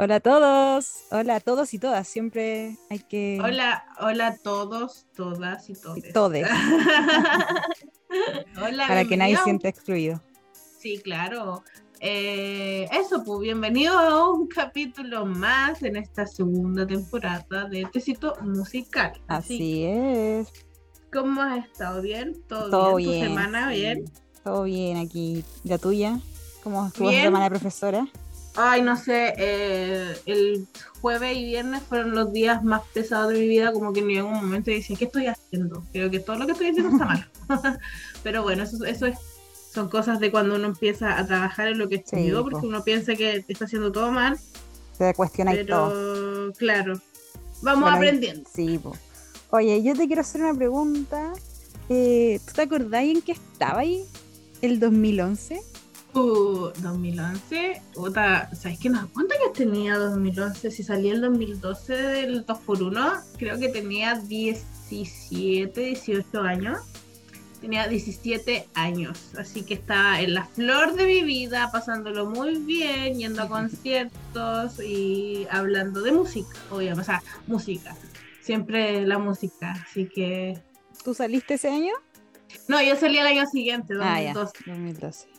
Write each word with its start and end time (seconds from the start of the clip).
Hola 0.00 0.14
a 0.14 0.20
todos, 0.20 1.06
hola 1.10 1.34
a 1.34 1.40
todos 1.40 1.74
y 1.74 1.80
todas. 1.80 2.06
Siempre 2.06 2.78
hay 2.88 3.00
que. 3.00 3.40
Hola, 3.42 3.84
hola 3.98 4.28
a 4.28 4.36
todos, 4.36 5.06
todas 5.16 5.68
y 5.68 5.74
todos. 5.74 5.98
Todes. 6.14 6.46
hola, 8.62 8.86
Para 8.86 9.04
que 9.06 9.16
nadie 9.16 9.36
sienta 9.42 9.66
excluido. 9.66 10.22
Sí, 10.78 11.00
claro. 11.02 11.64
Eh, 11.98 12.88
eso, 12.92 13.24
pues 13.24 13.40
bienvenido 13.40 13.98
a 13.98 14.32
un 14.32 14.46
capítulo 14.46 15.26
más 15.26 15.82
en 15.82 15.96
esta 15.96 16.28
segunda 16.28 16.86
temporada 16.86 17.64
de 17.64 17.84
Tecito 17.92 18.36
Musical. 18.40 19.20
Así 19.26 19.84
es. 19.84 20.52
¿Cómo 21.12 21.42
has 21.42 21.64
estado? 21.64 22.02
¿Bien? 22.02 22.40
¿Todo, 22.46 22.70
Todo 22.70 22.94
bien? 22.94 23.10
bien. 23.10 23.24
¿Tu 23.24 23.28
semana 23.30 23.72
sí. 23.72 23.80
bien? 23.80 24.04
Todo 24.44 24.62
bien 24.62 24.96
aquí. 24.98 25.44
¿Y 25.64 25.68
la 25.68 25.78
tuya? 25.78 26.20
¿Cómo 26.62 26.86
estuvo 26.86 27.10
la 27.10 27.20
semana 27.20 27.44
de 27.46 27.50
profesora? 27.50 28.06
Ay, 28.60 28.82
no 28.82 28.96
sé, 28.96 29.34
eh, 29.38 30.16
el 30.26 30.66
jueves 31.00 31.36
y 31.36 31.44
viernes 31.44 31.80
fueron 31.84 32.12
los 32.16 32.32
días 32.32 32.64
más 32.64 32.82
pesados 32.92 33.32
de 33.32 33.38
mi 33.38 33.46
vida, 33.46 33.72
como 33.72 33.92
que 33.92 34.00
en 34.00 34.16
algún 34.18 34.34
momento 34.34 34.72
decía, 34.72 34.96
¿qué 34.96 35.04
estoy 35.04 35.26
haciendo? 35.28 35.84
Creo 35.92 36.10
que 36.10 36.18
todo 36.18 36.36
lo 36.36 36.46
que 36.46 36.52
estoy 36.52 36.70
haciendo 36.70 36.90
está 36.90 37.04
mal. 37.04 37.28
Pero 38.24 38.42
bueno, 38.42 38.64
eso, 38.64 38.84
eso 38.84 39.06
es, 39.06 39.16
son 39.72 39.88
cosas 39.88 40.18
de 40.18 40.32
cuando 40.32 40.56
uno 40.56 40.66
empieza 40.66 41.16
a 41.18 41.24
trabajar 41.24 41.68
en 41.68 41.78
lo 41.78 41.88
que 41.88 41.96
estudió, 41.96 42.42
po. 42.42 42.50
porque 42.50 42.66
uno 42.66 42.82
piensa 42.82 43.14
que 43.14 43.44
está 43.46 43.66
haciendo 43.66 43.92
todo 43.92 44.10
mal, 44.10 44.36
Se 44.96 45.14
cuestiona 45.14 45.54
y 45.54 45.64
todo. 45.64 45.90
pero 45.90 46.52
claro, 46.54 47.00
vamos 47.62 47.82
Bueno, 47.82 47.96
aprendiendo. 47.96 48.50
Sí, 48.52 48.76
po. 48.78 48.96
Oye, 49.50 49.82
yo 49.84 49.94
te 49.94 50.06
quiero 50.08 50.22
hacer 50.22 50.40
una 50.42 50.54
pregunta. 50.54 51.32
Eh, 51.88 52.40
¿Tú 52.44 52.52
te 52.54 52.62
acordás 52.62 53.04
en 53.04 53.22
qué 53.22 53.32
estaba 53.32 53.80
ahí 53.80 54.04
el 54.62 54.80
2011? 54.80 55.62
Uh, 56.18 56.72
2011, 56.82 57.80
puta, 57.94 58.50
¿sabes 58.52 58.80
qué? 58.80 58.90
No, 58.90 59.08
¿Cuántos 59.12 59.38
años 59.38 59.52
tenía 59.52 59.96
2011? 59.96 60.70
Si 60.72 60.82
salí 60.82 61.10
el 61.10 61.20
2012 61.20 61.92
del 61.94 62.44
2x1, 62.44 63.22
creo 63.38 63.56
que 63.58 63.68
tenía 63.68 64.16
17, 64.16 65.80
18 65.80 66.40
años. 66.42 66.78
Tenía 67.60 67.86
17 67.86 68.68
años, 68.74 69.32
así 69.36 69.62
que 69.62 69.74
estaba 69.74 70.20
en 70.20 70.34
la 70.34 70.44
flor 70.44 70.94
de 70.94 71.06
mi 71.06 71.22
vida, 71.22 71.70
pasándolo 71.72 72.26
muy 72.26 72.56
bien, 72.58 73.18
yendo 73.18 73.42
a 73.42 73.48
conciertos 73.48 74.80
y 74.80 75.46
hablando 75.50 76.02
de 76.02 76.12
música, 76.12 76.56
obviamente, 76.70 77.02
o 77.02 77.04
sea, 77.04 77.22
música, 77.48 77.96
siempre 78.40 79.04
la 79.06 79.18
música, 79.18 79.72
así 79.72 80.08
que... 80.08 80.62
¿Tú 81.04 81.14
saliste 81.14 81.54
ese 81.54 81.68
año? 81.68 81.94
No, 82.68 82.80
yo 82.80 82.94
salí 82.94 83.18
el 83.18 83.26
año 83.26 83.44
siguiente, 83.46 83.94
Ah, 84.00 84.22
ya. 84.22 84.32
2012. 84.34 85.37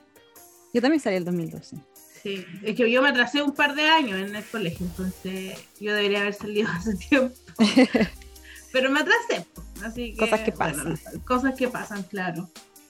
2012. 0.74 0.74
Yo 0.74 0.82
también 0.82 1.00
salí 1.02 1.16
el 1.16 1.26
2012. 1.26 1.78
Sí, 2.22 2.46
es 2.64 2.76
que 2.76 2.92
yo 2.92 3.02
me 3.02 3.10
atrasé 3.10 3.42
un 3.42 3.54
par 3.54 3.76
de 3.76 3.88
años 3.88 4.20
en 4.20 4.36
el 4.36 4.44
colegio, 4.44 4.86
entonces 4.86 5.58
yo 5.80 5.94
debería 5.94 6.22
haber 6.22 6.34
salido 6.34 6.70
hace 6.74 6.96
tiempo. 6.96 7.36
Pero 8.72 8.92
me 8.92 9.00
atrasé, 9.00 9.46
así 9.84 10.12
que... 10.12 10.18
Cosas 10.18 10.42
que 10.42 10.52
bueno, 10.52 10.84
pasan. 10.84 11.20
cosas 11.22 11.56
que 11.56 11.68
pasan, 11.68 12.04
claro. 12.04 12.50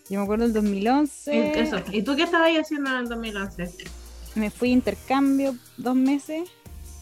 Yo 0.09 0.17
me 0.17 0.23
acuerdo 0.23 0.45
del 0.45 0.53
2011. 0.53 1.61
Eso. 1.61 1.77
¿Y 1.91 2.01
tú 2.01 2.15
qué 2.15 2.23
estabas 2.23 2.49
haciendo 2.59 2.89
en 2.89 2.97
el 2.97 3.09
2011? 3.09 3.71
Me 4.35 4.49
fui 4.49 4.69
a 4.71 4.73
intercambio 4.73 5.55
dos 5.77 5.95
meses 5.95 6.49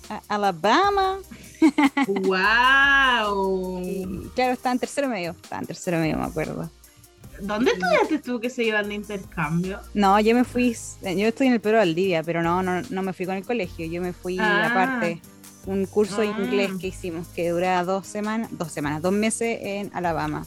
a 0.09 0.21
Alabama. 0.27 1.17
¡Wow! 2.07 3.81
Y 3.81 4.29
claro, 4.35 4.53
estaba 4.53 4.73
en 4.73 4.79
tercero 4.79 5.07
medio. 5.07 5.31
Estaba 5.41 5.61
en 5.61 5.67
tercero 5.67 5.99
medio, 5.99 6.17
me 6.17 6.25
acuerdo. 6.25 6.69
¿Dónde 7.41 7.71
estudiaste 7.71 8.19
tú 8.19 8.39
que 8.39 8.49
se 8.49 8.63
iban 8.63 8.89
de 8.89 8.95
intercambio? 8.95 9.79
No, 9.93 10.19
yo 10.19 10.33
me 10.35 10.43
fui. 10.43 10.75
Yo 11.03 11.27
estoy 11.27 11.47
en 11.47 11.53
el 11.53 11.59
Perú 11.61 11.77
Valdivia, 11.77 12.23
pero 12.23 12.41
no, 12.41 12.63
no, 12.63 12.81
no 12.89 13.01
me 13.03 13.13
fui 13.13 13.25
con 13.25 13.35
el 13.35 13.43
colegio. 13.45 13.85
Yo 13.87 14.01
me 14.01 14.13
fui 14.13 14.37
Ah. 14.39 14.67
aparte. 14.71 15.21
Un 15.65 15.85
curso 15.85 16.21
de 16.21 16.27
Ah. 16.29 16.35
inglés 16.39 16.71
que 16.79 16.87
hicimos 16.87 17.27
que 17.29 17.49
duraba 17.49 17.83
dos 17.83 18.07
semanas, 18.07 18.49
dos 18.53 18.71
semanas, 18.71 19.01
dos 19.01 19.11
meses 19.11 19.59
en 19.61 19.91
Alabama. 19.93 20.45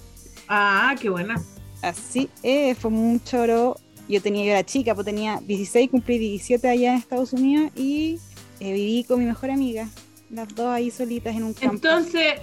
Ah, 0.48 0.94
qué 1.00 1.10
buena. 1.10 1.41
Así 1.82 2.28
eh, 2.42 2.75
fue 2.75 2.91
un 2.91 3.22
choro. 3.22 3.76
Yo 4.09 4.20
tenía, 4.20 4.44
yo 4.44 4.50
era 4.50 4.64
chica, 4.64 4.94
pues 4.94 5.04
tenía 5.04 5.41
16, 5.47 5.91
cumplí 5.91 6.19
17 6.19 6.69
allá 6.69 6.93
en 6.94 6.98
Estados 6.98 7.32
Unidos 7.32 7.70
y 7.76 8.19
eh, 8.59 8.72
viví 8.72 9.04
con 9.04 9.20
mi 9.20 9.25
mejor 9.26 9.50
amiga. 9.50 9.88
Las 10.30 10.54
dos 10.54 10.68
ahí 10.68 10.91
solitas 10.92 11.34
en 11.34 11.42
un 11.42 11.54
campo. 11.54 11.74
Entonces, 11.74 12.34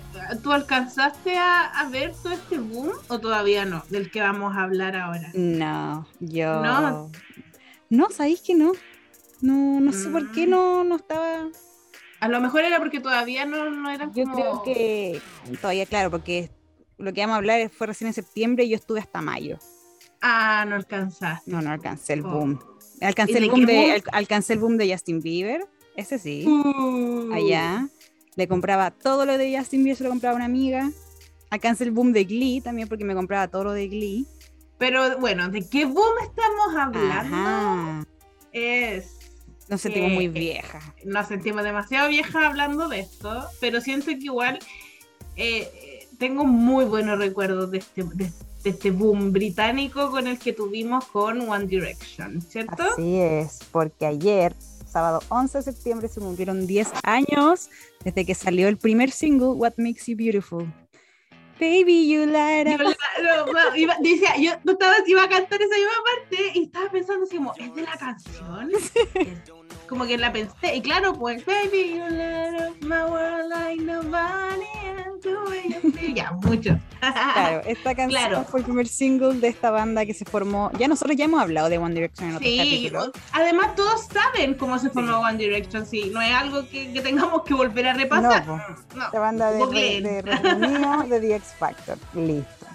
¿tú 0.43 0.51
alcanzaste 0.51 1.37
a, 1.37 1.65
a 1.67 1.89
ver 1.89 2.13
todo 2.21 2.33
este 2.33 2.57
boom 2.57 2.91
o 3.07 3.19
todavía 3.19 3.63
no? 3.65 3.83
Del 3.89 4.11
que 4.11 4.19
vamos 4.21 4.55
a 4.57 4.63
hablar 4.63 4.95
ahora. 4.97 5.31
No, 5.33 6.05
yo. 6.19 6.61
¿No? 6.61 7.11
No, 7.89 8.09
¿sabéis 8.09 8.41
que 8.41 8.53
no? 8.55 8.73
No, 9.39 9.79
no 9.79 9.93
sé 9.93 10.09
por 10.09 10.31
qué 10.31 10.45
Mm. 10.45 10.49
no, 10.49 10.83
no 10.83 10.95
estaba. 10.97 11.47
A 12.19 12.27
lo 12.27 12.41
mejor 12.41 12.65
era 12.65 12.79
porque 12.79 12.99
todavía 12.99 13.45
no, 13.45 13.69
no 13.69 13.89
eran 13.89 14.11
Yo 14.13 14.25
como... 14.25 14.35
creo 14.35 14.63
que 14.63 15.21
todavía, 15.61 15.85
claro, 15.85 16.11
porque 16.11 16.49
lo 16.97 17.13
que 17.13 17.21
vamos 17.21 17.35
a 17.35 17.37
hablar 17.37 17.69
fue 17.69 17.87
recién 17.87 18.07
en 18.09 18.13
septiembre 18.13 18.65
y 18.65 18.69
yo 18.69 18.75
estuve 18.75 18.99
hasta 18.99 19.21
mayo. 19.21 19.59
Ah, 20.21 20.65
no 20.67 20.75
alcanzaste. 20.75 21.49
No, 21.49 21.61
no 21.61 21.71
alcancé 21.71 22.13
el 22.13 22.25
Oh. 22.25 22.29
boom. 22.31 22.59
¿Y 22.99 23.05
Alcancé 23.05 23.33
de 23.33 23.39
el 23.45 23.49
boom 23.51 23.65
de, 23.65 23.75
boom? 23.77 23.91
al- 23.91 24.03
alcancé 24.11 24.53
el 24.53 24.59
boom 24.59 24.77
de 24.77 24.91
Justin 24.91 25.21
Bieber. 25.21 25.61
Ese 25.97 26.19
sí. 26.19 26.45
Uh. 26.47 27.33
Allá. 27.33 27.89
Le 28.35 28.47
compraba 28.47 28.91
todo 28.91 29.25
lo 29.25 29.37
de 29.37 29.57
Justin 29.57 29.83
Bieber, 29.83 29.97
se 29.97 30.03
lo 30.03 30.11
compraba 30.11 30.33
a 30.33 30.35
una 30.37 30.45
amiga. 30.45 30.91
Alcancé 31.49 31.85
el 31.85 31.91
boom 31.91 32.13
de 32.13 32.23
Glee 32.23 32.61
también 32.61 32.87
porque 32.87 33.03
me 33.03 33.15
compraba 33.15 33.47
todo 33.47 33.65
lo 33.65 33.71
de 33.71 33.87
Glee. 33.87 34.27
Pero 34.77 35.17
bueno, 35.19 35.49
¿de 35.49 35.67
qué 35.67 35.85
boom 35.85 36.13
estamos 36.21 36.75
hablando? 36.77 37.35
Ajá. 37.35 38.05
Es... 38.53 39.15
Nos 39.69 39.81
sentimos 39.81 40.11
muy 40.11 40.25
Eh, 40.25 40.29
viejas. 40.29 40.83
Nos 41.03 41.27
sentimos 41.27 41.63
demasiado 41.63 42.09
viejas 42.09 42.35
hablando 42.35 42.87
de 42.87 42.99
esto, 42.99 43.45
pero 43.59 43.81
siento 43.81 44.05
que 44.05 44.19
igual 44.23 44.59
eh, 45.35 45.69
eh, 45.73 46.07
tengo 46.19 46.45
muy 46.45 46.85
buenos 46.85 47.17
recuerdos 47.17 47.71
de 47.71 47.79
este, 47.79 48.03
de, 48.03 48.31
de 48.63 48.69
este 48.69 48.91
boom 48.91 49.33
británico 49.33 50.09
con 50.11 50.27
el 50.27 50.37
que 50.37 50.53
tuvimos 50.53 51.05
con 51.07 51.41
One 51.49 51.65
Direction, 51.65 52.41
¿cierto? 52.41 52.83
Así 52.93 53.17
es, 53.17 53.59
porque 53.71 54.05
ayer, 54.05 54.55
sábado 54.87 55.21
11 55.29 55.59
de 55.59 55.63
septiembre, 55.63 56.07
se 56.07 56.19
cumplieron 56.19 56.65
10 56.65 56.89
años 57.03 57.69
desde 58.03 58.25
que 58.25 58.33
salió 58.35 58.67
el 58.67 58.77
primer 58.77 59.11
single, 59.11 59.49
What 59.49 59.73
Makes 59.77 60.05
You 60.07 60.17
Beautiful. 60.17 60.73
Baby, 61.59 62.07
you 62.07 62.27
light 62.27 62.67
Yo 62.67 62.75
up. 62.75 63.75
iba, 63.75 63.95
decía, 63.99 64.37
yo 64.37 64.51
no 64.63 64.73
estaba, 64.73 64.93
iba 65.07 65.23
a 65.23 65.29
cantar 65.29 65.59
esa 65.59 65.75
misma 65.75 65.91
parte 66.05 66.51
y 66.59 66.63
estaba 66.65 66.91
pensando 66.91 67.25
así 67.25 67.37
como, 67.37 67.53
¿es 67.55 67.73
de 67.73 67.81
la 67.81 67.97
canción? 67.97 68.71
Como 69.87 70.05
que 70.05 70.17
la 70.17 70.31
pensé, 70.33 70.75
y 70.75 70.81
claro, 70.81 71.13
pues, 71.13 71.45
baby, 71.45 71.95
you 71.95 72.03
up 72.03 72.75
my 72.81 73.03
world 73.09 73.49
like 73.49 73.81
nobody 73.83 74.65
else, 74.85 75.21
the 75.21 75.35
way 75.49 75.63
you 75.81 75.91
feel". 75.91 76.13
Ya, 76.13 76.31
mucho. 76.31 76.77
Claro, 76.99 77.61
esta 77.65 77.95
canción 77.95 78.09
Claro. 78.09 78.43
fue 78.45 78.59
el 78.61 78.65
primer 78.65 78.87
single 78.87 79.35
de 79.39 79.47
esta 79.47 79.71
banda 79.71 80.05
que 80.05 80.13
se 80.13 80.25
formó. 80.25 80.71
Ya 80.77 80.87
nosotros 80.87 81.15
ya 81.15 81.25
hemos 81.25 81.41
hablado 81.41 81.69
de 81.69 81.77
One 81.77 81.93
Direction 81.93 82.29
en 82.29 82.35
otros 82.35 82.49
Sí, 82.49 82.57
capítulos. 82.57 83.11
además 83.31 83.75
todos 83.75 84.07
saben 84.07 84.55
cómo 84.55 84.77
se 84.79 84.89
formó 84.89 85.19
One 85.19 85.37
Direction, 85.37 85.85
sí, 85.85 86.09
no 86.13 86.21
es 86.21 86.33
algo 86.33 86.67
que, 86.69 86.91
que 86.91 87.01
tengamos 87.01 87.43
que 87.43 87.53
volver 87.53 87.87
a 87.87 87.93
repasar. 87.93 88.45
No, 88.47 88.57
No, 88.95 89.05
Esta 89.05 89.19
banda 89.19 89.51
de, 89.51 90.01
de 90.01 90.21
Reino 90.21 90.55
Unido 90.57 91.03
de 91.09 91.19
The 91.21 91.35
X 91.35 91.53
Factor. 91.57 91.97
Listo. 92.13 92.65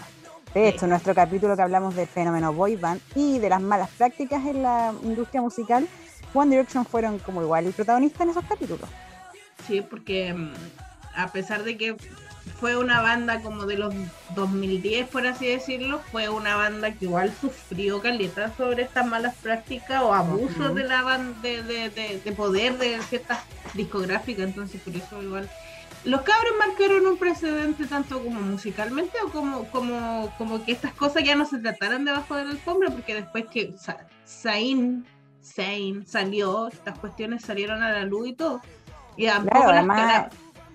De 0.54 0.68
hecho, 0.68 0.80
Sí. 0.80 0.86
nuestro 0.86 1.14
capítulo 1.14 1.56
que 1.56 1.62
hablamos 1.62 1.94
del 1.96 2.06
fenómeno 2.06 2.52
boy 2.52 2.76
band 2.76 3.00
y 3.14 3.38
de 3.38 3.48
las 3.48 3.60
malas 3.62 3.88
prácticas 3.96 4.44
en 4.46 4.62
la 4.62 4.92
industria 5.02 5.40
musical, 5.40 5.88
One 6.34 6.50
Direction 6.50 6.84
fueron 6.87 7.19
como 7.19 7.43
igual 7.43 7.66
el 7.66 7.72
protagonista 7.72 8.25
en 8.25 8.31
esos 8.31 8.44
capítulos. 8.44 8.88
Sí, 9.66 9.81
porque 9.82 10.32
mm, 10.34 10.53
a 11.16 11.28
pesar 11.32 11.62
de 11.65 11.76
que 11.76 11.97
fue 12.59 12.76
una 12.76 13.00
banda 13.03 13.41
como 13.43 13.67
de 13.67 13.76
los 13.76 13.94
2010, 14.34 15.08
por 15.08 15.26
así 15.26 15.46
decirlo, 15.46 16.00
fue 16.11 16.29
una 16.29 16.56
banda 16.56 16.93
que 16.93 17.05
igual 17.05 17.32
sufrió 17.40 18.00
caleta 18.00 18.55
sobre 18.56 18.82
estas 18.84 19.06
malas 19.06 19.34
prácticas 19.37 20.02
o 20.02 20.12
abusos 20.14 20.75
de 20.75 20.84
la 20.84 21.02
de, 21.43 21.62
de, 21.62 21.90
de- 21.90 22.20
de 22.25 22.32
poder 22.32 22.78
de 22.78 23.00
ciertas 23.02 23.40
discográficas, 23.75 24.44
entonces 24.46 24.81
por 24.81 24.94
eso 24.96 25.23
igual 25.23 25.49
los 26.05 26.23
cabros 26.23 26.52
marcaron 26.58 27.06
un 27.06 27.17
precedente 27.17 27.87
tanto 27.87 28.23
como 28.25 28.40
musicalmente 28.40 29.19
o 29.25 29.28
como, 29.31 29.64
como, 29.70 30.35
como 30.37 30.64
que 30.64 30.73
estas 30.73 30.93
cosas 30.94 31.23
ya 31.23 31.37
no 31.37 31.46
se 31.46 31.58
trataran 31.58 32.05
debajo 32.05 32.35
de 32.35 32.44
la 32.44 32.50
alfombra, 32.50 32.90
porque 32.90 33.14
después 33.14 33.44
que 33.46 33.73
Zayn, 34.26 35.05
Zayn 35.44 36.06
salió, 36.06 36.68
estas 36.68 36.98
cuestiones 36.98 37.42
salieron 37.42 37.82
a 37.82 37.90
la 37.90 38.04
luz 38.04 38.28
y 38.28 38.32
todo. 38.34 38.60
Y 39.16 39.26
tampoco, 39.26 39.56
Claro, 39.56 39.70
además 39.72 39.98
la- 39.98 40.30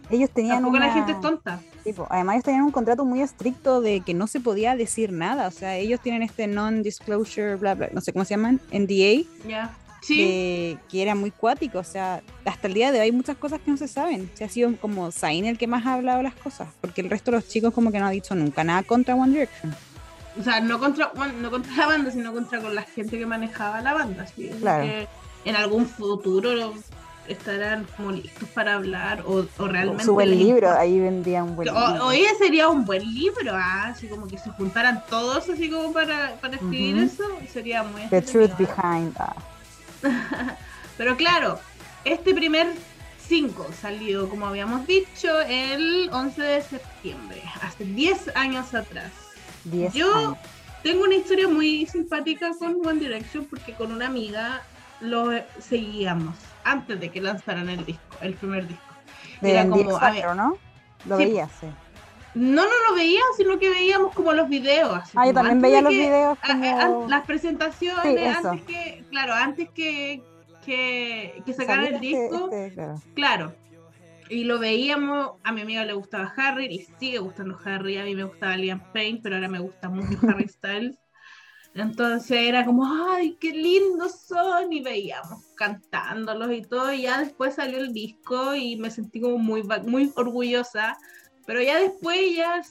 ellos 0.09 0.29
tenían 0.29 0.57
tampoco 0.57 0.77
una... 0.77 0.87
la 0.87 0.93
gente 0.93 1.11
es 1.13 1.21
tonta. 1.21 1.59
Sí, 1.83 1.93
po, 1.93 2.05
además 2.09 2.35
ellos 2.35 2.45
tenían 2.45 2.63
un 2.63 2.71
contrato 2.71 3.05
muy 3.05 3.21
estricto 3.21 3.81
de 3.81 4.01
que 4.01 4.13
no 4.13 4.27
se 4.27 4.39
podía 4.39 4.75
decir 4.75 5.11
nada. 5.11 5.47
O 5.47 5.51
sea, 5.51 5.75
ellos 5.77 5.99
tienen 6.01 6.21
este 6.23 6.47
non-disclosure, 6.47 7.55
bla, 7.55 7.75
bla, 7.75 7.89
no 7.93 8.01
sé 8.01 8.13
cómo 8.13 8.25
se 8.25 8.31
llaman, 8.35 8.59
NDA, 8.71 9.23
Ya. 9.47 9.75
Sí, 9.99 10.15
que, 10.15 10.77
que 10.89 11.01
era 11.01 11.15
muy 11.15 11.31
cuático. 11.31 11.79
O 11.79 11.83
sea, 11.83 12.21
hasta 12.45 12.67
el 12.67 12.75
día 12.75 12.91
de 12.91 12.99
hoy 12.99 13.05
hay 13.05 13.11
muchas 13.11 13.35
cosas 13.35 13.59
que 13.59 13.71
no 13.71 13.77
se 13.77 13.87
saben. 13.87 14.29
Se 14.35 14.43
ha 14.45 14.49
sido 14.49 14.73
como 14.77 15.11
Zayn 15.11 15.43
el 15.45 15.57
que 15.57 15.65
más 15.67 15.85
ha 15.85 15.95
hablado 15.95 16.21
las 16.21 16.35
cosas, 16.35 16.69
porque 16.79 17.01
el 17.01 17.09
resto 17.09 17.31
de 17.31 17.37
los 17.37 17.47
chicos 17.47 17.73
como 17.73 17.91
que 17.91 17.99
no 17.99 18.05
ha 18.05 18.11
dicho 18.11 18.35
nunca 18.35 18.63
nada 18.63 18.83
contra 18.83 19.15
One 19.15 19.31
Direction. 19.33 19.75
O 20.39 20.43
sea, 20.43 20.59
no 20.59 20.79
contra, 20.79 21.11
bueno, 21.15 21.33
no 21.41 21.49
contra 21.49 21.75
la 21.75 21.87
banda, 21.87 22.11
sino 22.11 22.33
contra 22.33 22.59
con 22.61 22.75
la 22.75 22.83
gente 22.83 23.17
que 23.17 23.25
manejaba 23.25 23.81
la 23.81 23.93
banda. 23.93 24.25
¿sí? 24.27 24.49
Claro. 24.59 24.83
Que 24.83 25.07
en 25.45 25.55
algún 25.55 25.85
futuro 25.87 26.73
estarán 27.27 27.85
como 27.97 28.11
listos 28.11 28.47
para 28.49 28.75
hablar 28.75 29.23
o, 29.25 29.45
o 29.57 29.67
realmente... 29.67 30.05
Su 30.05 30.13
buen 30.13 30.29
libro, 30.29 30.71
ahí 30.77 30.99
vendía 30.99 31.43
un 31.43 31.55
buen 31.57 31.69
O- 31.69 31.73
libro. 31.89 32.05
Oye, 32.05 32.27
sería 32.37 32.69
un 32.69 32.85
buen 32.85 33.03
libro, 33.03 33.51
ah, 33.53 33.87
así 33.89 34.07
como 34.07 34.27
que 34.27 34.37
se 34.37 34.49
juntaran 34.51 35.03
todos 35.09 35.49
así 35.49 35.69
como 35.69 35.91
para, 35.91 36.35
para 36.39 36.55
escribir 36.55 36.97
eso, 36.99 37.23
sería 37.51 37.83
muy 37.83 38.03
The 38.09 38.21
Truth. 38.21 38.57
Behind. 38.57 39.13
ah. 39.19 39.35
Pero 40.97 41.15
claro, 41.17 41.59
este 42.05 42.33
primer 42.33 42.67
5 43.27 43.67
salió, 43.81 44.29
como 44.29 44.47
habíamos 44.47 44.87
dicho, 44.87 45.41
el 45.41 46.09
11 46.11 46.41
de 46.41 46.61
septiembre, 46.61 47.43
hace 47.61 47.83
10 47.83 48.35
años 48.35 48.73
atrás. 48.73 49.11
10 49.71 49.93
Yo 49.93 50.13
años. 50.15 50.37
tengo 50.83 51.03
una 51.03 51.15
historia 51.15 51.47
muy 51.47 51.85
simpática 51.85 52.51
con 52.57 52.75
One 52.85 52.99
Direction 52.99 53.45
porque 53.45 53.73
con 53.73 53.91
una 53.91 54.07
amiga 54.07 54.61
lo 55.01 55.31
seguíamos 55.59 56.35
antes 56.63 56.99
de 56.99 57.09
que 57.09 57.21
lanzaran 57.21 57.69
el 57.69 57.85
disco, 57.85 58.01
el 58.21 58.33
primer 58.33 58.67
disco. 58.67 58.83
De 59.41 59.51
era 59.51 59.67
como, 59.67 59.97
a 59.97 60.11
ver, 60.11 60.35
¿no? 60.35 60.57
Lo 61.05 61.17
sí, 61.17 61.25
veías, 61.25 61.51
sí. 61.59 61.67
No, 62.33 62.63
no 62.63 62.89
lo 62.89 62.95
veía, 62.95 63.21
sino 63.35 63.57
que 63.57 63.69
veíamos 63.69 64.13
como 64.13 64.33
los 64.33 64.47
videos. 64.49 64.91
así 64.99 65.11
Ah, 65.15 65.25
yo 65.27 65.33
también 65.33 65.61
veía 65.61 65.81
los 65.81 65.91
que- 65.91 65.97
videos 65.99 66.37
a- 66.41 66.51
a- 66.85 67.07
las 67.07 67.25
presentaciones, 67.25 68.19
Sí, 68.19 68.25
antes 68.47 68.61
que, 68.63 69.03
claro, 69.09 69.33
antes 69.33 69.69
que, 69.69 70.21
que, 70.65 71.41
que 71.45 71.53
sacaran 71.53 71.85
el 71.85 71.93
este- 71.95 72.07
disco, 72.07 72.49
este, 72.51 72.73
claro. 72.73 73.01
claro. 73.15 73.53
Y 74.29 74.43
lo 74.43 74.59
veíamos, 74.59 75.31
a 75.43 75.51
mi 75.51 75.61
amiga 75.61 75.85
le 75.85 75.93
gustaba 75.93 76.33
Harry 76.37 76.65
y 76.67 76.87
sigue 76.99 77.19
gustando 77.19 77.57
Harry, 77.63 77.97
a 77.97 78.03
mí 78.03 78.15
me 78.15 78.25
gustaba 78.25 78.57
Liam 78.57 78.81
Payne, 78.91 79.19
pero 79.23 79.35
ahora 79.35 79.47
me 79.47 79.59
gusta 79.59 79.89
mucho 79.89 80.17
Harry 80.27 80.47
Styles. 80.47 80.97
Entonces 81.73 82.31
era 82.41 82.65
como, 82.65 82.85
ay, 83.11 83.37
qué 83.39 83.51
lindos 83.51 84.19
son, 84.21 84.73
y 84.73 84.81
veíamos 84.81 85.45
cantándolos 85.55 86.51
y 86.51 86.61
todo, 86.63 86.91
y 86.91 87.03
ya 87.03 87.19
después 87.19 87.55
salió 87.55 87.77
el 87.77 87.93
disco 87.93 88.55
y 88.55 88.77
me 88.77 88.89
sentí 88.89 89.21
como 89.21 89.37
muy, 89.37 89.63
muy 89.85 90.11
orgullosa, 90.15 90.97
pero 91.45 91.61
ya 91.61 91.79
después, 91.79 92.17
ya, 92.35 92.61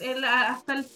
el- 0.00 0.24
hasta 0.24 0.74
el, 0.74 0.86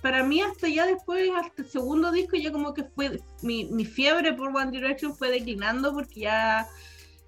para 0.00 0.22
mí 0.24 0.40
hasta 0.40 0.68
ya 0.68 0.86
después, 0.86 1.30
hasta 1.36 1.62
el 1.62 1.68
segundo 1.68 2.10
disco, 2.10 2.36
ya 2.36 2.50
como 2.50 2.72
que 2.72 2.84
fue, 2.84 3.20
mi, 3.42 3.66
mi 3.66 3.84
fiebre 3.84 4.32
por 4.32 4.48
One 4.48 4.70
Direction 4.70 5.14
fue 5.14 5.30
declinando 5.30 5.92
porque 5.92 6.20
ya 6.20 6.66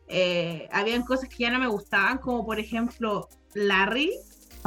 eh, 0.08 0.68
habían 0.72 1.02
cosas 1.02 1.28
que 1.28 1.36
ya 1.38 1.50
no 1.50 1.58
me 1.58 1.66
gustaban, 1.66 2.18
como 2.18 2.44
por 2.44 2.58
ejemplo 2.58 3.28
Larry, 3.54 4.12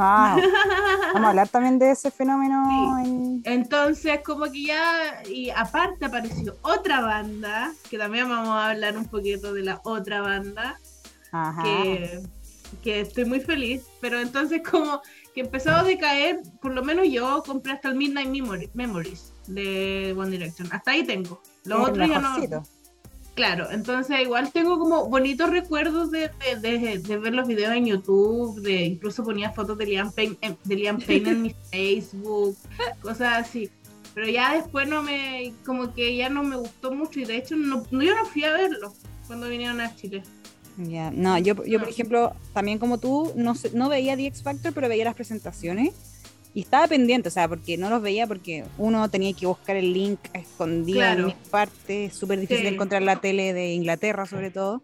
Ah, 0.00 0.36
vamos 1.12 1.26
a 1.26 1.30
hablar 1.30 1.48
también 1.48 1.78
de 1.80 1.90
ese 1.90 2.12
fenómeno 2.12 3.00
en... 3.04 3.42
Entonces, 3.44 4.20
como 4.24 4.44
que 4.44 4.66
ya, 4.66 5.22
y 5.28 5.50
aparte 5.50 6.04
apareció 6.04 6.56
otra 6.62 7.00
banda, 7.00 7.72
que 7.90 7.98
también 7.98 8.28
vamos 8.28 8.50
a 8.50 8.70
hablar 8.70 8.96
un 8.96 9.06
poquito 9.06 9.52
de 9.52 9.64
la 9.64 9.80
otra 9.82 10.20
banda, 10.20 10.78
Ajá. 11.32 11.64
que, 11.64 12.20
que 12.80 13.00
estoy 13.00 13.24
muy 13.24 13.40
feliz, 13.40 13.82
pero 14.00 14.20
entonces 14.20 14.62
como 14.68 15.02
que 15.34 15.40
empezó 15.40 15.70
a 15.70 15.82
decaer, 15.82 16.42
por 16.62 16.72
lo 16.72 16.84
menos 16.84 17.08
yo 17.10 17.42
compré 17.44 17.72
hasta 17.72 17.88
el 17.88 17.96
Midnight 17.96 18.30
Memories 18.74 19.32
de 19.48 20.14
One 20.16 20.30
Direction, 20.30 20.68
hasta 20.70 20.92
ahí 20.92 21.04
tengo. 21.04 21.42
El 21.64 21.72
otros 21.72 22.08
ya 22.08 22.20
no. 22.20 22.62
Claro, 23.38 23.70
entonces 23.70 24.18
igual 24.20 24.50
tengo 24.52 24.80
como 24.80 25.08
bonitos 25.08 25.48
recuerdos 25.50 26.10
de, 26.10 26.28
de, 26.60 26.76
de- 26.80 26.98
de 26.98 27.16
ver 27.18 27.32
los 27.32 27.46
videos 27.46 27.72
en 27.72 27.86
YouTube, 27.86 28.60
de 28.62 28.84
incluso 28.86 29.22
ponía 29.22 29.52
fotos 29.52 29.78
de 29.78 29.86
Liam 29.86 30.10
Payne, 30.10 30.36
en- 30.40 30.58
de 30.64 30.74
Liam 30.74 30.98
Payne 31.00 31.30
en 31.30 31.42
mi 31.42 31.54
Facebook, 31.70 32.56
cosas 33.00 33.46
así. 33.46 33.70
Pero 34.12 34.28
ya 34.28 34.54
después 34.56 34.88
no 34.88 35.04
me, 35.04 35.52
como 35.64 35.94
que 35.94 36.16
ya 36.16 36.28
no 36.28 36.42
me 36.42 36.56
gustó 36.56 36.90
mucho 36.92 37.20
y 37.20 37.26
de 37.26 37.36
hecho 37.36 37.54
no, 37.54 37.84
yo 37.92 38.12
no 38.16 38.26
fui 38.26 38.42
a 38.42 38.52
verlo 38.54 38.92
cuando 39.28 39.48
vinieron 39.48 39.80
a 39.80 39.94
Chile. 39.94 40.24
Ya, 40.76 41.12
No, 41.12 41.38
yo, 41.38 41.64
yo 41.64 41.78
por 41.78 41.88
ejemplo, 41.88 42.32
también 42.52 42.78
como 42.80 42.98
tú, 42.98 43.32
no, 43.36 43.54
no 43.72 43.88
veía 43.88 44.16
The 44.16 44.26
X 44.26 44.42
Factor, 44.42 44.72
pero 44.72 44.88
veía 44.88 45.04
las 45.04 45.14
presentaciones 45.14 45.92
y 46.58 46.62
estaba 46.62 46.88
pendiente, 46.88 47.28
o 47.28 47.30
sea, 47.30 47.46
porque 47.46 47.76
no 47.76 47.88
los 47.88 48.02
veía 48.02 48.26
porque 48.26 48.64
uno 48.78 49.08
tenía 49.08 49.32
que 49.32 49.46
buscar 49.46 49.76
el 49.76 49.92
link 49.92 50.18
escondido 50.34 50.98
Claro. 50.98 51.20
en 51.20 51.26
mis 51.26 51.36
partes, 51.50 52.16
súper 52.16 52.40
difícil 52.40 52.66
Sí. 52.66 52.74
encontrar 52.74 53.00
la 53.02 53.20
tele 53.20 53.52
de 53.52 53.74
Inglaterra 53.74 54.26
sobre 54.26 54.50
todo. 54.50 54.82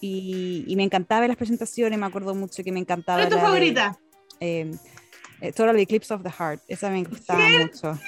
Y, 0.00 0.64
y 0.66 0.74
me 0.74 0.82
encantaba 0.82 1.20
ver 1.20 1.28
las 1.28 1.36
presentaciones, 1.36 1.96
me 1.96 2.06
acuerdo 2.06 2.34
mucho 2.34 2.64
que 2.64 2.72
me 2.72 2.80
encantaba. 2.80 3.18
¿Cuál 3.20 3.28
es 3.28 3.30
tu 3.30 3.36
la 3.36 3.42
de, 3.42 3.46
favorita? 3.46 3.98
eh, 4.40 4.72
eh, 5.42 5.52
Total 5.52 5.78
Eclipse 5.78 6.12
of 6.12 6.24
the 6.24 6.30
Heart, 6.30 6.62
esa 6.66 6.90
me 6.90 7.04
gustaba 7.04 7.46
¿Sí? 7.46 7.56
mucho. 7.56 8.00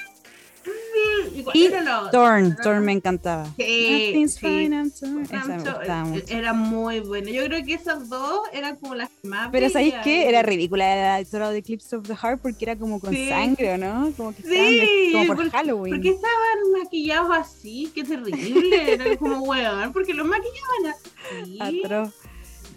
¿Y 1.34 1.42
cuál 1.42 1.56
Y? 1.56 1.68
Thorn, 2.12 2.56
Thorn 2.62 2.84
me 2.84 2.92
encantaba. 2.92 3.46
Sí, 3.56 4.26
sí. 4.28 4.38
fine. 4.38 4.82
Esa 4.86 5.06
me 5.06 5.58
gustaba 5.58 6.16
eh. 6.16 6.24
Era 6.28 6.52
muy 6.52 7.00
buena. 7.00 7.30
Yo 7.30 7.44
creo 7.44 7.64
que 7.64 7.74
esas 7.74 8.08
dos 8.08 8.40
eran 8.52 8.76
como 8.76 8.94
las 8.94 9.10
más. 9.22 9.48
Pero 9.52 9.68
¿sabéis 9.70 9.94
qué? 10.04 10.28
Era 10.28 10.42
ridícula 10.42 11.18
la 11.18 11.24
Total 11.24 11.54
Eclipse 11.56 11.96
of 11.96 12.06
the 12.06 12.14
Heart 12.16 12.40
porque 12.42 12.64
era 12.64 12.76
como 12.76 13.00
con 13.00 13.12
Sí. 13.12 13.28
sangre, 13.28 13.78
¿no? 13.78 14.12
Como 14.16 14.34
que 14.34 14.42
Sí, 14.42 15.10
como 15.12 15.26
por 15.26 15.36
porque- 15.36 15.50
Halloween. 15.50 15.94
¿Por 15.94 16.02
qué 16.02 16.08
estaban 16.10 16.82
maquillados 16.82 17.30
así? 17.36 17.90
Qué 17.94 18.04
terrible. 18.04 18.92
Era 18.94 19.16
como 19.16 19.40
weón, 19.42 19.92
porque 19.92 20.14
los 20.14 20.26
maquillaban 20.26 20.94
así. 21.42 21.82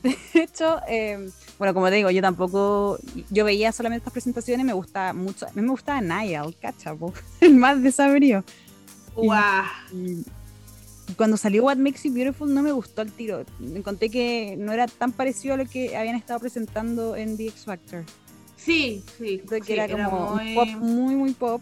De 0.03 0.17
hecho, 0.33 0.79
eh, 0.87 1.29
bueno, 1.61 1.75
como 1.75 1.89
te 1.89 1.95
digo, 1.97 2.09
yo 2.09 2.23
tampoco, 2.23 2.97
yo 3.29 3.45
veía 3.45 3.71
solamente 3.71 3.99
estas 4.01 4.13
presentaciones, 4.13 4.65
me 4.65 4.73
gustaba 4.73 5.13
mucho, 5.13 5.45
a 5.45 5.51
mí 5.53 5.61
me 5.61 5.67
gustaba 5.69 6.01
Niall, 6.01 6.55
cacha, 6.59 6.95
po, 6.95 7.13
el 7.39 7.53
más 7.53 7.83
desabrido. 7.83 8.43
Guau. 9.15 9.63
Y 11.07 11.13
cuando 11.15 11.37
salió 11.37 11.63
What 11.65 11.77
Makes 11.77 12.01
You 12.05 12.13
Beautiful 12.13 12.51
no 12.51 12.63
me 12.63 12.71
gustó 12.71 13.03
el 13.03 13.11
tiro. 13.11 13.45
Encontré 13.75 14.09
que 14.09 14.55
no 14.57 14.71
era 14.71 14.87
tan 14.87 15.11
parecido 15.11 15.53
a 15.53 15.57
lo 15.57 15.67
que 15.67 15.95
habían 15.95 16.15
estado 16.15 16.39
presentando 16.39 17.15
en 17.15 17.37
The 17.37 17.49
X 17.49 17.65
Factor. 17.65 18.05
Sí, 18.57 19.03
sí. 19.19 19.35
Entonces, 19.43 19.63
que 19.63 19.73
era 19.73 19.87
como 19.87 20.33
muy- 20.37 20.49
un 20.49 20.55
pop 20.55 20.67
muy, 20.81 21.15
muy 21.15 21.33
pop, 21.35 21.61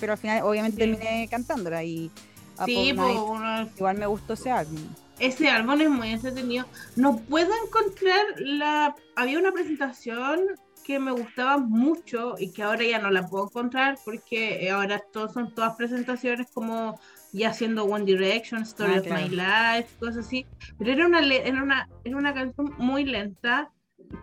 pero 0.00 0.10
al 0.14 0.18
final 0.18 0.42
obviamente 0.42 0.74
Sí. 0.84 0.90
terminé 0.90 1.28
cantándola 1.30 1.84
y 1.84 2.10
Up 2.58 2.64
Sí, 2.66 2.76
All 2.90 2.96
pues, 2.96 3.06
Night, 3.06 3.20
uno- 3.28 3.68
igual 3.76 3.96
me 3.96 4.06
gustó 4.06 4.32
ese 4.32 4.50
álbum. 4.50 4.80
Ese 5.20 5.48
álbum 5.48 5.80
es 5.80 5.90
muy 5.90 6.10
entretenido. 6.10 6.66
No 6.96 7.18
puedo 7.18 7.50
encontrar 7.64 8.24
la. 8.38 8.94
Había 9.16 9.38
una 9.38 9.52
presentación 9.52 10.40
que 10.84 10.98
me 10.98 11.12
gustaba 11.12 11.58
mucho 11.58 12.34
y 12.38 12.52
que 12.52 12.62
ahora 12.62 12.82
ya 12.84 12.98
no 12.98 13.10
la 13.10 13.28
puedo 13.28 13.44
encontrar 13.44 13.98
porque 14.04 14.68
ahora 14.70 14.98
todos 15.12 15.32
son 15.34 15.54
todas 15.54 15.76
presentaciones 15.76 16.48
como 16.52 16.98
ya 17.32 17.50
haciendo 17.50 17.84
One 17.84 18.04
Direction, 18.04 18.62
Story 18.62 18.94
Ah, 18.94 19.00
of 19.00 19.06
My. 19.06 19.28
Life, 19.28 19.96
cosas 20.00 20.26
así. 20.26 20.46
Pero 20.78 20.92
era 20.92 21.06
una, 21.06 21.20
era 21.20 21.62
una, 21.62 21.88
era 22.02 22.16
una 22.16 22.34
canción 22.34 22.74
muy 22.78 23.04
lenta 23.04 23.70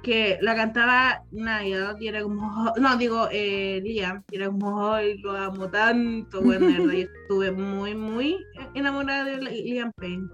que 0.03 0.37
la 0.41 0.55
cantaba 0.55 1.23
Niall 1.31 1.95
y 2.01 2.07
era 2.07 2.21
como, 2.23 2.73
no, 2.77 2.97
digo, 2.97 3.29
eh, 3.31 3.79
Liam, 3.83 4.23
y 4.29 4.35
era 4.35 4.47
como, 4.47 4.91
ay, 4.93 5.17
lo 5.19 5.31
amo 5.37 5.69
tanto, 5.69 6.41
bueno, 6.41 6.67
de 6.67 6.73
verdad, 6.79 6.93
yo 6.93 7.07
estuve 7.21 7.51
muy, 7.51 7.95
muy 7.95 8.37
enamorada 8.73 9.23
de 9.23 9.37
Liam 9.37 9.91
Payne. 9.95 10.27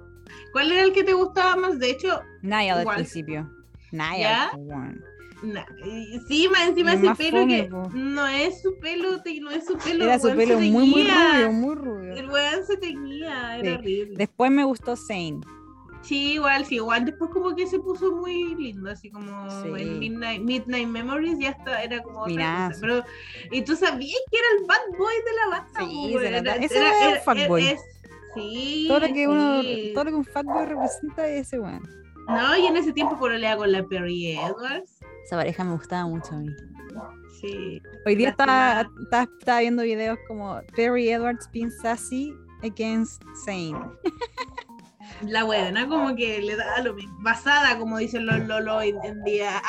¿Cuál 0.52 0.72
era 0.72 0.84
el 0.84 0.94
que 0.94 1.04
te 1.04 1.14
gustaba 1.14 1.56
más? 1.56 1.80
De 1.80 1.90
hecho, 1.92 2.22
al 2.72 2.82
Igual. 2.82 2.96
principio. 2.96 3.50
Niall, 3.92 4.20
¿Ya? 4.20 4.50
po, 4.52 4.58
weón. 4.60 5.04
na- 5.44 5.66
sí, 6.28 6.48
más 6.50 6.70
encima 6.70 6.94
ese 6.94 7.14
pelo 7.16 7.40
fome, 7.42 7.48
que 7.64 7.64
po. 7.70 7.90
no 7.94 8.26
es 8.28 8.62
su 8.62 8.80
pelo, 8.80 9.22
no 9.42 9.52
es 9.52 9.66
su 9.66 9.78
pelo. 9.78 10.06
Era 10.06 10.18
su 10.18 10.34
pelo 10.34 10.56
muy, 10.58 10.70
muy 10.72 11.04
rubio, 11.04 11.52
muy 11.52 11.76
rubio. 11.76 12.14
El 12.14 12.30
weón 12.30 12.66
se 12.66 12.78
teñía, 12.78 13.58
era 13.58 13.70
Sí. 13.72 13.76
horrible. 13.76 14.16
Después 14.18 14.52
me 14.52 14.64
gustó 14.64 14.96
Zane. 14.96 15.42
Sí, 16.02 16.34
igual, 16.34 16.66
sí, 16.66 16.76
igual 16.76 17.06
después 17.06 17.30
como 17.32 17.56
que 17.56 17.66
se 17.68 17.80
puso 17.80 18.12
muy 18.14 18.56
lindo, 18.56 18.90
así 18.90 19.10
como 19.10 19.50
Sí. 19.64 19.70
en 19.82 20.00
Midnight, 20.00 20.42
Midnight 20.42 20.88
Memories 20.88 21.40
ya 21.40 21.50
está, 21.52 21.82
era 21.84 22.02
como 22.04 22.20
otra 22.22 22.30
Mirazo. 22.34 22.70
cosa. 22.70 22.82
Pero, 22.82 23.04
y 23.52 23.62
tú 23.64 23.76
sabías 23.76 24.20
que 24.32 24.38
era 24.38 24.48
el 24.60 24.66
bad 24.66 24.98
boy 24.98 25.14
de 25.26 25.34
la 25.34 25.48
banda. 25.50 25.80
Sí, 25.80 26.14
era- 26.14 26.38
era- 26.40 26.56
Ese 26.56 26.78
era 26.78 27.10
el 27.16 27.20
fuckboy. 27.20 27.68
es- 27.68 27.82
sí, 28.36 28.86
Todo 28.88 29.00
lo 29.00 29.08
que 29.14 29.28
uno, 29.28 29.62
sí. 29.62 29.92
todo 29.94 30.04
lo 30.06 30.10
que 30.12 30.16
un 30.18 30.26
fuckboy 30.26 30.66
representa 30.66 31.28
es 31.28 31.48
ese 31.48 31.60
weón. 31.60 31.82
No, 32.28 32.56
y 32.58 32.66
en 32.68 32.78
ese 32.78 32.94
tiempo 32.94 33.18
pololea 33.20 33.58
con 33.58 33.72
la 33.72 33.84
Perry 33.84 34.32
Edwards. 34.38 35.00
Esa 35.26 35.36
pareja 35.38 35.64
me 35.64 35.74
gustaba 35.74 36.06
mucho 36.08 36.34
a 36.36 36.38
mí. 36.40 36.50
Sí. 37.42 37.82
Hoy 38.06 38.16
día 38.16 38.30
estaba, 38.30 38.88
estaba, 39.04 39.28
estaba 39.40 39.60
viendo 39.60 39.84
videos 39.84 40.18
como 40.28 40.62
Perry 40.76 41.10
Edwards 41.10 41.50
being 41.52 41.72
sassy 41.82 42.34
against 42.64 43.22
Zane. 43.46 43.76
La 45.28 45.44
buena 45.44 45.88
como 45.88 46.16
que 46.16 46.42
le 46.42 46.56
da 46.56 46.82
lo 46.82 46.94
mismo. 46.94 47.14
Basada, 47.22 47.78
como 47.78 47.98
dicen 47.98 48.26
los 48.26 48.40
Lolo 48.48 48.78
hoy 48.78 48.96
en 49.04 49.24
día. 49.24 49.62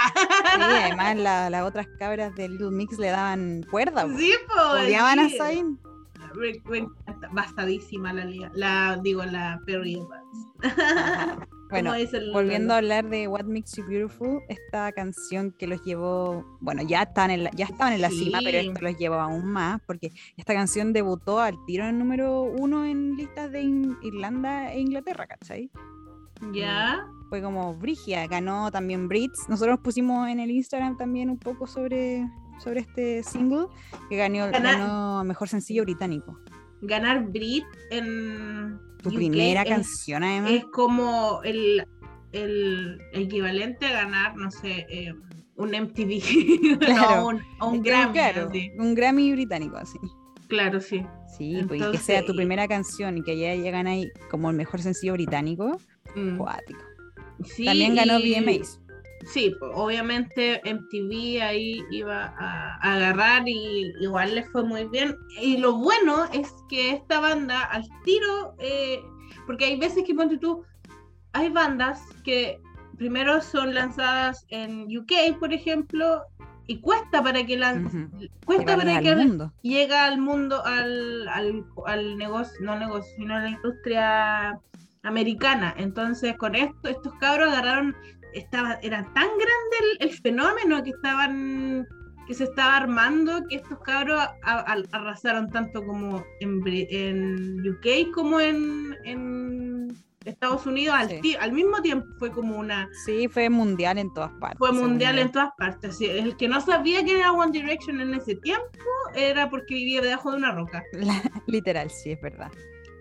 Sí, 0.55 0.61
además 0.61 1.17
la- 1.17 1.51
las 1.51 1.63
otras 1.65 1.87
cabras 1.99 2.35
de 2.35 2.49
Little 2.49 2.71
Mix 2.71 2.99
le 2.99 3.09
daban 3.11 3.65
cuerda. 3.71 4.07
Sí, 4.17 4.33
pues. 4.47 4.87
Odiaban 4.87 5.19
a 5.19 5.29
sí. 5.29 5.37
Zane. 5.37 5.77
Basadísima 7.33 8.13
la, 8.13 8.27
la 8.55 9.01
digo, 9.03 9.25
la 9.25 9.61
Perry. 9.67 10.01
Ajá. 10.63 11.39
Bueno, 11.71 11.93
volviendo 12.33 12.75
a 12.75 12.77
hablar 12.77 13.09
de 13.09 13.27
What 13.27 13.47
Makes 13.47 13.79
You 13.79 13.85
Beautiful, 13.89 14.43
esta 14.49 14.93
canción 14.93 15.51
que 15.59 15.67
los 15.67 15.83
llevó, 15.83 16.45
bueno, 16.61 16.83
ya 16.83 17.03
estaban 17.03 17.33
en 17.33 17.45
la, 17.45 17.51
ya 17.51 17.65
estaban 17.65 17.95
en 17.95 18.03
la 18.03 18.11
cima, 18.11 18.39
pero 18.45 18.59
esto 18.59 18.81
los 18.81 18.97
llevó 18.97 19.17
aún 19.17 19.47
más, 19.47 19.81
porque 19.85 20.13
esta 20.37 20.55
canción 20.55 20.93
debutó 20.93 21.41
al 21.41 21.57
tiro 21.67 21.87
en 21.87 21.99
número 21.99 22.43
uno 22.43 22.85
en 22.85 23.17
listas 23.17 23.51
de 23.51 23.63
In- 23.63 23.97
Irlanda 24.03 24.73
e 24.73 24.79
Inglaterra, 24.83 25.27
¿cachai? 25.27 25.69
Ya. 26.53 27.09
Fue 27.29 27.43
como 27.43 27.75
Brigia, 27.75 28.25
ganó 28.29 28.71
también 28.71 29.09
Brits. 29.09 29.49
Nosotros 29.49 29.81
pusimos 29.83 30.29
en 30.29 30.39
el 30.39 30.53
Instagram 30.53 30.97
también 30.97 31.29
un 31.29 31.39
poco 31.39 31.67
sobre, 31.67 32.29
sobre 32.63 32.81
este 32.81 33.23
single, 33.23 33.67
que 34.09 34.17
ganó, 34.17 35.23
Mejor 35.25 35.49
Sencillo 35.49 35.83
Británico. 35.85 36.39
Ganar 36.83 37.25
Brit 37.29 37.65
en. 37.91 38.79
Tu 39.03 39.11
UK 39.11 39.15
primera 39.17 39.63
es- 39.63 39.69
canción, 39.69 40.23
además. 40.23 40.51
Es 40.53 40.65
como 40.67 41.41
el, 41.45 41.87
el 42.33 42.99
equivalente 43.13 43.87
a 43.87 43.93
ganar, 43.93 44.37
no 44.37 44.51
sé, 44.51 44.87
eh, 44.89 45.13
un 45.57 45.71
MTV. 45.71 46.79
Claro. 46.81 47.17
no, 47.17 47.27
un, 47.29 47.43
o 47.61 47.69
un 47.71 47.83
que, 47.83 47.91
Grammy. 47.91 48.13
Claro, 48.13 48.49
así. 48.49 48.71
un 48.79 48.95
Grammy 48.95 49.33
británico, 49.33 49.77
así. 49.77 49.99
Claro, 50.49 50.81
sí. 50.81 51.05
Sí, 51.37 51.65
pues, 51.67 51.81
y 51.83 51.91
que 51.91 51.99
sea 51.99 52.25
tu 52.25 52.35
primera 52.35 52.69
canción 52.69 53.19
y 53.19 53.23
que 53.23 53.37
ya 53.39 53.55
llegan 53.55 53.87
ahí 53.87 54.09
como 54.31 54.51
el 54.51 54.57
mejor 54.57 54.81
sencillo 54.81 55.15
británico, 55.15 55.79
Mm. 56.15 56.39
Sí, 57.45 57.65
También 57.65 57.97
ganó 57.97 58.19
VMAs. 58.21 58.81
Sí, 59.27 59.55
pues, 59.59 59.73
obviamente 59.75 60.61
MTV 60.65 61.43
ahí 61.43 61.85
iba 61.91 62.35
a, 62.39 62.77
agarrar 62.77 63.49
y 63.49 63.93
igual 64.01 64.35
le 64.35 64.45
fue 64.45 64.63
muy 64.65 64.85
bien. 64.87 65.17
Y 65.41 65.57
lo 65.57 65.75
bueno 65.75 66.25
es 66.33 66.53
que 66.69 66.93
esta 66.93 67.21
banda 67.21 67.63
al 67.63 67.85
tiro, 68.05 68.55
eh, 68.59 69.01
porque 69.47 69.67
hay 69.67 69.77
veces 69.77 70.05
que 70.05 70.15
ponte 70.15 70.39
tú, 70.39 70.63
hay 71.33 71.49
bandas 71.49 72.01
que 72.25 72.61
primero 72.97 73.41
son 73.41 73.75
lanzadas 73.75 74.45
en 74.51 74.87
UK, 74.97 75.39
por 75.39 75.53
ejemplo, 75.53 76.23
y 76.67 76.81
cuesta 76.81 77.23
para 77.23 77.45
que 77.45 77.57
Ujú. 77.57 78.29
cuesta 78.45 78.77
para 78.77 79.01
que 79.01 79.15
mundo. 79.15 79.53
llega 79.63 80.07
al 80.07 80.19
mundo, 80.19 80.65
al, 80.65 81.29
al, 81.29 81.65
al 81.87 82.17
negocio, 82.17 82.55
no 82.61 82.79
negocio, 82.79 83.13
sino 83.17 83.35
a 83.35 83.41
la 83.41 83.51
industria 83.51 84.61
americana. 85.03 85.75
Entonces, 85.77 86.37
con 86.37 86.55
esto, 86.55 86.89
estos 86.89 87.13
cabros 87.15 87.53
agarraron, 87.53 87.95
estaba, 88.35 88.79
era 88.83 89.03
tan 89.15 89.29
grande 89.29 89.77
el, 90.01 90.09
el 90.09 90.15
fenómeno 90.19 90.83
que 90.83 90.91
estaban 90.91 91.87
que 92.27 92.33
se 92.33 92.45
estaba 92.45 92.77
armando 92.79 93.43
que 93.51 93.57
estos 93.57 93.79
cabros 93.81 94.19
a- 94.19 94.33
a- 94.45 94.83
arrasaron 94.93 95.51
tanto 95.51 95.85
como 95.85 96.25
en, 96.41 96.63
en 96.67 97.69
UK 97.69 98.15
como 98.15 98.41
en, 98.41 98.97
en 99.05 99.95
Estados 100.25 100.67
Unidos 100.67 100.97
al, 100.97 101.11
Sí. 101.21 101.37
al 101.39 101.53
mismo 101.53 101.83
tiempo 101.83 102.07
fue 102.19 102.31
como 102.31 102.57
una 102.57 102.89
Sí, 103.05 103.29
fue 103.29 103.51
mundial 103.51 103.99
en 103.99 104.11
todas 104.15 104.33
partes. 104.41 104.57
fue 104.59 104.73
mundial 104.73 105.19
en 105.19 105.31
todas 105.33 105.51
partes. 105.59 105.99
Sí, 105.99 106.07
El 106.07 106.35
que 106.39 106.49
no 106.49 106.63
sabía 106.63 107.05
que 107.05 107.19
era 107.19 107.31
One 107.31 107.53
Direction 107.53 108.01
en 108.01 108.15
ese 108.15 108.37
tiempo 108.37 108.71
era 109.15 109.51
porque 109.51 109.75
vivía 109.75 110.01
debajo 110.01 110.31
de 110.31 110.39
una 110.39 110.53
roca. 110.53 110.83
La- 110.95 111.23
literal, 111.47 111.91
sí, 111.91 112.13
es 112.13 112.21
verdad. 112.23 112.51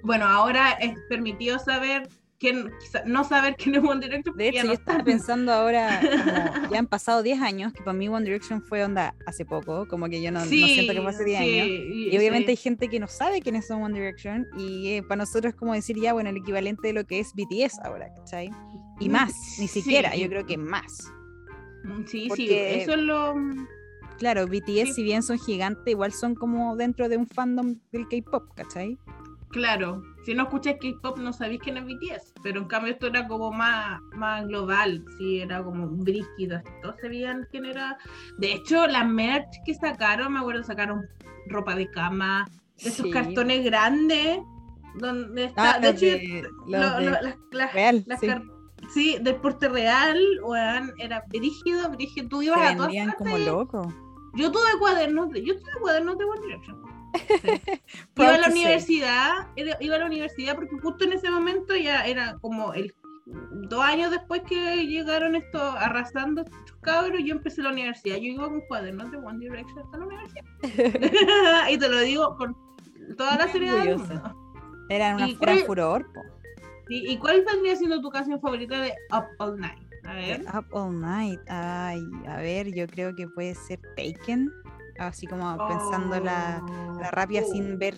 Bueno, 0.04 0.26
ahora 0.26 0.72
es 0.82 0.96
permitido 1.08 1.60
saber 1.60 2.10
quién, 2.44 2.70
no 3.06 3.24
saber 3.24 3.56
quién 3.58 3.76
es 3.76 3.84
One 3.84 4.02
Direction. 4.06 4.36
De 4.36 4.50
hecho, 4.50 4.64
no 4.64 4.68
yo 4.68 4.74
estaba 4.74 4.98
están. 5.00 5.06
pensando 5.06 5.54
ahora, 5.54 6.02
como 6.02 6.70
ya 6.74 6.80
han 6.80 6.88
pasado 6.88 7.24
10 7.24 7.42
años, 7.42 7.72
que 7.74 7.82
para 7.84 7.94
mí 7.98 8.10
One 8.10 8.26
Direction 8.26 8.62
fue 8.62 8.84
onda 8.84 9.16
hace 9.26 9.46
poco, 9.46 9.88
como 9.88 10.10
que 10.10 10.22
yo 10.22 10.30
no, 10.32 10.40
no 10.42 10.46
siento 10.46 10.94
que 10.94 11.02
fue 11.02 11.10
hace 11.10 11.24
10 11.24 11.40
sí, 11.40 11.46
años. 11.60 11.68
y- 11.68 12.10
Y 12.14 12.18
obviamente 12.18 12.52
hay 12.52 12.58
gente 12.58 12.90
que 12.90 13.00
no 13.00 13.08
sabe 13.08 13.42
quiénes 13.42 13.66
son 13.66 13.82
One 13.82 13.98
Direction 13.98 14.46
y 14.58 14.90
eh, 14.96 15.04
para 15.04 15.18
nosotros 15.20 15.54
es 15.54 15.56
como 15.60 15.74
decir 15.74 15.98
ya, 16.00 16.12
bueno, 16.14 16.30
el 16.30 16.38
equivalente 16.38 16.88
de 16.90 16.94
lo 16.94 17.06
que 17.06 17.20
es 17.20 17.34
BTS 17.34 17.80
ahora, 17.84 18.14
¿cachai? 18.14 18.50
Y 19.00 19.08
Mm, 19.08 19.12
más, 19.12 19.34
ni 19.60 19.68
siquiera, 19.70 20.16
yo 20.16 20.28
creo 20.28 20.46
que 20.46 20.58
más. 20.58 21.10
Mm, 21.86 22.06
Sí, 22.06 22.30
sí, 22.36 22.48
eso 22.52 22.94
es 22.94 23.00
lo. 23.00 23.36
Claro, 24.20 24.46
BTS 24.48 24.94
si 24.94 25.04
bien 25.04 25.24
son 25.24 25.40
gigantes, 25.40 25.84
igual 25.88 26.12
son 26.14 26.36
como 26.36 26.76
dentro 26.78 27.10
de 27.10 27.18
un 27.18 27.26
fandom 27.28 27.76
del 27.92 28.08
K-pop, 28.08 28.44
¿cachai? 28.56 28.98
Claro, 29.54 30.02
si 30.26 30.34
no 30.34 30.44
escuchas 30.44 30.76
K-pop 30.82 31.20
no 31.20 31.32
sabéis 31.32 31.62
quién 31.62 31.78
es 31.78 31.86
BTS, 31.86 32.34
pero 32.42 32.60
en 32.62 32.66
cambio 32.68 32.92
esto 32.94 33.08
era 33.08 33.28
como 33.28 33.52
más, 33.52 34.02
más 34.16 34.46
global, 34.48 35.06
sí, 35.18 35.40
era 35.42 35.64
como 35.64 35.88
brígido, 35.88 36.60
todos 36.82 36.96
sabían 37.02 37.48
quién 37.52 37.66
era. 37.66 37.98
De 38.40 38.52
hecho, 38.54 38.88
la 38.88 39.04
merch 39.04 39.48
que 39.66 39.76
sacaron, 39.76 40.34
me 40.34 40.40
acuerdo, 40.40 40.64
sacaron 40.64 41.06
ropa 41.50 41.76
de 41.76 41.88
cama, 41.92 42.48
de 42.84 42.90
esos 42.90 43.06
Sí. 43.06 43.12
cartones 43.12 43.64
grandes, 43.64 44.40
donde 44.96 45.46
está, 45.46 45.76
Ah, 45.76 45.80
de 45.80 45.90
hecho, 45.90 46.06
de- 46.06 46.42
lo- 46.68 46.80
los 46.80 46.98
de 46.98 47.06
lo- 47.06 47.12
las, 47.12 47.36
las- 47.52 47.74
Real, 47.74 48.04
las 48.08 48.20
sí. 48.20 48.28
sí, 48.92 49.18
del 49.22 49.36
porte 49.36 49.70
real, 49.70 50.20
weón, 50.44 50.94
era 50.98 51.24
brígido, 51.28 51.92
brígido, 51.92 52.28
tú 52.28 52.40
Se 52.40 52.46
ibas 52.46 52.72
a 52.74 52.76
todas 52.76 52.92
como 53.18 53.30
partes. 53.32 53.46
locos. 53.48 53.94
Yo 54.36 54.52
tuve 54.52 54.80
cuadernos, 54.80 55.30
de, 55.30 55.46
yo 55.46 55.54
tuve 55.60 55.72
cuadernos 55.80 56.18
de 56.18 56.26
One 56.26 56.42
Direction. 56.42 56.93
Sí. 57.14 57.50
iba 58.18 58.36
a 58.36 58.38
la 58.38 58.48
universidad, 58.48 59.32
iba 59.56 59.96
a 59.96 60.00
la 60.00 60.06
universidad 60.06 60.56
porque 60.56 60.78
justo 60.82 61.06
en 61.06 61.14
ese 61.14 61.30
momento 61.30 61.76
ya 61.76 62.06
era 62.06 62.38
como 62.42 62.74
el 62.74 62.94
dos 63.26 63.84
años 63.84 64.12
después 64.12 64.42
que 64.44 64.86
llegaron 64.86 65.36
estos 65.36 65.76
arrasando 65.78 66.42
estos 66.42 66.76
cabros, 66.82 67.22
yo 67.24 67.36
empecé 67.36 67.62
la 67.62 67.72
universidad. 67.72 68.18
Yo 68.18 68.24
iba 68.24 68.50
con 68.50 68.62
cuadernos 68.62 69.12
de 69.12 69.18
One 69.18 69.40
Direction 69.40 69.80
hasta 69.80 69.98
la 69.98 70.06
universidad. 70.06 70.46
y 71.72 71.78
te 71.78 71.90
lo 71.90 72.00
digo 72.00 72.36
con 72.36 72.56
toda 73.18 73.38
la 73.38 73.48
seriedad 73.48 73.84
del 73.84 73.98
mundo. 73.98 74.36
Eran 74.90 75.16
una 75.16 75.30
¿Y 75.30 75.36
gran 75.36 75.60
furor. 75.60 76.06
¿Y, 76.90 77.14
y 77.14 77.18
cuál 77.18 77.44
vendría 77.46 77.76
siendo 77.76 78.02
tu 78.02 78.10
canción 78.10 78.40
favorita 78.42 78.82
de 78.82 78.94
Up 79.12 79.26
All 79.40 79.60
Night? 79.60 79.82
A 80.04 80.16
ver. 80.16 80.42
Up 80.54 80.66
All 80.72 81.00
Night. 81.00 81.40
Ay, 81.48 82.02
a 82.28 82.38
ver, 82.38 82.74
yo 82.74 82.86
creo 82.88 83.16
que 83.16 83.28
puede 83.30 83.56
ser 83.56 83.80
Taken. 83.96 84.52
Así 85.00 85.28
como 85.28 85.58
pensando 85.68 86.20
la, 86.20 86.62
la 87.00 87.10
Oh. 87.44 87.52
sin 87.52 87.78
ver 87.80 87.98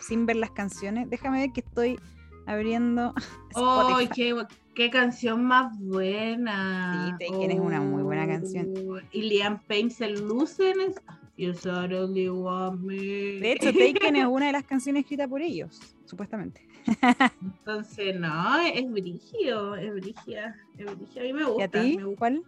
sin 0.00 0.26
ver 0.26 0.36
las 0.36 0.50
canciones. 0.50 1.08
Déjame 1.08 1.40
ver 1.40 1.52
que 1.52 1.60
estoy 1.60 1.98
abriendo 2.46 3.14
¡Ay, 3.54 4.04
Spotify. 4.04 4.08
qué, 4.14 4.46
qué 4.74 4.90
canción 4.90 5.44
más 5.44 5.78
buena! 5.78 7.16
Sí, 7.18 7.26
Taken 7.30 7.50
es 7.50 7.58
una 7.60 7.80
muy 7.80 8.02
buena 8.02 8.26
canción. 8.26 8.68
Oh, 8.88 8.98
Y 9.12 9.22
Liam 9.22 9.60
Payne 9.66 9.90
se 9.90 10.08
luce 10.10 10.70
en. 10.72 10.94
You 11.36 11.52
suddenly 11.54 12.28
want 12.28 12.80
me. 12.82 12.94
De 12.94 13.52
hecho, 13.52 13.72
Taken 13.72 14.14
es 14.16 14.26
una 14.26 14.46
de 14.46 14.52
las 14.52 14.62
canciones 14.64 15.02
escritas 15.02 15.26
por 15.28 15.40
ellos, 15.42 15.80
supuestamente. 16.04 16.68
Entonces, 17.42 18.20
no, 18.20 18.60
es 18.60 18.88
brígido, 18.92 19.74
es 19.74 19.92
brígida, 19.94 20.54
es 20.78 20.84
brígida. 20.96 21.20
A 21.22 21.24
mí 21.24 21.32
me 21.32 21.44
gusta. 21.44 21.60
¿Y 21.60 21.62
a 21.64 21.68
ti? 21.68 21.96
me 21.96 22.04
gusta. 22.04 22.18
¿Cuál? 22.18 22.42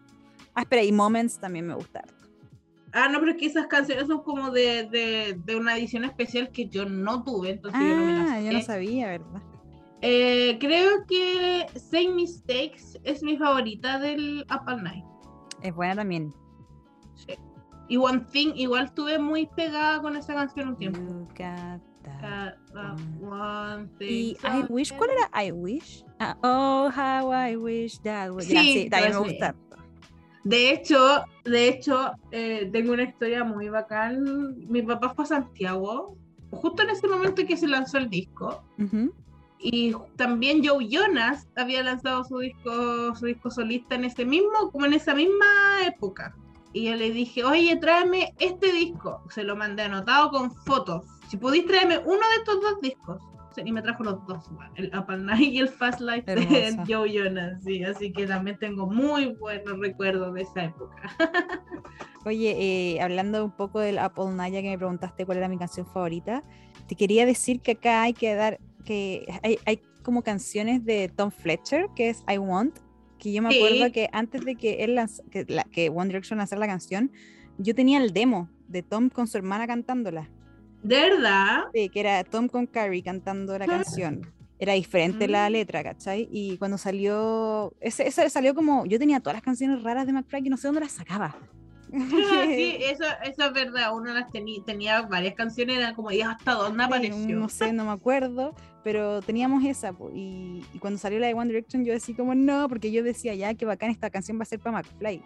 Ah, 0.55 0.61
espera, 0.63 0.83
y 0.85 0.93
Moments 0.93 1.39
también 1.41 1.67
me 1.67 1.75
gusta. 1.75 2.01
harto. 2.01 2.26
Ah, 2.99 3.09
no, 3.11 3.19
pero 3.21 3.33
es 3.33 3.37
que 3.37 3.45
esas 3.47 3.67
canciones 3.67 4.07
son 4.07 4.23
como 4.23 4.51
de, 4.51 4.89
de, 4.91 5.39
de 5.45 5.55
una 5.57 5.77
edición 5.77 6.05
especial 6.05 6.51
que 6.51 6.67
yo 6.69 6.87
no 6.87 7.23
tuve, 7.23 7.51
entonces 7.51 7.79
yo 7.81 7.95
no 7.95 8.05
me 8.05 8.13
las 8.15 8.31
Ah, 8.31 8.41
yo 8.41 8.53
no 8.53 8.59
sé. 8.61 8.65
sabía, 8.65 9.09
¿verdad? 9.09 9.43
Eh, 10.01 10.57
creo 10.61 11.05
que 11.07 11.67
Same 11.79 12.15
Mistakes 12.15 12.99
es 13.05 13.23
mi 13.23 13.37
favorita 13.37 13.99
del 13.99 14.47
Up 14.51 14.63
All 14.67 14.83
Night. 14.83 15.05
Es 15.63 15.75
buena 15.75 15.97
también. 15.97 16.33
Sí. 17.15 17.35
Y 17.89 17.97
One 17.99 18.25
Thing, 18.33 18.53
igual 18.57 18.87
estuve 18.87 19.19
muy 19.19 19.47
pegada 19.47 20.01
con 20.01 20.17
esa 20.17 20.35
canción 20.35 20.69
un 20.69 20.77
tiempo. 20.77 20.99
You 21.01 21.27
got 21.37 21.83
that. 22.03 22.55
One 23.21 23.89
thing, 23.99 24.09
Y 24.09 24.37
I 24.43 24.65
Wish, 24.71 24.93
¿cuál 24.97 25.11
era 25.11 25.45
I 25.47 25.51
Wish? 25.53 26.05
Ah, 26.19 26.37
oh, 26.43 26.91
how 26.95 27.33
I 27.33 27.57
wish 27.57 27.99
that 28.03 28.31
was. 28.31 28.47
Ya, 28.49 28.61
Sí, 28.63 28.83
sí, 28.85 28.91
también 28.91 29.13
me 29.13 29.19
gusta. 29.19 29.55
De 30.47 30.71
hecho, 30.71 31.25
de 31.45 31.69
hecho, 31.69 32.13
eh, 32.31 32.71
tengo 32.73 32.93
una 32.93 33.03
historia 33.03 33.43
muy 33.43 33.69
bacán. 33.69 34.55
Mi 34.69 34.81
papá 34.81 35.13
fue 35.13 35.25
a 35.25 35.29
Santiago, 35.29 36.17
justo 36.53 36.83
en 36.85 36.91
ese 36.91 37.09
momento 37.09 37.45
que 37.45 37.57
se 37.57 37.67
lanzó 37.67 37.99
el 37.99 38.09
disco. 38.09 38.63
Y 39.59 39.93
también 40.15 40.65
Joe 40.65 40.87
Jonas 40.89 41.49
había 41.57 41.83
lanzado 41.83 42.23
su 42.23 42.39
disco, 42.39 43.17
su 43.17 43.27
disco 43.27 43.51
solista 43.51 43.97
en 43.97 44.05
ese 44.05 44.25
mismo, 44.25 44.71
como 44.71 44.87
en 44.87 44.93
esa 44.93 45.15
misma 45.17 45.47
época. 45.85 46.37
Y 46.73 46.85
yo 46.85 46.95
le 46.95 47.11
dije, 47.11 47.43
oye, 47.43 47.75
tráeme 47.81 48.33
este 48.39 48.71
disco. 48.71 49.25
Se 49.31 49.43
lo 49.43 49.57
mandé 49.57 49.83
anotado 49.83 50.31
con 50.31 50.55
fotos. 50.55 51.03
Si 51.27 51.39
pudís 51.39 51.67
traerme 51.67 51.99
uno 51.99 52.21
de 52.21 52.37
estos 52.39 52.61
dos 52.61 52.81
discos. 52.81 53.21
Y 53.65 53.73
me 53.73 53.83
trajo 53.83 54.03
los 54.05 54.27
dos, 54.27 54.51
el 54.77 54.91
All 54.95 55.25
Night 55.25 55.53
y 55.53 55.59
el 55.59 55.69
Fast 55.69 56.01
Life 56.01 56.23
de 56.35 56.43
Hermoso. 56.69 56.85
Joe 56.87 57.13
Jonas. 57.13 57.63
Sí, 57.65 57.83
así 57.85 58.13
que 58.13 58.27
también 58.27 58.59
tengo 58.59 58.87
muy 58.87 59.27
buenos 59.35 59.79
recuerdos 59.79 60.35
de 60.35 60.43
esa 60.43 60.65
época. 60.65 60.97
Oye, 62.25 62.57
eh, 62.95 63.01
hablando 63.01 63.45
un 63.45 63.53
poco 63.53 63.79
del 63.81 63.99
All 63.99 64.37
Night, 64.37 64.55
ya 64.55 64.63
que 64.63 64.71
me 64.71 64.79
preguntaste 64.79 65.25
cuál 65.25 65.39
era 65.39 65.49
mi 65.49 65.59
canción 65.59 65.87
favorita, 65.87 66.43
te 66.89 66.95
quería 66.97 67.25
decir 67.25 67.61
que 67.61 67.73
acá 67.73 68.03
hay 68.03 68.13
que 68.15 68.35
dar, 68.35 68.59
que 68.85 69.27
hay, 69.43 69.59
hay 69.65 69.81
como 70.03 70.23
canciones 70.23 70.85
de 70.85 71.09
Tom 71.09 71.31
Fletcher, 71.31 71.87
que 71.95 72.09
es 72.11 72.25
I 72.29 72.39
Want, 72.39 72.79
que 73.19 73.33
yo 73.33 73.43
me 73.43 73.51
Sí. 73.51 73.57
acuerdo 73.63 73.93
que 73.93 74.09
antes 74.13 74.45
de 74.45 74.57
que 74.57 74.85
él 74.85 74.97
lanz- 74.97 75.23
que, 75.31 75.45
la- 75.49 75.65
que 75.65 75.89
One 75.89 76.07
Direction 76.09 76.39
lanzara 76.39 76.61
la 76.61 76.67
canción, 76.67 77.11
yo 77.59 77.75
tenía 77.75 77.99
el 78.03 78.13
demo 78.13 78.51
de 78.69 78.83
Tom 78.83 79.09
con 79.09 79.27
su 79.29 79.39
hermana 79.39 79.67
cantándola, 79.67 80.29
De 80.87 81.01
verdad. 81.11 81.65
sí, 81.75 81.89
que 81.89 82.01
era 82.01 82.23
Tom 82.25 82.49
con 82.49 82.67
Carrie 82.67 83.03
cantando 83.03 83.59
la 83.59 83.67
canción. 83.67 84.33
Era 84.59 84.73
diferente 84.75 85.29
la 85.29 85.49
Mm. 85.49 85.53
letra, 85.53 85.83
¿cachai? 85.83 86.29
Y 86.31 86.57
cuando 86.59 86.79
salió, 86.79 87.73
ese, 87.81 88.07
ese 88.07 88.31
salió 88.31 88.55
como, 88.55 88.87
yo 88.87 88.99
tenía 88.99 89.21
todas 89.21 89.35
las 89.35 89.43
canciones 89.43 89.83
raras 89.83 90.07
de 90.07 90.13
McFly 90.13 90.45
que 90.45 90.51
no 90.51 90.57
sé 90.57 90.69
dónde 90.69 90.81
las 90.81 90.93
sacaba. 90.93 91.37
sí, 91.91 91.97
eso, 92.81 93.05
eso 93.25 93.45
es 93.47 93.53
verdad. 93.53 93.95
Uno 93.95 94.13
las 94.15 94.31
tenía, 94.31 94.63
tenía 94.65 95.03
varias 95.03 95.35
canciones, 95.35 95.77
era 95.79 95.93
como, 95.95 96.11
¿y 96.11 96.21
hasta 96.23 96.53
dónde 96.53 96.85
apareció? 96.85 97.37
No 97.37 97.49
sé, 97.49 97.73
no 97.73 97.85
me 97.85 97.91
acuerdo, 97.93 98.55
pero 98.83 99.21
teníamos 99.23 99.65
esa. 99.65 99.93
Y, 100.15 100.63
y, 100.73 100.79
cuando 100.79 100.99
salió 100.99 101.19
la 101.19 101.27
de 101.27 101.35
One 101.35 101.49
Direction, 101.49 101.85
yo 101.85 101.93
decía 101.93 102.17
como, 102.17 102.35
no, 102.35 102.69
porque 102.69 102.91
yo 102.91 103.03
decía 103.03 103.35
ya 103.35 103.53
que 103.55 103.67
bacán 103.67 103.91
esta 103.91 104.09
canción 104.11 104.39
va 104.39 104.43
a 104.43 104.47
ser 104.47 104.61
para 104.61 104.79
McFly. 104.79 105.23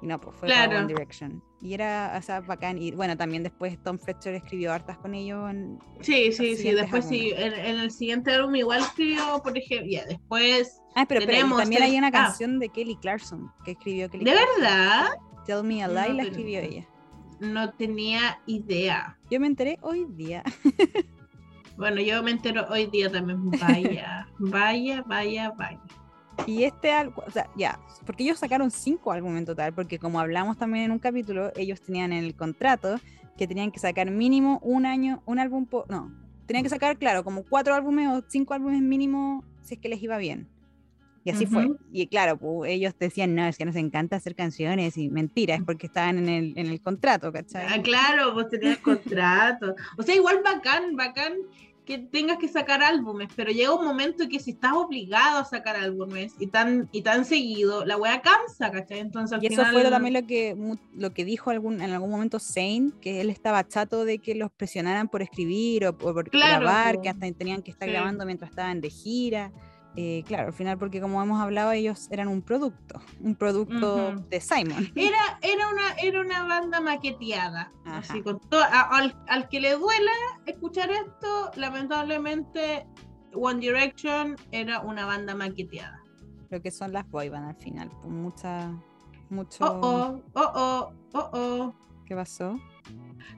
Y 0.00 0.06
no, 0.06 0.20
pues 0.20 0.36
fue 0.36 0.48
para 0.48 0.78
One 0.78 0.86
Direction. 0.86 1.42
Y 1.60 1.74
era, 1.74 2.14
o 2.16 2.22
sea, 2.22 2.40
bacán. 2.40 2.80
Y 2.80 2.92
bueno, 2.92 3.16
también 3.16 3.42
después 3.42 3.82
Tom 3.82 3.98
Fletcher 3.98 4.34
escribió 4.34 4.72
hartas 4.72 4.96
con 4.98 5.14
ellos. 5.14 5.50
En 5.50 5.78
sí, 6.00 6.32
sí, 6.32 6.56
sí. 6.56 6.72
Después 6.72 7.04
sí. 7.06 7.32
En, 7.36 7.78
el 7.78 7.90
siguiente 7.90 8.32
álbum 8.32 8.54
igual 8.54 8.80
escribió, 8.80 9.40
por 9.42 9.58
ejemplo, 9.58 9.88
ya, 9.90 10.04
después. 10.06 10.80
Ah, 10.94 11.06
pero, 11.08 11.26
también 11.56 11.82
hay 11.82 11.98
una 11.98 12.08
ah. 12.08 12.12
canción 12.12 12.58
de 12.58 12.68
Kelly 12.68 12.96
Clarkson 12.96 13.50
que 13.64 13.72
escribió 13.72 14.08
Kelly 14.08 14.24
¿De 14.24 14.34
verdad? 14.34 15.08
Tell 15.46 15.64
Me 15.64 15.82
a 15.82 15.88
Lie 15.88 16.14
la 16.14 16.22
escribió 16.22 16.60
ella. 16.60 16.86
No 17.40 17.72
tenía 17.72 18.40
idea. 18.46 19.18
Yo 19.30 19.40
me 19.40 19.46
enteré 19.46 19.78
hoy 19.82 20.06
día. 20.10 20.42
bueno, 21.76 22.00
yo 22.00 22.22
me 22.22 22.32
entero 22.32 22.66
hoy 22.68 22.86
día 22.86 23.10
también. 23.10 23.50
Vaya, 23.50 24.28
vaya, 24.38 25.02
vaya, 25.06 25.50
vaya. 25.56 25.80
Y 26.46 26.64
este 26.64 26.92
álbum, 26.92 27.24
o 27.26 27.30
sea, 27.30 27.48
ya, 27.56 27.78
porque 28.06 28.22
ellos 28.22 28.38
sacaron 28.38 28.70
cinco 28.70 29.12
álbumes 29.12 29.40
en 29.40 29.46
total, 29.46 29.72
porque 29.74 29.98
como 29.98 30.20
hablamos 30.20 30.56
también 30.56 30.86
en 30.86 30.90
un 30.92 30.98
capítulo, 30.98 31.52
ellos 31.56 31.80
tenían 31.80 32.12
en 32.12 32.24
el 32.24 32.34
contrato 32.34 32.96
que 33.36 33.46
tenían 33.46 33.70
que 33.70 33.78
sacar 33.78 34.10
mínimo 34.10 34.58
un 34.62 34.86
año, 34.86 35.22
un 35.26 35.38
álbum, 35.38 35.66
por, 35.66 35.88
no, 35.90 36.12
tenían 36.46 36.64
que 36.64 36.70
sacar, 36.70 36.96
claro, 36.98 37.22
como 37.24 37.44
cuatro 37.44 37.74
álbumes 37.74 38.08
o 38.08 38.24
cinco 38.26 38.54
álbumes 38.54 38.80
mínimo 38.80 39.44
si 39.62 39.74
es 39.74 39.80
que 39.80 39.88
les 39.88 40.02
iba 40.02 40.16
bien. 40.18 40.48
Y 41.24 41.30
así 41.30 41.44
fue. 41.44 41.68
Y 41.92 42.06
claro, 42.06 42.38
pues, 42.38 42.70
ellos 42.70 42.94
decían, 42.98 43.34
no, 43.34 43.44
es 43.44 43.58
que 43.58 43.66
nos 43.66 43.76
encanta 43.76 44.16
hacer 44.16 44.34
canciones 44.34 44.96
y 44.96 45.10
mentira, 45.10 45.56
es 45.56 45.62
porque 45.62 45.86
estaban 45.86 46.16
en 46.16 46.28
el, 46.28 46.54
en 46.56 46.68
el 46.68 46.80
contrato, 46.80 47.30
¿cachai? 47.30 47.66
Ah, 47.68 47.82
claro, 47.82 48.32
pues 48.32 48.48
tenías 48.48 48.78
contrato. 48.78 49.74
O 49.98 50.02
sea, 50.02 50.14
igual 50.14 50.40
bacán, 50.42 50.96
bacán 50.96 51.34
que 51.88 51.96
tengas 51.96 52.36
que 52.36 52.48
sacar 52.48 52.82
álbumes, 52.82 53.30
pero 53.34 53.50
llega 53.50 53.74
un 53.74 53.82
momento 53.82 54.24
en 54.24 54.28
que 54.28 54.38
si 54.40 54.50
estás 54.50 54.72
obligado 54.74 55.38
a 55.38 55.44
sacar 55.46 55.74
álbumes 55.74 56.34
y 56.38 56.48
tan, 56.48 56.86
y 56.92 57.00
tan 57.00 57.24
seguido, 57.24 57.86
la 57.86 57.96
wea 57.96 58.20
cansa, 58.20 58.70
¿cachai? 58.70 58.98
Entonces, 58.98 59.38
y 59.40 59.46
eso 59.46 59.64
fue 59.72 59.82
también 59.84 60.12
lo 60.12 60.26
que, 60.26 60.54
lo 60.94 61.14
que 61.14 61.24
dijo 61.24 61.48
algún, 61.48 61.80
en 61.80 61.90
algún 61.92 62.10
momento 62.10 62.38
Zane, 62.40 62.90
que 63.00 63.22
él 63.22 63.30
estaba 63.30 63.66
chato 63.66 64.04
de 64.04 64.18
que 64.18 64.34
los 64.34 64.50
presionaran 64.50 65.08
por 65.08 65.22
escribir 65.22 65.86
o, 65.86 65.96
por 65.96 66.28
grabar, 66.28 67.00
que 67.00 67.08
hasta 67.08 67.32
tenían 67.32 67.62
que 67.62 67.70
estar 67.70 67.88
grabando 67.88 68.26
mientras 68.26 68.50
estaban 68.50 68.82
de 68.82 68.90
gira. 68.90 69.50
Eh, 69.96 70.22
claro, 70.26 70.48
al 70.48 70.52
final, 70.52 70.78
porque 70.78 71.00
como 71.00 71.20
hemos 71.20 71.40
hablado, 71.40 71.72
ellos 71.72 72.08
eran 72.10 72.28
un 72.28 72.42
producto, 72.42 73.00
un 73.20 73.34
producto 73.34 74.14
de 74.30 74.40
Simon. 74.40 74.92
Era, 74.94 75.38
era, 75.42 75.68
una, 75.68 75.92
era 76.00 76.20
una 76.20 76.44
banda 76.46 76.80
maqueteada. 76.80 77.72
Así, 77.84 78.22
con 78.22 78.40
al, 78.72 79.16
al, 79.26 79.48
que 79.48 79.60
le 79.60 79.72
duela 79.72 80.12
escuchar 80.46 80.90
esto, 80.90 81.50
lamentablemente 81.56 82.86
One 83.34 83.60
Direction 83.60 84.36
era 84.52 84.80
una 84.80 85.06
banda 85.06 85.34
maqueteada. 85.34 86.00
Lo 86.50 86.62
que 86.62 86.70
son 86.70 86.92
las 86.92 87.08
boy 87.10 87.28
al 87.28 87.56
final, 87.56 87.90
con 88.00 88.22
mucha, 88.22 88.70
mucho... 89.30 89.64
Oh, 89.64 89.80
oh, 89.82 90.22
oh, 90.34 90.52
oh, 90.54 90.92
oh, 91.14 91.30
oh. 91.32 91.74
¿Qué 92.06 92.14
pasó? 92.14 92.58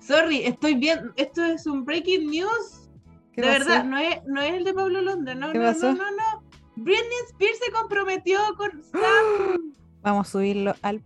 Sorry, 0.00 0.44
estoy 0.44 0.74
bien, 0.74 1.12
esto 1.16 1.42
es 1.42 1.66
un 1.66 1.84
breaking 1.84 2.30
news. 2.30 2.88
De 3.34 3.46
verdad, 3.46 3.84
no 3.84 3.96
es, 3.96 4.22
no 4.26 4.40
es 4.42 4.52
el 4.52 4.64
de 4.64 4.74
Pablo 4.74 5.00
Londra, 5.00 5.34
no, 5.34 5.52
no, 5.52 5.72
no, 5.72 5.72
no, 5.72 5.94
no. 5.94 6.39
Britney 6.76 7.18
Spears 7.28 7.58
se 7.58 7.72
comprometió 7.72 8.38
con 8.56 8.70
Sam. 8.92 9.74
Vamos 10.02 10.28
a 10.28 10.30
subirlo 10.30 10.74
al 10.82 11.02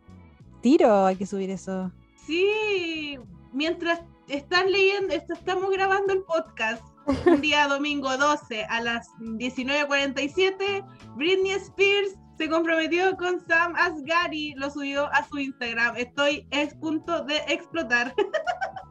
tiro, 0.60 1.06
hay 1.06 1.16
que 1.16 1.26
subir 1.26 1.50
eso. 1.50 1.90
Sí, 2.26 3.18
mientras 3.52 4.00
están 4.28 4.70
leyendo, 4.70 5.14
estamos 5.14 5.70
grabando 5.70 6.12
el 6.12 6.22
podcast. 6.22 6.82
Un 7.26 7.40
día 7.40 7.68
domingo 7.68 8.16
12 8.16 8.64
a 8.64 8.80
las 8.80 9.08
19:47, 9.18 10.84
Britney 11.16 11.50
Spears 11.50 12.14
se 12.38 12.48
comprometió 12.48 13.16
con 13.16 13.40
Sam 13.40 13.74
Asghari, 13.76 14.54
lo 14.54 14.70
subió 14.70 15.06
a 15.12 15.24
su 15.24 15.38
Instagram. 15.38 15.96
Estoy 15.96 16.48
es 16.50 16.74
punto 16.74 17.24
de 17.24 17.36
explotar. 17.48 18.14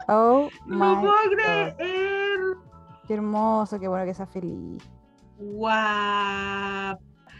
Oh, 0.07 0.49
no 0.67 1.01
puedo 1.01 1.35
creer. 1.35 2.39
Qué 3.07 3.15
hermoso, 3.15 3.79
qué 3.79 3.87
bueno 3.87 4.05
que 4.05 4.13
sea 4.13 4.27
feliz 4.27 4.83
guau. 5.37 6.97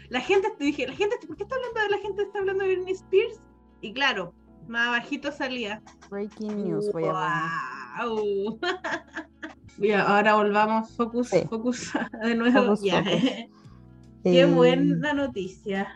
La 0.08 0.20
gente, 0.20 0.48
te 0.58 0.64
dije, 0.64 0.86
la 0.86 0.94
gente, 0.94 1.16
¿por 1.26 1.36
qué 1.36 1.44
está 1.44 1.56
hablando 1.56 1.80
de 1.80 1.88
la 1.88 1.98
gente 1.98 2.22
está 2.22 2.38
hablando 2.38 2.64
de 2.64 2.74
Britney 2.74 2.94
Spears? 2.94 3.40
Y 3.80 3.92
claro, 3.92 4.34
más 4.68 4.90
bajito 4.90 5.32
salía. 5.32 5.82
Breaking 6.10 6.68
news, 6.68 6.92
voy 6.92 7.04
a 7.06 7.50
ahora 10.06 10.34
volvamos, 10.34 10.90
focus, 10.92 11.30
focus 11.48 11.92
de 12.22 12.34
nuevo. 12.34 12.76
Qué 14.22 14.40
eh, 14.40 14.46
buena 14.46 15.12
noticia. 15.12 15.88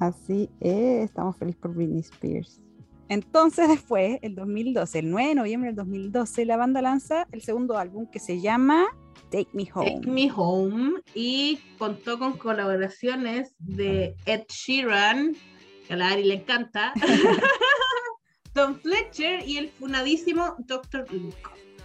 Así 0.00 0.50
es, 0.60 1.04
estamos 1.04 1.36
felices 1.36 1.60
por 1.60 1.74
Britney 1.74 2.00
Spears. 2.00 2.60
Entonces 3.08 3.68
después, 3.68 4.18
el 4.22 4.34
2012, 4.34 4.98
el 4.98 5.10
9 5.10 5.28
de 5.28 5.34
noviembre 5.34 5.68
del 5.68 5.76
2012, 5.76 6.44
la 6.44 6.56
banda 6.56 6.82
lanza 6.82 7.26
el 7.32 7.40
segundo 7.40 7.78
álbum 7.78 8.06
que 8.06 8.18
se 8.18 8.40
llama 8.40 8.86
Take 9.30 9.48
Me 9.52 9.68
Home. 9.74 9.94
Take 9.94 10.10
Me 10.10 10.30
Home 10.34 11.00
y 11.14 11.58
contó 11.78 12.18
con 12.18 12.36
colaboraciones 12.36 13.54
de 13.58 14.16
Ed 14.26 14.42
Sheeran, 14.48 15.36
que 15.86 15.94
a 15.94 15.96
la 15.96 16.10
Ari 16.10 16.24
le 16.24 16.34
encanta, 16.34 16.92
Tom 18.54 18.78
Fletcher 18.80 19.46
y 19.46 19.58
el 19.58 19.70
funadísimo 19.70 20.56
Dr. 20.58 21.06
Luke. 21.12 21.36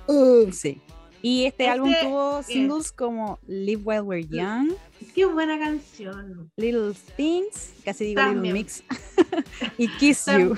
Uh, 0.07 0.51
sí. 0.51 0.81
Y 1.21 1.45
este, 1.45 1.69
álbum 1.69 1.89
este 1.89 2.05
tuvo 2.05 2.43
singles 2.43 2.91
como 2.91 3.39
Live 3.47 3.81
While 3.85 4.01
We're 4.01 4.27
Young. 4.27 4.73
Qué 5.15 5.25
buena 5.25 5.57
canción. 5.57 6.51
Little 6.57 6.93
Things, 7.15 7.73
casi 7.85 8.05
digo 8.07 8.21
Little 8.23 8.51
Mix. 8.51 8.83
y 9.77 9.87
Kiss 9.87 10.25
You. 10.25 10.55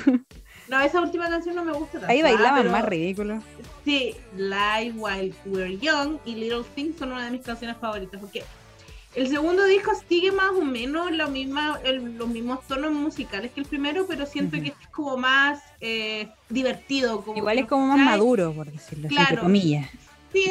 No, 0.67 0.80
esa 0.80 1.01
última 1.01 1.30
canción 1.30 1.56
no 1.56 1.63
me 1.63 1.73
gusta 1.73 1.99
tanto. 1.99 2.08
Ahí 2.08 2.21
bailaban 2.21 2.71
más 2.71 2.86
ridículo. 2.86 3.41
Sí, 3.84 4.15
Live 4.36 4.93
While 4.95 5.34
We're 5.45 5.78
Young 5.78 6.17
y 6.25 6.36
Little 6.36 6.63
Things 6.73 6.97
son 6.97 7.12
una 7.12 7.25
de 7.25 7.32
mis 7.32 7.41
canciones 7.41 7.78
favoritas 7.78 8.19
porque 8.19 8.43
el 9.15 9.30
segundo 9.30 9.63
disco 9.65 9.91
sigue 10.10 10.32
más 10.32 10.51
o 10.51 10.62
menos 10.62 11.12
lo 11.12 11.30
misma, 11.30 11.80
los 11.84 12.28
mismos 12.28 12.67
tonos 12.67 12.91
musicales 12.91 13.51
que 13.51 13.62
el 13.62 13.65
primero, 13.65 14.06
pero 14.08 14.25
siento 14.25 14.58
que 14.60 14.69
es 14.69 14.88
como 14.91 15.15
más 15.17 15.63
eh, 15.80 16.30
divertido. 16.49 17.21
Como 17.21 17.38
Igual 17.38 17.60
es 17.60 17.65
como 17.65 17.88
más 17.88 17.99
maduro, 17.99 18.54
por 18.54 18.69
decirlo 18.69 19.08
así, 19.08 19.15
entre 19.17 19.38
comillas. 19.38 19.89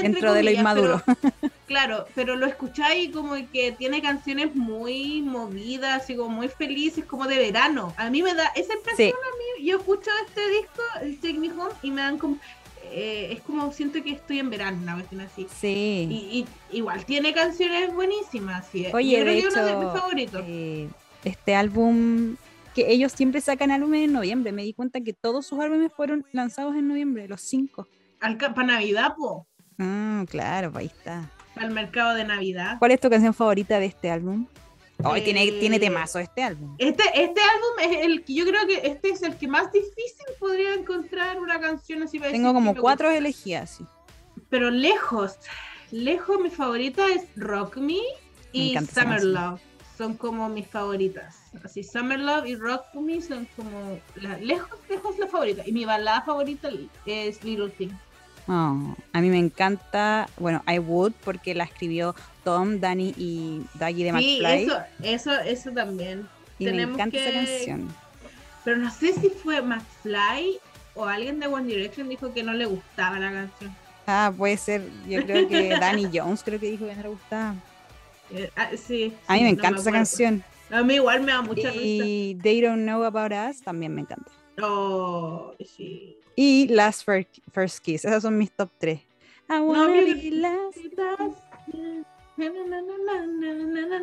Dentro 0.01 0.33
de 0.33 0.42
lo 0.42 0.51
inmaduro. 0.51 1.03
claro, 1.66 2.07
pero 2.14 2.37
lo 2.37 2.47
escucháis 2.47 3.11
como 3.12 3.35
que 3.53 3.73
tiene 3.73 4.03
canciones 4.03 4.55
muy 4.55 5.23
movidas 5.23 6.09
y 6.11 6.16
como 6.16 6.31
muy 6.31 6.49
felices, 6.49 7.05
como 7.05 7.27
de 7.27 7.38
verano. 7.38 7.94
A 7.97 8.11
mí 8.11 8.23
me 8.23 8.35
da 8.35 8.47
esa 8.55 8.75
impresión 8.75 9.11
a 9.11 9.61
mí. 9.61 9.66
Yo 9.66 9.79
escucho 9.79 10.11
este 10.27 10.49
disco, 10.49 10.83
el 11.03 11.18
Take 11.18 11.38
Me 11.38 11.51
Home, 11.53 11.75
y 11.83 11.90
me 11.90 12.03
dan 12.03 12.18
como 12.18 12.38
eh, 12.90 13.33
es 13.33 13.40
como 13.40 13.73
siento 13.73 14.03
que 14.03 14.12
estoy 14.12 14.38
en 14.38 14.51
verano, 14.51 14.79
una 14.83 14.94
cuestión 14.94 15.20
así. 15.23 15.47
Sí. 15.59 16.07
Y, 16.11 16.47
igual 16.70 17.05
tiene 17.05 17.33
canciones 17.33 17.92
buenísimas. 17.92 18.66
Sí. 18.70 18.87
Oye, 18.92 19.25
de 19.25 19.38
hecho, 19.38 19.49
uno 19.53 19.64
de 19.64 19.77
mis 19.77 19.92
favoritos. 19.92 20.44
Eh, 20.47 20.88
este 21.25 21.55
álbum 21.55 22.37
que 22.75 22.90
ellos 22.92 23.12
siempre 23.12 23.40
sacan 23.40 23.70
álbumes 23.70 24.05
en 24.05 24.12
noviembre. 24.12 24.53
Me 24.53 24.62
di 24.62 24.75
cuenta 24.75 25.01
que 25.01 25.12
todos 25.12 25.47
sus 25.47 25.61
álbumes 25.61 25.92
fueron 25.92 26.27
lanzados 26.33 26.75
en 26.77 26.88
noviembre, 26.88 27.29
los 27.29 27.40
cinco. 27.40 27.88
¿Para 28.20 28.64
Navidad, 28.64 29.14
po? 29.16 29.47
Ah, 29.79 30.25
claro, 30.29 30.73
ahí 30.75 30.87
está. 30.87 31.31
Para 31.55 31.67
el 31.67 31.73
mercado 31.73 32.15
de 32.15 32.25
Navidad. 32.25 32.77
¿Cuál 32.79 32.93
es 32.93 33.01
tu 33.01 33.11
canción 33.11 33.35
favorita 33.35 33.79
de 33.79 33.87
este 33.87 34.11
álbum? 34.11 34.47
Hoy 35.03 35.23
tiene, 35.23 35.51
tiene 35.51 35.77
eh, 35.77 35.81
temazo 35.81 36.19
este 36.19 36.43
álbum. 36.43 36.77
Este, 36.79 37.03
este 37.15 37.41
álbum 37.41 37.93
es 37.93 38.07
el 38.07 38.25
que 38.25 38.35
yo 38.35 38.47
creo 38.47 38.67
que 38.67 38.87
este 38.87 39.11
es 39.11 39.23
el 39.23 39.37
que 39.37 39.49
más 39.49 39.73
difícil 39.73 40.27
podría 40.39 40.75
encontrar 40.75 41.41
una 41.41 41.61
canción 41.61 42.03
así 42.03 42.19
para 42.19 42.31
Tengo 42.31 42.55
como 42.55 42.75
cuatro 42.77 43.11
elegidas, 43.11 43.71
sí. 43.79 43.87
Pero 44.51 44.71
lejos, 44.71 45.37
lejos 45.91 46.41
mi 46.41 46.51
favorita 46.51 47.07
es 47.09 47.25
Rock 47.37 47.79
Me 47.79 47.99
y 48.53 48.77
Summer 48.87 49.23
Love. 49.23 49.61
Son 49.99 50.17
como 50.17 50.49
mis 50.49 50.67
favoritas. 50.67 51.39
Así, 51.63 51.85
Summer 51.85 52.19
Love 52.19 52.47
y 52.47 52.57
Rock 52.57 52.83
Me 52.95 53.21
son 53.21 53.47
como 53.57 54.01
lejos, 54.41 54.79
lejos 54.89 55.19
la 55.19 55.27
favorita. 55.27 55.63
Y 55.67 55.73
mi 55.73 55.85
balada 55.85 56.23
favorita 56.23 56.69
es 57.05 57.43
Little 57.45 57.71
Thing. 57.71 57.91
Oh, 58.46 58.94
a 59.12 59.20
mí 59.20 59.30
me 59.30 59.38
encanta, 59.38 60.28
bueno, 60.38 60.62
I 60.66 60.78
Would, 60.78 61.12
porque 61.24 61.54
la 61.54 61.64
escribió 61.64 62.14
Tom, 62.44 62.78
Danny 62.78 63.14
y 63.16 63.62
Daggy 63.74 64.04
de 64.04 64.12
sí, 64.18 64.42
Eso, 64.44 64.78
eso, 65.02 65.33
eso 65.40 65.70
también. 65.70 66.28
Y 66.59 66.66
me 66.66 66.83
encanta 66.83 67.16
esa 67.16 67.33
canción. 67.33 67.88
Pero 68.64 68.76
no 68.78 68.90
sé 68.90 69.12
si 69.14 69.30
fue 69.30 69.62
McFly 69.62 70.59
o 70.94 71.07
alguien 71.07 71.40
de 71.40 71.46
One 71.46 71.66
Direction 71.66 72.09
dijo 72.09 72.33
que 72.33 72.42
no 72.42 72.52
le 72.52 72.66
gustaba 72.66 73.18
la 73.18 73.33
canción. 73.33 73.74
Ah, 74.07 74.33
puede 74.37 74.57
ser. 74.57 74.83
Yo 75.09 75.22
creo 75.22 75.48
que 75.48 75.76
Danny 75.80 76.09
Jones 76.12 76.42
creo 76.44 76.61
que 76.61 76.70
dijo 76.70 76.87
que 76.87 76.94
no 76.94 77.02
le 77.02 77.09
gustaba. 77.09 77.54
Eh, 78.30 78.50
ah, 78.57 78.70
sí, 78.76 79.14
A 79.26 79.35
mí 79.35 79.42
me 79.42 79.50
encanta 79.50 79.80
esa 79.80 79.92
canción. 79.92 80.44
A 80.70 80.83
mí 80.83 80.94
igual 80.94 81.22
me 81.22 81.33
da 81.33 81.42
mucha 81.42 81.70
risa. 81.70 81.85
Y 81.87 82.38
They 82.42 82.61
Don't 82.61 82.83
Know 82.83 83.04
About 83.04 83.33
Us 83.33 83.62
también 83.62 83.94
me 83.94 84.02
encanta. 84.02 84.30
Oh, 84.62 85.54
sí. 85.64 86.16
Y 86.37 86.68
Last 86.68 87.07
Fir- 87.07 87.27
First 87.53 87.79
Kiss. 87.81 88.05
Esas 88.05 88.23
son 88.23 88.37
mis 88.38 88.51
top 88.51 88.70
3. 88.79 89.01
I 89.51 89.59
wanna 89.61 89.88
mira. 89.88 90.14
be 90.14 90.31
last. 90.31 90.79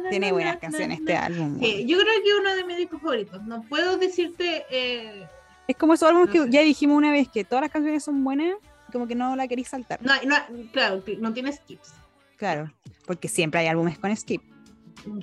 Tiene 0.10 0.32
buenas 0.32 0.58
canciones 0.58 1.00
este 1.00 1.16
álbum. 1.16 1.60
Sí, 1.60 1.86
yo 1.86 1.98
creo 1.98 2.14
que 2.24 2.30
es 2.30 2.36
uno 2.40 2.56
de 2.56 2.64
mis 2.64 2.78
discos 2.78 3.02
favoritos. 3.02 3.44
No 3.44 3.62
puedo 3.64 3.98
decirte. 3.98 4.64
eh, 4.70 5.28
Es 5.68 5.76
como 5.76 5.94
esos 5.94 6.10
álbumes 6.10 6.30
que 6.30 6.50
ya 6.50 6.62
dijimos 6.62 6.98
una 6.98 7.12
vez 7.12 7.28
que 7.30 7.44
todas 7.44 7.62
las 7.64 7.72
canciones 7.72 8.04
son 8.04 8.24
buenas, 8.24 8.56
como 8.92 9.08
que 9.08 9.16
no 9.16 9.36
la 9.36 9.48
queréis 9.48 9.68
saltar. 9.70 10.00
no, 10.02 10.14
no, 10.26 10.36
claro, 10.72 11.04
no 11.20 11.34
tiene 11.34 11.52
skips. 11.52 11.94
Claro, 12.38 12.72
porque 13.06 13.28
siempre 13.28 13.60
hay 13.60 13.68
álbumes 13.68 13.98
con 14.00 14.16
skip. 14.16 14.42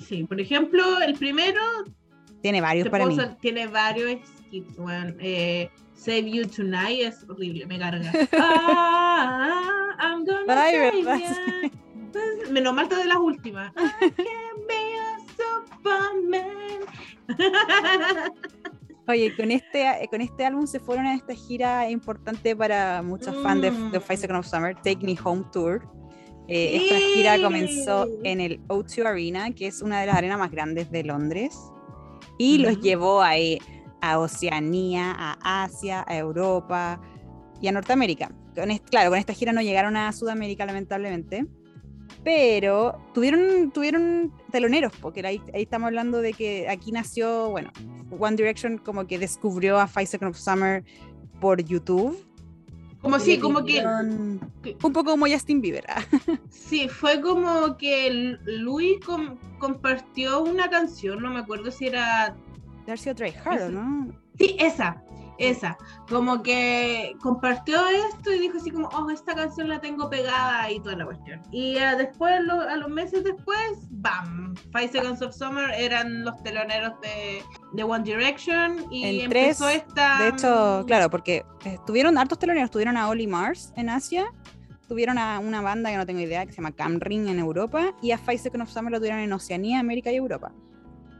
Sí, 0.05 0.23
por 0.25 0.39
ejemplo, 0.39 1.01
el 1.01 1.15
primero 1.15 1.61
Tiene 2.41 2.61
varios 2.61 2.89
para 2.89 3.05
mí. 3.05 3.17
tiene 3.41 3.67
varios 3.67 4.19
skips. 4.47 4.77
weón. 4.77 5.15
Eh, 5.19 5.69
Save 5.99 6.29
You 6.31 6.45
Tonight 6.47 7.01
es 7.01 7.25
horrible, 7.29 7.65
me 7.65 7.77
carga. 7.79 8.11
Ah, 8.33 9.95
I'm 9.99 10.23
gonna 10.25 10.45
Ay, 10.63 10.71
save 10.75 10.91
verdad, 10.91 11.19
ya. 11.19 11.35
Pues, 12.11 12.51
Menos 12.51 12.73
mal 12.73 12.87
de 12.87 13.05
las 13.05 13.17
últimas. 13.17 13.71
I 14.01 14.09
can 14.11 14.67
be 14.67 14.95
a 14.97 15.17
Superman. 15.37 16.79
Oye, 19.07 19.35
con 19.35 19.51
este, 19.51 19.81
eh, 20.03 20.07
con 20.09 20.21
este 20.21 20.45
álbum 20.45 20.67
se 20.67 20.79
fueron 20.79 21.05
a 21.07 21.15
esta 21.15 21.33
gira 21.33 21.89
importante 21.89 22.55
para 22.55 23.01
muchos 23.01 23.35
fans 23.43 23.61
de, 23.61 23.71
de 23.71 23.99
Mm. 23.99 24.01
Five 24.01 24.17
Seconds 24.17 24.39
of 24.47 24.51
Summer, 24.53 24.75
Take 24.75 24.99
Me 25.03 25.17
Home 25.23 25.43
Tour. 25.51 25.81
Eh, 26.47 26.77
Esta 26.83 26.95
gira 27.13 27.41
comenzó 27.41 28.05
Sí. 28.05 28.11
en 28.23 28.39
el 28.41 28.59
O2 28.67 29.05
Arena, 29.05 29.51
que 29.51 29.67
es 29.67 29.81
una 29.81 29.99
de 30.01 30.07
las 30.07 30.15
arenas 30.15 30.39
más 30.39 30.49
grandes 30.51 30.89
de 30.91 31.03
Londres, 31.03 31.57
y 32.37 32.59
los 32.59 32.73
Ujú. 32.73 32.81
llevó 32.81 33.21
a, 33.21 33.37
eh, 33.37 33.59
a 34.01 34.19
Oceanía, 34.19 35.13
a 35.17 35.63
Asia, 35.63 36.05
a 36.07 36.17
Europa 36.17 37.01
y 37.61 37.67
a 37.67 37.71
Norteamérica. 37.71 38.31
Con 38.55 38.75
claro, 38.89 39.09
con 39.09 39.19
esta 39.19 39.33
gira 39.33 39.53
no 39.53 39.61
llegaron 39.61 39.95
a 39.97 40.11
Sudamérica, 40.11 40.65
lamentablemente, 40.65 41.45
pero 42.23 42.99
tuvieron, 43.13 43.71
tuvieron 43.71 44.33
teloneros, 44.51 44.91
porque 45.01 45.25
ahí, 45.25 45.41
ahí 45.53 45.63
estamos 45.63 45.87
hablando 45.87 46.21
de 46.21 46.33
que 46.33 46.67
aquí 46.67 46.91
nació, 46.91 47.49
bueno, 47.49 47.71
One 48.17 48.35
Direction 48.35 48.77
como 48.77 49.07
que 49.07 49.19
descubrió 49.19 49.79
a 49.79 49.87
Five 49.87 50.07
Seconds 50.07 50.37
of 50.37 50.43
Summer 50.43 50.83
por 51.39 51.61
YouTube. 51.63 52.25
Como 53.01 53.17
sí, 53.19 53.37
como 53.37 53.63
que 53.63 53.81
Un 53.81 54.41
poco 54.91 55.05
como 55.05 55.25
Justin 55.25 55.61
Bieber. 55.61 55.85
sí, 56.49 56.89
fue 56.89 57.21
como 57.21 57.77
que 57.77 58.37
Louis 58.43 58.99
com- 59.05 59.37
compartió 59.57 60.41
una 60.43 60.69
canción, 60.69 61.21
no 61.21 61.29
me 61.29 61.39
acuerdo 61.39 61.71
si 61.71 61.87
era 61.87 62.35
Try 62.95 63.33
Hard, 63.43 63.69
¿no? 63.69 64.07
Sí, 64.37 64.55
esa, 64.59 65.03
esa. 65.37 65.77
Como 66.07 66.41
que 66.41 67.13
compartió 67.21 67.77
esto 67.87 68.31
y 68.31 68.39
dijo 68.39 68.57
así 68.57 68.71
como, 68.71 68.87
oh, 68.89 69.09
esta 69.09 69.35
canción 69.35 69.67
la 69.67 69.81
tengo 69.81 70.09
pegada 70.09 70.71
y 70.71 70.79
toda 70.79 70.95
la 70.95 71.05
cuestión. 71.05 71.41
Y 71.51 71.77
ah, 71.77 71.95
después, 71.95 72.41
lo- 72.43 72.61
a 72.61 72.75
los 72.77 72.89
meses 72.89 73.23
después, 73.23 73.59
¡bam! 73.89 74.55
Five 74.71 74.89
Seconds 74.89 75.21
of 75.21 75.35
Summer 75.35 75.69
eran 75.77 76.23
los 76.23 76.41
teloneros 76.43 76.93
de, 77.01 77.43
de 77.73 77.83
One 77.83 78.03
Direction 78.03 78.85
y 78.91 79.21
En 79.21 79.29
tres, 79.29 79.43
empezó 79.59 79.69
esta... 79.69 80.23
De 80.23 80.29
hecho, 80.29 80.83
claro, 80.87 81.09
porque 81.09 81.45
estuvieron 81.65 82.17
hartos 82.17 82.39
teloneros. 82.39 82.71
Tuvieron 82.71 82.95
a 82.97 83.09
Oli 83.09 83.27
Mars 83.27 83.73
en 83.75 83.89
Asia, 83.89 84.25
tuvieron 84.87 85.17
a 85.17 85.39
una 85.39 85.61
banda 85.61 85.89
que 85.91 85.97
no 85.97 86.05
tengo 86.05 86.21
idea, 86.21 86.45
que 86.45 86.51
se 86.51 86.57
llama 86.57 86.71
Camring 86.71 87.27
en 87.27 87.39
Europa, 87.39 87.93
y 88.01 88.11
a 88.11 88.17
Five 88.17 88.37
Seconds 88.37 88.63
of 88.69 88.73
Summer 88.73 88.91
lo 88.91 88.97
tuvieron 88.99 89.19
en 89.19 89.31
Oceanía, 89.33 89.79
América 89.79 90.11
y 90.11 90.15
Europa. 90.15 90.51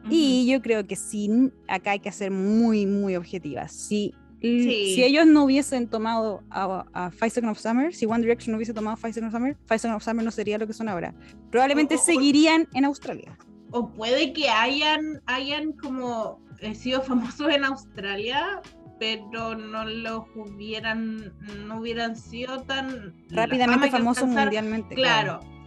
Ujú. 0.09 0.15
Y 0.17 0.45
yo 0.51 0.61
creo 0.61 0.85
que 0.85 0.95
sí, 0.95 1.29
acá 1.67 1.91
hay 1.91 1.99
que 1.99 2.11
ser 2.11 2.31
muy, 2.31 2.85
muy 2.85 3.15
objetivas. 3.15 3.71
Si, 3.71 4.13
Sí. 4.41 4.93
si 4.95 5.03
ellos 5.03 5.25
no 5.27 5.43
hubiesen 5.43 5.87
tomado 5.89 6.43
a, 6.49 6.85
a 6.93 7.11
Five 7.11 7.29
Seconds 7.31 7.51
of 7.51 7.59
Summer, 7.59 7.93
si 7.93 8.05
One 8.05 8.21
Direction 8.21 8.51
no 8.53 8.57
hubiese 8.57 8.73
tomado 8.73 8.95
Five 8.95 9.11
Seconds 9.13 9.33
of 9.33 9.37
Summer, 9.37 9.57
Five 9.65 9.79
Seconds 9.79 9.97
of 9.97 10.03
Summer 10.03 10.23
no 10.23 10.31
sería 10.31 10.57
lo 10.57 10.65
que 10.65 10.71
son 10.73 10.87
ahora. 10.87 11.13
Probablemente 11.51 11.95
O- 11.95 11.97
o- 11.97 12.01
seguirían 12.01 12.65
en 12.73 12.85
Australia. 12.85 13.37
O 13.71 13.91
puede 13.93 14.31
que 14.33 14.47
hayan, 14.49 15.21
hayan 15.25 15.73
como 15.73 16.39
eh, 16.61 16.73
sido 16.73 17.01
famosos 17.01 17.49
en 17.53 17.65
Australia, 17.65 18.61
pero 18.97 19.55
no 19.55 19.83
los 19.85 20.23
hubieran, 20.35 21.33
no 21.67 21.79
hubieran 21.79 22.15
sido 22.15 22.61
tan 22.63 23.13
Rápidamente 23.29 23.91
famosos 23.91 24.27
mundialmente. 24.27 24.95
Claro, 24.95 25.39
claro, 25.39 25.58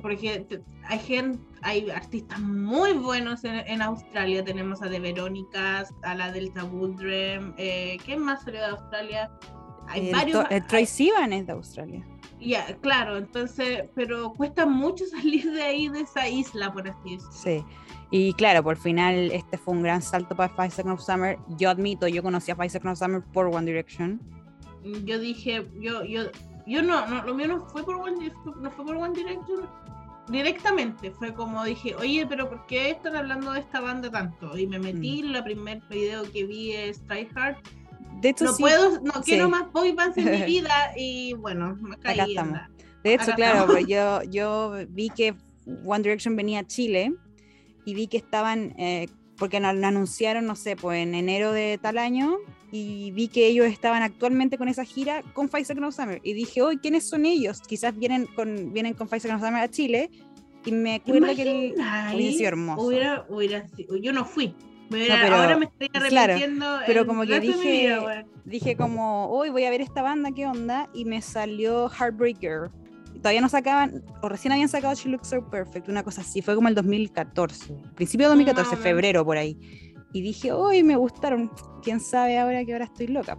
porque 0.00 0.40
te- 0.48 0.62
hay 0.84 0.98
gente, 0.98 1.38
hay 1.62 1.88
artistas 1.90 2.40
muy 2.40 2.92
buenos 2.94 3.44
en, 3.44 3.54
en 3.66 3.82
Australia. 3.82 4.44
Tenemos 4.44 4.82
a 4.82 4.88
De 4.88 4.98
Verónicas, 5.00 5.94
a 6.02 6.14
la 6.14 6.32
Delta 6.32 6.64
Woodrem, 6.64 7.54
eh, 7.56 7.96
¿quién 8.04 8.20
más 8.20 8.42
salió 8.42 8.60
de 8.60 8.66
Australia? 8.66 9.30
Hay 9.88 10.08
El, 10.08 10.14
varios. 10.14 10.44
el 10.50 10.66
Troy 10.66 10.86
Sivan 10.86 11.32
es 11.32 11.46
de 11.46 11.52
Australia. 11.52 12.04
Ya, 12.40 12.64
claro, 12.80 13.18
entonces, 13.18 13.84
pero 13.94 14.32
cuesta 14.32 14.64
mucho 14.66 15.04
salir 15.10 15.50
de 15.52 15.62
ahí, 15.62 15.88
de 15.88 16.00
esa 16.00 16.28
isla, 16.28 16.72
por 16.72 16.88
así 16.88 17.16
decirlo. 17.16 17.32
Sí. 17.32 17.64
Y 18.12 18.32
claro, 18.32 18.64
por 18.64 18.76
final 18.76 19.30
este 19.30 19.56
fue 19.56 19.74
un 19.74 19.82
gran 19.82 20.02
salto 20.02 20.34
para 20.34 20.52
Five 20.54 20.70
Seconds 20.70 21.00
of 21.00 21.06
Summer. 21.06 21.38
Yo 21.58 21.70
admito, 21.70 22.08
yo 22.08 22.22
conocí 22.24 22.50
a 22.50 22.56
Five 22.56 22.70
Seconds 22.70 23.00
of 23.00 23.06
Summer 23.06 23.22
por 23.32 23.46
One 23.46 23.66
Direction. 23.66 24.20
yo 25.04 25.18
dije, 25.20 25.68
yo, 25.78 26.02
yo, 26.04 26.22
yo 26.70 26.82
no, 26.82 27.06
no, 27.06 27.22
lo 27.24 27.34
mío 27.34 27.48
no 27.48 27.66
fue 27.68 27.84
por 27.84 27.96
One, 27.96 28.32
no 28.60 28.70
fue 28.70 28.84
por 28.84 28.96
One 28.96 29.14
Direction 29.14 29.68
directamente, 30.28 31.10
fue 31.10 31.34
como 31.34 31.64
dije, 31.64 31.94
oye, 31.96 32.26
pero 32.28 32.48
¿por 32.48 32.66
qué 32.66 32.90
están 32.90 33.16
hablando 33.16 33.52
de 33.52 33.60
esta 33.60 33.80
banda 33.80 34.10
tanto? 34.10 34.56
Y 34.56 34.66
me 34.66 34.78
metí, 34.78 35.22
la 35.22 35.42
primer 35.42 35.80
video 35.90 36.22
que 36.30 36.44
vi 36.44 36.72
es 36.72 37.04
Try 37.06 37.28
Hard, 37.34 37.56
De 38.20 38.28
hecho, 38.30 38.44
no 38.44 38.52
sí, 38.52 38.62
puedo, 38.62 39.00
no 39.00 39.12
quiero 39.22 39.46
sí. 39.46 39.50
más 39.50 39.72
boy 39.72 39.92
bands 39.92 40.16
en 40.18 40.30
mi 40.30 40.42
vida, 40.46 40.92
y 40.96 41.32
bueno, 41.34 41.76
me 41.80 41.96
caí 41.98 42.14
Acá 42.14 42.24
en 42.24 42.30
estamos. 42.30 42.52
la- 42.52 42.70
de 43.02 43.14
hecho 43.14 43.32
claro, 43.34 43.66
pues 43.66 43.86
yo, 43.86 44.22
yo 44.24 44.74
vi 44.90 45.08
que 45.08 45.34
One 45.84 46.02
Direction 46.02 46.36
venía 46.36 46.60
a 46.60 46.66
Chile 46.66 47.14
y 47.86 47.94
vi 47.94 48.06
que 48.08 48.18
estaban, 48.18 48.74
eh, 48.78 49.08
porque 49.38 49.58
no- 49.58 49.72
lo 49.72 49.86
anunciaron, 49.86 50.44
no 50.46 50.54
sé, 50.54 50.76
pues 50.76 51.02
en 51.02 51.14
enero 51.14 51.50
de 51.52 51.78
tal 51.82 51.96
año, 51.98 52.36
y 52.72 53.10
vi 53.12 53.28
que 53.28 53.46
ellos 53.46 53.66
estaban 53.66 54.02
actualmente 54.02 54.56
con 54.58 54.68
esa 54.68 54.84
gira 54.84 55.22
con 55.32 55.48
Five 55.48 55.64
Seconds 55.64 55.88
of 55.88 55.94
Summer. 55.96 56.20
Y 56.22 56.32
dije, 56.34 56.62
hoy 56.62 56.78
¿quiénes 56.78 57.08
son 57.08 57.26
ellos? 57.26 57.60
Quizás 57.66 57.96
vienen 57.96 58.26
con, 58.26 58.72
vienen 58.72 58.94
con 58.94 59.08
Five 59.08 59.20
Seconds 59.20 59.42
of 59.42 59.48
Summer 59.48 59.62
a 59.62 59.68
Chile. 59.68 60.10
Y 60.64 60.72
me 60.72 60.96
acuerdo 60.96 61.26
que 61.34 61.74
hubiese 62.14 62.38
sido 62.38 62.48
hermoso. 62.48 62.86
Hubiera, 62.86 63.24
hubiera 63.28 63.66
yo 64.02 64.12
no 64.12 64.24
fui. 64.24 64.54
Me 64.90 64.98
hubiera- 64.98 65.20
pero- 65.22 65.36
ahora 65.36 65.56
me 65.56 65.66
estoy 65.66 65.88
claro, 65.88 66.32
arrepintiendo. 66.34 66.66
pero 66.86 67.00
el 67.02 67.06
como 67.06 67.24
que 67.24 67.40
dije- 67.40 67.70
vida, 67.86 68.24
dije 68.44 68.76
como, 68.76 69.28
hoy 69.30 69.48
voy 69.50 69.64
a 69.64 69.70
ver 69.70 69.80
esta 69.80 70.02
banda, 70.02 70.30
¿qué 70.32 70.46
onda? 70.46 70.90
Y 70.92 71.04
me 71.04 71.22
salió 71.22 71.88
Heartbreaker. 71.88 72.70
Todavía 73.18 73.40
no 73.40 73.48
sacaban, 73.48 74.02
o 74.22 74.28
recién 74.28 74.50
habían 74.52 74.68
sacado 74.68 74.94
She 74.94 75.08
Looks 75.08 75.28
So 75.28 75.48
Perfect, 75.48 75.88
una 75.88 76.02
cosa 76.02 76.22
así, 76.22 76.42
fue 76.42 76.54
como 76.54 76.68
el 76.68 76.74
2014, 76.74 77.74
principio 77.94 78.26
de 78.26 78.30
2014, 78.30 78.70
Más 78.70 78.78
o 78.80 78.82
menos. 78.82 78.82
febrero 78.84 79.24
por 79.24 79.36
ahí. 79.36 79.58
Y 80.12 80.22
dije, 80.22 80.52
hoy 80.52 80.82
me 80.82 80.96
gustaron, 80.96 81.50
quién 81.82 82.00
sabe 82.00 82.38
ahora 82.38 82.64
que 82.64 82.72
ahora 82.72 82.86
estoy 82.86 83.06
loca. 83.08 83.38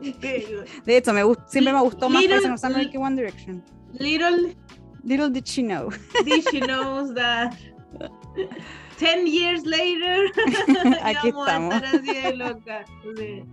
De 0.00 0.96
hecho, 0.96 1.12
me 1.12 1.22
siempre 1.46 1.72
me 1.72 1.80
gustó 1.80 2.08
más 2.08 2.22
Little- 2.22 2.56
Summer 2.58 2.90
que 2.90 2.98
One 2.98 3.16
Direction. 3.16 3.64
Little 3.94 4.56
Little 5.02 5.30
did 5.30 5.44
she 5.44 5.62
know. 5.62 5.88
did 6.24 6.44
she 6.50 6.60
knows 6.60 7.14
that 7.14 7.54
10 8.98 9.26
years 9.26 9.64
later 9.64 10.26
Aquí 11.02 11.28
íbamos 11.28 11.48
a 11.48 11.50
estamos. 11.52 11.74
estar 11.74 11.84
así 11.96 12.12
de 12.14 12.36
loca. 12.36 12.84
Sí. 13.16 13.44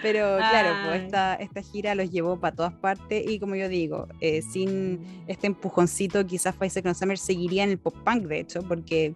Pero 0.00 0.36
claro, 0.38 0.70
pues 0.88 1.02
esta, 1.02 1.34
esta 1.34 1.62
gira 1.62 1.94
los 1.94 2.10
llevó 2.10 2.38
para 2.40 2.54
todas 2.56 2.72
partes 2.74 3.28
y 3.28 3.38
como 3.38 3.56
yo 3.56 3.68
digo, 3.68 4.06
eh, 4.20 4.42
sin 4.42 5.00
este 5.26 5.48
empujoncito 5.48 6.24
quizás 6.26 6.54
of 6.60 6.96
Summer 6.96 7.18
seguiría 7.18 7.64
en 7.64 7.70
el 7.70 7.78
pop 7.78 7.94
punk 8.04 8.24
de 8.24 8.40
hecho, 8.40 8.62
porque, 8.62 9.14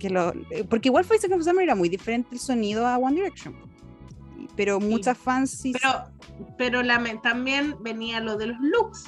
que 0.00 0.10
lo, 0.10 0.32
eh, 0.50 0.64
porque 0.68 0.88
igual 0.88 1.04
Seconds 1.20 1.42
of 1.46 1.48
Summer 1.48 1.62
era 1.62 1.76
muy 1.76 1.88
diferente 1.88 2.30
el 2.32 2.40
sonido 2.40 2.84
a 2.88 2.98
One 2.98 3.14
Direction. 3.14 3.54
Pero 4.56 4.80
muchas 4.80 5.16
fans 5.16 5.50
sí 5.52 5.72
Pero, 5.72 6.06
pero 6.58 6.82
lame- 6.82 7.20
también 7.22 7.76
venía 7.80 8.18
lo 8.20 8.36
de 8.36 8.48
los 8.48 8.58
looks. 8.60 9.04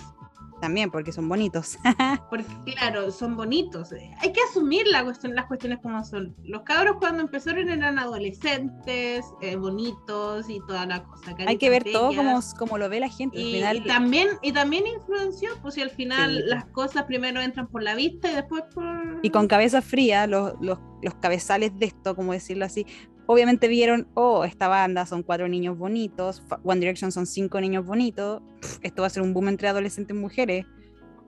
También, 0.62 0.92
porque 0.92 1.10
son 1.10 1.28
bonitos. 1.28 1.76
Porque 2.30 2.46
claro, 2.76 3.10
son 3.10 3.36
bonitos. 3.36 3.90
Hay 4.20 4.32
que 4.32 4.40
asumir 4.48 4.86
la 4.86 5.02
cuestión, 5.02 5.34
las 5.34 5.46
cuestiones 5.46 5.80
como 5.82 6.04
son. 6.04 6.36
Los 6.44 6.62
cabros 6.62 6.98
cuando 7.00 7.20
empezaron 7.20 7.68
eran 7.68 7.98
adolescentes, 7.98 9.24
eh, 9.40 9.56
bonitos 9.56 10.48
y 10.48 10.60
toda 10.68 10.86
la 10.86 11.02
cosa. 11.02 11.34
Hay 11.46 11.58
que 11.58 11.68
ver 11.68 11.82
todo 11.92 12.14
como, 12.14 12.40
como 12.58 12.78
lo 12.78 12.88
ve 12.88 13.00
la 13.00 13.08
gente. 13.08 13.40
Y, 13.40 13.54
final, 13.54 13.76
y 13.78 13.84
también 13.84 14.28
y 14.40 14.52
también 14.52 14.84
influenció, 14.86 15.50
pues 15.62 15.74
si 15.74 15.82
al 15.82 15.90
final 15.90 16.36
Sí. 16.36 16.42
las 16.46 16.64
cosas 16.66 17.04
primero 17.04 17.40
entran 17.40 17.66
por 17.66 17.82
la 17.82 17.96
vista 17.96 18.30
y 18.30 18.34
después 18.36 18.62
por 18.72 18.84
Y 19.22 19.30
con 19.30 19.48
cabeza 19.48 19.82
fría, 19.82 20.28
los, 20.28 20.52
los, 20.60 20.78
los 21.02 21.14
cabezales 21.16 21.76
de 21.76 21.86
esto, 21.86 22.14
como 22.14 22.32
decirlo 22.32 22.64
así, 22.64 22.86
obviamente 23.26 23.68
vieron, 23.68 24.08
oh, 24.14 24.44
esta 24.44 24.68
banda 24.68 25.06
son 25.06 25.22
cuatro 25.22 25.48
niños 25.48 25.76
bonitos, 25.78 26.42
One 26.64 26.80
Direction 26.80 27.12
son 27.12 27.26
cinco 27.26 27.60
niños 27.60 27.84
bonitos, 27.86 28.42
esto 28.82 29.02
va 29.02 29.06
a 29.06 29.10
ser 29.10 29.22
un 29.22 29.32
boom 29.34 29.48
entre 29.48 29.68
adolescentes 29.68 30.16
y 30.16 30.18
mujeres, 30.18 30.66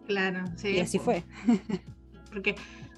claro, 0.06 0.44
sí. 0.56 0.68
y 0.70 0.80
así 0.80 0.98
fue. 0.98 1.24
Porque 2.32 2.56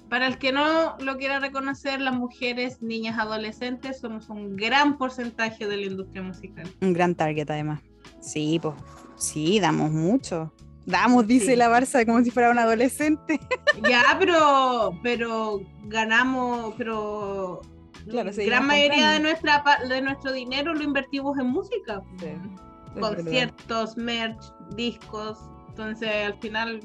Para 0.09 0.25
el 0.27 0.37
que 0.37 0.51
no 0.51 0.97
lo 0.99 1.17
quiera 1.17 1.39
reconocer, 1.39 1.99
las 2.01 2.15
mujeres, 2.15 2.81
niñas, 2.81 3.19
adolescentes, 3.19 3.99
somos 3.99 4.29
un 4.29 4.55
gran 4.55 4.97
porcentaje 4.97 5.67
de 5.67 5.77
la 5.77 5.85
industria 5.85 6.23
musical. 6.23 6.67
Un 6.81 6.93
gran 6.93 7.13
target 7.13 7.49
además. 7.51 7.81
Sí, 8.21 8.57
pues, 8.61 8.73
sí, 9.17 9.59
damos 9.59 9.91
mucho. 9.91 10.53
Damos, 10.85 11.27
dice 11.27 11.47
Sí. 11.47 11.55
la 11.57 11.69
Barça, 11.69 12.05
como 12.05 12.23
si 12.23 12.31
fuera 12.31 12.49
un 12.49 12.57
adolescente. 12.57 13.39
Ya, 13.87 14.01
pero, 14.17 14.97
pero 15.03 15.59
ganamos, 15.83 16.73
pero 16.77 17.61
Claro, 18.09 18.31
gran 18.35 18.67
mayoría 18.67 19.11
de, 19.11 19.19
nuestra, 19.19 19.63
de 19.87 20.01
nuestro 20.01 20.31
dinero 20.31 20.73
lo 20.73 20.83
invertimos 20.83 21.37
en 21.37 21.47
música. 21.47 22.01
Sí, 22.19 22.27
es 22.27 22.99
Conciertos, 22.99 23.97
merch, 23.97 24.41
discos. 24.75 25.37
Entonces, 25.69 26.09
al 26.25 26.37
final, 26.39 26.79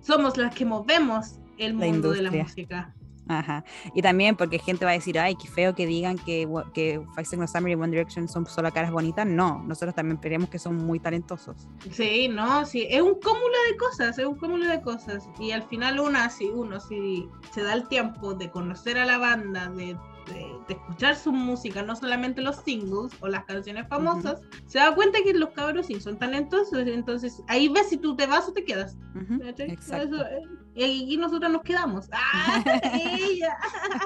somos 0.00 0.36
las 0.36 0.54
que 0.54 0.64
movemos 0.64 1.40
el 1.58 1.76
La 1.76 1.86
mundo 1.86 2.12
de 2.12 2.22
la 2.22 2.30
música. 2.30 2.94
Ajá. 3.28 3.64
Y 3.94 4.02
también 4.02 4.36
porque 4.36 4.58
gente 4.58 4.84
va 4.84 4.92
a 4.92 4.94
decir, 4.94 5.18
ay, 5.18 5.34
qué 5.34 5.48
feo 5.48 5.74
que 5.74 5.86
digan 5.86 6.16
que, 6.16 6.48
que 6.72 7.00
Five 7.14 7.24
Seconds 7.24 7.50
of 7.50 7.56
Summer 7.56 7.72
y 7.72 7.74
One 7.74 7.88
Direction 7.90 8.28
son 8.28 8.46
solo 8.46 8.70
caras 8.72 8.90
bonitas. 8.92 9.26
No, 9.26 9.62
nosotros 9.64 9.94
también 9.94 10.18
creemos 10.18 10.48
que 10.48 10.58
son 10.58 10.76
muy 10.76 11.00
talentosos. 11.00 11.56
Sí, 11.90 12.28
no, 12.28 12.64
sí, 12.66 12.86
es 12.88 13.02
un 13.02 13.14
cúmulo 13.14 13.56
de 13.70 13.76
cosas, 13.78 14.18
es 14.18 14.24
un 14.26 14.36
cúmulo 14.36 14.66
de 14.68 14.80
cosas. 14.80 15.28
Y 15.40 15.50
al 15.50 15.62
final 15.64 15.98
una, 15.98 16.30
si 16.30 16.46
uno 16.46 16.78
si 16.80 17.28
se 17.52 17.62
da 17.62 17.74
el 17.74 17.88
tiempo 17.88 18.34
de 18.34 18.50
conocer 18.50 18.96
a 18.98 19.04
la 19.04 19.18
banda, 19.18 19.68
de, 19.70 19.96
de- 20.26 20.56
de 20.68 20.74
escuchar 20.74 21.14
su 21.16 21.32
música, 21.32 21.82
no 21.82 21.94
solamente 21.94 22.42
los 22.42 22.56
singles 22.56 23.12
o 23.20 23.28
las 23.28 23.44
canciones 23.44 23.86
famosas, 23.88 24.40
se 24.66 24.78
da 24.78 24.94
cuenta 24.94 25.18
que 25.24 25.32
los 25.34 25.50
cabros 25.50 25.86
sí 25.86 26.00
son 26.00 26.16
talentosos. 26.18 26.78
Entonces 26.86 27.42
ahí 27.48 27.68
ves 27.68 27.88
si 27.90 27.96
tú 27.96 28.16
te 28.16 28.26
vas 28.26 28.48
o 28.48 28.52
te 28.52 28.64
quedas. 28.64 28.96
Ujú, 29.14 29.40
¿cachai? 29.40 29.70
Exacto. 29.70 30.16
Eso, 30.16 30.26
eh, 30.26 30.42
y 30.84 31.16
nosotros 31.16 31.50
nos 31.50 31.62
quedamos. 31.62 32.08
¡Ah! 32.12 32.62
ella! 32.92 33.56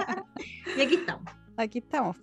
y 0.77 0.81
aquí 0.81 0.95
estamos, 0.97 1.25
Aquí 1.57 1.79
estamos, 1.79 2.17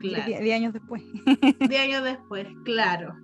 claro. 0.00 0.26
die- 0.26 0.40
diez 0.42 0.56
años 0.56 0.72
después. 0.72 1.02
Diez 1.68 1.80
años 1.80 2.04
después, 2.04 2.46
claro. 2.64 3.14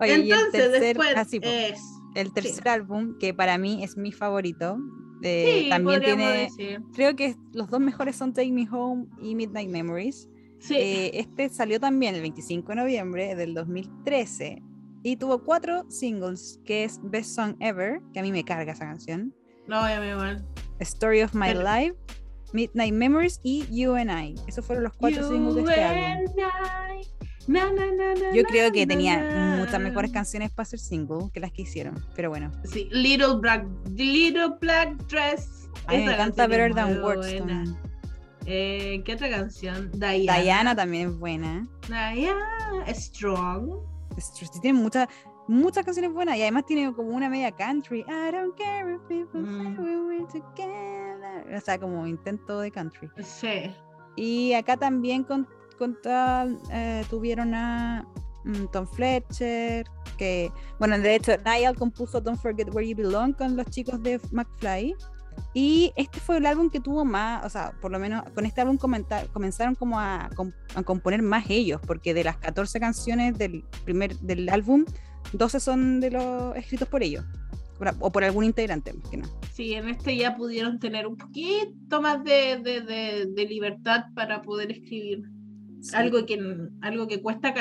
Oye, 0.00 0.10
y 0.10 0.14
el 0.14 0.22
Entonces, 0.38 0.50
tercer, 0.52 0.80
después 0.80 1.28
sí, 1.28 1.40
po, 1.40 1.46
es. 1.48 1.80
el 2.14 2.32
tercer 2.32 2.68
álbum, 2.68 3.18
que 3.18 3.34
para 3.34 3.58
mí 3.58 3.84
es 3.84 3.96
mi 3.96 4.10
favorito, 4.12 4.78
eh, 5.22 5.60
Sí, 5.64 5.68
también 5.68 6.00
tiene, 6.00 6.26
decir. 6.32 6.80
creo 6.94 7.14
que 7.14 7.36
los 7.52 7.68
dos 7.68 7.80
mejores 7.80 8.16
son 8.16 8.32
Take 8.32 8.50
Me 8.50 8.66
Home 8.70 9.06
y 9.20 9.34
Midnight 9.34 9.68
Memories. 9.68 10.28
Sí. 10.58 10.74
Eh, 10.76 11.10
este 11.20 11.48
salió 11.50 11.78
también 11.78 12.14
el 12.14 12.22
25 12.22 12.70
de 12.70 12.76
noviembre 12.76 13.34
del 13.34 13.52
2013 13.54 14.62
y 15.02 15.16
tuvo 15.16 15.44
cuatro 15.44 15.84
singles, 15.90 16.60
que 16.64 16.84
es 16.84 16.98
Best 17.02 17.34
Song 17.36 17.54
Ever, 17.60 18.00
que 18.12 18.20
a 18.20 18.22
mí 18.22 18.32
me 18.32 18.44
carga 18.44 18.72
esa 18.72 18.84
canción, 18.86 19.34
No, 19.66 19.88
ya 19.88 20.00
me 20.00 20.14
mal. 20.16 20.44
Story 20.80 21.22
of 21.22 21.34
My 21.34 21.48
Pero- 21.48 21.62
Life, 21.62 21.94
Midnight 22.52 22.92
Memories 22.94 23.40
y 23.42 23.66
You 23.70 23.94
and 23.94 24.10
I. 24.10 24.34
Esos 24.48 24.64
fueron 24.64 24.84
los 24.84 24.92
cuatro 24.94 25.28
singles 25.28 25.54
de 25.54 25.60
este 25.62 25.84
álbum. 25.84 26.34
Yo 28.34 28.44
creo 28.44 28.70
que 28.72 28.86
tenía 28.86 29.56
muchas 29.58 29.80
mejores 29.80 30.12
canciones 30.12 30.50
para 30.50 30.66
ser 30.66 30.78
single 30.78 31.30
que 31.32 31.40
las 31.40 31.52
que 31.52 31.62
hicieron, 31.62 32.02
pero 32.14 32.28
bueno. 32.30 32.50
Sí, 32.64 32.88
Little 32.92 33.36
Black, 33.40 33.66
Little 33.94 34.54
Black 34.60 34.96
Dress. 35.08 35.68
A 35.86 35.92
mí 35.92 35.98
me 36.04 36.12
encanta 36.14 36.46
Better 36.46 36.74
Than 36.74 37.02
Words. 37.02 37.26
Eh, 38.46 39.02
¿Qué 39.04 39.14
otra 39.14 39.28
canción? 39.30 39.90
Diana. 39.92 40.40
Diana 40.40 40.74
también 40.76 41.10
es 41.10 41.18
buena. 41.18 41.68
Diana. 41.88 42.84
Strong. 42.88 43.70
Es- 44.16 44.32
Tiene 44.60 44.78
muchas 44.78 45.08
muchas 45.50 45.84
canciones 45.84 46.12
buenas 46.12 46.36
y 46.36 46.42
además 46.42 46.64
tiene 46.66 46.92
como 46.94 47.10
una 47.10 47.28
media 47.28 47.50
country. 47.52 48.00
I 48.00 48.32
don't 48.32 48.56
care 48.56 48.94
if 48.94 49.00
people 49.08 49.42
say 49.44 49.68
Mm. 49.68 49.78
we 49.78 50.00
were 50.00 50.26
together. 50.26 51.54
O 51.54 51.60
sea, 51.60 51.78
como 51.78 52.06
intento 52.06 52.60
de 52.60 52.70
country. 52.70 53.08
Sí. 53.22 53.72
Y 54.16 54.52
acá 54.54 54.76
también 54.76 55.24
con, 55.24 55.46
con 55.78 55.96
tal, 56.02 56.58
eh, 56.72 57.04
tuvieron 57.10 57.54
a 57.54 58.06
mm, 58.44 58.66
Tom 58.72 58.86
Fletcher, 58.86 59.86
que, 60.16 60.50
bueno, 60.78 60.98
de 60.98 61.14
hecho, 61.14 61.32
Niall 61.44 61.76
compuso 61.76 62.20
Don't 62.20 62.40
Forget 62.40 62.74
Where 62.74 62.88
You 62.88 62.96
Belong 62.96 63.32
con 63.34 63.56
los 63.56 63.66
chicos 63.66 64.02
de 64.02 64.20
McFly. 64.32 64.94
Y 65.54 65.92
este 65.96 66.20
fue 66.20 66.36
el 66.36 66.46
álbum 66.46 66.68
que 66.70 66.80
tuvo 66.80 67.04
más, 67.04 67.44
o 67.46 67.48
sea, 67.48 67.72
por 67.80 67.90
lo 67.90 67.98
menos 67.98 68.22
con 68.34 68.44
este 68.46 68.60
álbum 68.60 68.76
comenzaron 68.76 69.74
como 69.74 69.98
a, 69.98 70.28
a 70.74 70.82
componer 70.82 71.22
más 71.22 71.44
ellos, 71.48 71.80
porque 71.86 72.12
de 72.14 72.24
las 72.24 72.36
14 72.36 72.78
canciones 72.78 73.38
del 73.38 73.64
primer 73.84 74.16
del 74.18 74.48
álbum, 74.50 74.84
12 75.32 75.60
son 75.60 76.00
de 76.00 76.10
los 76.10 76.56
escritos 76.56 76.88
por 76.88 77.02
ellos, 77.02 77.24
o 78.00 78.10
por 78.12 78.24
algún 78.24 78.44
integrante, 78.44 78.92
más 78.92 79.08
que 79.08 79.16
no. 79.18 79.26
Sí, 79.52 79.74
en 79.74 79.88
este 79.88 80.16
ya 80.16 80.36
pudieron 80.36 80.78
tener 80.78 81.06
un 81.06 81.16
poquito 81.16 82.00
más 82.02 82.22
de, 82.24 82.58
de, 82.62 82.80
de- 82.82 83.26
de 83.34 83.44
libertad 83.46 84.04
para 84.14 84.42
poder 84.42 84.70
escribir. 84.72 85.22
Algo 85.94 86.26
que 86.26 86.38
algo 86.82 87.06
que 87.08 87.22
cuesta 87.22 87.54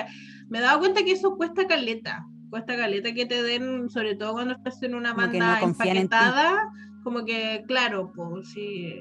me 0.49 0.57
he 0.57 0.61
dado 0.61 0.79
cuenta 0.79 1.03
que 1.05 1.13
eso 1.13 1.37
cuesta 1.37 1.65
caleta 1.67 2.25
cuesta 2.49 2.75
caleta 2.75 3.13
que 3.13 3.25
te 3.25 3.41
den 3.43 3.89
sobre 3.89 4.13
todo 4.15 4.33
cuando 4.33 4.55
estás 4.55 4.83
en 4.83 4.93
una 4.95 5.13
Como 5.13 5.27
no 5.27 5.31
banda 5.31 5.53
en 5.53 5.59
ti. 5.59 5.65
empaquetada 5.87 6.69
como 7.05 7.23
que 7.23 7.63
claro 7.65 8.11
pues 8.13 8.49
sí 8.49 8.93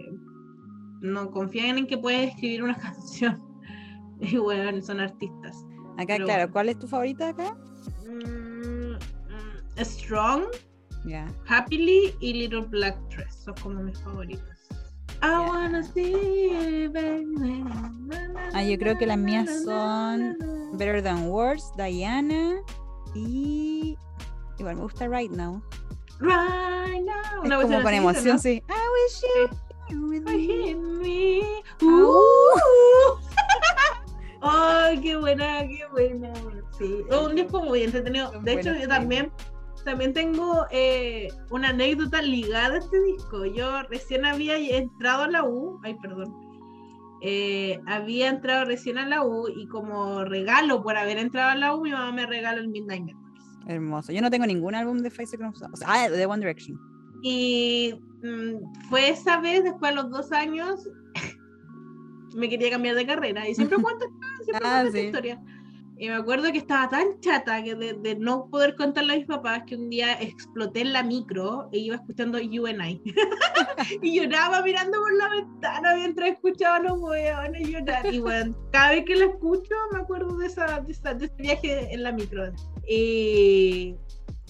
no 1.01 1.33
confían 1.33 1.79
en 1.79 1.87
que 1.89 1.99
puedes 1.99 2.29
escribir 2.31 2.63
una 2.63 2.77
canción 2.79 3.43
y 4.21 4.37
bueno 4.37 4.81
son 4.83 5.01
artistas 5.01 5.57
Acá, 5.97 6.15
pero 6.15 6.25
claro. 6.27 6.53
¿cuál 6.53 6.69
es 6.69 6.79
tu 6.79 6.87
favorita 6.87 7.31
acá? 7.31 7.57
Mm, 8.07 8.48
Strong. 9.81 10.47
Happily 11.49 12.15
y 12.21 12.33
Little 12.35 12.63
Black 12.63 12.99
Dress 13.09 13.45
son 13.45 13.55
como 13.63 13.83
mis 13.83 13.99
favoritos 14.01 14.59
I 15.23 15.39
wanna 15.41 15.83
see 15.83 16.87
baby. 16.89 17.65
Ah, 18.55 18.63
yo 18.63 18.79
creo 18.79 18.97
que 18.97 19.07
las 19.07 19.19
mías 19.19 19.65
son 19.65 20.37
Better 20.75 21.03
Than 21.03 21.29
Words, 21.29 21.73
Diana 21.77 22.61
y. 23.15 23.97
Igual 24.59 24.77
me 24.77 24.83
gusta 24.83 25.09
Right 25.09 25.31
Now. 25.31 25.63
Right 26.21 27.03
now. 27.03 27.43
Es 27.43 27.47
Una 27.47 27.63
como 27.63 27.83
con 27.83 27.95
emoción, 27.95 28.37
¿no? 28.37 28.39
sí. 28.39 28.63
I 28.69 28.73
wish 28.95 29.23
you 29.91 30.07
were 30.07 30.21
with 30.21 30.25
me. 30.25 30.75
Me. 30.75 31.43
Au. 31.83 32.15
Uh. 32.15 33.19
Ay, 34.43 35.01
qué 35.03 35.17
buena, 35.17 35.67
qué 35.67 35.85
buena. 35.91 36.33
Sí, 36.79 37.05
es 37.09 37.17
un 37.17 37.35
disco 37.35 37.61
muy 37.63 37.83
entretenido. 37.83 38.31
De 38.43 38.53
hecho, 38.53 38.73
yo 38.75 38.87
también, 38.87 39.33
también 39.89 40.13
tengo 40.13 40.67
eh, 40.71 41.29
una 41.51 41.71
anécdota 41.71 42.21
ligada 42.21 42.75
a 42.75 42.79
este 42.79 43.01
disco. 43.05 43.47
Yo 43.47 43.83
recién 43.85 44.27
había 44.27 44.59
entrado 44.59 45.23
a 45.23 45.29
la 45.29 45.45
U, 45.45 45.81
ay, 45.83 45.97
perdón. 46.03 46.35
Eh, 47.23 47.81
había 47.87 48.29
entrado 48.29 48.67
recién 48.67 48.99
a 48.99 49.09
la 49.09 49.25
U 49.25 49.49
y 49.49 49.67
como 49.69 50.25
regalo 50.27 50.83
por 50.83 50.99
haber 50.99 51.17
entrado 51.17 51.53
a 51.53 51.55
la 51.55 51.75
U, 51.75 51.83
mi 51.83 51.91
mamá 51.91 52.13
me 52.13 52.27
regaló 52.27 52.61
el 52.61 52.69
Midnight 52.69 53.03
Memories. 53.03 53.45
Hermoso. 53.67 54.13
Yo 54.13 54.21
no 54.21 54.31
tengo 54.31 54.45
ningún 54.45 54.75
álbum 54.75 54.99
de 54.99 55.11
Summer. 55.11 55.49
O 55.49 55.55
sea, 55.55 55.69
ah, 55.87 56.09
de 56.11 56.27
One 56.27 56.41
Direction. 56.41 56.79
Y 57.23 57.95
mm, 58.23 58.89
fue 58.91 59.09
esa 59.09 59.41
vez, 59.41 59.65
después 59.65 59.93
de 59.93 60.03
los 60.03 60.11
dos 60.11 60.33
años, 60.33 60.87
me 62.37 62.51
quería 62.51 62.71
cambiar 62.71 62.95
de 62.95 63.07
carrera. 63.07 63.49
Y 63.49 63.55
siempre 63.55 63.79
cuento, 63.79 64.05
siempre 64.45 64.69
Ah, 64.69 64.83
cuento 64.83 64.89
esta 64.89 64.99
sí. 64.99 65.07
historia. 65.07 65.43
Y 66.01 66.09
me 66.09 66.15
acuerdo 66.15 66.53
que 66.53 66.59
estaba 66.59 66.89
tan 66.89 67.19
chata 67.21 67.63
que 67.63 67.75
de, 67.75 67.95
de 67.95 68.15
no 68.15 68.49
poder 68.51 68.77
contarle 68.77 69.15
a 69.15 69.17
mis 69.17 69.27
papás 69.27 69.65
que 69.67 69.75
un 69.75 69.91
día 69.91 70.13
exploté 70.21 70.83
en 70.83 70.93
la 70.93 71.03
micro 71.03 71.69
e 71.73 71.79
iba 71.79 71.97
escuchando 71.97 72.39
UNI. 72.39 73.03
y 74.03 74.21
lloraba 74.21 74.63
mirando 74.63 74.99
por 74.99 75.15
la 75.17 75.29
ventana 75.31 75.97
mientras 75.97 76.31
escuchaba 76.31 76.77
a 76.77 76.81
los 76.83 77.01
hueones 77.01 77.69
llorar. 77.69 78.15
Y 78.15 78.21
bueno, 78.21 78.55
cada 78.71 78.91
vez 78.91 79.05
que 79.07 79.17
la 79.17 79.25
escucho 79.27 79.75
me 79.93 79.99
acuerdo 79.99 80.37
de, 80.39 80.47
esa, 80.47 80.81
de, 80.81 80.93
esa- 80.93 81.15
de 81.15 81.27
ese 81.27 81.35
viaje 81.37 81.93
en 81.93 82.03
la 82.05 82.13
micro. 82.13 82.45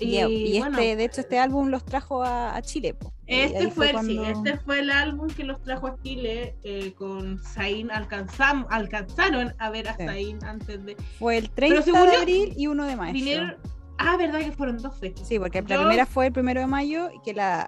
Y, 0.01 0.17
Y, 0.21 0.57
y 0.57 0.59
bueno, 0.61 0.79
este, 0.79 0.97
de 0.97 1.05
hecho, 1.05 1.21
este 1.21 1.39
álbum 1.39 1.69
los 1.69 1.85
trajo 1.85 2.23
a, 2.23 2.55
a 2.57 2.63
Chile. 2.63 2.95
po. 2.95 3.13
Este 3.27 3.71
fue, 3.71 3.91
el- 3.91 4.01
sí, 4.07 4.19
este 4.25 4.57
fue 4.59 4.79
el 4.81 4.91
álbum 4.91 5.29
que 5.29 5.45
los 5.45 5.61
trajo 5.63 5.89
a 5.89 5.97
Chile 6.03 6.57
eh, 6.65 6.93
con 6.95 7.39
Zayn. 7.39 7.91
Alcanzam, 7.91 8.67
alcanzaron 8.71 9.55
a 9.59 9.71
ver 9.71 9.89
a 9.89 9.97
Sí. 9.97 10.05
Zayn 10.07 10.45
antes 10.45 10.85
de. 10.85 10.97
Fue 11.19 11.37
el 11.37 11.51
30 11.51 11.83
según 11.83 12.07
de 12.09 12.17
abril 12.17 12.55
y 12.57 12.67
1 12.69 12.85
de 12.87 12.97
mayo. 12.97 13.13
Vinieron. 13.13 13.57
Ah, 13.99 14.17
verdad 14.17 14.39
que 14.39 14.53
fueron 14.53 14.79
dos 14.79 14.97
fechas. 14.99 15.27
Sí, 15.27 15.39
porque 15.41 15.61
la 15.63 15.69
Yo- 15.69 15.81
primera 15.81 16.07
fue 16.07 16.27
el 16.29 16.33
primero 16.33 16.61
de 16.61 16.67
mayo 16.69 17.11
y 17.13 17.21
que 17.23 17.35
la, 17.35 17.67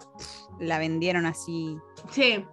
la 0.61 0.79
vendieron 0.79 1.27
así. 1.27 1.77
Sí. 2.11 2.45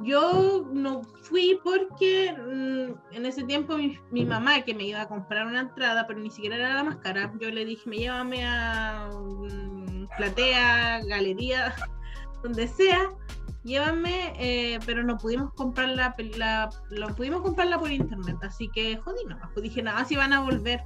Yo 0.00 0.66
no 0.72 1.02
fui 1.22 1.60
porque 1.62 2.32
mm, 2.32 3.14
en 3.14 3.26
ese 3.26 3.44
tiempo 3.44 3.76
mi, 4.10 4.24
mamá 4.24 4.62
que 4.62 4.74
me 4.74 4.84
iba 4.84 5.02
a 5.02 5.08
comprar 5.08 5.46
una 5.46 5.60
entrada, 5.60 6.06
pero 6.06 6.18
ni 6.18 6.30
siquiera 6.30 6.56
era 6.56 6.74
la 6.74 6.84
más 6.84 6.96
cara, 6.96 7.32
yo 7.38 7.50
le 7.50 7.64
dije, 7.64 7.88
me 7.88 7.98
llévame 7.98 8.44
a 8.44 9.10
mm, 9.12 10.08
platea, 10.16 11.02
galería, 11.04 11.74
donde 12.42 12.66
sea, 12.68 13.10
llévame, 13.64 14.32
eh, 14.38 14.78
pero 14.86 15.04
no 15.04 15.18
pudimos 15.18 15.52
comprarla, 15.54 16.14
la, 16.36 16.70
pudimos 17.16 17.42
comprarla 17.42 17.78
por 17.78 17.90
internet, 17.90 18.38
así 18.42 18.68
que 18.68 18.96
jodí 18.96 19.20
pues 19.52 19.62
dije, 19.62 19.82
nada, 19.82 20.04
si 20.06 20.16
van 20.16 20.32
a 20.32 20.40
volver. 20.40 20.82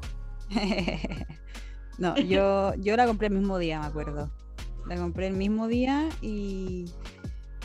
no, 1.98 2.16
yo, 2.16 2.74
yo 2.74 2.96
la 2.96 3.06
compré 3.06 3.28
el 3.28 3.34
mismo 3.34 3.58
día, 3.58 3.80
me 3.80 3.86
acuerdo. 3.86 4.30
La 4.86 4.96
compré 4.96 5.26
el 5.26 5.34
mismo 5.34 5.66
día 5.66 6.08
y, 6.22 6.84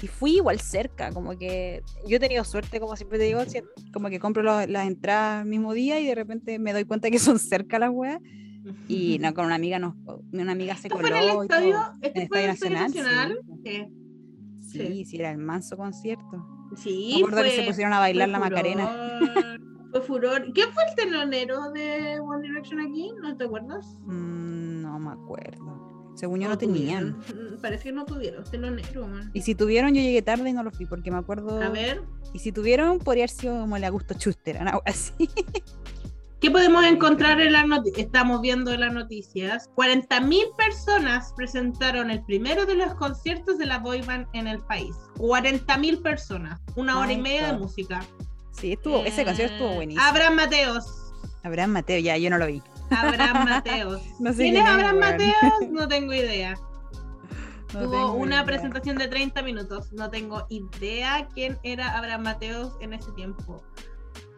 Y 0.01 0.07
fui 0.07 0.37
igual 0.37 0.59
cerca, 0.59 1.11
como 1.11 1.37
que 1.37 1.83
yo 2.07 2.17
he 2.17 2.19
tenido 2.19 2.43
suerte, 2.43 2.79
como 2.79 2.95
siempre 2.95 3.19
te 3.19 3.25
digo, 3.25 3.39
como 3.93 4.09
que 4.09 4.19
compro 4.19 4.41
los- 4.41 4.67
las 4.67 4.87
entradas 4.87 5.43
el 5.43 5.49
mismo 5.49 5.73
día 5.73 5.99
y 5.99 6.07
de 6.07 6.15
repente 6.15 6.57
me 6.59 6.73
doy 6.73 6.85
cuenta 6.85 7.11
que 7.11 7.19
son 7.19 7.37
cerca 7.39 7.77
las 7.79 7.91
weas. 7.91 8.19
Y 8.87 9.17
no, 9.19 9.33
con 9.33 9.45
una 9.45 9.55
amiga 9.55 9.79
nos, 9.79 9.95
una 10.31 10.51
amiga 10.51 10.75
se 10.75 10.87
¿Esto 10.87 10.97
coló. 10.99 11.07
fue 11.09 11.17
en 11.17 11.31
el 11.31 11.41
estadio? 11.41 11.79
¿Este 12.01 12.27
fue 12.27 12.43
el 12.45 12.49
Estadio 12.51 12.73
Nacional? 12.77 13.39
Sí. 13.63 13.85
Sí, 14.59 14.79
Sí. 14.87 15.05
sí, 15.05 15.17
era 15.17 15.31
el 15.31 15.37
manso 15.39 15.75
concierto. 15.77 16.45
Sí, 16.77 17.15
Me 17.17 17.25
acuerdo 17.25 17.43
que 17.43 17.49
se 17.49 17.55
fue- 17.57 17.65
pusieron 17.67 17.93
a 17.93 17.99
bailar 17.99 18.27
fue 18.29 18.31
la 18.31 18.39
Macarena. 18.39 19.59
Fue 19.91 20.01
furor. 20.01 20.45
¿Quién 20.53 20.69
fue 20.71 20.83
el 20.89 20.95
telonero 20.95 21.71
de 21.71 22.19
One 22.21 22.47
Direction 22.47 22.79
aquí? 22.79 23.11
¿No 23.21 23.35
te 23.35 23.43
acuerdas? 23.43 23.97
Mm, 24.05 24.81
no 24.83 24.99
me 24.99 25.11
acuerdo. 25.11 25.80
Según 26.15 26.39
yo 26.39 26.47
no, 26.47 26.53
No 26.53 26.57
tenían. 26.57 27.09
Mm, 27.19 27.61
Parece 27.61 27.85
que 27.85 27.91
no 27.91 28.05
tuvieron 28.05 28.43
telonero, 28.43 29.07
man. 29.07 29.31
Y 29.33 29.41
si 29.41 29.55
tuvieron, 29.55 29.93
yo 29.93 30.01
llegué 30.01 30.21
tarde 30.21 30.49
y 30.49 30.53
no 30.53 30.63
lo 30.63 30.71
fui 30.71 30.85
porque 30.85 31.09
me 31.11 31.17
acuerdo. 31.17 31.61
A 31.61 31.69
ver, 31.69 32.01
Y 32.33 32.39
si 32.39 32.51
tuvieron, 32.51 32.99
podría 32.99 33.23
haber 33.23 33.29
sido 33.35 33.59
como 33.61 33.77
el 33.77 33.83
Augusto 33.83 34.13
Schuster, 34.15 34.57
algo 34.57 34.81
así. 34.85 35.13
¿qué 36.41 36.49
podemos 36.49 36.83
encontrar 36.85 37.39
en 37.39 37.53
las 37.53 37.67
noticias? 37.67 38.03
Estamos 38.05 38.41
viendo 38.41 38.75
las 38.75 38.91
noticias. 38.91 39.69
40.000 39.75 40.55
personas 40.57 41.33
presentaron 41.37 42.09
el 42.09 42.23
primero 42.25 42.65
de 42.65 42.73
los 42.75 42.95
conciertos 42.95 43.59
de 43.59 43.67
la 43.67 43.77
boy 43.77 44.01
band 44.01 44.25
en 44.33 44.47
el 44.47 44.59
país. 44.59 44.95
40.000 45.17 46.01
personas. 46.01 46.59
Una 46.75 46.97
hora 46.99 47.13
y 47.13 47.21
media 47.21 47.51
de 47.53 47.59
música. 47.59 47.99
Sí, 48.53 48.73
estuvo, 48.73 49.03
ese 49.05 49.23
concierto 49.23 49.53
estuvo 49.53 49.71
Eh, 49.71 49.75
buenísimo. 49.75 50.03
Abraham 50.05 50.35
Mateos. 50.35 51.13
Abraham 51.43 51.71
Mateo, 51.71 51.99
ya, 51.99 52.17
yo 52.17 52.29
no 52.31 52.37
lo 52.39 52.47
vi. 52.47 52.61
Abraham 52.91 53.45
Mateos. 53.49 54.01
No 54.19 54.31
sé 54.33 54.43
¿Quién 54.43 54.57
es 54.57 54.65
Abraham. 54.67 54.99
Mateos? 54.99 55.35
No 55.71 55.87
tengo 55.87 56.13
idea. 56.13 56.55
No 57.73 57.81
Tuvo 57.83 58.13
una 58.15 58.35
idea. 58.35 58.45
presentación 58.45 58.97
de 58.97 59.07
30 59.07 59.41
minutos. 59.43 59.91
No 59.93 60.09
tengo 60.09 60.45
idea 60.49 61.27
quién 61.33 61.57
era 61.63 61.97
Abraham 61.97 62.23
Mateos 62.23 62.75
en 62.81 62.93
ese 62.93 63.11
tiempo. 63.13 63.63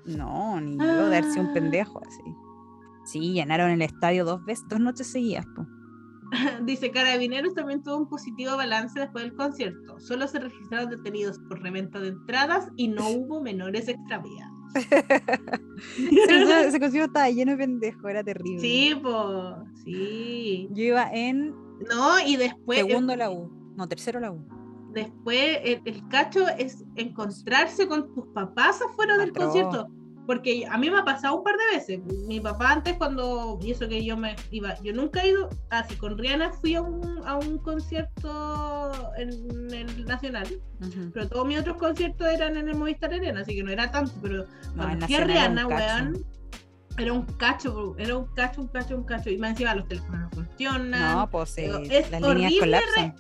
No, 0.06 0.60
ni 0.62 0.78
yo 0.78 0.84
de 1.10 1.18
haber 1.18 1.24
sido 1.32 1.44
un 1.46 1.50
Ah. 1.50 1.54
pendejo 1.54 2.02
así. 2.06 2.22
Sí, 3.06 3.34
llenaron 3.34 3.72
el 3.72 3.82
estadio 3.82 4.24
dos 4.26 4.44
veces, 4.46 4.66
dos 4.70 4.80
noches 4.80 5.08
seguidas. 5.08 5.46
po. 5.56 5.66
Dice, 6.66 6.92
Carabineros 6.92 7.54
también 7.54 7.82
tuvo 7.84 7.98
un 7.98 8.08
positivo 8.10 8.56
balance 8.58 9.00
después 9.00 9.24
del 9.26 9.34
concierto. 9.36 10.00
Solo 10.00 10.28
se 10.28 10.40
registraron 10.40 10.90
detenidos 10.90 11.40
por 11.50 11.62
reventa 11.62 12.00
de 12.00 12.10
entradas 12.10 12.70
y 12.76 12.88
no 12.88 13.08
hubo 13.10 13.42
menores 13.42 13.88
extraviados. 13.88 14.53
Ese, 15.98 16.68
ese 16.68 16.80
concierto 16.80 17.08
estaba 17.08 17.30
lleno 17.30 17.52
de 17.52 17.58
pendejos, 17.58 18.10
era 18.10 18.24
terrible. 18.24 18.60
sí, 18.60 18.98
pues, 19.02 19.84
sí. 19.84 20.68
Yo 20.72 20.84
iba 20.84 21.10
en 21.12 21.54
No, 21.90 22.20
y 22.26 22.36
después, 22.38 22.80
segundo 22.80 23.16
la 23.16 23.30
U, 23.30 23.52
no, 23.76 23.88
tercero 23.88 24.20
la 24.20 24.32
U. 24.32 24.46
después 24.94 25.60
el, 25.64 25.82
el 25.86 26.08
cacho 26.08 26.48
es 26.58 26.84
encontrarse 26.96 27.88
con 27.88 28.14
tus 28.14 28.28
papás 28.28 28.82
afuera 28.82 29.18
del 29.18 29.32
concierto. 29.34 29.90
Porque 30.26 30.66
a 30.70 30.78
mí 30.78 30.90
me 30.90 31.00
ha 31.00 31.04
pasado 31.04 31.38
un 31.38 31.44
par 31.44 31.56
de 31.58 31.78
veces. 31.78 32.00
Mi 32.28 32.40
papá 32.40 32.72
antes 32.72 32.96
cuando, 32.98 33.60
y 33.62 33.72
eso 33.72 33.88
que 33.88 34.04
yo 34.04 34.16
me 34.16 34.36
iba, 34.52 34.80
yo 34.82 34.94
nunca 34.94 35.22
he 35.22 35.30
ido, 35.30 35.50
así 35.70 35.96
con 35.96 36.18
Rihanna 36.18 36.52
fui 36.54 36.76
a 36.76 36.82
un, 36.82 37.22
a 37.26 37.36
un 37.36 37.58
concierto 37.58 38.92
en 39.18 39.74
el 39.74 40.06
Nacional, 40.06 40.48
pero 41.14 41.28
todos 41.28 41.48
mis 41.48 41.60
otros 41.60 41.78
conciertos 41.78 42.28
eran 42.28 42.56
en 42.56 42.70
el 42.70 42.76
Movistar 42.76 43.14
Arena, 43.14 43.42
así 43.42 43.56
que 43.56 43.64
no 43.64 43.72
era 43.72 43.92
tanto, 43.92 44.14
pero 44.22 44.46
No, 44.76 44.84
cuando 44.84 45.06
fui 45.06 45.16
a 45.16 45.24
Rihanna, 45.26 45.68
weón, 45.68 46.26
era 46.98 47.14
un 47.14 47.26
cacho, 47.26 47.96
era 47.98 48.18
un 48.18 48.26
cacho, 48.34 48.62
un 48.62 48.68
cacho, 48.68 48.96
un 48.96 49.04
cacho, 49.04 49.30
y 49.30 49.38
más 49.38 49.52
encima 49.52 49.76
los 49.76 49.88
teléfonos 49.88 50.22
no 50.22 50.30
funcionan. 50.30 51.18
No, 51.18 51.30
pues 51.30 51.58
eh, 51.58 51.72
es 51.90 52.12
las 52.12 52.22
líneas 52.22 52.24
horrible 52.24 52.60
colapsan. 52.60 53.16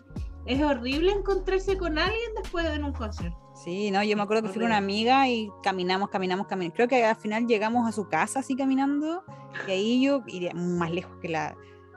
Es 0.45 0.61
horrible 0.61 1.11
encontrarse 1.11 1.77
con 1.77 1.97
alguien 1.97 2.31
después 2.41 2.69
de 2.71 2.83
un 2.83 2.93
concierto. 2.93 3.42
Sí, 3.53 3.91
no, 3.91 4.03
yo 4.03 4.17
me 4.17 4.23
acuerdo 4.23 4.43
que 4.43 4.49
fui 4.49 4.59
con 4.59 4.67
una 4.67 4.77
amiga 4.77 5.27
y 5.29 5.51
caminamos, 5.61 6.09
caminamos, 6.09 6.47
caminamos. 6.47 6.75
Creo 6.75 6.87
que 6.87 7.05
al 7.05 7.15
final 7.15 7.45
llegamos 7.45 7.87
a 7.87 7.91
su 7.91 8.07
casa 8.07 8.39
así 8.39 8.55
caminando 8.55 9.23
y 9.67 9.71
ahí 9.71 10.03
yo 10.03 10.23
iría 10.27 10.53
más 10.53 10.91
lejos 10.91 11.15
que 11.21 11.29
la... 11.29 11.55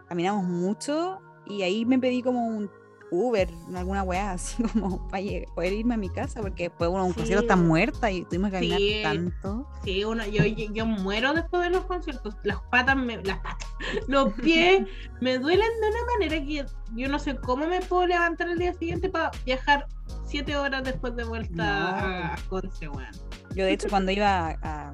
Caminamos 0.09 0.45
mucho 0.45 1.19
y 1.47 1.63
ahí 1.63 1.85
me 1.85 1.99
pedí 1.99 2.23
como 2.23 2.47
un 2.47 2.71
Uber, 3.11 3.49
alguna 3.75 4.03
weá 4.03 4.33
así 4.33 4.63
como 4.73 5.07
para 5.09 5.23
poder 5.55 5.73
irme 5.73 5.95
a 5.95 5.97
mi 5.97 6.09
casa 6.09 6.41
porque 6.41 6.65
después 6.65 6.91
uno 6.91 7.05
un 7.07 7.13
concierto 7.13 7.43
está 7.43 7.55
muerta 7.57 8.11
y 8.11 8.25
tuvimos 8.25 8.51
que 8.51 8.57
caminar 8.57 8.79
Sí. 8.79 9.01
tanto. 9.03 9.69
Sí, 9.85 10.05
uno, 10.05 10.25
yo, 10.27 10.45
yo, 10.45 10.73
yo 10.73 10.87
muero 10.87 11.33
después 11.33 11.63
de 11.63 11.71
los 11.71 11.85
conciertos. 11.87 12.35
Las 12.43 12.59
patas, 12.71 12.97
me, 12.97 13.17
las 13.23 13.39
patas, 13.39 13.69
los 14.09 14.33
pies 14.35 14.87
me 15.21 15.39
duelen 15.39 15.69
de 15.81 15.89
una 15.89 16.13
manera 16.13 16.45
que 16.45 16.67
yo 16.97 17.09
no 17.09 17.19
sé 17.19 17.37
cómo 17.37 17.67
me 17.67 17.81
puedo 17.83 18.07
levantar 18.07 18.49
el 18.49 18.59
día 18.59 18.75
siguiente 18.75 19.09
para 19.09 19.31
viajar 19.45 19.87
siete 20.25 20.57
horas 20.57 20.83
después 20.83 21.15
de 21.17 21.25
vuelta 21.25 21.55
No. 21.55 21.63
a, 22.33 22.37
Conce, 22.49 22.89
weón. 22.89 23.07
Yo 23.55 23.65
de 23.65 23.73
hecho 23.73 23.89
cuando 23.89 24.11
iba 24.13 24.59
a, 24.63 24.93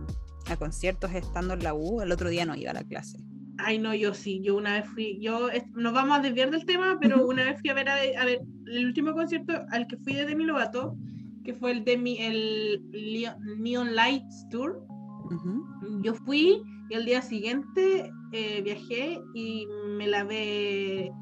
a 0.48 0.57
conciertos 0.57 1.12
estando 1.14 1.55
en 1.55 1.64
la 1.64 1.72
U, 1.75 2.03
el 2.03 2.12
otro 2.12 2.29
día 2.29 2.44
no 2.44 2.55
iba 2.55 2.70
a 2.72 2.75
la 2.75 2.85
clase. 2.85 3.18
Ay, 3.59 3.79
no, 3.79 3.95
yo 3.95 4.15
sí, 4.15 4.41
yo 4.43 4.57
una 4.57 4.75
vez 4.75 4.87
fui, 4.88 5.19
yo, 5.21 5.49
nos 5.75 5.93
vamos 5.93 6.19
a 6.19 6.23
desviar 6.23 6.51
del 6.51 6.65
tema, 6.65 6.97
pero 7.01 7.27
una 7.27 7.45
vez 7.45 7.61
fui 7.61 7.71
a 7.71 7.75
ver, 7.75 7.88
a, 7.88 7.95
a 8.21 8.25
ver, 8.25 8.41
el 8.67 8.87
último 8.87 9.12
concierto 9.12 9.53
al 9.71 9.87
que 9.87 9.97
fui 9.99 10.15
de 10.15 10.25
Demi 10.27 10.45
Lovato, 10.45 10.97
que 11.45 11.55
fue 11.55 11.73
el 11.73 11.85
Demi, 11.85 12.19
el 12.19 12.81
Leo- 12.93 13.37
Neon 13.59 13.95
Lights 13.95 14.49
Tour, 14.51 14.85
Ujú. 15.31 15.65
yo 16.03 16.15
fui 16.15 16.62
y 16.88 16.95
al 16.95 17.05
día 17.05 17.21
siguiente 17.23 18.11
eh, 18.33 18.62
viajé 18.62 19.21
y 19.35 19.67
me 19.97 20.07
lavé, 20.07 21.12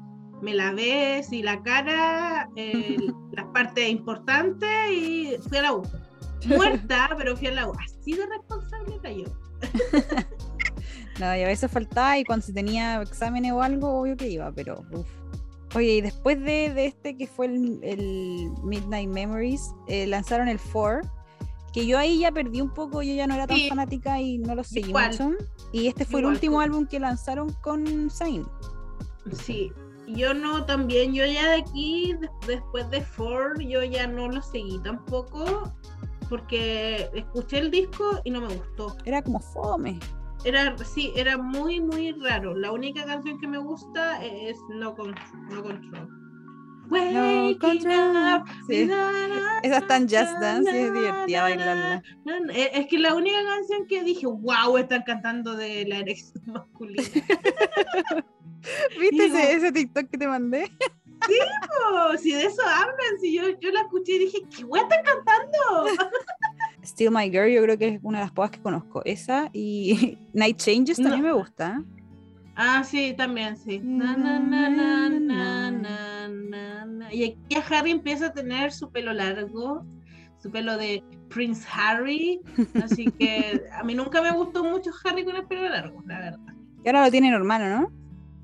me 0.41 0.53
lavé 0.53 1.21
sí, 1.23 1.43
la 1.43 1.61
cara, 1.61 2.49
eh, 2.55 2.95
las 3.33 3.45
partes 3.47 3.89
importantes 3.89 4.69
y 4.95 5.35
fui 5.49 5.57
a 5.57 5.63
la 5.63 5.73
U. 5.73 5.81
Muerta, 6.45 7.13
pero 7.17 7.35
fui 7.35 7.47
a 7.47 7.51
la 7.51 7.67
U. 7.69 7.73
Así 7.79 8.13
de 8.13 8.25
responsable 8.25 8.95
era 9.03 9.11
yo. 9.11 9.25
No, 11.19 11.35
y 11.35 11.41
a 11.41 11.47
veces 11.47 11.69
faltaba 11.71 12.17
y 12.17 12.23
cuando 12.23 12.45
se 12.45 12.53
tenía 12.53 13.01
exámenes 13.01 13.51
o 13.51 13.61
algo, 13.61 13.99
obvio 13.99 14.15
que 14.17 14.29
iba, 14.29 14.51
pero 14.51 14.83
uf. 14.91 15.07
Oye, 15.75 15.95
y 15.95 16.01
después 16.01 16.37
de, 16.39 16.73
de 16.73 16.85
este 16.85 17.15
que 17.15 17.27
fue 17.27 17.45
el, 17.45 17.79
el 17.83 18.49
Midnight 18.63 19.09
Memories, 19.09 19.61
eh, 19.87 20.05
lanzaron 20.07 20.47
el 20.49 20.59
4, 20.59 21.09
que 21.73 21.85
yo 21.85 21.97
ahí 21.97 22.19
ya 22.19 22.31
perdí 22.31 22.59
un 22.59 22.73
poco, 22.73 23.01
yo 23.01 23.13
ya 23.13 23.25
no 23.27 23.35
era 23.35 23.47
tan 23.47 23.55
Sí. 23.57 23.69
fanática 23.69 24.19
y 24.19 24.37
no 24.37 24.53
lo 24.55 24.63
seguí 24.65 24.89
Igual. 24.89 25.11
mucho. 25.11 25.31
Y 25.71 25.87
este 25.87 26.03
fue 26.03 26.19
Igual, 26.19 26.33
el 26.33 26.35
último 26.37 26.59
álbum 26.59 26.85
que 26.87 26.99
lanzaron 26.99 27.53
con 27.61 28.09
Zayn. 28.09 28.45
Sí, 29.31 29.71
yo 30.07 30.33
no 30.33 30.65
también, 30.65 31.13
yo 31.13 31.25
ya 31.25 31.51
de 31.51 31.61
aquí, 31.61 32.13
des- 32.19 32.29
después 32.47 32.89
de 32.89 33.01
Ford, 33.01 33.59
yo 33.61 33.81
ya 33.83 34.07
no 34.07 34.27
lo 34.27 34.41
seguí 34.41 34.77
tampoco, 34.79 35.71
porque 36.27 37.09
escuché 37.13 37.59
el 37.59 37.71
disco 37.71 38.19
y 38.25 38.31
no 38.31 38.41
me 38.41 38.53
gustó. 38.55 38.95
Era 39.05 39.21
como 39.21 39.39
fome. 39.39 39.99
Era, 40.43 40.75
sí, 40.79 41.13
era 41.15 41.37
muy, 41.37 41.79
muy 41.79 42.11
raro. 42.13 42.55
La 42.55 42.71
única 42.71 43.05
canción 43.05 43.39
que 43.39 43.47
me 43.47 43.57
gusta 43.59 44.23
es 44.25 44.57
No, 44.69 44.95
Con- 44.95 45.15
no 45.49 45.61
Control. 45.63 46.09
Waking 46.89 47.59
Control. 47.59 48.43
Sí. 48.67 48.89
Esa 49.63 49.77
está 49.77 49.95
en 49.95 50.03
Just 50.09 50.39
Dance 50.41 50.71
y 50.73 50.83
es 50.83 50.93
divertida 50.93 51.43
bailarla. 51.43 52.03
na. 52.25 52.53
Es 52.53 52.87
que 52.87 52.99
la 52.99 53.13
única 53.15 53.37
canción 53.45 53.87
que 53.87 54.03
dije, 54.03 54.25
wow, 54.25 54.77
están 54.77 55.03
cantando 55.03 55.55
de 55.55 55.85
la 55.87 55.99
erección 55.99 56.43
masculina. 56.47 57.03
¿Viste 58.99 59.23
Digo- 59.23 59.37
ese, 59.37 59.53
ese 59.53 59.71
TikTok 59.71 60.09
que 60.09 60.17
te 60.17 60.27
mandé? 60.27 60.71
Oh, 61.93 62.17
si 62.17 62.31
de 62.33 62.45
eso 62.45 62.63
hablan, 62.65 63.19
si 63.21 63.35
yo, 63.35 63.43
yo 63.59 63.69
la 63.71 63.81
escuché 63.81 64.13
y 64.13 64.19
dije, 64.19 64.39
¿qué 64.57 64.63
weá 64.63 64.81
están 64.81 65.03
cantando? 65.03 65.85
Still 66.83 67.11
My 67.11 67.29
Girl, 67.29 67.49
yo 67.49 67.61
creo 67.63 67.77
que 67.77 67.87
es 67.89 67.99
una 68.03 68.19
de 68.19 68.25
las 68.25 68.31
pocas 68.31 68.51
que 68.51 68.59
conozco. 68.61 69.01
Esa 69.05 69.49
y 69.53 70.17
Night 70.33 70.57
Changes 70.57 70.97
también 70.97 71.21
No. 71.21 71.27
me 71.27 71.33
gusta. 71.33 71.83
Ah, 72.55 72.83
sí, 72.83 73.13
también, 73.17 73.55
sí. 73.57 73.79
Na, 73.83 74.15
na, 74.17 74.37
na, 74.39 74.69
na, 74.69 75.09
na, 75.09 75.71
na, 75.71 76.27
na, 76.27 76.85
na. 76.85 77.13
Y 77.13 77.23
aquí 77.23 77.55
a 77.55 77.59
Harry 77.77 77.91
empieza 77.91 78.27
a 78.27 78.33
tener 78.33 78.71
su 78.71 78.91
pelo 78.91 79.13
largo, 79.13 79.85
su 80.39 80.51
pelo 80.51 80.77
de 80.77 81.01
Prince 81.29 81.65
Harry. 81.71 82.41
Así 82.83 83.05
que 83.17 83.61
a 83.73 83.83
mí 83.83 83.95
nunca 83.95 84.21
me 84.21 84.31
gustó 84.31 84.63
mucho 84.63 84.91
Harry 85.05 85.23
con 85.23 85.35
el 85.37 85.45
pelo 85.47 85.69
largo, 85.69 86.03
la 86.05 86.19
verdad. 86.19 86.39
Y 86.83 86.87
ahora 86.89 87.05
lo 87.05 87.11
tiene 87.11 87.31
normal, 87.31 87.69
¿no? 87.69 87.91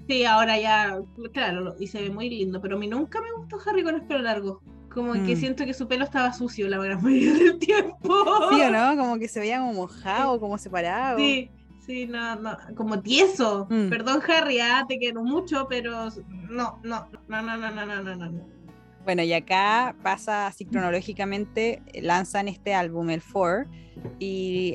Sí, 0.07 0.23
ahora 0.23 0.57
ya, 0.57 0.99
claro, 1.33 1.75
y 1.79 1.87
se 1.87 2.01
ve 2.01 2.09
muy 2.09 2.29
lindo, 2.29 2.61
pero 2.61 2.77
a 2.77 2.79
mí 2.79 2.87
nunca 2.87 3.19
me 3.19 3.27
gustó 3.33 3.57
Harry 3.65 3.83
con 3.83 3.95
el 3.95 4.03
pelo 4.03 4.21
largo. 4.21 4.61
Como 4.97 5.13
que 5.13 5.35
mm. 5.35 5.39
siento 5.39 5.63
que 5.63 5.75
su 5.75 5.87
pelo 5.87 6.05
estaba 6.05 6.33
sucio 6.33 6.67
la 6.67 6.79
gran 6.79 6.99
mayoría 7.03 7.35
del 7.35 7.59
tiempo. 7.59 8.49
Sí 8.49 8.59
o 8.59 8.71
no, 8.71 8.97
como 8.97 9.19
que 9.19 9.27
se 9.27 9.39
veía 9.39 9.59
como 9.59 9.73
mojado, 9.73 10.39
como 10.39 10.57
separado. 10.57 11.19
Sí, 11.19 11.51
sí, 11.85 12.07
no, 12.07 12.35
no, 12.37 12.57
como 12.75 12.99
tieso. 12.99 13.67
Mm. 13.69 13.89
Perdón, 13.89 14.21
Harry, 14.27 14.59
ah, 14.59 14.85
te 14.89 14.97
quiero 14.97 15.21
mucho, 15.21 15.67
pero 15.69 16.09
no, 16.49 16.79
no, 16.81 17.07
no, 17.27 17.41
no, 17.43 17.57
no, 17.57 17.71
no, 17.71 18.01
no, 18.01 18.15
no. 18.15 18.47
Bueno, 19.03 19.21
y 19.21 19.33
acá 19.33 19.95
pasa 20.01 20.47
así 20.47 20.65
cronológicamente, 20.65 21.83
eh, 21.93 22.01
lanzan 22.01 22.47
este 22.47 22.73
álbum, 22.73 23.11
el 23.11 23.21
Four, 23.21 23.67
y 24.17 24.73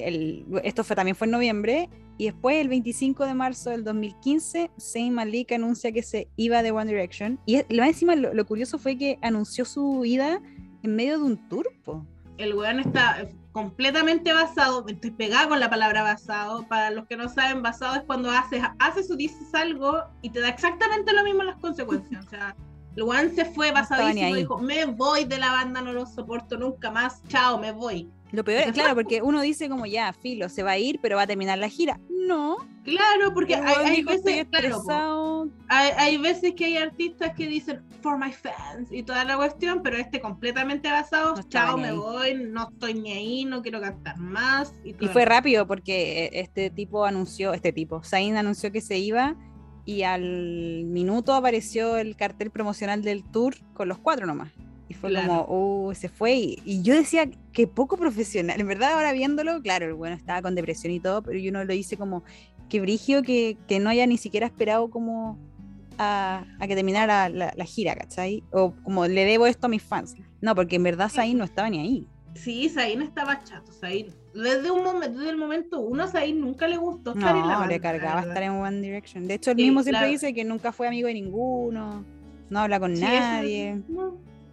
esto 0.63 0.85
fue, 0.85 0.95
también 0.95 1.17
fue 1.17 1.25
en 1.27 1.33
noviembre, 1.33 1.91
y 2.19 2.27
después 2.27 2.57
el 2.57 2.69
25 2.69 3.27
de 3.27 3.35
marzo 3.35 3.71
del 3.71 3.85
2015, 3.85 4.71
Zayn 4.79 5.15
Malik 5.15 5.53
anuncia 5.53 5.93
que 5.93 6.03
se 6.03 6.29
iba 6.37 6.63
de 6.63 6.71
One 6.71 6.91
Direction, 6.91 7.39
y 7.47 7.63
lo 7.69 7.85
encima 7.85 8.17
lo, 8.17 8.35
lo 8.35 8.47
curioso 8.47 8.79
fue 8.79 8.97
que 8.97 9.19
anunció 9.23 9.65
su 9.65 10.05
ida 10.05 10.41
en 10.83 10.97
medio 10.97 11.19
de 11.19 11.25
un 11.25 11.49
turpo. 11.49 12.07
El 12.39 12.55
weón 12.55 12.81
está 12.81 13.29
completamente 13.53 14.33
basado, 14.33 14.85
estoy 14.89 15.11
pegada 15.11 15.49
con 15.49 15.61
la 15.61 15.71
palabra 15.71 16.03
basado, 16.03 16.67
para 16.67 16.91
los 16.91 17.07
que 17.07 17.17
no 17.17 17.29
saben, 17.29 17.63
basado 17.63 17.97
es 17.97 18.03
cuando 18.03 18.31
haces, 18.31 18.63
haces 18.79 19.11
o 19.11 19.17
dices 19.17 19.55
algo 19.55 20.03
y 20.23 20.31
te 20.31 20.41
da 20.41 20.49
exactamente 20.49 21.13
lo 21.13 21.23
mismo 21.23 21.43
las 21.43 21.59
consecuencias. 21.59 22.27
O 22.27 22.31
sea, 22.31 22.57
el 22.97 23.03
weón 23.03 23.35
se 23.35 23.45
fue 23.45 23.71
basadísimo 23.71 24.37
y 24.37 24.41
dijo, 24.41 24.59
me 24.59 24.87
voy 24.87 25.25
de 25.25 25.39
la 25.39 25.53
banda, 25.53 25.83
no 25.83 25.93
lo 25.93 26.07
soporto 26.07 26.57
nunca 26.57 26.91
más, 26.91 27.23
chao, 27.29 27.59
me 27.59 27.73
voy. 27.73 28.11
Lo 28.33 28.45
peor 28.45 28.63
es, 28.69 28.73
claro, 28.73 28.95
porque 28.95 29.21
uno 29.21 29.43
dice 29.43 29.69
como 29.69 29.85
ya, 29.85 30.13
filo, 30.15 30.49
se 30.49 30.63
va 30.63 30.73
a 30.73 30.79
ir, 30.79 30.99
pero 31.03 31.17
va 31.17 31.23
a 31.23 31.27
terminar 31.27 31.59
la 31.59 31.69
gira. 31.69 32.01
No. 32.09 32.57
Claro, 32.83 33.33
porque 33.33 33.55
hay, 33.55 34.03
veces, 34.03 34.47
hay, 35.69 36.17
veces 36.17 36.55
que 36.55 36.65
hay 36.65 36.77
artistas 36.79 37.33
que 37.37 37.47
dicen 37.47 37.83
for 38.01 38.19
my 38.19 38.33
fans 38.33 38.91
y 38.91 39.05
toda 39.05 39.25
la 39.25 39.37
cuestión, 39.37 39.83
pero 39.83 39.99
este 39.99 40.21
completamente 40.21 40.91
basado, 40.91 41.35
chao, 41.49 41.79
me 41.79 41.93
voy, 41.93 42.35
no 42.35 42.71
estoy 42.71 42.95
ni 42.95 43.13
ahí, 43.13 43.45
no 43.45 43.63
quiero 43.63 43.81
cantar 43.81 44.19
más. 44.19 44.75
Y, 44.83 44.95
fue 45.09 45.25
rápido 45.25 45.67
porque 45.67 46.31
este 46.33 46.71
tipo 46.71 47.05
anunció, 47.05 47.53
este 47.53 47.73
tipo, 47.73 48.03
Zayn 48.03 48.37
anunció 48.37 48.73
que 48.73 48.81
se 48.81 48.99
iba 48.99 49.37
y 49.85 50.03
al 50.03 50.85
minuto 50.85 51.35
apareció 51.35 51.97
el 51.99 52.17
cartel 52.17 52.51
promocional 52.51 53.03
del 53.03 53.23
tour 53.31 53.55
con 53.75 53.89
los 53.89 53.99
cuatro 53.99 54.27
nomás. 54.27 54.51
Y 54.93 54.95
fue 54.95 55.15
como, 55.15 55.47
uh, 55.49 55.95
se 55.95 56.11
fue. 56.11 56.35
Y, 56.35 56.83
yo 56.83 56.95
decía 56.95 57.27
que 57.53 57.67
poco 57.67 57.97
profesional. 57.97 58.61
En 58.61 58.67
verdad, 58.67 58.93
ahora 58.93 59.13
viéndolo, 59.13 59.63
claro, 59.63 59.87
el 59.87 59.95
bueno 59.95 60.15
estaba 60.15 60.43
con 60.43 60.55
depresión 60.55 60.93
y 60.93 61.01
todo, 61.01 61.23
pero 61.23 61.39
yo 61.39 61.51
no 61.51 61.65
lo 61.65 61.73
hice 61.73 61.97
como 61.97 62.25
que 62.69 62.81
brigio 62.83 63.23
que, 63.23 63.57
que 63.67 63.81
no 63.81 63.89
haya 63.89 64.07
ni 64.07 64.19
siquiera 64.19 64.47
esperado 64.47 64.91
como 64.91 65.39
a, 65.99 66.45
que 66.61 66.75
terminara 66.75 67.31
la, 67.31 67.65
gira, 67.65 67.95
¿cachai? 67.95 68.43
O 68.51 68.75
como 68.83 69.07
le 69.07 69.25
debo 69.25 69.47
esto 69.47 69.67
a 69.67 69.71
mis 69.71 69.83
fans. 69.83 70.15
No, 70.43 70.55
porque 70.55 70.77
en 70.77 70.83
verdad 70.83 71.09
Zayn 71.09 71.39
no 71.39 71.45
estaba 71.45 71.71
ni 71.71 71.79
ahí. 71.81 72.07
Sí, 72.35 72.69
Zayn 72.69 73.01
estaba 73.01 73.43
chato. 73.45 73.73
Zayn, 73.73 74.09
desde, 74.35 74.71
un 74.71 74.85
momento, 74.85 75.19
desde 75.19 75.31
el 75.31 75.39
momento 75.39 75.81
uno, 75.81 76.07
Zayn 76.07 76.39
nunca 76.39 76.69
le 76.69 76.77
gustó 76.77 77.13
estar 77.13 77.35
en 77.35 77.49
la 77.49 77.59
banda. 77.59 77.67
le 77.67 77.81
cargaba 77.81 78.21
estar 78.21 78.43
en 78.43 78.53
One 78.53 78.81
Direction. 78.83 79.27
De 79.27 79.35
hecho, 79.35 79.53
él 79.53 79.57
mismo 79.57 79.83
siempre 79.83 80.09
dice 80.09 80.35
que 80.35 80.45
nunca 80.45 80.71
fue 80.71 80.87
amigo 80.87 81.09
de 81.09 81.15
ninguno, 81.15 82.05
no 82.51 82.59
habla 82.61 82.79
con 82.79 82.93
nadie. 82.93 83.81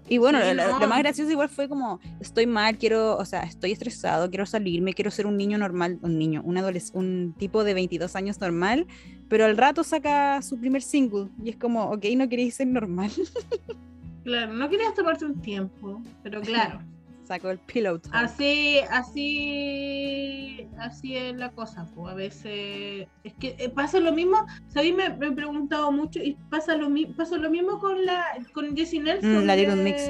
Y 0.09 0.17
bueno, 0.17 0.39
lo, 0.53 0.87
más 0.87 0.99
gracioso 0.99 1.31
igual 1.31 1.49
fue 1.49 1.69
como, 1.69 1.99
estoy 2.19 2.47
mal, 2.47 2.77
quiero, 2.77 3.15
o 3.15 3.25
sea, 3.25 3.41
estoy 3.43 3.71
estresado, 3.71 4.29
quiero 4.29 4.47
salirme, 4.47 4.93
quiero 4.93 5.11
ser 5.11 5.27
un 5.27 5.37
niño 5.37 5.59
normal, 5.59 5.99
un 6.01 6.17
niño, 6.17 6.41
un 6.43 6.57
adolescente, 6.57 6.97
un 6.97 7.35
tipo 7.37 7.63
de 7.63 7.75
22 7.75 8.15
años 8.15 8.41
normal, 8.41 8.87
pero 9.29 9.45
al 9.45 9.55
rato 9.55 9.83
saca 9.83 10.41
su 10.41 10.59
primer 10.59 10.81
single 10.81 11.29
y 11.43 11.51
es 11.51 11.57
como, 11.57 11.91
ok, 11.91 12.05
no 12.17 12.27
queréis 12.27 12.55
ser 12.55 12.67
normal. 12.67 13.11
Claro, 14.21 14.53
no 14.53 14.69
querías 14.69 14.93
tomarte 14.93 15.25
un 15.25 15.41
tiempo, 15.41 16.01
pero 16.21 16.41
claro. 16.41 16.81
Sacó 17.29 17.51
el 17.51 17.59
pillow 17.59 18.01
Así, 18.11 18.79
así, 18.89 20.67
así 20.79 21.15
es 21.15 21.35
la 21.35 21.51
cosa, 21.51 21.85
pues 21.93 22.11
a 22.11 22.15
veces 22.15 23.07
es 23.23 23.33
que 23.39 23.55
eh, 23.59 23.69
pasa 23.69 23.99
lo 23.99 24.11
mismo, 24.11 24.47
sabéis 24.67 24.95
me, 24.95 25.09
me, 25.15 25.27
he 25.27 25.31
preguntado 25.31 25.91
mucho 25.91 26.19
y 26.23 26.35
pasa 26.49 26.75
lo 26.75 26.89
mismo, 26.89 27.15
pasa 27.15 27.37
lo 27.37 27.51
mismo 27.51 27.77
con 27.77 28.03
la 28.03 28.25
con 28.51 28.75
Jessie 28.75 28.99
Nelson. 28.99 29.43
Mm, 29.43 29.45
la 29.45 29.55
Little 29.55 29.75
Mix, 29.75 30.09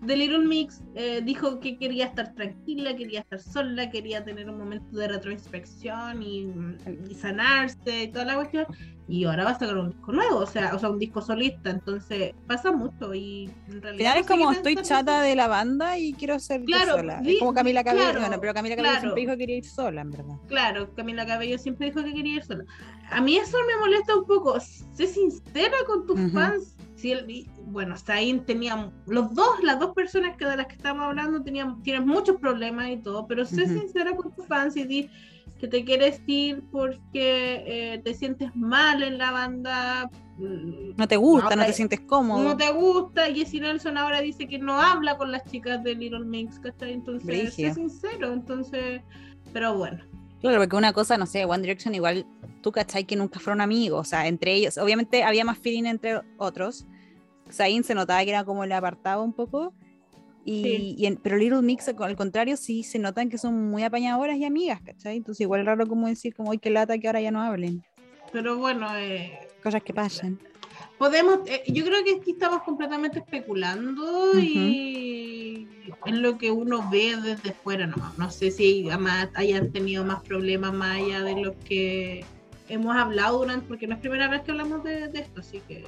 de 0.00 0.16
Little 0.16 0.46
Mix 0.46 0.82
eh, 0.94 1.20
dijo 1.22 1.60
que 1.60 1.76
quería 1.76 2.06
estar 2.06 2.34
tranquila, 2.34 2.96
quería 2.96 3.20
estar 3.20 3.38
sola, 3.38 3.90
quería 3.90 4.24
tener 4.24 4.48
un 4.48 4.58
momento 4.58 4.96
de 4.96 5.08
retroinspección 5.08 6.22
y, 6.22 6.52
y 7.08 7.14
sanarse 7.14 8.04
y 8.04 8.08
toda 8.08 8.24
la 8.24 8.34
cuestión 8.36 8.66
y 9.10 9.24
ahora 9.24 9.42
va 9.42 9.50
a 9.50 9.58
sacar 9.58 9.76
un 9.76 9.90
disco 9.90 10.12
nuevo, 10.12 10.36
o 10.36 10.46
sea, 10.46 10.72
o 10.72 10.78
sea, 10.78 10.88
un 10.88 10.98
disco 11.00 11.20
solista, 11.20 11.70
entonces 11.70 12.32
pasa 12.46 12.70
mucho 12.70 13.12
y 13.12 13.50
en 13.68 13.82
realidad... 13.82 14.16
es 14.18 14.26
como 14.26 14.52
estoy 14.52 14.76
chata 14.76 15.20
de 15.22 15.34
la 15.34 15.48
banda 15.48 15.98
y 15.98 16.12
quiero 16.12 16.38
ser 16.38 16.62
sola. 16.86 17.20
es 17.24 17.40
como 17.40 17.52
Camila 17.52 17.82
Cabello, 17.82 18.20
bueno, 18.20 18.36
pero 18.40 18.54
Camila 18.54 18.76
Cabello 18.76 19.00
siempre 19.00 19.20
dijo 19.22 19.32
que 19.32 19.38
quería 19.38 19.56
ir 19.56 19.64
sola, 19.64 20.02
en 20.02 20.10
verdad. 20.12 20.36
Claro, 20.46 20.94
Camila 20.94 21.26
Cabello 21.26 21.58
siempre 21.58 21.86
dijo 21.86 22.04
que 22.04 22.14
quería 22.14 22.36
ir 22.36 22.44
sola. 22.44 22.64
A 23.10 23.20
mí 23.20 23.36
eso 23.36 23.58
me 23.66 23.76
molesta 23.80 24.14
un 24.14 24.26
poco, 24.26 24.60
sé 24.60 25.06
sincera 25.08 25.76
con 25.86 26.06
tus 26.06 26.32
fans. 26.32 26.76
Si 27.00 27.12
él, 27.12 27.48
bueno, 27.66 27.96
Zayn 27.96 28.44
tenía, 28.44 28.90
los 29.06 29.34
dos, 29.34 29.62
las 29.62 29.78
dos 29.78 29.94
personas 29.94 30.36
que 30.36 30.44
de 30.44 30.56
las 30.56 30.66
que 30.66 30.74
estamos 30.74 31.04
hablando 31.04 31.42
tenían, 31.42 31.82
tienen 31.82 32.06
muchos 32.06 32.36
problemas 32.36 32.90
y 32.90 32.98
todo, 32.98 33.26
pero 33.26 33.44
sé 33.44 33.66
sincera 33.66 34.14
con 34.14 34.32
tus 34.32 34.46
fans 34.46 34.76
y 34.76 34.84
di 34.84 35.10
que 35.60 35.68
te 35.68 35.84
quieres 35.84 36.22
ir 36.26 36.62
porque 36.72 37.64
eh, 37.66 38.00
te 38.02 38.14
sientes 38.14 38.54
mal 38.56 39.02
en 39.02 39.18
la 39.18 39.30
banda. 39.30 40.10
Mm, 40.38 40.96
no 40.96 41.06
te 41.06 41.16
gusta, 41.16 41.54
no 41.54 41.66
te 41.66 41.72
sientes 41.74 42.00
cómodo. 42.00 42.42
No 42.42 42.56
te 42.56 42.72
gusta. 42.72 43.28
Y 43.28 43.36
Jesse 43.36 43.60
Nelson 43.60 43.98
ahora 43.98 44.22
dice 44.22 44.48
que 44.48 44.58
no 44.58 44.80
habla 44.80 45.18
con 45.18 45.30
las 45.30 45.44
chicas 45.44 45.84
de 45.84 45.94
Little 45.94 46.24
Mix, 46.24 46.58
¿cachai? 46.58 46.94
Entonces, 46.94 47.58
es 47.58 47.74
sincero, 47.74 48.32
entonces, 48.32 49.02
pero 49.52 49.76
bueno. 49.76 50.02
Claro, 50.40 50.58
porque 50.58 50.76
una 50.76 50.92
cosa, 50.92 51.18
no 51.18 51.26
sé, 51.26 51.44
One 51.44 51.62
Direction 51.62 51.94
igual, 51.94 52.26
tú 52.62 52.72
cachai 52.72 53.04
que 53.04 53.16
nunca 53.16 53.38
fueron 53.38 53.60
amigos, 53.60 54.00
o 54.00 54.08
sea, 54.08 54.26
entre 54.26 54.54
ellos, 54.54 54.78
obviamente 54.78 55.22
había 55.22 55.44
más 55.44 55.58
feeling 55.58 55.84
entre 55.84 56.20
otros. 56.38 56.86
Zayn 57.50 57.84
se 57.84 57.94
notaba 57.94 58.24
que 58.24 58.30
era 58.30 58.44
como 58.44 58.64
el 58.64 58.72
apartado 58.72 59.22
un 59.22 59.32
poco, 59.32 59.74
y, 60.44 61.16
pero 61.22 61.36
Little 61.36 61.62
Mix, 61.62 61.88
al 61.88 62.16
contrario, 62.16 62.56
sí 62.56 62.82
se 62.82 62.98
notan 62.98 63.28
que 63.28 63.38
son 63.38 63.70
muy 63.70 63.82
apañadoras 63.82 64.36
y 64.38 64.44
amigas, 64.44 64.80
¿cachai? 64.80 65.18
Entonces, 65.18 65.42
igual 65.42 65.60
es 65.60 65.66
raro 65.66 65.86
como 65.86 66.08
decir, 66.08 66.34
como, 66.34 66.50
hoy 66.50 66.58
que 66.58 66.70
lata 66.70 66.98
que 66.98 67.06
ahora 67.06 67.20
ya 67.20 67.30
no 67.30 67.42
hablen. 67.42 67.84
Pero 68.32 68.56
bueno, 68.56 68.86
eh, 68.96 69.38
cosas 69.62 69.82
que 69.82 69.92
pasan. 69.92 70.40
Podemos, 71.00 71.38
eh, 71.46 71.62
yo 71.66 71.82
creo 71.86 72.04
que 72.04 72.16
aquí 72.16 72.32
estamos 72.32 72.62
completamente 72.62 73.20
especulando 73.20 74.38
y 74.38 75.66
en 76.04 76.20
lo 76.20 76.36
que 76.36 76.50
uno 76.50 76.86
ve 76.90 77.16
desde 77.16 77.54
fuera, 77.54 77.86
no, 77.86 77.96
no 78.18 78.30
sé 78.30 78.50
si 78.50 78.86
además 78.86 79.30
hayan 79.32 79.72
tenido 79.72 80.04
más 80.04 80.22
problemas 80.22 80.74
más 80.74 80.98
allá 80.98 81.22
de 81.22 81.40
lo 81.40 81.58
que 81.60 82.22
hemos 82.68 82.94
hablado 82.94 83.38
durante, 83.38 83.66
porque 83.66 83.86
no 83.86 83.94
es 83.94 84.00
primera 84.02 84.28
vez 84.28 84.42
que 84.42 84.50
hablamos 84.50 84.84
de, 84.84 85.08
de 85.08 85.20
esto, 85.20 85.40
así 85.40 85.62
que 85.66 85.86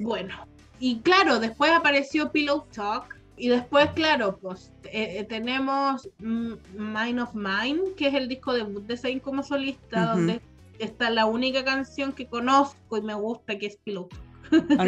bueno. 0.00 0.34
Y 0.78 0.98
claro, 0.98 1.40
después 1.40 1.72
apareció 1.72 2.30
Pillow 2.30 2.66
Talk, 2.74 3.16
y 3.38 3.48
después, 3.48 3.88
claro, 3.94 4.36
pues 4.36 4.70
eh, 4.84 5.16
eh, 5.18 5.24
tenemos 5.24 6.10
Mind 6.18 7.20
of 7.20 7.34
Mine, 7.34 7.94
que 7.96 8.08
es 8.08 8.14
el 8.14 8.28
disco 8.28 8.52
debut 8.52 8.84
de 8.84 8.98
Zayn 8.98 9.18
como 9.18 9.42
solista, 9.42 10.14
donde 10.14 10.42
está 10.78 11.08
la 11.08 11.24
única 11.24 11.64
canción 11.64 12.12
que 12.12 12.26
conozco 12.26 12.98
y 12.98 13.00
me 13.00 13.14
gusta, 13.14 13.58
que 13.58 13.64
es 13.64 13.78
Piloto. 13.78 14.14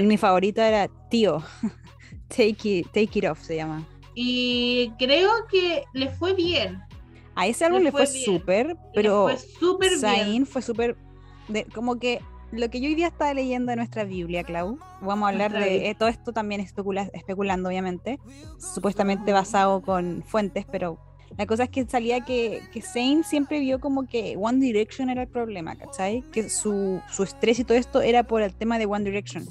Mi 0.02 0.16
favorita 0.16 0.66
era 0.66 0.88
Tío, 1.10 1.42
Take 2.28 2.68
It, 2.68 2.86
Take 2.88 3.18
It 3.18 3.24
Off 3.26 3.42
se 3.42 3.56
llama. 3.56 3.86
Y 4.14 4.92
creo 4.98 5.30
que 5.50 5.84
le 5.92 6.08
fue 6.08 6.34
bien. 6.34 6.80
A 7.34 7.46
ese 7.46 7.64
álbum 7.64 7.82
le, 7.82 7.90
fue, 7.90 8.06
súper, 8.06 8.76
pero 8.94 9.28
Zayn 9.98 10.46
fue 10.46 10.62
súper, 10.62 10.96
como 11.74 11.98
que 11.98 12.20
lo 12.52 12.70
que 12.70 12.80
yo 12.80 12.88
hoy 12.88 12.94
día 12.94 13.08
estaba 13.08 13.34
leyendo 13.34 13.72
en 13.72 13.78
nuestra 13.78 14.04
Biblia, 14.04 14.44
Clau, 14.44 14.78
vamos 15.00 15.26
a 15.26 15.30
hablar 15.30 15.52
de 15.52 15.90
eh, 15.90 15.94
todo 15.96 16.08
esto 16.08 16.32
también 16.32 16.60
especulando, 16.60 17.68
obviamente, 17.68 18.20
supuestamente 18.58 19.32
basado 19.32 19.82
con 19.82 20.22
fuentes, 20.22 20.64
pero 20.70 20.98
la 21.36 21.46
cosa 21.46 21.64
es 21.64 21.70
que 21.70 21.84
salía 21.86 22.20
que, 22.20 22.62
que 22.72 22.80
Zayn 22.80 23.24
siempre 23.24 23.60
vio 23.60 23.80
como 23.80 24.06
que 24.06 24.36
One 24.38 24.58
Direction 24.58 25.10
era 25.10 25.22
el 25.22 25.28
problema, 25.28 25.74
¿cachai? 25.74 26.22
Que 26.32 26.48
su, 26.48 27.00
su 27.10 27.24
estrés 27.24 27.58
y 27.58 27.64
todo 27.64 27.76
esto 27.76 28.00
era 28.02 28.22
por 28.22 28.42
el 28.42 28.54
tema 28.54 28.78
de 28.78 28.86
One 28.86 29.04
Direction. 29.04 29.46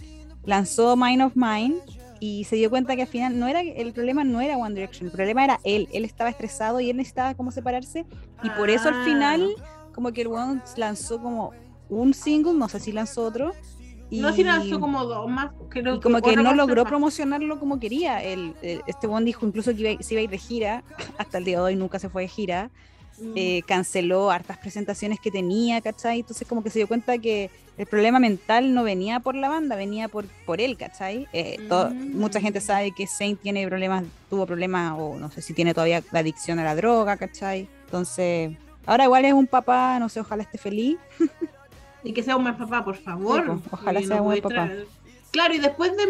Lanzó 0.45 0.95
Mind 0.95 1.21
of 1.21 1.33
Mine 1.35 1.75
y 2.19 2.45
se 2.45 2.55
dio 2.55 2.69
cuenta 2.69 2.95
que 2.95 3.01
al 3.01 3.07
final 3.07 3.37
no 3.37 3.47
era 3.47 3.61
el 3.61 3.91
problema 3.91 4.23
no 4.23 4.39
era 4.39 4.57
One 4.57 4.75
Direction, 4.75 5.07
el 5.07 5.11
problema 5.11 5.43
era 5.43 5.59
él, 5.65 5.89
él 5.91 6.05
estaba 6.05 6.29
estresado 6.29 6.79
y 6.79 6.89
él 6.89 6.95
necesitaba 6.95 7.35
como 7.35 7.51
separarse 7.51 8.05
y 8.43 8.49
por 8.51 8.69
eso 8.69 8.87
al 8.87 9.03
final 9.03 9.55
ah. 9.59 9.91
como 9.93 10.13
que 10.13 10.21
el 10.21 10.27
One 10.27 10.61
lanzó 10.77 11.21
como 11.21 11.51
un 11.89 12.13
single, 12.13 12.53
no 12.53 12.69
sé 12.69 12.79
si 12.79 12.91
lanzó 12.91 13.25
otro. 13.25 13.53
Y, 14.13 14.19
no, 14.19 14.31
si 14.31 14.43
lanzó 14.43 14.79
como 14.79 15.05
dos 15.05 15.27
más. 15.27 15.51
y 15.73 15.99
como 15.99 16.21
que 16.21 16.35
no 16.35 16.53
logró 16.53 16.85
promocionarlo 16.85 17.59
como 17.59 17.79
quería. 17.79 18.21
El, 18.21 18.53
este 18.61 19.07
bond 19.07 19.25
dijo 19.25 19.45
incluso 19.47 19.75
que 19.75 19.97
se 20.01 20.13
iba 20.13 20.21
a 20.21 20.23
ir 20.23 20.29
de 20.29 20.37
gira, 20.37 20.83
hasta 21.17 21.39
el 21.39 21.45
día 21.45 21.57
de 21.57 21.63
hoy 21.63 21.75
nunca 21.75 21.97
se 21.97 22.09
fue 22.09 22.21
de 22.21 22.27
gira. 22.27 22.69
Mm. 23.19 23.33
Eh, 23.35 23.61
canceló 23.67 24.29
hartas 24.29 24.59
presentaciones 24.59 25.19
que 25.19 25.31
tenía, 25.31 25.81
¿cachai? 25.81 26.19
Entonces 26.19 26.47
como 26.47 26.63
que 26.63 26.69
se 26.69 26.79
dio 26.79 26.87
cuenta 26.87 27.17
que 27.17 27.49
el 27.77 27.87
problema 27.87 28.19
mental 28.19 28.73
no 28.75 28.83
venía 28.83 29.19
por 29.19 29.33
la 29.33 29.49
banda, 29.49 29.75
venía 29.75 30.07
por, 30.07 30.25
por 30.45 30.61
él, 30.61 30.77
¿cachai? 30.77 31.27
Eh, 31.33 31.57
mm. 31.59 32.15
Mucha 32.15 32.39
gente 32.39 32.61
sabe 32.61 32.91
que 32.91 33.07
Saint 33.07 33.41
tiene 33.41 33.67
problemas, 33.67 34.03
tuvo 34.29 34.45
problemas, 34.45 34.93
o 34.99 35.15
no 35.17 35.31
sé 35.31 35.41
si 35.41 35.55
tiene 35.55 35.73
todavía 35.73 36.03
la 36.11 36.19
adicción 36.19 36.59
a 36.59 36.63
la 36.63 36.75
droga, 36.75 37.17
¿cachai? 37.17 37.67
Entonces, 37.85 38.55
ahora 38.85 39.05
igual 39.05 39.25
es 39.25 39.33
un 39.33 39.47
papá, 39.47 39.97
no 39.99 40.07
sé, 40.07 40.19
ojalá 40.19 40.43
esté 40.43 40.59
feliz. 40.59 40.97
Y 42.03 42.13
que 42.13 42.23
sea 42.23 42.35
un 42.35 42.43
buen 42.43 42.57
papá, 42.57 42.83
por 42.83 42.95
favor. 42.95 43.45
Pues, 43.45 43.59
ojalá 43.71 44.01
sea 44.01 44.21
un 44.21 44.25
buen 44.25 44.41
papá. 44.41 44.69
Claro, 45.31 45.55
y 45.55 45.57
después 45.57 45.93
de 45.97 46.05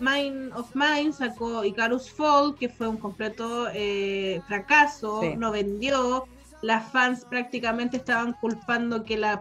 Mind 0.00 0.52
of 0.54 0.74
Mine 0.74 1.12
sacó 1.12 1.64
Icarus 1.64 2.10
Fall, 2.10 2.56
que 2.56 2.68
fue 2.68 2.88
un 2.88 2.96
completo 2.96 3.68
eh, 3.72 4.40
fracaso, 4.48 5.22
no 5.36 5.52
vendió. 5.52 6.24
Las 6.60 6.90
fans 6.90 7.24
prácticamente 7.24 7.98
estaban 7.98 8.32
culpando 8.32 9.04
que 9.04 9.16
la, 9.16 9.40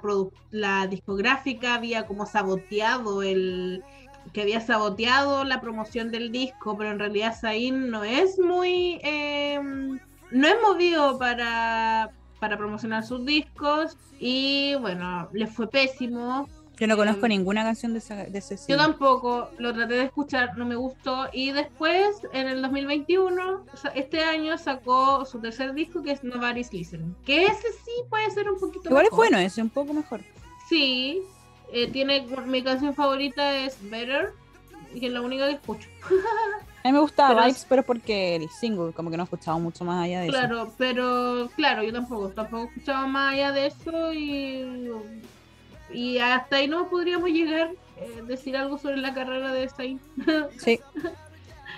la 0.52 0.88
discográfica 0.88 1.76
había 1.76 2.06
como 2.06 2.26
saboteado 2.26 3.24
el, 3.24 3.82
que 4.34 4.42
había 4.42 4.62
saboteado 4.62 5.44
la 5.46 5.62
promoción 5.62 6.12
del 6.12 6.32
disco, 6.32 6.78
pero 6.78 6.92
en 6.92 7.00
realidad 7.00 7.36
Zayn 7.40 7.90
no 7.90 8.04
es 8.04 8.38
muy... 8.40 9.00
Eh, 9.04 9.60
no 10.32 10.48
es 10.48 10.56
movido 10.62 11.20
para, 11.20 12.12
para 12.44 12.58
promocionar 12.58 13.06
sus 13.06 13.26
discos 13.26 13.96
y 14.20 14.76
bueno, 14.82 15.30
le 15.32 15.48
fue 15.48 15.70
pésimo. 15.70 16.50
Yo 16.78 16.88
no 16.88 16.98
conozco 16.98 17.26
Eh, 17.26 17.30
ninguna 17.30 17.64
canción 17.64 17.94
de, 17.94 18.00
esa, 18.00 18.16
de 18.26 18.38
ese 18.38 18.58
Yo 18.68 18.76
tampoco, 18.76 19.50
lo 19.60 19.74
traté 19.74 19.94
de 19.94 20.04
escuchar, 20.04 20.58
no 20.58 20.66
me 20.66 20.76
gustó. 20.76 21.30
Y 21.32 21.54
después, 21.54 22.18
en 22.34 22.50
el 22.50 22.62
2021, 22.62 23.64
o 23.74 23.78
sea, 23.78 23.92
este 23.92 24.26
año 24.26 24.58
sacó 24.58 25.24
su 25.24 25.40
tercer 25.40 25.74
disco 25.74 26.04
que 26.04 26.12
es 26.12 26.24
Nobody's 26.26 26.74
Listening. 26.74 27.16
Que 27.26 27.46
ese 27.46 27.72
sí 27.86 27.92
puede 28.10 28.30
ser 28.32 28.52
un 28.52 28.60
poquito 28.60 28.90
Igual 28.90 29.06
es 29.06 29.12
bueno, 29.12 29.38
ese 29.38 29.62
es 29.62 29.64
un 29.64 29.70
poco 29.70 29.94
mejor. 29.94 30.20
Sí, 30.68 31.22
eh, 31.72 31.90
tiene 31.92 32.28
mi 32.46 32.62
canción 32.62 32.94
favorita 32.94 33.56
es 33.56 33.78
Better, 33.90 34.34
y 34.94 35.00
que 35.00 35.08
es 35.08 35.14
la 35.14 35.22
única 35.22 35.48
que 35.48 35.54
escucho. 35.56 35.88
A 36.84 36.88
mí 36.90 36.92
me 36.94 37.00
gustaba 37.00 37.30
Pero 37.30 37.42
Vibes, 37.46 37.66
pero 37.70 37.84
porque 37.84 38.36
el 38.36 38.50
single, 38.50 38.92
como 38.94 39.10
que 39.10 39.18
no 39.18 39.24
he 39.24 39.26
escuchado 39.26 39.58
mucho 39.60 39.86
más 39.86 40.04
allá 40.04 40.20
de 40.22 40.28
eso. 40.28 40.38
Claro, 40.38 40.74
pero 40.78 41.50
claro, 41.56 41.84
yo 41.84 41.94
tampoco, 41.94 42.30
tampoco 42.30 42.66
escuchaba 42.70 43.08
más 43.08 43.34
allá 43.34 43.52
de 43.54 43.68
eso 43.68 44.14
y, 44.14 44.90
y 45.94 46.18
hasta 46.18 46.58
ahí 46.58 46.68
no 46.68 46.90
podríamos 46.90 47.30
llegar 47.30 47.72
eh, 47.98 48.24
decir 48.28 48.58
algo 48.58 48.78
sobre 48.78 48.98
la 48.98 49.14
carrera 49.14 49.54
de 49.54 49.70
Zayn. 49.70 50.00
Sí. 50.58 50.80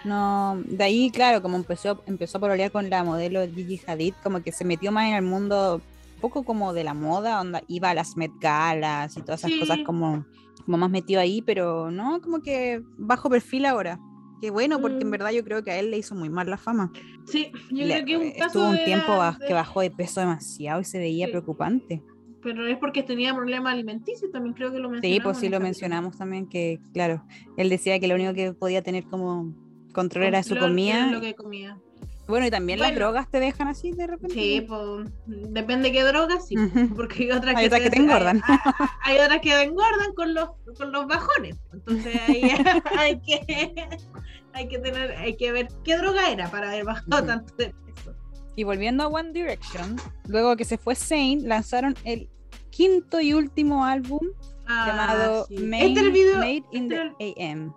No, 0.04 0.62
de 0.66 0.84
ahí, 0.84 1.10
claro, 1.10 1.42
como 1.42 1.56
empezó, 1.58 2.04
empezó 2.06 2.38
a 2.38 2.42
pololear 2.42 2.72
con 2.72 2.90
la 2.90 3.04
modelo 3.04 3.42
Gigi 3.48 3.82
Hadid, 3.88 4.14
como 4.24 4.42
que 4.44 4.52
se 4.52 4.64
metió 4.64 4.92
más 4.92 5.08
en 5.08 5.16
el 5.16 5.24
mundo, 5.24 5.82
un 6.16 6.22
poco 6.22 6.44
como 6.44 6.74
de 6.74 6.84
la 6.84 6.94
moda, 6.94 7.42
onda, 7.42 7.64
iba 7.68 7.90
a 7.90 7.94
las 7.96 8.16
Met 8.16 8.32
Galas 8.40 9.18
y 9.18 9.22
todas 9.22 9.40
esas 9.42 9.52
Sí. 9.52 9.60
cosas 9.60 9.80
como, 9.84 10.24
como 10.66 10.78
más 10.78 10.90
metido 10.90 11.22
ahí, 11.22 11.42
pero 11.42 11.92
no, 11.92 12.20
como 12.22 12.42
que 12.42 12.82
bajo 12.98 13.30
perfil 13.30 13.66
ahora. 13.66 14.00
Qué 14.42 14.50
bueno, 14.50 14.80
porque 14.82 15.00
en 15.02 15.08
Mm. 15.08 15.12
verdad 15.12 15.32
yo 15.32 15.44
creo 15.44 15.64
que 15.64 15.72
a 15.72 15.80
él 15.80 15.92
le 15.92 15.98
hizo 15.98 16.14
muy 16.16 16.30
mal 16.30 16.50
la 16.50 16.58
fama. 16.58 16.92
Sí, 17.26 17.52
yo 17.72 17.86
Le- 17.86 18.04
creo 18.04 18.06
que 18.06 18.18
un 18.18 18.32
caso 18.32 18.46
estuvo 18.48 18.70
un 18.70 18.76
de- 18.76 18.84
tiempo 18.86 19.24
de- 19.24 19.48
que 19.48 19.54
bajó 19.54 19.82
de 19.82 19.92
peso 19.92 20.20
demasiado 20.20 20.82
y 20.82 20.84
se 20.84 21.00
veía 21.00 21.26
Sí. 21.28 21.32
preocupante. 21.32 22.04
Pero 22.44 22.68
es 22.68 22.78
porque 22.78 23.02
tenía 23.02 23.34
problemas 23.34 23.74
alimenticios, 23.74 24.32
también 24.32 24.54
creo 24.54 24.72
que 24.72 24.78
lo 24.78 24.90
Sí, 24.90 24.92
mencionamos. 24.94 25.24
pues 25.24 25.38
sí 25.40 25.50
lo 25.50 25.60
mencionamos 25.60 26.18
también, 26.18 26.48
que 26.48 26.80
claro, 26.94 27.24
él 27.58 27.70
decía 27.70 28.00
que 28.00 28.08
lo 28.08 28.16
único 28.16 28.34
que 28.34 28.54
podía 28.54 28.84
tener 28.84 29.06
como 29.06 29.56
control 29.94 30.26
era 30.26 30.44
su 30.44 30.56
comida. 30.58 31.12
Lo 31.12 31.22
que 31.22 31.34
comía. 31.34 31.80
Bueno, 32.28 32.48
y 32.48 32.52
también 32.52 32.80
las 32.80 32.96
drogas 32.96 33.30
te 33.30 33.40
dejan 33.40 33.68
así 33.68 33.92
de 33.92 34.08
repente. 34.08 34.34
Sí, 34.34 34.66
pues 34.68 35.10
depende 35.26 35.90
de 35.90 35.94
qué 35.94 36.04
droga, 36.04 36.40
sí. 36.40 36.56
Porque 36.96 37.24
hay 37.24 37.32
otras 37.32 37.56
Hay 37.56 37.64
que, 37.64 37.68
otras 37.68 37.82
que 37.82 37.90
te 37.90 37.98
engordan. 37.98 38.42
Hay, 38.46 38.58
hay 39.04 39.26
otras 39.26 39.42
que 39.42 39.50
te 39.52 39.62
engordan 39.64 40.14
con 40.16 40.34
los, 40.34 40.50
con 40.78 40.92
los 40.92 41.08
bajones. 41.08 41.56
Entonces 41.74 42.22
ahí 42.28 42.42
hay 42.98 43.20
que, 43.20 44.00
hay 44.54 44.68
que 44.68 44.80
tener, 44.80 45.12
hay 45.12 45.38
que 45.38 45.52
ver 45.52 45.68
qué 45.84 45.98
droga 45.98 46.32
era 46.32 46.50
para 46.50 46.70
haber 46.70 46.86
bajado 46.86 47.24
tanto 47.26 47.54
de 47.56 47.74
peso. 47.86 48.16
Y 48.56 48.64
volviendo 48.64 49.04
a 49.04 49.08
One 49.08 49.32
Direction, 49.34 49.98
luego 50.28 50.56
que 50.56 50.66
se 50.66 50.78
fue 50.78 50.96
Zayn, 50.96 51.48
lanzaron 51.48 51.96
el 52.06 52.30
quinto 52.72 53.22
y 53.22 53.34
último 53.34 53.86
álbum 53.86 54.22
Ah, 54.68 54.86
llamado 54.88 55.46
sí. 55.46 55.58
Made, 55.58 55.88
este, 55.88 56.10
video, 56.10 56.38
Made 56.38 56.64
in 56.72 56.92
este 56.92 57.16
the 57.20 57.52
AM. 57.52 57.74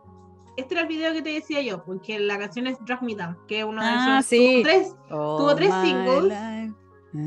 Este 0.59 0.74
era 0.74 0.82
el 0.82 0.88
video 0.88 1.12
que 1.12 1.22
te 1.22 1.30
decía 1.30 1.62
yo, 1.62 1.84
porque 1.84 2.18
la 2.18 2.38
canción 2.38 2.66
es 2.66 2.78
Drag 2.84 3.02
Me 3.02 3.14
Down, 3.14 3.36
que 3.46 3.61
es 3.61 3.64
uno 3.64 3.82
de 3.82 3.88
Ah, 3.90 4.16
esos. 4.18 4.26
sí. 4.28 4.36
tuvo 4.38 4.62
tres, 4.62 4.96
Tuvo 5.09 5.54
tres 5.54 5.74
singles, 5.82 6.72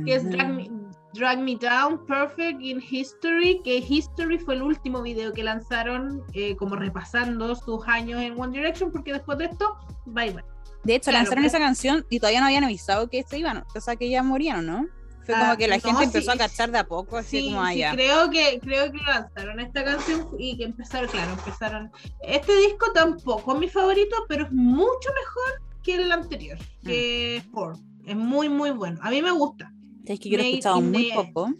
que 0.06 0.14
es 0.16 0.30
Drag 0.30 0.50
Me, 0.50 0.70
Drag 1.14 1.40
Me 1.40 1.56
Down, 1.56 2.06
Perfect 2.06 2.62
in 2.62 2.82
History, 2.90 3.62
que 3.64 3.78
History 3.78 4.38
fue 4.40 4.56
el 4.56 4.62
último 4.62 5.02
video 5.02 5.34
que 5.34 5.44
lanzaron 5.44 6.24
eh, 6.34 6.56
como 6.56 6.76
repasando 6.76 7.56
sus 7.56 7.86
años 7.88 8.22
en 8.22 8.40
One 8.40 8.58
Direction, 8.58 8.92
porque 8.92 9.14
después 9.14 9.38
de 9.38 9.46
esto, 9.46 9.76
bye 10.06 10.32
bye. 10.32 10.44
De 10.84 10.96
hecho, 10.96 11.12
Claro, 11.12 11.20
lanzaron 11.24 11.44
pero- 11.44 11.48
esa 11.48 11.60
canción 11.60 12.06
y 12.10 12.20
todavía 12.20 12.40
no 12.40 12.48
habían 12.48 12.64
avisado 12.64 13.08
que 13.10 13.24
se 13.24 13.38
iban, 13.40 13.64
o 13.76 13.82
sea, 13.82 13.96
que 13.96 14.10
ya 14.10 14.24
morían, 14.24 14.66
¿no? 14.66 14.88
Fue 15.26 15.36
como 15.36 15.52
Ah, 15.52 15.58
que 15.58 15.68
la 15.68 15.78
no, 15.78 15.82
gente 15.84 16.04
empezó 16.06 16.32
sí, 16.32 16.38
a 16.38 16.48
cachar 16.48 16.72
de 16.72 16.80
a 16.80 16.84
poco, 16.88 17.18
así 17.18 17.40
Sí, 17.42 17.46
como 17.54 17.66
sí, 17.68 17.84
allá. 17.84 17.92
creo 17.94 18.30
que 18.30 18.60
creo 18.60 18.92
que 18.92 18.98
lanzaron 19.06 19.60
esta 19.60 19.84
canción 19.84 20.28
y 20.40 20.58
que 20.58 20.64
empezaron, 20.64 21.10
claro, 21.10 21.32
empezaron. 21.34 21.92
Este 22.24 22.56
disco 22.58 22.92
tampoco 22.94 23.54
es 23.54 23.60
mi 23.60 23.70
favorito, 23.70 24.16
pero 24.28 24.46
es 24.46 24.52
mucho 24.52 25.10
mejor 25.10 25.62
que 25.84 25.96
el 25.96 26.12
anterior, 26.12 26.58
Mm. 26.84 26.88
que 26.88 27.44
Four. 27.52 27.78
Es 28.06 28.16
muy 28.16 28.50
muy 28.50 28.72
bueno. 28.72 29.00
A 29.04 29.12
mí 29.12 29.22
me 29.22 29.32
gusta. 29.32 29.72
Es 30.06 30.20
que 30.20 30.30
yo 30.30 30.38
lo 30.38 30.44
he 30.44 30.50
escuchado 30.50 30.82
muy 30.82 31.10
the- 31.10 31.16
poco. 31.16 31.54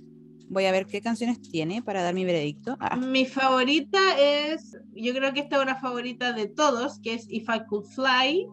Voy 0.50 0.66
a 0.66 0.72
ver 0.72 0.86
qué 0.88 1.00
canciones 1.02 1.40
tiene 1.42 1.82
para 1.82 2.02
dar 2.04 2.14
mi 2.14 2.26
veredicto. 2.26 2.76
Ah, 2.80 2.98
Mi 2.98 3.26
favorita 3.26 4.00
es, 4.20 4.76
yo 4.96 5.14
creo 5.14 5.32
que 5.34 5.40
esta 5.42 5.58
es 5.58 5.62
una 5.62 5.76
favorita 5.80 6.34
de 6.34 6.48
todos, 6.48 7.00
que 7.00 7.14
es 7.14 7.26
If 7.30 7.48
I 7.48 7.62
Could 7.70 7.86
Fly 7.86 8.48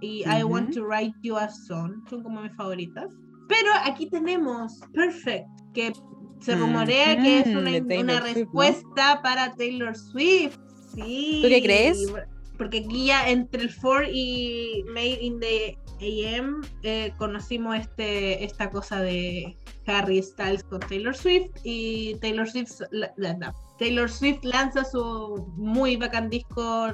y 0.00 0.22
I 0.26 0.42
Ujú. 0.42 0.52
Want 0.52 0.74
to 0.74 0.84
Write 0.84 1.14
You 1.22 1.36
a 1.36 1.48
Song. 1.48 2.02
Son 2.10 2.22
como 2.24 2.40
mis 2.40 2.52
favoritas. 2.56 3.12
Pero 3.48 3.70
aquí 3.84 4.08
tenemos 4.10 4.78
Perfect, 4.92 5.48
que 5.74 5.92
se 6.40 6.54
rumorea 6.54 7.20
que 7.20 7.40
es 7.40 7.46
una, 7.48 7.70
una 7.70 7.80
Swift, 7.80 8.04
¿no? 8.04 8.20
respuesta 8.20 9.20
para 9.22 9.54
Taylor 9.56 9.96
Swift. 9.96 10.56
Sí. 10.94 11.40
¿Tú 11.42 11.48
qué 11.48 11.62
crees? 11.62 12.12
Porque 12.56 12.78
aquí 12.86 13.06
ya 13.06 13.28
entre 13.30 13.62
el 13.62 13.74
4 13.74 14.08
y 14.12 14.84
Made 14.92 15.18
in 15.22 15.40
the 15.40 15.76
AM 16.00 16.60
eh, 16.82 17.12
conocimos 17.16 17.76
este, 17.76 18.44
esta 18.44 18.70
cosa 18.70 19.00
de 19.00 19.56
Harry 19.86 20.22
Styles 20.22 20.62
con 20.64 20.80
Taylor 20.80 21.16
Swift 21.16 21.50
y 21.64 22.16
Taylor 22.20 22.48
Swift, 22.48 22.80
la- 22.90 23.12
la- 23.16 23.54
Taylor 23.78 24.10
Swift 24.10 24.40
lanza 24.44 24.84
su 24.84 25.46
muy 25.56 25.96
bacán 25.96 26.28
disco 26.30 26.92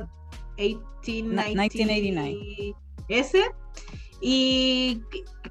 1889 0.59 2.74
ese 3.09 3.42
y 4.20 5.02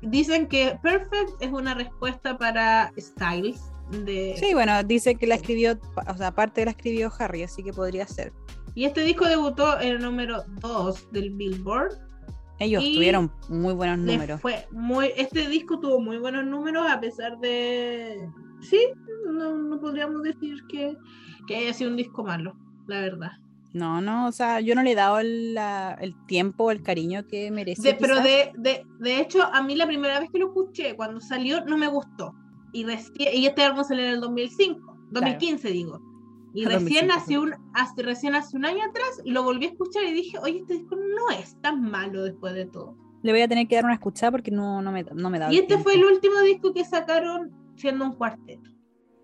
dicen 0.01 0.47
que 0.47 0.77
Perfect 0.81 1.41
es 1.41 1.51
una 1.51 1.73
respuesta 1.73 2.37
para 2.37 2.91
Styles 2.97 3.61
de 4.05 4.35
Sí, 4.39 4.53
bueno, 4.53 4.81
dice 4.83 5.15
que 5.15 5.27
la 5.27 5.35
escribió, 5.35 5.79
o 6.07 6.17
sea, 6.17 6.27
aparte 6.27 6.65
la 6.65 6.71
escribió 6.71 7.11
Harry, 7.19 7.43
así 7.43 7.63
que 7.63 7.73
podría 7.73 8.07
ser. 8.07 8.33
y 8.75 8.85
este 8.85 9.01
disco 9.01 9.25
debutó 9.25 9.79
en 9.79 9.93
el 9.93 10.01
número 10.01 10.43
2 10.61 11.11
del 11.11 11.31
Billboard 11.31 11.93
Ellos 12.59 12.83
tuvieron 12.83 13.31
muy 13.49 13.73
buenos 13.73 13.99
números. 13.99 14.41
Fue 14.41 14.67
muy, 14.71 15.11
este 15.15 15.47
disco 15.47 15.79
tuvo 15.79 15.99
muy 15.99 16.17
buenos 16.17 16.45
números 16.45 16.85
a 16.89 16.99
pesar 16.99 17.37
de... 17.39 18.27
Sí, 18.61 18.79
no, 19.25 19.55
no 19.55 19.79
podríamos 19.79 20.23
decir 20.23 20.63
que, 20.69 20.95
que 21.47 21.57
haya 21.57 21.73
sido 21.73 21.91
un 21.91 21.97
disco 21.97 22.23
malo, 22.23 22.55
la 22.87 23.01
verdad. 23.01 23.31
No, 23.73 24.01
no, 24.01 24.27
o 24.27 24.31
sea, 24.31 24.59
yo 24.59 24.75
no 24.75 24.83
le 24.83 24.91
he 24.91 24.95
dado 24.95 25.19
el, 25.19 25.55
la- 25.55 25.97
el 25.99 26.15
tiempo, 26.27 26.69
el 26.71 26.83
cariño 26.83 27.25
que 27.27 27.49
merece. 27.51 27.81
De- 27.81 27.93
pero 27.95 28.21
de, 28.21 28.51
de, 28.57 28.85
de 28.99 29.19
hecho, 29.19 29.41
a 29.43 29.63
mí 29.63 29.75
la 29.75 29.87
primera 29.87 30.19
vez 30.19 30.29
que 30.31 30.37
lo 30.39 30.47
escuché, 30.47 30.95
cuando 30.95 31.19
salió, 31.19 31.65
no 31.65 31.77
me 31.77 31.87
gustó. 31.87 32.33
Y, 32.71 32.85
reci- 32.85 33.29
y 33.33 33.45
este 33.45 33.63
álbum 33.63 33.83
salió 33.83 34.03
en 34.05 34.11
el 34.11 34.21
2005, 34.21 34.97
2015 35.11 35.69
digo. 35.69 35.99
Y 36.55 36.65
recién 36.65 37.07
2005, 37.07 37.13
hace, 37.17 37.39
un, 37.39 37.53
hace, 37.73 38.03
recién 38.03 38.35
hace 38.35 38.55
un 38.55 38.65
año 38.65 38.83
atrás 38.87 39.09
lo 39.25 39.41
volví 39.41 39.65
a 39.65 39.69
escuchar 39.69 40.03
y 40.03 40.11
dije, 40.13 40.37
oye, 40.37 40.59
este 40.59 40.75
disco 40.75 40.95
no 40.95 41.35
es 41.35 41.59
tan 41.61 41.81
malo 41.81 42.21
después 42.23 42.53
de 42.53 42.67
todo. 42.67 42.95
Le 43.23 43.31
voy 43.31 43.41
a 43.41 43.47
tener 43.47 43.67
que 43.67 43.73
dar 43.73 43.85
una 43.85 43.95
escuchada 43.95 44.29
porque 44.33 44.51
no, 44.51 44.79
no 44.83 44.91
me, 44.91 45.01
no 45.03 45.31
me 45.31 45.39
da 45.39 45.51
Y 45.51 45.57
este 45.57 45.79
fue 45.79 45.95
el 45.95 46.05
último 46.05 46.39
disco 46.41 46.71
que 46.71 46.85
sacaron 46.85 47.49
siendo 47.75 48.05
un 48.05 48.11
cuarteto. 48.13 48.69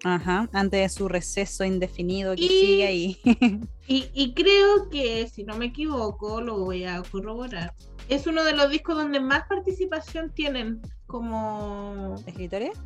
Ajá, 0.04 0.48
antes 0.54 0.80
de 0.82 0.90
su 0.90 1.08
receso 1.10 1.64
indefinido 1.66 2.36
que 2.36 2.44
Y- 2.44 2.48
sigue 2.48 2.88
ahí. 2.88 3.18
Y, 3.92 4.08
y 4.14 4.36
creo 4.36 4.88
que, 4.92 5.28
si 5.28 5.44
no 5.44 5.58
me 5.58 5.66
equivoco, 5.66 6.42
lo 6.42 6.60
voy 6.60 6.84
a 6.86 7.02
corroborar. 7.12 7.74
Es 8.08 8.28
uno 8.28 8.44
de 8.44 8.54
los 8.56 8.70
discos 8.70 8.96
donde 8.96 9.20
más 9.20 9.48
participación 9.50 10.32
tienen 10.32 10.80
como 11.08 12.14
¿Escritores? 12.28 12.78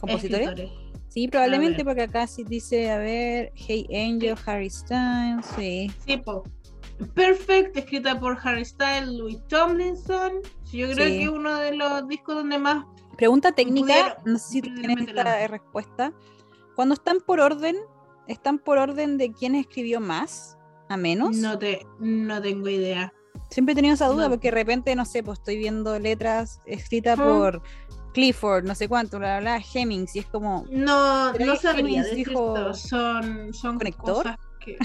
¿Compositores? 0.00 0.48
escritores. 0.48 0.72
Sí, 1.06 1.28
probablemente 1.28 1.84
porque 1.84 2.02
acá 2.02 2.26
sí 2.26 2.42
dice, 2.42 2.90
a 2.90 2.98
ver, 2.98 3.52
Hey 3.54 3.86
Angel, 3.94 4.34
Harry 4.46 4.68
Styles, 4.68 5.46
sí. 5.56 5.90
Sí, 6.04 6.16
po. 6.16 6.42
Perfect, 7.14 7.76
escrita 7.76 8.18
por 8.18 8.36
Harry 8.42 8.64
Styles, 8.64 9.08
Louis 9.10 9.38
Tomlinson. 9.46 10.40
Yo 10.72 10.90
creo 10.90 11.06
Sí. 11.06 11.12
que 11.18 11.22
es 11.22 11.28
uno 11.28 11.54
de 11.60 11.76
los 11.76 12.08
discos 12.08 12.34
donde 12.34 12.58
más. 12.58 12.84
Pregunta 13.16 13.52
técnica, 13.52 14.18
no 14.24 14.38
sé 14.38 14.48
si 14.54 14.62
tienes 14.62 15.06
esta 15.08 15.46
respuesta. 15.46 16.12
Cuando 16.78 16.94
están 16.94 17.18
por 17.18 17.40
orden, 17.40 17.74
¿están 18.28 18.60
por 18.60 18.78
orden 18.78 19.18
de 19.18 19.32
quién 19.32 19.56
escribió 19.56 19.98
más 20.00 20.56
a 20.88 20.96
menos? 20.96 21.36
No, 21.36 21.58
te, 21.58 21.84
no 21.98 22.40
tengo 22.40 22.68
idea. 22.68 23.12
Siempre 23.50 23.72
he 23.72 23.74
tenido 23.74 23.94
esa 23.94 24.06
duda 24.06 24.26
No. 24.26 24.30
porque 24.30 24.46
de 24.46 24.52
repente, 24.54 24.94
no 24.94 25.04
sé, 25.04 25.24
pues 25.24 25.40
estoy 25.40 25.58
viendo 25.58 25.98
letras 25.98 26.60
escritas 26.66 27.18
Ah. 27.18 27.24
por 27.24 27.62
Clifford, 28.14 28.62
no 28.64 28.76
sé 28.76 28.86
cuánto, 28.88 29.18
bla, 29.18 29.40
bla, 29.40 29.56
bla, 29.58 29.64
Hemmings, 29.74 30.14
y 30.14 30.20
es 30.20 30.26
como, 30.26 30.66
No, 30.70 31.32
no 31.32 31.56
sabría 31.56 32.04
dijo 32.04 32.72
Son, 32.74 33.52
son 33.52 33.78
conector. 33.78 34.14
cosas 34.22 34.36
que. 34.58 34.76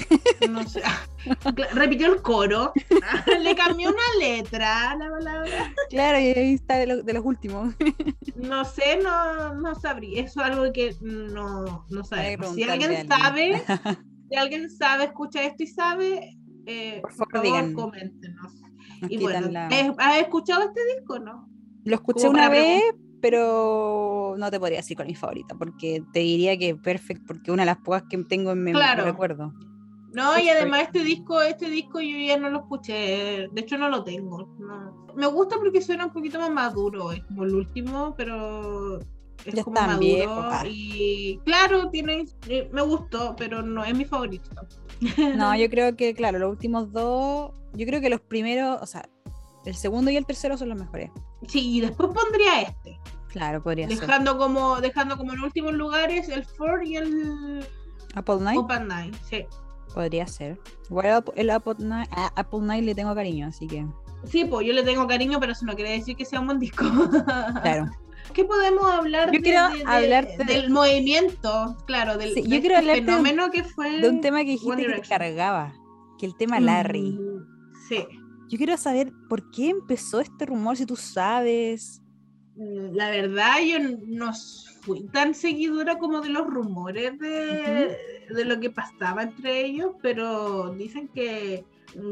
No 0.49 0.67
sé. 0.67 0.81
Repitió 1.73 2.13
el 2.13 2.21
coro. 2.21 2.73
Le 3.41 3.55
cambió 3.55 3.89
una 3.89 4.25
letra 4.25 4.91
a 4.91 4.95
la 4.97 5.09
palabra. 5.09 5.73
claro, 5.89 6.19
y 6.19 6.27
ahí 6.27 6.53
está 6.55 6.77
de, 6.77 6.87
lo- 6.87 7.03
de 7.03 7.13
los 7.13 7.25
últimos. 7.25 7.73
No 8.35 8.65
sé, 8.65 8.97
no, 9.01 9.53
no 9.55 9.73
sabría. 9.75 10.21
Eso 10.23 10.41
es 10.41 10.47
algo 10.47 10.71
que 10.73 10.93
no, 11.01 11.85
no 11.89 12.03
sabemos. 12.03 12.55
Si 12.55 12.63
alguien 12.63 13.07
sabe, 13.07 13.63
si 14.29 14.35
alguien 14.35 14.69
sabe, 14.69 15.05
escucha 15.05 15.43
esto 15.43 15.63
y 15.63 15.67
sabe, 15.67 16.37
eh, 16.65 16.99
por 17.01 17.13
favor, 17.13 17.41
digan. 17.41 17.73
coméntenos. 17.73 18.53
Nos 19.01 19.11
Y 19.11 19.17
bueno, 19.17 19.47
la- 19.49 19.67
¿has- 19.67 19.95
¿has 19.97 20.17
escuchado 20.17 20.63
este 20.63 20.81
disco 20.97 21.19
no? 21.19 21.47
Lo 21.85 21.95
escuché 21.95 22.27
una 22.27 22.49
vez, 22.49 22.81
pero 23.23 24.35
no 24.37 24.51
te 24.51 24.59
podría 24.59 24.79
decir 24.79 24.97
con 24.97 25.07
mi 25.07 25.15
favorita, 25.15 25.55
porque 25.55 26.03
te 26.11 26.19
diría 26.19 26.57
que 26.57 26.75
Perfect, 26.75 27.25
porque 27.25 27.51
una 27.51 27.61
de 27.63 27.67
las 27.67 27.77
pocas 27.77 28.03
que 28.09 28.17
tengo 28.25 28.51
en 28.51 28.65
mi 28.65 28.73
Claro. 28.73 29.05
recuerdo. 29.05 29.53
No, 30.11 30.37
y 30.37 30.49
además 30.49 30.81
este 30.81 31.05
disco, 31.05 31.41
este 31.41 31.69
disco 31.69 32.01
yo 32.01 32.17
ya 32.17 32.37
no 32.37 32.49
lo 32.49 32.59
escuché, 32.59 33.47
de 33.49 33.61
hecho 33.61 33.77
no 33.77 33.87
lo 33.87 34.03
tengo. 34.03 34.49
no. 34.59 35.07
Me 35.15 35.27
gusta 35.27 35.55
porque 35.55 35.81
suena 35.81 36.07
un 36.07 36.11
poquito 36.11 36.37
más 36.37 36.51
maduro, 36.51 37.13
es 37.13 37.23
como 37.23 37.45
el 37.45 37.55
último, 37.55 38.13
pero 38.17 38.99
es 39.45 39.53
Ya 39.53 39.63
como 39.63 39.79
maduro 39.79 40.49
y 40.69 41.39
claro, 41.45 41.89
tiene 41.91 42.25
eh, 42.49 42.69
me 42.73 42.81
gustó, 42.81 43.35
pero 43.37 43.61
no 43.61 43.85
es 43.85 43.95
mi 43.95 44.03
favorito. 44.03 44.49
No, 45.37 45.55
yo 45.55 45.69
creo 45.69 45.95
que, 45.95 46.13
claro, 46.13 46.39
los 46.39 46.49
últimos 46.51 46.91
dos, 46.91 47.51
yo 47.73 47.85
creo 47.85 48.01
que 48.01 48.09
los 48.09 48.19
primeros, 48.19 48.81
o 48.81 48.85
sea, 48.85 49.07
el 49.65 49.75
segundo 49.75 50.11
y 50.11 50.17
el 50.17 50.25
tercero 50.25 50.57
son 50.57 50.69
los 50.69 50.77
mejores. 50.77 51.11
Sí, 51.47 51.77
y 51.77 51.81
después 51.81 52.09
pondría 52.13 52.61
este, 52.61 52.99
Claro, 53.29 53.63
podría 53.63 53.87
ser. 53.87 53.99
dejando 53.99 54.37
como 54.37 54.79
dejando 54.81 55.17
como 55.17 55.33
en 55.33 55.39
últimos 55.41 55.73
lugares 55.73 56.29
el 56.29 56.45
Ford 56.45 56.83
y 56.83 56.97
el 56.97 57.65
Apple 58.15 58.37
Night 58.41 58.59
Open 58.59 58.87
Night, 58.87 59.15
sí. 59.29 59.45
podría 59.93 60.27
ser. 60.27 60.59
Igual 60.89 61.05
el 61.35 61.49
Apple- 61.49 61.51
Apple 61.73 61.85
Night, 61.85 62.09
a 62.11 62.27
Apple 62.35 62.59
Night 62.61 62.83
le 62.85 62.93
tengo 62.95 63.15
cariño, 63.15 63.47
así 63.47 63.67
que, 63.67 63.85
Sí, 64.25 64.45
pues 64.45 64.65
yo 64.65 64.71
le 64.71 64.83
tengo 64.83 65.05
cariño, 65.07 65.37
pero 65.39 65.51
eso 65.51 65.65
no 65.65 65.75
quiere 65.75 65.91
decir 65.91 66.15
que 66.15 66.23
sea 66.25 66.39
un 66.39 66.45
buen 66.45 66.59
disco. 66.59 66.85
claro. 67.61 67.89
¿Qué 68.33 68.45
podemos 68.45 68.85
hablar 68.89 69.27
Yo 69.27 69.33
de- 69.33 69.41
quiero 69.41 69.69
de- 69.69 69.83
hablarte 69.85 70.37
de- 70.45 70.53
del 70.53 70.69
movimiento? 70.69 71.75
Claro, 71.85 72.17
del 72.17 72.33
Sí, 72.33 72.43
yo 72.43 72.59
quiero 72.61 72.75
este 72.77 72.85
de 72.93 72.99
un- 73.01 73.05
fenómeno 73.05 73.51
que 73.51 73.63
fue 73.65 73.99
De 73.99 74.07
un 74.09 74.21
tema 74.21 74.39
que 74.39 74.51
dijiste 74.51 74.85
que 74.85 74.93
te 74.93 75.07
cargaba, 75.09 75.73
que 76.17 76.25
el 76.25 76.35
tema 76.35 76.59
Larry. 76.61 77.11
Mm, 77.19 77.43
Sí, 77.89 78.07
Yo 78.49 78.57
quiero 78.57 78.77
saber 78.77 79.11
por 79.29 79.49
qué 79.51 79.69
empezó 79.69 80.19
este 80.19 80.45
rumor, 80.45 80.77
si 80.77 80.85
tú 80.85 80.95
sabes. 80.95 82.01
Mm, 82.55 82.93
la 82.95 83.09
verdad 83.09 83.55
yo 83.65 83.77
no 84.05 84.31
fui 84.81 85.03
tan 85.07 85.33
seguidora 85.33 85.97
como 85.97 86.21
de 86.21 86.29
los 86.29 86.45
rumores 86.45 87.17
de, 87.19 87.97
de 88.29 88.45
lo 88.45 88.59
que 88.59 88.69
pasaba 88.69 89.23
entre 89.23 89.65
ellos, 89.65 89.93
pero 90.01 90.73
dicen 90.75 91.07
que 91.07 91.65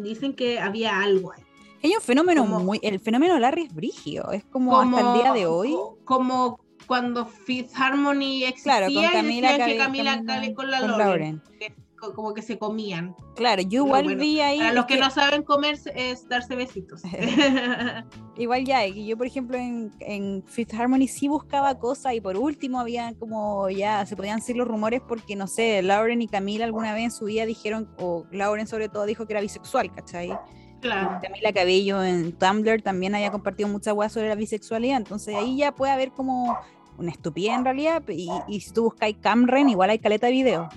dicen 0.04 0.34
que 0.34 0.60
había 0.60 1.00
algo 1.02 1.32
ahí. 1.34 1.44
Hay 1.84 1.96
un 1.96 2.02
fenómeno 2.02 2.42
Como- 2.44 2.60
muy. 2.60 2.80
El 2.84 3.00
fenómeno 3.00 3.38
Larry 3.40 3.64
es 3.64 3.74
brigio. 3.74 4.32
Es 4.32 4.44
como, 4.46 4.80
hasta 4.80 5.00
el 5.16 5.22
día 5.22 5.34
de 5.34 5.46
hoy. 5.48 5.72
co- 5.74 5.98
Como 6.06 6.60
cuando 6.88 7.26
Fifth 7.26 7.72
Harmony 7.76 8.44
existía 8.44 8.64
Claro, 8.78 8.86
con 8.94 9.04
y 9.04 9.08
Camila, 9.10 9.50
decían 9.50 9.70
que 9.70 9.78
Camila 9.78 10.24
Cale 10.26 10.54
con 10.54 10.70
la 10.72 10.80
con 10.82 10.92
Lauren, 10.92 11.42
Lauren. 11.60 11.74
Que 12.02 12.08
co- 12.08 12.14
como 12.14 12.34
que 12.34 12.42
se 12.42 12.58
comían. 12.58 13.16
Claro, 13.36 13.62
yo 13.62 13.86
igual 13.86 14.04
bueno, 14.06 14.22
vi 14.22 14.40
ahí. 14.42 14.60
Para 14.60 14.74
los 14.74 14.86
es 14.86 14.88
que 14.88 14.98
no 14.98 15.10
saben 15.12 15.44
comer 15.44 15.78
es 15.96 16.28
darse 16.28 16.56
besitos. 16.56 17.02
Igual 18.38 18.66
ya, 18.66 18.86
y 18.88 19.06
yo 19.08 19.18
por 19.18 19.28
ejemplo 19.28 19.58
en, 19.58 19.92
en 20.00 20.44
Fifth 20.48 20.74
Harmony 20.74 21.08
sí 21.08 21.28
buscaba 21.28 21.78
cosas 21.78 22.14
y 22.16 22.22
por 22.22 22.38
último 22.38 22.80
había 22.80 23.14
como 23.20 23.70
ya 23.70 24.06
se 24.06 24.16
podían 24.16 24.40
decir 24.40 24.56
los 24.56 24.68
rumores 24.68 25.02
porque 25.08 25.36
no 25.36 25.48
sé, 25.48 25.82
Lauren 25.82 26.22
y 26.22 26.28
Camila 26.28 26.66
alguna 26.66 26.94
vez 26.94 27.04
en 27.04 27.12
su 27.12 27.26
vida 27.26 27.46
dijeron, 27.46 27.90
o 28.00 28.26
Lauren 28.32 28.68
sobre 28.68 28.90
todo 28.90 29.06
dijo 29.06 29.26
que 29.28 29.34
era 29.34 29.42
bisexual, 29.42 29.94
¿cachai? 29.94 30.32
claro. 30.80 31.20
Camila 31.22 31.54
Cabello 31.54 32.04
en 32.04 32.32
Tumblr 32.34 32.82
también 32.82 33.14
había 33.14 33.32
compartido 33.32 33.70
mucha 33.70 33.94
hueá 33.94 34.10
sobre 34.10 34.30
la 34.30 34.36
bisexualidad, 34.36 34.98
entonces 34.98 35.36
ahí 35.36 35.58
ya 35.58 35.74
puede 35.76 35.92
haber 35.92 36.12
como 36.12 36.58
una 36.98 37.12
estupidez 37.12 37.54
en 37.54 37.66
realidad, 37.66 38.02
y, 38.08 38.30
y 38.48 38.62
si 38.62 38.72
tú 38.72 38.84
buscáis 38.86 39.18
Camren, 39.18 39.70
igual 39.70 39.92
hay 39.92 40.00
caleta 40.00 40.28
de 40.28 40.34
video. 40.34 40.70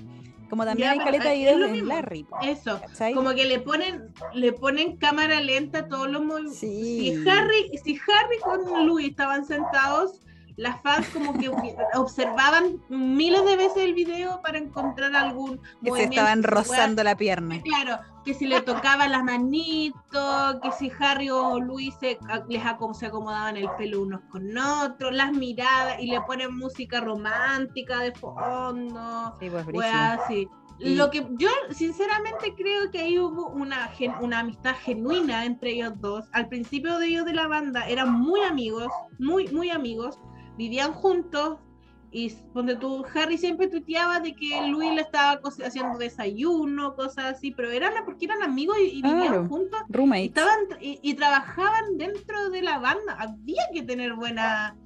Como 0.51 0.65
también 0.65 0.87
Ya, 0.87 0.93
hay 0.93 0.99
caleta 0.99 1.31
de 1.31 1.37
videos 1.37 1.71
en. 1.71 1.89
Larry. 1.89 2.27
Eso. 2.43 2.81
¿cachai? 2.81 3.15
Como 3.15 3.35
que 3.35 3.45
le 3.45 3.61
ponen, 3.61 4.13
le 4.33 4.53
ponen 4.53 4.97
cámara 4.97 5.41
lenta 5.41 5.81
a 5.81 5.89
todos 5.89 6.09
los 6.09 6.23
movimientos. 6.23 6.59
Sí. 6.59 7.17
Si 7.23 7.29
Harry, 7.29 7.79
si 7.83 7.99
Harry 8.09 8.39
con 8.41 8.87
Louis 8.87 9.09
estaban 9.11 9.45
sentados, 9.45 10.21
las 10.57 10.81
fans 10.83 11.09
como 11.09 11.37
que 11.39 11.51
observaban 11.95 12.81
miles 12.89 13.45
de 13.45 13.57
veces 13.57 13.79
el 13.79 13.95
video 13.95 14.41
para 14.43 14.59
encontrar 14.59 15.15
algún 15.17 15.61
que 15.83 15.91
se 15.93 16.05
estaban 16.05 16.43
rozando 16.43 17.03
la 17.03 17.17
pierna. 17.17 17.61
Claro, 17.63 17.99
que 18.25 18.35
si 18.35 18.47
le 18.47 18.61
tocaban 18.63 19.13
las 19.13 19.23
manitos, 19.23 20.57
que 20.63 20.73
si 20.73 20.91
Harry 20.99 21.31
o 21.31 21.61
Luis 21.61 21.95
se, 22.01 22.19
les 22.49 22.63
se 22.99 23.07
acomodaban 23.07 23.57
el 23.57 23.69
pelo 23.77 24.03
unos 24.03 24.21
con 24.31 24.57
otros, 24.57 25.13
las 25.13 25.33
miradas 25.33 26.01
y 26.01 26.07
le 26.07 26.21
ponen 26.23 26.57
música 26.57 27.01
romántica 27.01 28.01
de 28.01 28.13
fondo, 28.13 29.35
Sí, 29.39 29.49
pues, 29.73 29.93
así. 29.95 30.49
Y- 30.79 30.97
Lo 30.97 31.09
que 31.11 31.25
yo 31.39 31.49
sinceramente 31.71 32.55
creo 32.57 32.91
que 32.91 32.99
ahí 33.01 33.19
hubo 33.19 33.49
una, 33.51 33.89
gen- 33.89 34.15
una 34.21 34.41
amistad 34.41 34.75
genuina 34.83 35.45
entre 35.45 35.71
ellos 35.73 35.93
dos. 36.01 36.27
Al 36.33 36.49
principio 36.49 36.99
de 36.99 37.07
ellos 37.07 37.25
de 37.27 37.33
la 37.35 37.47
banda 37.47 37.87
eran 37.89 38.13
muy 38.13 38.41
amigos, 38.41 38.89
muy, 39.19 39.47
muy 39.49 39.71
amigos, 39.71 40.19
vivían 40.57 40.93
juntos. 40.93 41.59
Y 42.17 42.33
donde 42.55 42.77
tú, 42.77 43.05
Harry 43.13 43.37
siempre 43.37 43.67
tuiteaba 43.67 44.21
de 44.21 44.37
que 44.37 44.69
Luis 44.69 44.95
le 44.95 45.01
estaba 45.01 45.41
haciendo 45.65 45.99
desayuno, 45.99 46.95
cosas 46.95 47.35
así, 47.35 47.51
pero 47.51 47.73
eran 47.73 47.93
porque 48.05 48.27
eran 48.27 48.41
amigos 48.41 48.77
y, 48.79 49.01
y 49.01 49.03
vivían 49.03 49.49
juntos 49.49 49.81
y, 49.89 50.27
estaban, 50.27 50.59
y, 50.81 51.01
y 51.03 51.15
trabajaban 51.15 51.99
dentro 51.99 52.51
de 52.51 52.63
la 52.63 52.79
banda. 52.79 53.17
Había 53.19 53.65
que 53.73 53.83
tener 53.83 54.15
buena. 54.15 54.77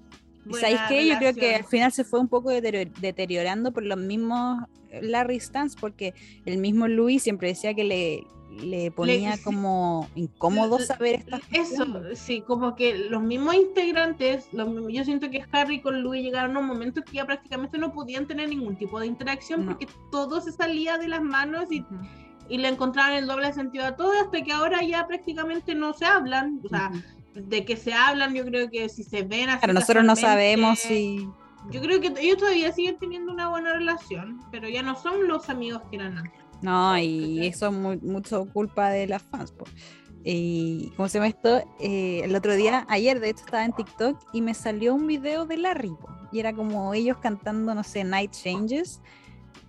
¿Y 0.48 0.50
buena 0.52 0.68
¿Sabéis 0.68 0.80
qué? 0.88 1.08
Yo 1.08 1.18
creo 1.18 1.34
que 1.34 1.40
al 1.40 1.46
relación. 1.52 1.70
final 1.70 1.92
se 1.92 2.04
fue 2.04 2.20
un 2.20 2.28
poco 2.28 2.50
deterior- 2.50 2.90
deteriorando 3.00 3.72
por 3.72 3.82
los 3.84 3.98
mismos 3.98 4.64
eh, 4.90 5.00
Larry 5.02 5.38
Stans, 5.40 5.76
porque 5.76 6.14
el 6.46 6.58
mismo 6.58 6.88
Louis 6.88 7.22
siempre 7.22 7.48
decía 7.48 7.74
que 7.74 7.84
le, 7.84 8.24
le 8.64 8.90
ponía 8.90 9.36
sí. 9.36 9.42
como 9.44 10.08
incómodo 10.14 10.78
saber 10.78 11.16
estas 11.16 11.40
Eso, 11.52 11.76
cuestiones. 11.84 12.18
sí, 12.18 12.40
como 12.40 12.74
que 12.74 12.96
los 13.10 13.22
mismos 13.22 13.54
integrantes, 13.54 14.48
los 14.52 14.68
mismos- 14.68 14.92
yo 14.92 15.04
siento 15.04 15.30
que 15.30 15.44
Harry 15.52 15.80
con 15.80 16.02
Louis 16.02 16.22
llegaron 16.22 16.56
a 16.56 16.60
un 16.60 16.66
momento 16.66 17.02
que 17.02 17.12
ya 17.12 17.26
prácticamente 17.26 17.76
no 17.78 17.92
podían 17.92 18.26
tener 18.26 18.48
ningún 18.48 18.76
tipo 18.76 18.98
de 18.98 19.06
interacción 19.06 19.60
No. 19.66 19.72
porque 19.72 19.86
todo 20.10 20.40
se 20.40 20.52
salía 20.52 20.96
de 20.98 21.08
las 21.08 21.22
manos 21.22 21.66
y, 21.70 21.80
Ujú, 21.82 21.96
y 22.48 22.56
le 22.58 22.68
encontraban 22.68 23.12
el 23.12 23.26
doble 23.26 23.52
sentido 23.52 23.84
a 23.84 23.94
todo 23.96 24.12
hasta 24.22 24.42
que 24.42 24.52
ahora 24.52 24.82
ya 24.82 25.06
prácticamente 25.06 25.74
no 25.74 25.92
se 25.92 26.06
hablan. 26.06 26.60
O 26.64 26.68
sea, 26.70 26.88
ujú. 26.90 26.98
De 27.34 27.64
que 27.64 27.76
se 27.76 27.92
hablan, 27.92 28.34
yo 28.34 28.44
creo 28.44 28.70
que 28.70 28.88
si 28.88 29.04
se 29.04 29.22
ven 29.22 29.48
así 29.48 29.60
Claro, 29.60 29.74
nosotros 29.74 30.04
no 30.04 30.16
sabemos 30.16 30.78
si... 30.78 31.28
Yo 31.70 31.82
creo 31.82 32.00
que 32.00 32.14
ellos 32.18 32.38
todavía 32.38 32.72
siguen 32.72 32.98
teniendo 32.98 33.32
una 33.32 33.48
buena 33.48 33.72
relación, 33.74 34.40
pero 34.50 34.68
ya 34.68 34.82
no 34.82 34.94
son 34.94 35.28
los 35.28 35.50
amigos 35.50 35.82
que 35.90 35.96
eran 35.96 36.18
antes. 36.18 36.40
No, 36.62 36.98
y 36.98 37.46
eso 37.46 37.66
es 37.66 37.72
muy, 37.72 37.98
mucho 37.98 38.46
culpa 38.52 38.90
de 38.90 39.06
las 39.06 39.22
fans. 39.22 39.52
po. 39.52 39.64
Y 40.24 40.92
¿cómo 40.96 41.08
se 41.08 41.18
llama 41.18 41.28
esto? 41.28 41.62
Eh, 41.80 42.22
el 42.24 42.34
otro 42.34 42.54
día, 42.54 42.86
ayer 42.88 43.20
de 43.20 43.30
hecho 43.30 43.44
estaba 43.44 43.64
en 43.64 43.72
TikTok 43.72 44.18
y 44.32 44.40
me 44.40 44.54
salió 44.54 44.94
un 44.94 45.06
video 45.06 45.46
de 45.46 45.58
Larry. 45.58 45.90
po, 45.90 46.08
Y 46.32 46.40
era 46.40 46.52
como 46.52 46.94
ellos 46.94 47.18
cantando, 47.18 47.74
no 47.74 47.84
sé, 47.84 48.04
Night 48.04 48.32
Changes. 48.32 49.00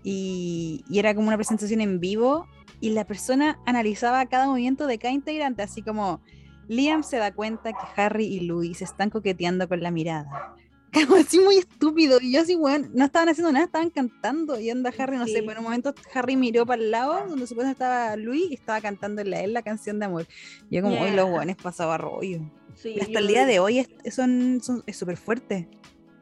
Y, 0.03 0.83
y 0.89 0.99
era 0.99 1.13
como 1.13 1.27
una 1.27 1.37
presentación 1.37 1.81
en 1.81 1.99
vivo. 1.99 2.47
Y 2.79 2.91
la 2.91 3.05
persona 3.05 3.59
analizaba 3.65 4.25
cada 4.27 4.47
movimiento 4.47 4.87
de 4.87 4.97
cada 4.99 5.13
integrante, 5.13 5.63
así 5.63 5.81
como 5.81 6.21
Liam 6.69 7.03
se 7.03 7.17
da 7.17 7.33
cuenta 7.33 7.73
que 7.73 8.01
Harry 8.01 8.25
y 8.25 8.39
Louis 8.41 8.81
están 8.81 9.09
coqueteando 9.09 9.67
con 9.67 9.81
la 9.83 9.91
mirada. 9.91 10.55
Como 10.93 11.17
así 11.17 11.39
muy 11.39 11.57
estúpido. 11.57 12.19
Y 12.21 12.31
yo 12.33 12.41
así, 12.41 12.55
weón, 12.55 12.89
no 12.93 13.05
estaban 13.05 13.27
haciendo 13.29 13.51
nada, 13.51 13.65
estaban 13.65 13.89
cantando. 13.89 14.59
Y 14.59 14.69
anda 14.69 14.91
Harry, 14.97 15.17
no 15.17 15.27
sé, 15.27 15.39
Sí. 15.39 15.41
por 15.41 15.57
un 15.57 15.63
momento 15.65 15.93
Harry 16.13 16.35
miró 16.35 16.65
para 16.65 16.81
el 16.81 16.89
lado 16.91 17.27
donde 17.27 17.45
supuestamente 17.45 17.83
estaba 17.83 18.15
Louis 18.15 18.49
y 18.49 18.53
estaba 18.53 18.79
cantando 18.81 19.21
a 19.21 19.25
él 19.25 19.53
la 19.53 19.61
canción 19.61 19.99
de 19.99 20.05
amor. 20.05 20.27
Yo 20.71 20.81
como, 20.81 20.93
hoy 20.95 21.07
Yeah. 21.09 21.15
los 21.15 21.29
weones 21.29 21.55
pasaba 21.57 21.97
rollo. 21.97 22.39
Sí, 22.75 22.95
hasta 22.99 23.11
yo- 23.13 23.19
el 23.19 23.27
día 23.27 23.45
de 23.45 23.59
hoy 23.59 23.79
es 24.03 24.15
son, 24.15 24.61
son- 24.63 24.83
es 24.87 24.95
súper 24.95 25.17
fuerte. 25.17 25.67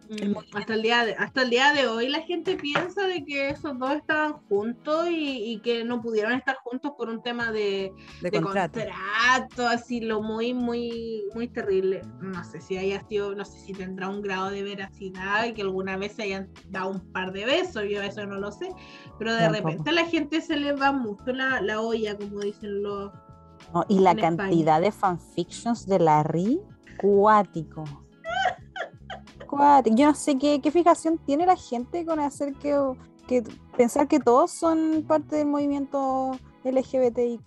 Mm, 0.09 0.35
hasta 0.53 0.73
el 0.73 0.81
día 0.83 1.03
de, 1.05 1.15
hasta 1.15 1.41
el 1.41 1.49
día 1.49 1.73
de 1.73 1.87
hoy 1.87 2.07
la 2.07 2.21
gente 2.21 2.55
piensa 2.55 3.07
de 3.07 3.25
que 3.25 3.49
esos 3.49 3.77
dos 3.77 3.91
estaban 3.91 4.33
juntos 4.47 5.09
y, 5.09 5.51
y 5.53 5.59
que 5.61 5.83
no 5.83 6.01
pudieron 6.01 6.31
estar 6.33 6.55
juntos 6.63 6.93
por 6.97 7.09
un 7.09 7.21
tema 7.21 7.51
de, 7.51 7.91
De, 8.21 8.31
de 8.31 8.41
contrato. 8.41 8.79
contrato, 8.79 9.67
así 9.67 9.99
lo 9.99 10.21
muy 10.21 10.53
muy 10.53 11.25
muy 11.35 11.49
terrible 11.49 12.01
no 12.21 12.41
sé 12.45 12.61
si 12.61 12.77
haya 12.77 13.01
sido 13.07 13.35
no 13.35 13.43
sé 13.43 13.59
si 13.59 13.73
tendrá 13.73 14.07
un 14.07 14.21
grado 14.21 14.49
de 14.49 14.63
veracidad 14.63 15.45
y 15.45 15.53
que 15.53 15.63
alguna 15.63 15.97
vez 15.97 16.13
se 16.15 16.23
hayan 16.23 16.49
dado 16.69 16.91
un 16.91 17.11
par 17.11 17.33
de 17.33 17.45
besos 17.45 17.83
yo 17.89 18.01
eso 18.01 18.25
no 18.25 18.39
lo 18.39 18.51
sé 18.51 18.69
pero 19.19 19.33
de 19.33 19.49
repente 19.49 19.89
a 19.89 19.93
la 19.93 20.05
gente 20.05 20.39
se 20.41 20.55
le 20.55 20.73
va 20.73 20.91
mucho 20.93 21.33
la, 21.33 21.59
la 21.61 21.81
olla 21.81 22.17
como 22.17 22.39
dicen 22.39 22.81
los 22.81 23.11
No, 23.73 23.83
y 23.89 23.99
la 23.99 24.11
España. 24.11 24.37
cantidad 24.37 24.79
de 24.81 24.91
fanfictions 24.91 25.85
de 25.85 25.99
Larry, 25.99 26.61
cuático. 26.95 28.06
Cuático. 29.57 29.95
Yo 29.95 30.05
no 30.07 30.13
sé 30.15 30.37
qué, 30.37 30.61
qué 30.61 30.71
fijación 30.71 31.17
tiene 31.17 31.45
la 31.45 31.55
gente 31.55 32.05
con 32.05 32.19
hacer 32.19 32.53
que, 32.55 32.75
que 33.27 33.43
pensar 33.75 34.07
que 34.07 34.19
todos 34.19 34.51
son 34.51 35.03
parte 35.07 35.35
del 35.37 35.47
movimiento 35.47 36.31
LGBTIQ 36.63 37.41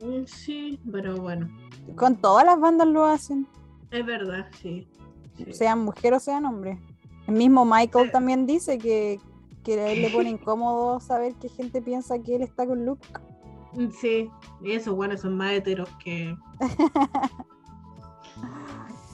Mm, 0.00 0.24
sí 0.26 0.78
pero 0.90 1.16
bueno 1.16 1.48
Con 1.96 2.16
todas 2.16 2.44
las 2.44 2.58
bandas 2.60 2.86
lo 2.88 3.04
hacen, 3.06 3.46
es 3.90 4.04
verdad 4.04 4.48
sí, 4.60 4.86
sí. 5.36 5.52
sean 5.52 5.80
mujer 5.84 6.12
o 6.14 6.20
sean 6.20 6.44
hombre. 6.44 6.78
El 7.26 7.34
mismo 7.36 7.64
Michael 7.64 8.06
Sí. 8.06 8.12
también 8.12 8.44
dice 8.46 8.76
que, 8.78 9.18
que 9.62 9.80
a 9.80 9.92
él 9.92 10.02
le 10.02 10.10
pone 10.10 10.28
incómodo 10.36 11.00
saber 11.00 11.34
que 11.36 11.48
gente 11.48 11.80
piensa 11.80 12.18
que 12.18 12.36
él 12.36 12.42
está 12.42 12.66
con 12.66 12.84
Luke. 12.84 13.06
Sí, 14.00 14.30
eso, 14.64 14.94
bueno, 14.94 15.16
son 15.16 15.36
más 15.36 15.52
heteros 15.52 15.88
que. 16.04 16.36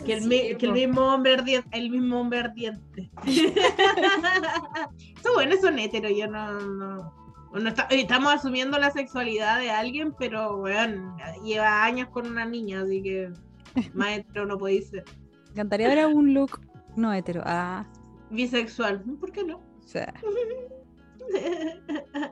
que, 0.04 0.14
el, 0.14 0.22
Sí, 0.22 0.28
mi- 0.28 0.56
que 0.56 0.66
el 0.66 0.72
po. 0.72 0.72
mismo 0.72 1.00
hombre 1.14 1.34
ardiente. 1.34 1.68
El 1.78 1.90
mismo 1.90 2.20
hombre 2.20 2.38
ardiente. 2.40 3.10
Esos 3.26 5.34
buenos 5.34 5.60
son 5.60 5.78
heteros, 5.78 6.12
yo 6.16 6.26
no. 6.28 6.60
no- 6.60 7.20
no 7.52 7.68
está- 7.68 7.88
estamos 7.90 8.32
asumiendo 8.32 8.78
la 8.78 8.90
sexualidad 8.92 9.58
de 9.58 9.70
alguien, 9.70 10.14
pero 10.18 10.56
bueno, 10.58 11.16
lleva 11.44 11.84
años 11.84 12.08
con 12.10 12.26
una 12.28 12.44
niña, 12.44 12.82
así 12.82 13.02
que 13.02 13.32
hetero 14.08 14.46
no 14.46 14.56
puede 14.56 14.80
ser. 14.82 15.04
Me 15.46 15.50
encantaría 15.52 15.88
ver 15.88 15.98
algún 15.98 16.32
look 16.32 16.60
no 16.96 17.12
hetero. 17.12 17.42
Ah, 17.44 17.84
Bisexual, 18.30 19.00
¿por 19.18 19.32
qué 19.32 19.42
no? 19.42 19.56
o 19.58 19.88
sea, 19.92 20.14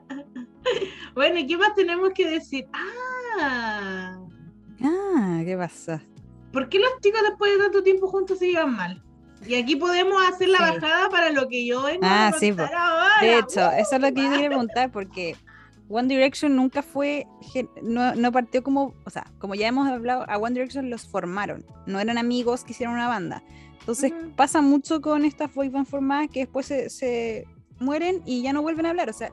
bueno, 1.15 1.39
¿y 1.39 1.47
qué 1.47 1.57
más 1.57 1.75
tenemos 1.75 2.11
que 2.15 2.29
decir? 2.31 2.67
Ah, 2.73 4.19
ah, 4.83 5.43
¿qué 5.45 5.57
pasa? 5.57 6.03
¿Por 6.53 6.69
qué 6.69 6.79
los 6.79 6.91
chicos 7.03 7.21
después 7.29 7.53
de 7.53 7.65
tanto 7.65 7.83
tiempo 7.83 8.09
juntos 8.09 8.39
se 8.39 8.47
llevan 8.49 8.75
mal? 8.77 9.03
Y 9.47 9.55
aquí 9.55 9.77
podemos 9.77 10.21
hacer 10.29 10.49
la 10.49 10.59
Sí. 10.59 10.65
bajada 10.81 11.09
para 11.11 11.31
lo 11.31 11.49
que 11.49 11.65
yo 11.65 11.83
vengo 11.85 12.01
Ah, 12.03 12.29
a 12.29 12.33
sí, 12.33 12.51
ahora. 12.51 12.71
De 13.21 13.39
hecho, 13.39 13.71
eso 13.73 13.95
es 13.97 14.01
lo 14.01 14.13
que 14.13 14.23
yo 14.23 14.29
Uh, 14.29 14.33
quería 14.33 14.49
preguntar 14.49 14.91
porque 14.91 15.37
One 15.89 16.09
Direction 16.09 16.55
nunca 16.57 16.83
fue, 16.83 17.27
no, 17.83 18.15
no 18.15 18.33
partió 18.33 18.63
como, 18.63 18.95
o 19.07 19.11
sea, 19.11 19.31
como 19.39 19.55
ya 19.55 19.69
hemos 19.69 19.89
hablado, 19.89 20.25
a 20.29 20.37
One 20.39 20.55
Direction 20.55 20.91
los 20.91 21.07
formaron, 21.09 21.65
no 21.87 22.01
eran 22.01 22.19
amigos 22.19 22.65
que 22.65 22.73
hicieron 22.73 22.95
una 22.95 23.09
banda. 23.09 23.43
Entonces 23.81 24.13
Ujú. 24.13 24.33
pasa 24.37 24.61
mucho 24.61 25.01
con 25.01 25.25
estas 25.25 25.55
boy 25.55 25.69
band 25.71 25.87
formadas 25.87 26.29
que 26.31 26.41
después 26.41 26.67
se, 26.67 26.91
se 26.91 27.47
mueren 27.81 28.21
y 28.27 28.43
ya 28.43 28.53
no 28.53 28.61
vuelven 28.61 28.85
a 28.87 28.91
hablar. 28.91 29.09
O 29.09 29.13
sea, 29.15 29.31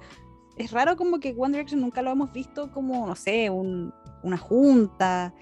es 0.55 0.71
raro 0.71 0.95
como 0.95 1.19
que 1.19 1.33
One 1.35 1.51
Direction 1.57 1.81
nunca 1.81 2.01
lo 2.01 2.11
hemos 2.11 2.31
visto 2.31 2.71
como, 2.71 3.05
no 3.07 3.15
sé, 3.15 3.49
un- 3.49 3.91
una 4.23 4.37
junta. 4.37 5.33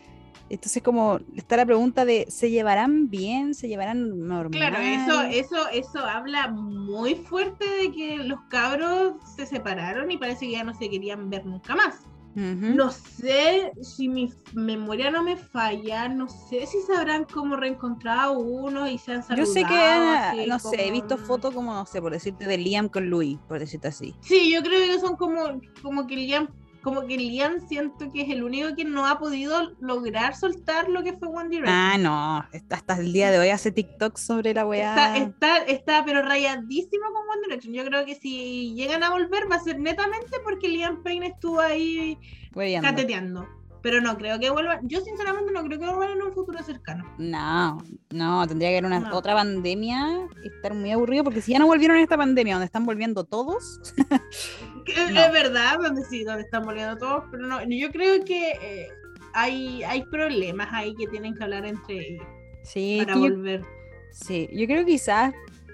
Entonces 0.49 0.83
como 0.83 1.19
está 1.35 1.57
la 1.57 1.65
pregunta 1.65 2.05
de, 2.05 2.25
¿se 2.29 2.51
llevarán 2.51 3.09
bien? 3.09 3.55
¿Se 3.55 3.67
llevarán 3.67 4.27
normal? 4.27 4.51
Claro, 4.51 4.77
eso, 4.77 5.21
eso, 5.23 5.69
eso 5.69 5.99
habla 5.99 6.47
muy 6.49 7.15
fuerte 7.15 7.65
de 7.67 7.91
que 7.91 8.17
los 8.17 8.39
cabros 8.49 9.13
se 9.35 9.45
separaron 9.45 10.11
y 10.11 10.17
parece 10.17 10.45
que 10.45 10.51
ya 10.51 10.63
no 10.63 10.73
se 10.75 10.89
querían 10.89 11.29
ver 11.29 11.45
nunca 11.45 11.75
más. 11.75 12.01
Ujú. 12.35 12.73
No 12.75 12.89
sé 12.91 13.71
si 13.83 14.09
mi 14.09 14.31
memoria 14.53 15.11
no 15.11 15.21
me 15.23 15.37
falla, 15.37 16.07
no 16.09 16.27
sé 16.27 16.65
si 16.65 16.81
se 16.81 16.95
habrán 16.95 17.25
como 17.25 17.55
reencontrado 17.55 18.39
uno 18.39 18.87
y 18.87 18.97
se 18.97 19.13
han 19.13 19.21
saludado. 19.23 19.47
Yo 19.47 19.53
sé 19.53 19.63
que, 19.63 19.75
así 19.75 20.45
no 20.49 20.57
sé, 20.59 20.75
he 20.75 20.79
como- 20.89 20.91
visto 20.93 21.17
fotos 21.19 21.53
como, 21.53 21.73
no 21.73 21.85
sé, 21.85 22.01
por 22.01 22.11
decirte, 22.11 22.45
de 22.45 22.57
Liam 22.57 22.89
con 22.89 23.07
Louis, 23.09 23.37
por 23.47 23.59
decirte 23.59 23.87
así. 23.89 24.15
Sí, 24.21 24.51
yo 24.51 24.63
creo 24.63 24.87
que 24.93 24.99
son 24.99 25.15
como, 25.15 25.61
como 25.83 26.07
que 26.07 26.15
Liam, 26.15 26.47
como 26.83 27.07
que 27.07 27.17
Liam 27.17 27.59
siento 27.67 28.11
que 28.11 28.21
es 28.23 28.29
el 28.29 28.43
único 28.43 28.75
que 28.75 28.83
no 28.85 29.07
ha 29.07 29.17
podido 29.17 29.71
lograr 29.79 30.35
soltar 30.35 30.89
lo 30.89 31.01
que 31.03 31.13
fue 31.13 31.29
One 31.29 31.49
Direction. 31.49 31.73
Ah, 31.75 31.97
no, 31.97 32.45
está- 32.55 32.75
hasta 32.75 32.97
el 32.99 33.13
día 33.13 33.31
de 33.31 33.39
hoy 33.39 33.49
hace 33.49 33.71
TikTok 33.71 34.17
sobre 34.17 34.53
la 34.53 34.65
weá. 34.65 35.15
Está, 35.15 35.17
está, 35.17 35.57
está 35.65 36.05
pero 36.05 36.21
rayadísimo 36.21 37.05
con 37.05 37.29
One 37.29 37.41
Direction. 37.47 37.73
Yo 37.73 37.85
creo 37.85 38.05
que 38.05 38.15
si 38.15 38.73
llegan 38.75 39.01
a 39.03 39.09
volver 39.11 39.49
va 39.51 39.55
a 39.55 39.59
ser 39.63 39.79
netamente 39.79 40.37
porque 40.43 40.67
Liam 40.67 41.01
Payne 41.03 41.27
estuvo 41.27 41.59
ahí 41.61 42.17
Weyando. 42.53 42.89
cateteando. 42.89 43.47
Pero 43.81 43.99
no 43.99 44.17
creo 44.17 44.39
que 44.39 44.49
vuelvan. 44.49 44.87
Yo 44.87 45.01
sinceramente 45.01 45.51
no 45.51 45.61
creo 45.63 45.77
que 45.77 45.85
vuelvan 45.85 46.11
en 46.11 46.21
un 46.23 46.31
futuro 46.33 46.63
cercano. 46.63 47.03
No, 47.17 47.77
no, 48.11 48.47
tendría 48.47 48.69
que 48.69 48.77
haber 48.77 48.85
una 48.85 48.99
No. 49.01 49.17
otra 49.17 49.33
pandemia 49.33 50.25
y 50.41 50.47
estar 50.47 50.73
muy 50.73 50.91
aburrido 50.91 51.25
porque 51.25 51.41
si 51.41 51.51
ya 51.51 51.59
no 51.59 51.67
volvieron 51.67 51.97
en 51.97 52.03
esta 52.03 52.15
pandemia 52.15 52.53
donde 52.55 52.67
están 52.67 52.85
volviendo 52.85 53.25
todos, 53.25 53.81
No. 55.11 55.19
Es 55.21 55.31
verdad, 55.31 55.79
donde 55.81 56.03
sí, 56.05 56.23
donde 56.23 56.43
están 56.43 56.63
volviendo 56.63 56.97
todos, 56.97 57.23
pero 57.31 57.45
no, 57.47 57.61
yo 57.67 57.91
creo 57.91 58.23
que 58.25 58.51
eh, 58.61 58.87
hay, 59.33 59.83
hay 59.83 60.03
problemas 60.05 60.69
ahí 60.71 60.93
que 60.95 61.07
tienen 61.07 61.35
que 61.35 61.43
hablar 61.43 61.65
entre 61.65 61.95
ellos 61.95 62.25
sí, 62.63 62.99
para 63.03 63.15
yo, 63.15 63.21
volver. 63.21 63.63
sí, 64.11 64.47
yo 64.51 64.65
creo 64.67 64.85
que 64.85 64.91
quizás 64.93 65.33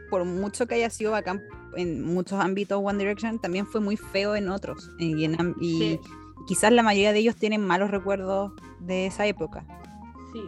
por 0.10 0.26
mucho 0.26 0.66
que 0.68 0.76
haya 0.76 0.90
sido 0.90 1.12
bacán 1.12 1.42
en 1.76 2.04
muchos 2.04 2.40
ámbitos 2.40 2.80
One 2.84 2.98
Direction, 2.98 3.40
también 3.40 3.66
fue 3.68 3.80
muy 3.80 3.96
feo 3.96 4.36
en 4.36 4.50
otros. 4.50 4.90
Y, 4.98 5.24
en 5.24 5.40
am- 5.40 5.56
y 5.62 5.78
Sí. 5.78 6.00
quizás 6.48 6.72
la 6.72 6.82
mayoría 6.82 7.14
de 7.14 7.20
ellos 7.20 7.36
tienen 7.36 7.62
malos 7.66 7.92
recuerdos 7.92 8.54
de 8.80 9.06
esa 9.06 9.28
época. 9.28 9.64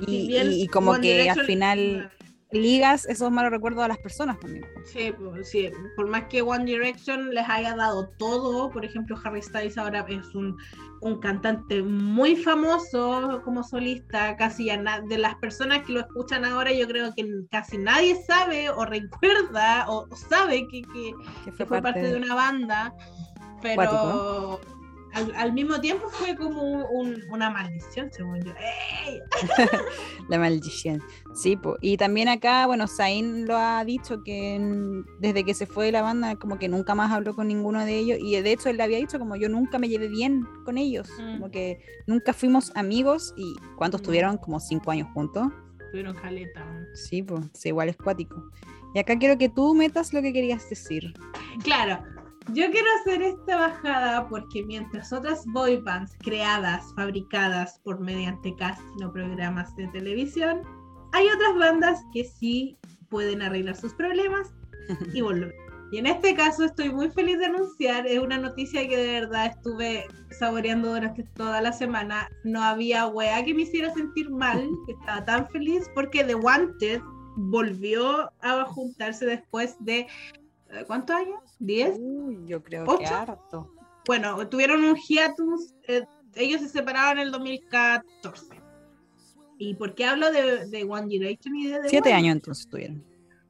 Sí, 0.06 0.30
Y- 0.34 0.68
como 0.68 0.92
One 0.92 1.02
que 1.02 1.30
al 1.30 1.46
final- 1.46 2.12
Ligas 2.52 3.06
esos 3.06 3.32
malos 3.32 3.52
recuerdos 3.52 3.84
a 3.84 3.88
las 3.88 3.98
personas 4.00 4.40
también. 4.40 4.66
Sí, 4.86 5.14
pues, 5.18 5.50
sí, 5.50 5.70
por 5.96 6.08
más 6.08 6.26
que 6.26 6.42
One 6.42 6.66
Direction 6.66 7.34
les 7.34 7.48
haya 7.48 7.76
dado 7.76 8.10
todo, 8.18 8.70
por 8.70 8.84
ejemplo, 8.84 9.18
Harry 9.24 9.42
Styles 9.42 9.78
ahora 9.78 10.06
es 10.10 10.36
un, 10.36 10.58
un 11.02 11.20
cantante 11.20 11.82
muy 11.82 12.36
famoso 12.36 13.42
como 13.46 13.64
solista, 13.64 14.36
casi 14.36 14.66
ya 14.66 15.02
de 15.02 15.18
las 15.18 15.36
personas 15.36 15.84
que 15.84 15.94
lo 15.94 16.02
escuchan 16.02 16.44
ahora, 16.44 16.72
yo 16.74 16.88
creo 16.88 17.14
que 17.16 17.26
casi 17.50 17.78
nadie 17.78 18.22
sabe 18.24 18.70
o 18.70 18.86
recuerda 18.86 19.86
o, 19.88 20.08
o 20.10 20.16
sabe 20.16 20.68
que, 20.68 20.82
que, 20.82 21.14
Que 21.46 21.52
que 21.52 21.66
fue 21.66 21.82
parte 21.82 22.02
de 22.02 22.18
una 22.18 22.36
banda, 22.36 22.94
pero 23.62 23.76
Cuático. 23.76 24.81
Al, 25.14 25.34
al 25.36 25.54
mismo 25.54 25.80
tiempo 25.82 26.08
fue 26.10 26.36
como 26.36 26.86
un- 26.90 27.24
una 27.32 27.50
maldición, 27.50 28.10
según 28.12 28.42
yo. 28.42 28.52
¡Ey! 29.06 29.20
La 30.30 30.38
maldición. 30.40 31.02
Sí, 31.34 31.56
po. 31.58 31.78
y 31.82 31.98
también 31.98 32.28
acá, 32.30 32.66
bueno, 32.68 32.88
Zayn 32.88 33.46
lo 33.48 33.58
ha 33.58 33.84
dicho 33.86 34.24
que 34.24 34.56
en- 34.56 35.06
desde 35.20 35.44
que 35.44 35.54
se 35.54 35.66
fue 35.66 35.86
de 35.88 35.92
la 35.92 36.02
banda, 36.02 36.36
como 36.36 36.58
que 36.60 36.68
nunca 36.70 36.96
más 36.96 37.12
habló 37.12 37.36
con 37.36 37.48
ninguno 37.48 37.84
de 37.86 37.98
ellos. 37.98 38.18
Y 38.22 38.40
de 38.40 38.52
hecho, 38.52 38.70
él 38.70 38.78
le 38.78 38.84
había 38.84 38.98
dicho 38.98 39.20
como 39.20 39.36
yo 39.36 39.50
nunca 39.50 39.80
me 39.80 39.90
llevé 39.90 40.08
bien 40.08 40.46
con 40.66 40.78
ellos. 40.78 41.10
Mm. 41.20 41.34
Como 41.40 41.52
que 41.52 41.80
nunca 42.08 42.34
fuimos 42.34 42.72
amigos. 42.76 43.34
¿Y 43.38 43.56
cuántos 43.78 44.02
Mm. 44.02 44.06
tuvieron? 44.06 44.38
Como 44.38 44.60
cinco 44.60 44.92
años 44.92 45.08
juntos. 45.14 45.48
Tuvieron 45.92 46.16
caleta. 46.16 46.66
Sí, 46.94 47.22
pues, 47.24 47.46
sí, 47.54 47.70
igual 47.70 47.90
es 47.90 47.98
cuático. 47.98 48.42
Y 48.94 49.00
acá 49.00 49.18
quiero 49.18 49.38
que 49.38 49.50
tú 49.50 49.74
metas 49.74 50.14
lo 50.14 50.22
que 50.22 50.32
querías 50.34 50.70
decir. 50.70 51.14
Claro, 51.64 52.04
yo 52.50 52.70
quiero 52.72 52.88
hacer 53.00 53.22
esta 53.22 53.58
bajada 53.58 54.28
porque 54.28 54.64
mientras 54.64 55.14
otras 55.14 55.46
boy 55.48 55.78
bands 55.78 56.16
creadas, 56.20 56.94
fabricadas 56.96 57.80
por 57.84 58.00
mediante 58.00 58.56
casting 58.56 59.04
o 59.04 59.12
programas 59.12 59.76
de 59.76 59.88
televisión, 59.90 60.62
hay 61.14 61.28
otras 61.28 61.58
bandas 61.58 62.04
que 62.14 62.24
sí 62.24 62.78
pueden 63.10 63.42
arreglar 63.42 63.76
sus 63.76 63.94
problemas 63.94 64.54
y 65.14 65.22
volver. 65.22 65.54
Y 65.92 65.98
en 65.98 66.06
este 66.06 66.34
caso 66.36 66.64
estoy 66.64 66.90
muy 66.90 67.10
feliz 67.10 67.38
de 67.38 67.48
anunciar, 67.48 68.08
es 68.08 68.18
una 68.18 68.38
noticia 68.38 68.88
que 68.88 68.96
de 68.96 69.20
verdad 69.20 69.48
estuve 69.48 70.06
saboreando 70.32 70.94
durante 70.94 71.24
toda 71.36 71.60
la 71.62 71.74
semana. 71.74 72.30
No 72.46 72.64
había 72.64 73.08
wea 73.08 73.44
que 73.44 73.54
me 73.54 73.64
hiciera 73.64 73.94
sentir 73.94 74.30
mal, 74.30 74.70
que 74.86 74.94
estaba 75.00 75.26
tan 75.26 75.50
feliz 75.50 75.90
porque 75.94 76.24
The 76.24 76.36
Wanted 76.36 77.02
volvió 77.36 78.32
a 78.42 78.66
juntarse 78.66 79.26
después 79.26 79.76
de 79.82 80.08
¿cuántos 80.88 81.16
años? 81.16 81.40
¿10? 81.60 81.98
Uy, 82.00 82.40
yo 82.46 82.62
creo 82.64 82.86
¿Ocho? 82.86 83.00
que 83.00 83.06
harto. 83.06 83.72
Bueno, 84.06 84.48
tuvieron 84.50 84.84
un 84.84 84.96
hiatus, 84.96 85.74
eh, 85.88 86.04
ellos 86.36 86.62
se 86.62 86.70
separaron 86.70 87.20
en 87.20 87.28
el 87.28 87.32
2014. 87.32 88.62
¿Y 89.58 89.76
por 89.76 89.94
qué 89.94 90.06
hablo 90.06 90.32
de, 90.32 90.66
de 90.68 90.84
One 90.84 91.08
Direction 91.08 91.56
y 91.56 91.68
de 91.68 91.80
The 91.82 91.90
Siete 91.90 92.14
años 92.14 92.34
entonces 92.36 92.68
tuvieron. 92.68 93.04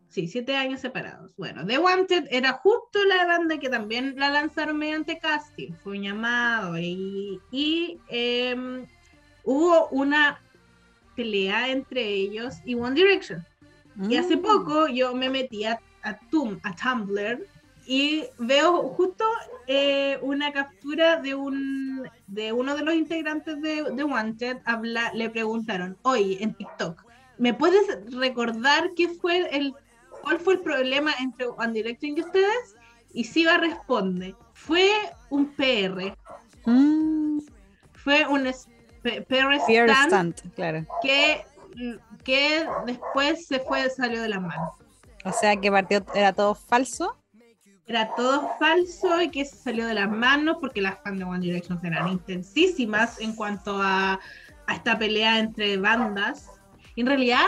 Sí, 0.09 0.27
siete 0.27 0.57
años 0.57 0.81
separados. 0.81 1.33
Bueno, 1.37 1.65
The 1.65 1.77
Wanted 1.79 2.27
era 2.31 2.51
justo 2.51 2.99
la 3.05 3.25
banda 3.25 3.57
que 3.59 3.69
también 3.69 4.15
la 4.17 4.29
lanzaron 4.29 4.77
mediante 4.77 5.17
casting, 5.19 5.71
fue 5.81 5.97
un 5.97 6.03
llamado 6.03 6.77
y, 6.77 7.39
y 7.49 7.97
em, 8.09 8.85
hubo 9.45 9.87
una 9.87 10.37
pelea 11.15 11.69
entre 11.69 12.03
ellos 12.05 12.55
y 12.65 12.75
One 12.75 12.93
Direction. 12.93 13.41
Y 14.09 14.17
hace 14.17 14.35
Mm. 14.35 14.41
poco 14.41 14.87
yo 14.89 15.15
me 15.15 15.29
metí 15.29 15.63
a, 15.63 15.79
a, 16.03 16.17
Tum- 16.29 16.59
a 16.63 16.75
Tumblr 16.75 17.45
y 17.87 18.25
veo 18.37 18.89
justo 18.89 19.25
eh, 19.67 20.19
una 20.21 20.51
captura 20.53 21.17
de 21.21 21.33
un 21.35 22.07
de 22.27 22.53
uno 22.53 22.75
de 22.75 22.83
los 22.83 22.93
integrantes 22.95 23.59
de, 23.61 23.91
de 23.91 24.03
Wanted. 24.03 24.57
Habla, 24.65 25.11
le 25.13 25.29
preguntaron, 25.29 25.97
oye, 26.03 26.37
en 26.43 26.53
TikTok, 26.53 27.03
¿me 27.37 27.53
puedes 27.53 27.85
recordar 28.13 28.91
qué 28.95 29.09
fue 29.09 29.49
el 29.55 29.73
cuál 30.21 30.39
fue 30.39 30.53
el 30.53 30.59
problema 30.61 31.11
entre 31.19 31.47
One 31.47 31.73
Direction 31.73 32.15
y 32.17 32.21
ustedes? 32.21 32.75
Y 33.13 33.23
Siva 33.25 33.57
responde, 33.57 34.35
fue 34.53 34.89
un 35.29 35.47
PR, 35.55 36.15
Mm, 36.65 37.39
fue 37.93 38.25
un 38.27 38.43
PR 39.03 39.55
stand 39.59 40.35
Stunt, 40.37 40.53
claro. 40.55 40.85
que, 41.01 41.43
que 42.23 42.65
después 42.85 43.47
se 43.47 43.59
fue, 43.59 43.89
salió 43.89 44.21
de 44.21 44.29
las 44.29 44.41
manos. 44.41 44.69
O 45.23 45.31
sea 45.31 45.55
que 45.57 45.71
partió, 45.71 46.05
era 46.15 46.33
todo 46.33 46.55
falso. 46.55 47.17
Era 47.87 48.13
todo 48.15 48.49
falso 48.59 49.21
y 49.21 49.29
que 49.29 49.43
se 49.43 49.57
salió 49.57 49.85
de 49.85 49.93
las 49.93 50.09
manos 50.09 50.57
porque 50.61 50.81
las 50.81 50.99
fans 51.03 51.17
de 51.19 51.25
One 51.25 51.39
Direction 51.39 51.79
eran 51.83 52.07
intensísimas 52.07 53.19
en 53.19 53.35
cuanto 53.35 53.81
a, 53.81 54.19
a 54.67 54.73
esta 54.73 54.97
pelea 54.97 55.39
entre 55.39 55.77
bandas. 55.77 56.49
Y 56.95 57.01
en 57.01 57.07
realidad 57.07 57.41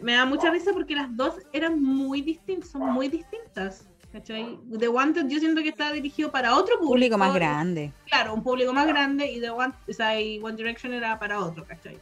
me 0.00 0.14
da 0.14 0.24
mucha 0.26 0.50
risa 0.50 0.72
porque 0.72 0.94
las 0.94 1.14
dos 1.16 1.34
eran 1.52 1.82
muy 1.82 2.22
distintas, 2.22 2.70
son 2.70 2.82
muy 2.92 3.08
distintas. 3.08 3.86
¿cachai? 4.12 4.58
The 4.78 4.88
Wanted 4.88 5.28
yo 5.28 5.38
siento 5.38 5.62
que 5.62 5.68
está 5.70 5.92
dirigido 5.92 6.30
para 6.30 6.54
otro 6.56 6.74
público. 6.78 6.92
Público 6.92 7.18
más 7.18 7.34
grande. 7.34 7.92
Claro, 8.06 8.34
un 8.34 8.42
público 8.42 8.72
más 8.72 8.86
grande 8.86 9.30
y 9.30 9.40
The 9.40 9.50
One, 9.50 9.72
o 9.88 9.92
sea, 9.92 10.20
y 10.20 10.40
One 10.42 10.56
Direction 10.56 10.92
era 10.92 11.18
para 11.18 11.38
otro, 11.40 11.64
¿cachai? 11.64 11.98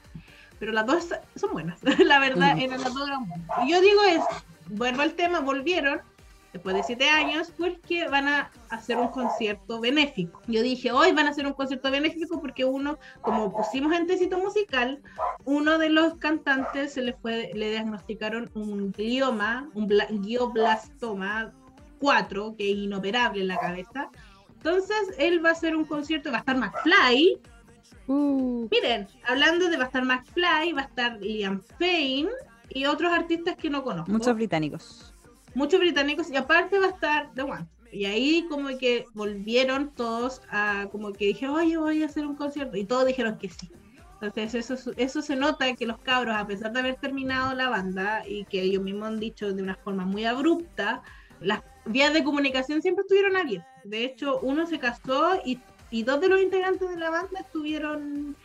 Pero 0.59 0.73
las 0.73 0.87
dos 0.87 1.09
son 1.37 1.53
buenas, 1.53 1.79
la 2.05 2.19
verdad, 2.19 2.57
Mm. 2.57 2.61
eran 2.61 2.81
las 2.83 2.93
dos 2.95 3.07
eran 3.07 3.29
buenas. 3.29 3.49
Y 3.65 3.71
yo 3.71 3.81
digo 3.81 4.01
es, 4.09 4.21
vuelvo 4.71 5.03
al 5.03 5.13
tema, 5.15 5.41
volvieron 5.41 6.01
después 6.53 6.75
de 6.75 6.83
siete 6.83 7.09
años 7.09 7.53
porque 7.57 8.09
van 8.09 8.27
a 8.27 8.51
hacer 8.71 8.97
un 8.97 9.09
concierto 9.09 9.81
benéfico. 9.81 10.41
Yo 10.47 10.63
dije, 10.63 10.91
hoy 10.93 11.13
van 11.13 11.27
a 11.27 11.31
hacer 11.31 11.47
un 11.47 11.53
concierto 11.53 11.91
benéfico 11.91 12.41
porque 12.41 12.65
uno, 12.65 12.99
como 13.21 13.53
pusimos 13.55 13.93
en 13.93 14.07
tecito 14.07 14.39
musical, 14.39 15.01
uno 15.45 15.79
de 15.79 15.91
los 15.91 16.15
cantantes 16.17 16.95
se 16.95 17.03
le 17.03 17.13
fue, 17.13 17.51
le 17.55 17.71
diagnosticaron 17.71 18.51
un 18.55 18.93
glioma, 18.93 19.69
un 19.75 19.89
bla- 19.89 20.09
glioblastoma 20.11 21.53
4, 22.01 22.55
que 22.57 22.71
es 22.71 22.77
inoperable 22.79 23.43
en 23.43 23.49
la 23.49 23.59
cabeza. 23.59 24.11
Entonces, 24.55 24.97
él 25.19 25.45
va 25.45 25.51
a 25.51 25.53
hacer 25.53 25.77
un 25.77 25.85
concierto, 25.85 26.31
va 26.31 26.39
a 26.39 26.41
estar 26.41 26.57
McFly. 26.57 27.39
Uh, 28.07 28.67
Miren, 28.71 29.07
hablando 29.27 29.69
de 29.69 29.77
va 29.77 29.85
a 29.85 29.87
estar 29.87 30.05
McFly, 30.05 30.73
va 30.73 30.81
a 30.81 30.85
estar 30.85 31.19
Liam 31.21 31.63
Payne 31.79 32.31
y 32.71 32.87
otros 32.87 33.13
artistas 33.13 33.57
que 33.57 33.71
no 33.71 33.83
conozco. 33.83 34.11
muchos 34.11 34.35
británicos. 34.35 35.15
Muchos 35.55 35.81
británicos 35.81 36.31
y 36.31 36.37
aparte 36.37 36.79
va 36.79 36.87
a 36.87 36.91
estar 36.91 37.31
The 37.35 37.43
One. 37.43 37.67
Y 37.91 38.05
ahí 38.05 38.47
como 38.49 38.69
que 38.77 39.07
volvieron 39.15 39.91
todos 39.95 40.43
a 40.51 40.89
como 40.93 41.13
que 41.13 41.27
dije, 41.27 41.49
oye, 41.49 41.77
voy 41.79 42.03
a 42.03 42.07
hacer 42.07 42.27
un 42.27 42.37
concierto. 42.37 42.77
Y 42.77 42.85
todos 42.85 43.07
dijeron 43.07 43.39
que 43.39 43.49
sí. 43.49 43.71
Entonces 44.21 44.71
eso, 44.71 44.93
eso 44.97 45.23
se 45.23 45.37
nota 45.37 45.75
que 45.75 45.87
los 45.87 45.99
cabros, 46.01 46.37
a 46.37 46.47
pesar 46.47 46.73
de 46.73 46.81
haber 46.81 46.97
terminado 46.97 47.55
la 47.55 47.69
banda 47.69 48.27
y 48.27 48.45
que 48.47 48.63
ellos 48.63 48.83
mismos 48.83 49.09
han 49.09 49.21
dicho 49.21 49.53
de 49.53 49.63
una 49.63 49.77
forma 49.77 50.05
muy 50.05 50.25
abrupta, 50.25 51.03
las 51.41 51.63
vías 51.87 52.13
de 52.13 52.25
comunicación 52.25 52.83
siempre 52.83 53.03
estuvieron 53.03 53.37
abiertas. 53.37 53.69
De 53.85 54.05
hecho, 54.05 54.41
uno 54.41 54.67
se 54.67 54.79
casó 54.79 55.41
y, 55.45 55.61
y 55.91 56.03
dos 56.03 56.21
de 56.21 56.29
los 56.29 56.41
integrantes 56.41 56.91
de 56.91 56.97
la 56.97 57.11
banda 57.11 57.41
estuvieron 57.41 58.37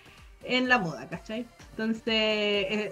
en 0.43 0.69
la 0.69 0.77
boda, 0.77 1.07
¿cachai? 1.09 1.47
Entonces 1.77 2.03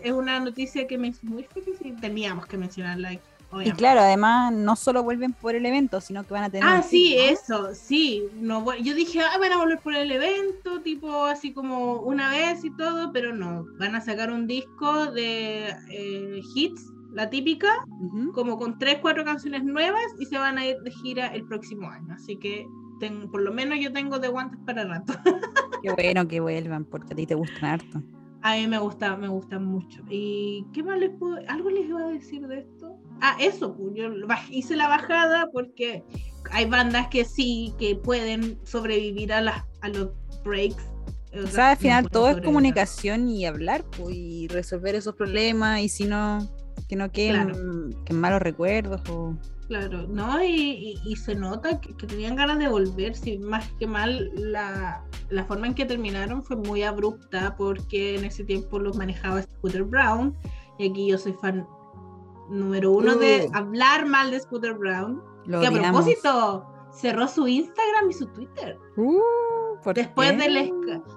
es 0.04 0.12
una 0.12 0.40
noticia 0.40 0.88
que 0.88 0.98
me 0.98 1.10
hizo 1.10 1.26
muy 1.28 1.44
feliz 1.44 1.78
y 1.84 1.92
teníamos 1.92 2.48
que 2.48 2.58
mencionarla 2.58 3.10
aquí. 3.10 3.20
Y 3.66 3.72
claro, 3.72 4.00
además 4.00 4.54
no 4.54 4.78
solo 4.78 5.04
vuelven 5.04 5.34
por 5.34 5.56
el 5.56 5.66
evento, 5.66 6.00
sino 6.00 6.26
que 6.26 6.34
van 6.34 6.44
a 6.46 6.50
tener. 6.50 6.68
Ah, 6.68 6.82
sí, 6.82 7.18
eso, 7.18 7.76
sí. 7.76 8.24
No, 8.40 8.74
yo 8.78 8.96
dije, 8.96 9.20
ah, 9.20 9.38
van 9.40 9.52
a 9.52 9.58
volver 9.58 9.80
por 9.80 9.94
el 9.94 10.10
evento, 10.10 10.82
tipo 10.82 11.26
así 11.26 11.52
como 11.52 11.96
una 11.96 12.30
vez 12.30 12.64
y 12.64 12.72
todo, 12.78 13.12
pero 13.12 13.36
no. 13.36 13.66
Van 13.78 13.96
a 13.96 14.02
sacar 14.02 14.32
un 14.32 14.48
disco 14.48 15.08
de 15.08 15.76
eh, 15.90 16.42
hits, 16.56 16.82
la 17.12 17.30
típica, 17.30 17.68
como 18.34 18.58
con 18.58 18.80
tres, 18.80 19.00
cuatro 19.02 19.26
canciones 19.26 19.66
nuevas 19.66 20.02
y 20.18 20.26
se 20.28 20.38
van 20.38 20.58
a 20.58 20.66
ir 20.66 20.78
de 20.78 20.92
gira 20.92 21.28
el 21.28 21.46
próximo 21.46 21.90
año. 21.90 22.14
Así 22.14 22.38
que 22.38 22.66
por 23.32 23.42
lo 23.42 23.52
menos 23.52 23.80
yo 23.80 23.92
tengo 23.92 24.20
de 24.20 24.28
guantes 24.28 24.60
para 24.66 24.86
rato. 24.86 25.14
Qué 25.84 25.92
bueno 25.92 26.28
que 26.28 26.40
vuelvan, 26.40 26.86
porque 26.86 27.14
a 27.14 27.16
ti 27.16 27.26
te 27.26 27.36
gustan 27.36 27.66
harto. 27.66 28.04
A 28.44 28.56
mí 28.56 28.68
me 28.68 28.80
gusta, 28.80 29.16
me 29.18 29.28
gusta 29.28 29.60
mucho. 29.60 30.02
¿Y 30.10 30.66
qué 30.74 30.84
más 30.84 31.00
les 31.00 31.12
puedo? 31.12 31.38
¿Algo 31.48 31.70
les 31.70 31.88
iba 31.88 32.02
a 32.02 32.08
decir 32.08 32.48
de 32.48 32.60
esto? 32.60 32.98
Ah, 33.22 33.38
eso, 33.40 33.76
pues, 33.76 33.94
yo 33.96 34.10
hice 34.50 34.76
la 34.76 34.88
bajada 34.88 35.48
porque 35.54 36.04
hay 36.52 36.66
bandas 36.66 37.08
que 37.10 37.24
sí, 37.24 37.74
que 37.78 37.96
pueden 37.96 38.58
sobrevivir 38.64 39.32
a, 39.32 39.42
las, 39.42 39.64
a 39.82 39.90
los 39.90 40.10
breaks. 40.44 40.84
O 41.34 41.48
sea, 41.48 41.72
al 41.72 41.78
final 41.78 42.04
no 42.04 42.10
todo 42.10 42.30
es 42.30 42.42
comunicación 42.42 43.30
y 43.30 43.46
hablar 43.46 43.86
pues, 43.96 44.16
y 44.16 44.48
resolver 44.48 44.96
esos 44.96 45.16
problemas 45.16 45.80
y 45.82 45.88
si 45.88 46.06
no, 46.06 46.50
que 46.90 46.96
no 46.96 47.12
queden 47.12 47.96
que 48.06 48.14
malos 48.14 48.42
recuerdos 48.42 49.02
o... 49.10 49.38
Claro, 49.72 50.06
¿no? 50.10 50.44
Y, 50.44 50.48
y- 50.52 51.00
y 51.06 51.16
se 51.16 51.34
nota 51.34 51.80
que, 51.80 51.96
que 51.96 52.06
tenían 52.06 52.36
ganas 52.36 52.60
de 52.60 52.68
volver, 52.68 53.16
si 53.16 53.38
más 53.38 53.72
que 53.80 53.88
mal 53.88 54.30
la, 54.36 55.02
la 55.30 55.46
forma 55.46 55.66
en 55.68 55.74
que 55.76 55.86
terminaron 55.86 56.44
fue 56.44 56.58
muy 56.58 56.84
abrupta 56.84 57.56
porque 57.58 58.18
en 58.18 58.26
ese 58.26 58.44
tiempo 58.44 58.80
los 58.80 58.98
manejaba 58.98 59.42
Scooter 59.44 59.84
Brown 59.84 60.36
y 60.78 60.90
aquí 60.90 61.08
yo 61.08 61.18
soy 61.18 61.32
fan 61.32 61.66
número 62.50 62.92
uno 62.92 63.16
de 63.16 63.48
Uh. 63.50 63.56
hablar 63.56 64.06
mal 64.08 64.30
de 64.32 64.42
Scooter 64.42 64.74
Brown. 64.74 65.22
Lo 65.46 65.62
que 65.62 65.68
a 65.68 65.70
odiamos. 65.70 65.90
propósito, 66.04 66.66
cerró 66.94 67.28
su 67.28 67.48
Instagram 67.48 68.10
y 68.10 68.14
su 68.14 68.28
Twitter. 68.28 68.78
Uh, 68.98 69.20
¿por 69.84 69.96
Después, 69.96 70.38
del 70.38 70.72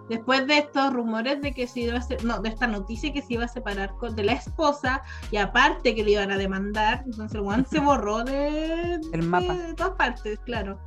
después 0.09 0.47
de 0.47 0.59
estos 0.59 0.93
rumores 0.93 1.41
de 1.43 1.53
que 1.53 1.67
se 1.67 1.81
iba 1.81 1.99
a 1.99 2.03
se- 2.03 2.17
no, 2.25 2.41
de 2.41 2.49
esta 2.49 2.67
noticia 2.67 3.13
que 3.13 3.21
se 3.23 3.35
iba 3.35 3.45
a 3.45 3.49
separar 3.49 3.93
con, 3.97 4.15
de 4.17 4.25
la 4.25 4.33
esposa 4.33 5.03
y 5.31 5.37
aparte 5.37 5.95
que 5.95 6.03
le 6.05 6.13
iban 6.13 6.31
a 6.31 6.37
demandar, 6.39 7.03
entonces 7.07 7.35
el 7.35 7.47
one 7.47 7.65
se 7.71 7.79
borró 7.81 8.25
de, 8.25 8.99
de- 9.11 9.19
mapa. 9.23 9.55
de 9.55 9.75
todas 9.75 9.93
partes, 9.97 10.39
claro. 10.47 10.79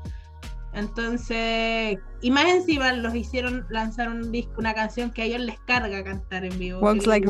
Entonces, 0.73 1.97
y 2.21 2.29
más 2.31 2.45
encima 2.45 2.93
los 2.93 3.15
hicieron 3.15 3.65
lanzar 3.69 4.09
un 4.09 4.31
disco, 4.31 4.53
una 4.57 4.73
canción 4.75 5.09
que 5.11 5.23
a 5.23 5.25
ellos 5.25 5.41
les 5.41 5.59
carga 5.61 6.03
cantar 6.03 6.45
en 6.45 6.57
vivo. 6.59 6.79
Walks 6.81 7.07
Like 7.07 7.27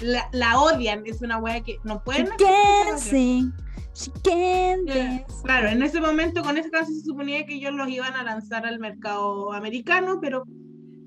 La, 0.00 0.28
la 0.32 0.58
odian, 0.58 1.02
es 1.04 1.20
una 1.22 1.38
wea 1.38 1.60
que 1.62 1.78
no 1.84 2.02
pueden 2.02 2.24
escuchar 2.24 2.50
esa 2.50 2.62
can 2.82 2.88
canción. 2.90 3.10
sing, 3.10 3.52
dance. 4.24 5.24
Claro, 5.44 5.68
en 5.68 5.82
ese 5.82 6.00
momento 6.00 6.42
con 6.42 6.56
esa 6.56 6.70
canción 6.70 6.96
se 6.98 7.04
suponía 7.04 7.44
que 7.44 7.54
ellos 7.54 7.72
los 7.72 7.88
iban 7.88 8.14
a 8.14 8.22
lanzar 8.22 8.66
al 8.66 8.78
mercado 8.78 9.52
americano, 9.52 10.18
pero 10.20 10.44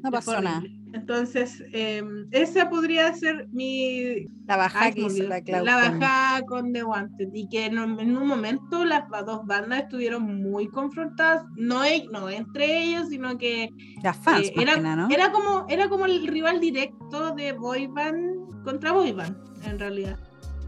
No 0.03 0.11
pasó 0.11 0.39
nada. 0.41 0.63
Entonces, 0.93 1.61
eh, 1.73 2.01
esa 2.31 2.69
podría 2.69 3.11
ser 3.13 3.49
mi 3.51 4.27
La 4.47 4.55
bajada 4.55 4.91
que 4.91 5.01
se 5.01 5.01
me 5.01 5.07
hizo 5.07 5.15
olvidó. 5.25 5.29
la 5.29 5.41
Clau. 5.41 5.65
la 5.65 5.73
con- 5.89 5.99
bajada 5.99 6.41
con 6.43 6.73
The 6.73 6.83
Wanted 6.85 7.29
y 7.33 7.49
que 7.49 7.65
en 7.65 7.79
un, 7.79 7.99
en 7.99 8.15
un 8.15 8.25
momento 8.27 8.85
las 8.85 9.03
dos 9.25 9.45
bandas 9.45 9.83
estuvieron 9.83 10.41
muy 10.41 10.67
confrontadas, 10.69 11.43
no, 11.57 11.83
e- 11.83 12.07
no 12.13 12.29
entre 12.29 12.83
ellos, 12.83 13.09
sino 13.09 13.37
que 13.37 13.69
Las 14.03 14.15
fans, 14.15 14.47
eh, 14.47 14.53
era, 14.55 14.75
que 14.75 14.81
nada, 14.81 14.95
¿no? 14.95 15.09
era 15.09 15.31
como 15.33 15.65
era 15.67 15.89
como 15.89 16.05
el 16.05 16.25
rival 16.27 16.61
directo 16.61 17.35
de 17.35 17.51
boy 17.51 17.87
band 17.87 18.63
contra 18.63 18.93
boy 18.93 19.11
band, 19.11 19.35
en 19.65 19.77
realidad. 19.79 20.17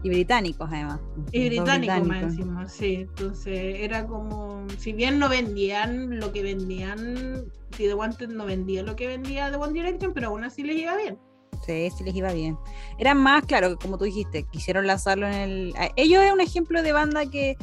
Y 0.02 0.08
británicos, 0.10 0.68
además. 0.70 1.00
Y 1.32 1.50
Los 1.50 1.66
dos 1.66 1.78
británico 1.78 1.92
más 1.92 2.02
británicos. 2.02 2.32
encima, 2.38 2.68
sí. 2.68 2.94
Entonces 2.94 3.76
era 3.80 4.06
como, 4.06 4.64
si 4.78 4.92
bien 4.92 5.18
no 5.18 5.28
vendían 5.28 6.18
lo 6.20 6.32
que 6.32 6.42
vendían, 6.42 7.44
si 7.76 7.84
The 7.84 7.94
Wanted 7.94 8.28
no 8.28 8.46
vendía 8.46 8.82
lo 8.82 8.94
que 8.96 9.06
vendía 9.08 9.50
The 9.50 9.56
One 9.56 9.72
Direction, 9.72 10.12
pero 10.14 10.28
aún 10.28 10.44
así 10.44 10.62
les 10.62 10.76
iba 10.76 10.96
bien. 10.96 11.18
Sí, 11.66 11.90
sí 11.96 12.04
les 12.04 12.14
iba 12.14 12.32
bien. 12.32 12.56
Eran 12.98 13.18
más, 13.18 13.44
claro, 13.44 13.76
como 13.78 13.98
tú 13.98 14.04
dijiste, 14.04 14.44
quisieron 14.44 14.86
lanzarlo 14.86 15.26
en 15.26 15.34
el... 15.34 15.74
Ellos 15.96 16.22
es 16.22 16.32
un 16.32 16.40
ejemplo 16.40 16.82
de 16.82 16.92
banda 16.92 17.26
que, 17.26 17.56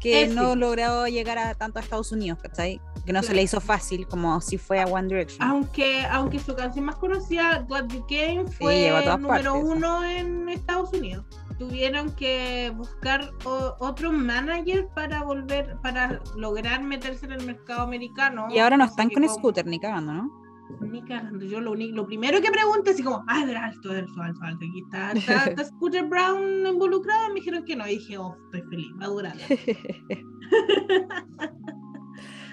que 0.00 0.22
Eh, 0.22 0.28
sí. 0.28 0.34
no 0.34 0.56
logró 0.56 1.06
llegar 1.06 1.38
a 1.38 1.54
tanto 1.54 1.78
a 1.78 1.82
Estados 1.82 2.10
Unidos, 2.10 2.38
¿cachai? 2.42 2.80
Que 3.04 3.12
no 3.12 3.22
se 3.22 3.34
le 3.34 3.42
hizo 3.42 3.60
fácil 3.60 4.06
como 4.06 4.40
si 4.40 4.58
fue 4.58 4.80
a 4.80 4.86
One 4.86 5.08
Direction. 5.08 5.42
Aunque, 5.46 6.02
aunque 6.06 6.38
su 6.38 6.54
canción 6.54 6.84
más 6.86 6.96
conocida, 6.96 7.64
What 7.68 7.84
Became, 7.88 8.46
fue 8.46 8.80
llegó 8.80 8.96
a 8.98 9.02
todas 9.02 9.20
número 9.20 9.52
partes, 9.54 9.70
uno 9.70 10.04
en 10.04 10.48
Estados 10.48 10.92
Unidos. 10.92 11.24
Tuvieron 11.68 12.10
que 12.16 12.72
buscar 12.76 13.30
o- 13.44 13.74
otro 13.78 14.10
manager 14.10 14.88
para 14.96 15.22
volver, 15.22 15.76
para 15.82 16.20
lograr 16.36 16.82
meterse 16.82 17.26
en 17.26 17.32
el 17.32 17.46
mercado 17.46 17.82
americano. 17.82 18.46
y 18.50 18.58
ahora 18.58 18.76
no 18.76 18.84
están 18.84 19.10
con 19.10 19.22
como- 19.22 19.34
Scooter 19.34 19.64
ni 19.66 19.78
cagando, 19.78 20.12
¿no? 20.12 20.42
Ni 20.80 21.02
cagando. 21.02 21.44
Yo 21.44 21.60
lo, 21.60 21.74
lo 21.76 22.06
primero 22.06 22.40
que 22.40 22.50
pregunto 22.50 22.82
es 22.90 22.94
así 22.94 23.02
como, 23.04 23.22
ah, 23.28 23.46
de 23.46 23.54
alto, 23.56 23.90
alto, 23.92 24.20
alto, 24.22 24.40
alto. 24.42 24.64
Aquí 24.68 24.80
está, 24.80 25.12
está, 25.44 25.44
está 25.50 25.64
Scooter 25.66 26.04
Brown 26.08 26.66
involucrado. 26.66 27.28
Me 27.28 27.34
dijeron 27.36 27.64
que 27.64 27.76
no. 27.76 27.86
Y 27.86 27.98
dije, 27.98 28.18
oh, 28.18 28.36
estoy 28.46 28.62
feliz, 28.68 28.88
va 29.00 29.04
a 29.04 29.08
durar. 29.08 29.36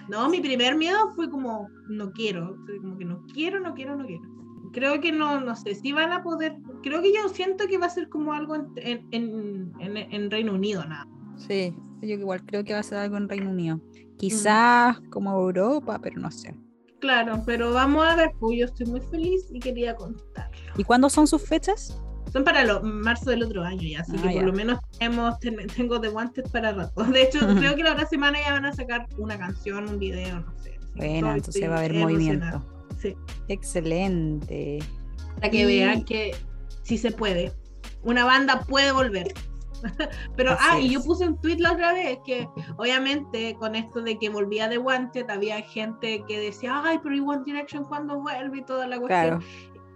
No, 0.09 0.27
mi 0.29 0.39
primer 0.41 0.75
miedo 0.75 1.13
fue 1.15 1.29
como, 1.29 1.69
no 1.87 2.11
quiero. 2.11 2.57
Como 2.81 2.97
que 2.97 3.05
no 3.05 3.23
quiero, 3.33 3.59
no 3.59 3.73
quiero, 3.73 3.95
no 3.95 4.05
quiero. 4.05 4.23
Creo 4.71 5.01
que 5.01 5.11
no, 5.11 5.39
no 5.41 5.55
sé 5.55 5.75
si 5.75 5.91
van 5.91 6.11
a 6.11 6.21
poder. 6.21 6.57
Creo 6.83 7.01
que 7.01 7.13
yo 7.13 7.27
siento 7.29 7.67
que 7.67 7.77
va 7.77 7.87
a 7.87 7.89
ser 7.89 8.07
como 8.09 8.33
algo 8.33 8.55
en, 8.55 9.07
en, 9.11 9.73
en, 9.79 10.31
Reino 10.31 10.53
Unido, 10.53 10.85
nada. 10.85 11.07
Sí, 11.37 11.73
yo 12.01 12.09
igual 12.09 12.45
creo 12.45 12.63
que 12.63 12.73
va 12.73 12.79
a 12.79 12.83
ser 12.83 12.99
algo 12.99 13.17
en 13.17 13.27
Reino 13.29 13.49
Unido. 13.49 13.79
Quizás 14.17 14.99
como 15.09 15.33
Europa, 15.33 15.99
pero 16.01 16.19
no 16.19 16.29
sé. 16.29 16.55
Claro, 16.99 17.41
pero 17.45 17.71
vamos 17.73 18.05
a 18.05 18.15
ver, 18.15 18.31
pues 18.39 18.59
yo 18.59 18.65
estoy 18.65 18.85
muy 18.87 18.99
feliz 19.01 19.47
y 19.51 19.59
quería 19.59 19.95
contarlo. 19.95 20.73
¿Y 20.77 20.83
cuándo 20.83 21.09
son 21.09 21.25
sus 21.27 21.41
fechas? 21.41 22.01
Son 22.33 22.43
para 22.43 22.63
lo, 22.65 22.83
marzo 22.83 23.29
del 23.31 23.43
otro 23.43 23.63
año 23.63 23.87
ya, 23.87 24.01
así 24.01 24.11
Ah, 24.17 24.21
que 24.21 24.27
ya. 24.33 24.41
por 24.41 24.43
lo 24.43 24.53
menos 24.53 24.79
tenemos, 24.99 25.39
ten- 25.39 25.65
tengo 25.75 25.97
de 25.97 26.09
guantes 26.09 26.47
para 26.51 26.73
rato. 26.73 27.03
De 27.05 27.23
hecho, 27.23 27.39
creo 27.57 27.75
que 27.75 27.83
la 27.83 27.93
otra 27.93 28.05
semana 28.05 28.37
ya 28.39 28.51
van 28.53 28.65
a 28.65 28.73
sacar 28.73 29.07
una 29.17 29.37
canción, 29.37 29.87
un 29.89 29.97
video, 29.97 30.41
no 30.41 30.53
sé. 30.59 30.77
Bueno, 30.95 31.33
entonces 31.33 31.69
va 31.69 31.75
a 31.75 31.77
haber 31.79 31.95
emocionada. 31.95 32.57
movimiento. 32.59 32.78
Sí, 32.99 33.15
Excelente. 33.47 34.79
para 35.35 35.49
que 35.49 35.61
Y- 35.61 35.65
vean 35.65 36.03
que 36.03 36.35
sí 36.83 36.97
se 36.97 37.11
puede. 37.11 37.51
Una 38.03 38.25
banda 38.25 38.61
puede 38.61 38.91
volver. 38.91 39.33
Pero, 40.35 40.51
Así 40.51 40.61
ah, 40.69 40.79
y 40.79 40.89
yo 40.89 41.01
puse 41.03 41.25
un 41.27 41.39
tweet 41.39 41.57
la 41.59 41.71
otra 41.71 41.93
vez 41.93 42.19
que 42.25 42.47
obviamente 42.77 43.55
con 43.59 43.75
esto 43.75 44.01
de 44.01 44.19
que 44.19 44.29
volvía 44.29 44.67
de 44.67 44.77
Wanted 44.77 45.29
había 45.29 45.61
gente 45.61 46.23
que 46.27 46.37
decía, 46.39 46.81
ay, 46.83 46.99
pero 47.01 47.15
¿y 47.15 47.21
One 47.21 47.43
Direction 47.45 47.85
cuándo 47.85 48.19
vuelve? 48.19 48.57
Y 48.57 48.65
toda 48.65 48.87
la 48.87 48.99
cuestión. 48.99 49.39
Claro. 49.39 49.39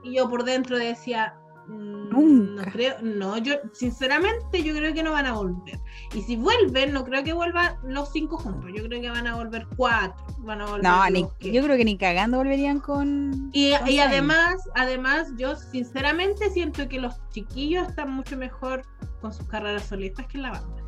Y 0.03 0.15
yo 0.15 0.29
por 0.29 0.45
dentro 0.45 0.77
decía, 0.77 1.35
Nunca. 1.67 2.65
No 2.65 2.71
creo, 2.71 2.95
no, 3.01 3.37
yo 3.37 3.55
sinceramente 3.71 4.61
yo 4.63 4.73
creo 4.75 4.93
que 4.93 5.03
no 5.03 5.11
van 5.11 5.25
a 5.25 5.33
volver. 5.33 5.79
Y 6.13 6.21
si 6.21 6.35
vuelven, 6.35 6.93
no 6.93 7.03
creo 7.03 7.23
que 7.23 7.33
vuelvan 7.33 7.75
los 7.83 8.11
cinco 8.11 8.37
juntos. 8.37 8.69
Yo 8.75 8.83
creo 8.83 9.01
que 9.01 9.09
van 9.09 9.27
a 9.27 9.35
volver 9.35 9.65
cuatro. 9.75 10.23
Van 10.39 10.61
a 10.61 10.65
volver 10.65 10.83
No, 10.83 11.09
ni- 11.09 11.25
que- 11.39 11.51
yo 11.51 11.63
creo 11.63 11.77
que 11.77 11.85
ni 11.85 11.97
cagando 11.97 12.37
volverían 12.37 12.79
con. 12.79 13.49
Y, 13.53 13.73
con 13.77 13.89
y 13.89 13.99
además, 13.99 14.55
además, 14.75 15.31
yo 15.37 15.55
sinceramente 15.55 16.49
siento 16.51 16.87
que 16.87 16.99
los 16.99 17.15
chiquillos 17.29 17.87
están 17.87 18.11
mucho 18.11 18.37
mejor 18.37 18.83
con 19.21 19.33
sus 19.33 19.47
carreras 19.47 19.83
solistas 19.85 20.27
que 20.27 20.37
en 20.37 20.43
la 20.43 20.51
banda. 20.51 20.83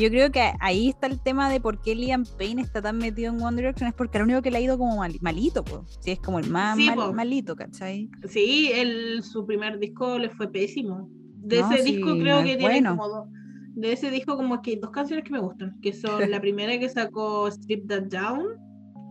Yo 0.00 0.08
creo 0.10 0.30
que 0.32 0.52
ahí 0.60 0.88
está 0.88 1.06
el 1.06 1.20
tema 1.20 1.50
de 1.50 1.60
por 1.60 1.80
qué 1.80 1.94
Liam 1.94 2.24
Payne 2.38 2.62
está 2.62 2.80
tan 2.82 2.98
metido 2.98 3.32
en 3.32 3.42
One 3.42 3.56
Direction. 3.56 3.88
Es 3.88 3.94
porque 3.94 4.18
lo 4.18 4.24
único 4.24 4.42
que 4.42 4.50
le 4.50 4.58
ha 4.58 4.60
ido 4.60 4.78
como 4.78 4.96
mal- 4.96 5.18
malito, 5.20 5.64
pues. 5.64 5.98
Sí, 6.00 6.12
es 6.12 6.20
como 6.20 6.38
el 6.38 6.48
más 6.50 6.76
Sí, 6.76 6.86
mal- 6.86 6.96
po. 6.96 7.12
malito, 7.12 7.54
¿cachai? 7.56 8.08
Sí, 8.28 8.70
el, 8.74 9.22
su 9.22 9.44
primer 9.46 9.78
disco 9.78 10.18
le 10.18 10.30
fue 10.30 10.50
pésimo. 10.50 11.08
De 11.36 11.60
No, 11.60 11.70
ese 11.72 11.82
sí, 11.84 11.96
disco 11.96 12.10
no 12.14 12.20
creo 12.22 12.38
es 12.40 12.44
que 12.46 12.56
tiene 12.56 12.88
como 12.88 13.08
dos. 13.08 13.28
De 13.74 13.92
ese 13.92 14.10
disco 14.10 14.36
como 14.36 14.60
que 14.62 14.76
dos 14.76 14.90
canciones 14.90 15.24
que 15.24 15.30
me 15.30 15.40
gustan, 15.40 15.78
que 15.80 15.92
son 15.92 16.18
la 16.30 16.40
primera 16.40 16.78
que 16.78 16.88
sacó 16.88 17.46
Strip 17.48 17.86
That 17.88 18.02
Down 18.04 18.44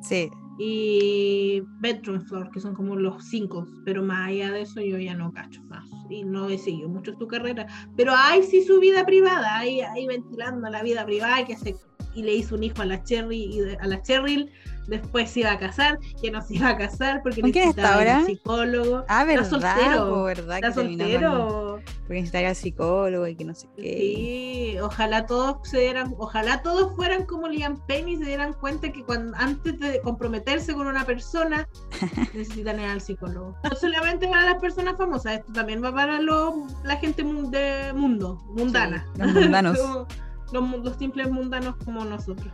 Sí. 0.02 0.30
Y 0.62 1.64
Bedroom 1.80 2.22
Floor, 2.22 2.51
que 2.51 2.60
son 2.60 2.76
como 2.76 2.97
los 2.97 3.24
cinco, 3.30 3.66
pero 3.86 4.03
más 4.03 4.28
allá 4.28 4.51
de 4.51 4.62
eso 4.62 4.82
yo 4.82 4.97
ya 4.97 5.16
no 5.16 5.32
cacho 5.32 5.64
más 5.64 5.89
y 6.10 6.26
no 6.26 6.49
he 6.49 6.57
seguido 6.57 6.89
mucho 6.89 7.14
su 7.18 7.28
carrera, 7.28 7.66
pero 7.95 8.14
hay 8.14 8.43
sí 8.43 8.62
su 8.64 8.80
vida 8.80 9.05
privada, 9.05 9.57
ahí, 9.57 9.80
ahí 9.80 10.05
ventilando 10.05 10.70
la 10.70 10.84
vida 10.84 11.05
privada 11.05 11.45
que 11.45 11.55
se 11.55 11.76
y 12.16 12.24
le 12.24 12.36
hizo 12.36 12.55
un 12.55 12.64
hijo 12.64 12.82
a 12.82 12.86
la 12.86 13.01
Cherry 13.03 13.38
y 13.38 13.62
a 13.80 13.88
la 13.88 14.01
Cheryl, 14.01 14.49
después 14.90 15.30
se 15.30 15.42
iba 15.42 15.52
a 15.52 15.60
casar, 15.60 16.00
que 16.22 16.32
no 16.32 16.42
se 16.42 16.56
iba 16.56 16.70
a 16.70 16.78
casar 16.78 17.22
porque 17.24 17.42
¿Con 17.42 17.52
quién 17.52 17.70
está 17.70 17.82
necesitaba 17.82 18.02
al 18.02 18.10
ahora? 18.10 18.26
psicólogo. 18.26 19.06
Ah, 19.08 19.22
Está 19.22 19.26
verdad, 19.26 19.50
soltero, 19.50 20.10
po, 20.10 20.24
verdad 20.24 20.56
Está 20.58 20.74
soltero. 20.74 21.80
Porque 22.02 22.14
necesitaría 22.14 22.50
al 22.50 22.56
psicólogo 22.56 23.28
y 23.28 23.36
que 23.36 23.46
no 23.46 23.54
sé 23.54 23.68
qué. 23.76 23.84
Sí, 23.84 24.78
ojalá 24.82 25.26
todos 25.26 25.58
se 25.70 25.80
dieran, 25.80 26.16
ojalá 26.18 26.62
todos 26.64 26.96
fueran 26.96 27.26
como 27.26 27.48
Liam 27.48 27.80
Payne 27.88 28.12
y 28.12 28.18
se 28.18 28.26
dieran 28.26 28.54
cuenta 28.54 28.92
que 28.92 29.04
cuando 29.04 29.38
antes 29.38 29.80
de 29.80 30.02
comprometerse 30.02 30.74
con 30.74 30.88
una 30.88 31.06
persona 31.06 31.68
necesitan 32.34 32.80
ir 32.80 32.88
al 32.88 33.02
psicólogo. 33.02 33.56
No 33.64 33.76
solamente 33.76 34.28
para 34.28 34.46
las 34.46 34.60
personas 34.60 34.98
famosas, 34.98 35.40
esto 35.40 35.54
también 35.54 35.84
va 35.84 35.94
para 35.94 36.20
los, 36.20 36.54
la 36.84 36.96
gente 36.98 37.24
de 37.24 37.94
mundo, 37.94 38.42
mundana. 38.56 39.06
Sí, 39.16 39.22
los 39.22 39.34
mundanos. 39.34 39.78
Como 39.80 40.08
los, 40.52 40.97
simples 40.97 41.30
mundanos 41.32 41.76
como 41.84 42.04
nosotros. 42.06 42.52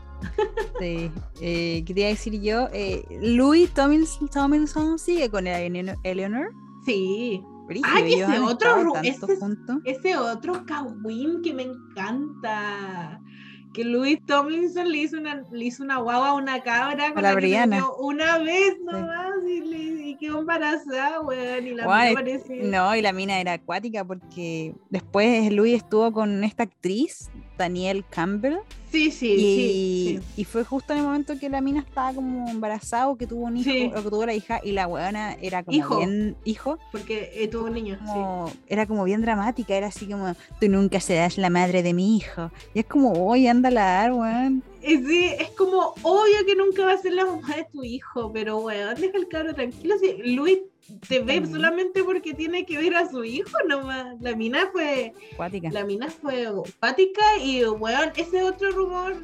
Sí. 0.80 1.12
Eh, 1.42 1.84
¿Qué 1.86 1.94
te 1.94 2.00
iba 2.02 2.08
a 2.08 2.12
decir 2.12 2.42
yo? 2.42 2.68
Eh, 2.74 3.06
Louis 3.22 3.70
Tomlinson, 3.74 4.28
Tomlinson 4.28 5.00
sigue 5.00 5.30
con 5.30 5.48
Eleanor. 5.48 5.98
Eleanor. 6.04 6.52
Sí, 6.86 7.42
Brígido, 7.68 7.90
Ay, 7.96 8.14
ese 8.14 8.40
otro 8.40 8.94
ese 9.02 9.26
ese 9.86 10.18
otro 10.18 10.66
Kawin 10.66 11.42
que 11.42 11.54
me 11.54 11.64
encanta. 11.64 13.20
Que 13.74 13.84
Louis 13.84 14.24
Tomlinson 14.26 14.90
le 14.90 15.00
hizo 15.00 15.18
una, 15.18 15.44
le 15.52 15.66
hizo 15.66 15.84
una 15.84 15.98
guagua 15.98 16.30
a 16.30 16.34
una 16.36 16.64
cabra 16.64 17.14
con 17.14 17.24
la 17.24 17.34
la 17.34 17.66
metió 17.68 17.96
una 17.98 18.38
vez 18.38 18.78
nomás 18.82 19.34
y, 19.46 19.60
le, 19.62 19.78
y 20.10 20.16
quedó 20.16 20.40
embarazada, 20.40 21.20
weón. 21.20 21.68
Y 21.68 21.74
la 21.74 21.86
parecía- 21.86 22.64
No, 22.64 22.96
y 22.96 23.02
la 23.02 23.12
mina 23.12 23.42
era 23.42 23.54
acuática 23.54 24.06
porque 24.06 24.74
después 24.90 25.52
Louis 25.52 25.76
estuvo 25.76 26.14
con 26.14 26.46
esta 26.46 26.64
actriz, 26.64 27.30
Danielle 27.58 28.04
Campbell, 28.10 28.58
Sí, 28.92 29.12
sí, 29.12 29.28
y, 29.34 29.38
sí, 29.38 30.20
sí. 30.24 30.42
y 30.42 30.44
fue 30.46 30.64
justo 30.64 30.94
en 30.94 31.00
el 31.00 31.06
momento 31.06 31.38
que 31.38 31.50
la 31.50 31.60
mina 31.60 31.82
estaba 31.82 32.14
como 32.14 32.48
embarazada 32.50 33.10
o 33.10 33.18
que 33.18 33.28
tuvo 33.28 33.44
un 33.46 33.58
hijo, 33.58 33.70
Sí. 33.70 33.92
o 33.94 34.02
que 34.04 34.10
tuvo 34.10 34.26
la 34.26 34.34
hija, 34.34 34.62
y 34.64 34.72
la 34.72 34.88
weona 34.88 35.34
era 35.42 35.64
como 35.64 35.76
Hijo. 35.78 35.98
bien 35.98 36.38
hijo, 36.46 36.80
Porque 36.94 37.30
eh, 37.34 37.50
tuvo 37.50 37.66
un 37.66 37.74
niño. 37.74 38.00
sí. 38.06 38.58
era 38.68 38.86
como 38.86 39.04
bien 39.04 39.22
dramática, 39.22 39.76
era 39.76 39.88
así 39.88 40.06
como, 40.08 40.34
tú 40.62 40.70
nunca 40.70 41.02
serás 41.02 41.38
la 41.38 41.50
madre 41.50 41.84
de 41.84 41.94
mi 41.94 42.16
hijo. 42.16 42.52
Y 42.74 42.80
es 42.80 42.86
como, 42.86 43.12
oye, 43.28 43.50
anda 43.50 43.68
a 43.70 43.74
dar, 43.74 44.14
weón. 44.14 44.64
Y 44.82 44.98
sí, 44.98 45.26
es 45.40 45.50
como 45.58 45.94
obvio 46.04 46.46
que 46.46 46.56
nunca 46.56 46.86
va 46.86 46.94
a 46.94 46.98
ser 46.98 47.14
la 47.14 47.26
mamá 47.26 47.54
de 47.56 47.66
tu 47.74 47.84
hijo, 47.84 48.32
pero 48.32 48.60
weón, 48.60 48.96
deja 48.96 49.18
el 49.18 49.28
cabro 49.28 49.54
tranquilo. 49.54 49.96
Si 50.00 50.14
Luis 50.36 50.60
te 51.08 51.20
ve 51.20 51.40
Ujú. 51.40 51.54
solamente 51.54 52.04
porque 52.04 52.34
tiene 52.34 52.66
que 52.66 52.78
ver 52.78 52.96
a 52.96 53.10
su 53.10 53.24
hijo 53.24 53.58
nomás. 53.68 54.16
La 54.22 54.36
mina 54.36 54.70
fue 54.72 55.14
Acuática. 55.34 55.70
La 55.72 55.84
mina 55.86 56.10
fue 56.10 56.48
opática 56.48 57.24
y, 57.42 57.64
weón, 57.66 58.12
ese 58.16 58.44
otro 58.44 58.72
rumor 58.72 59.16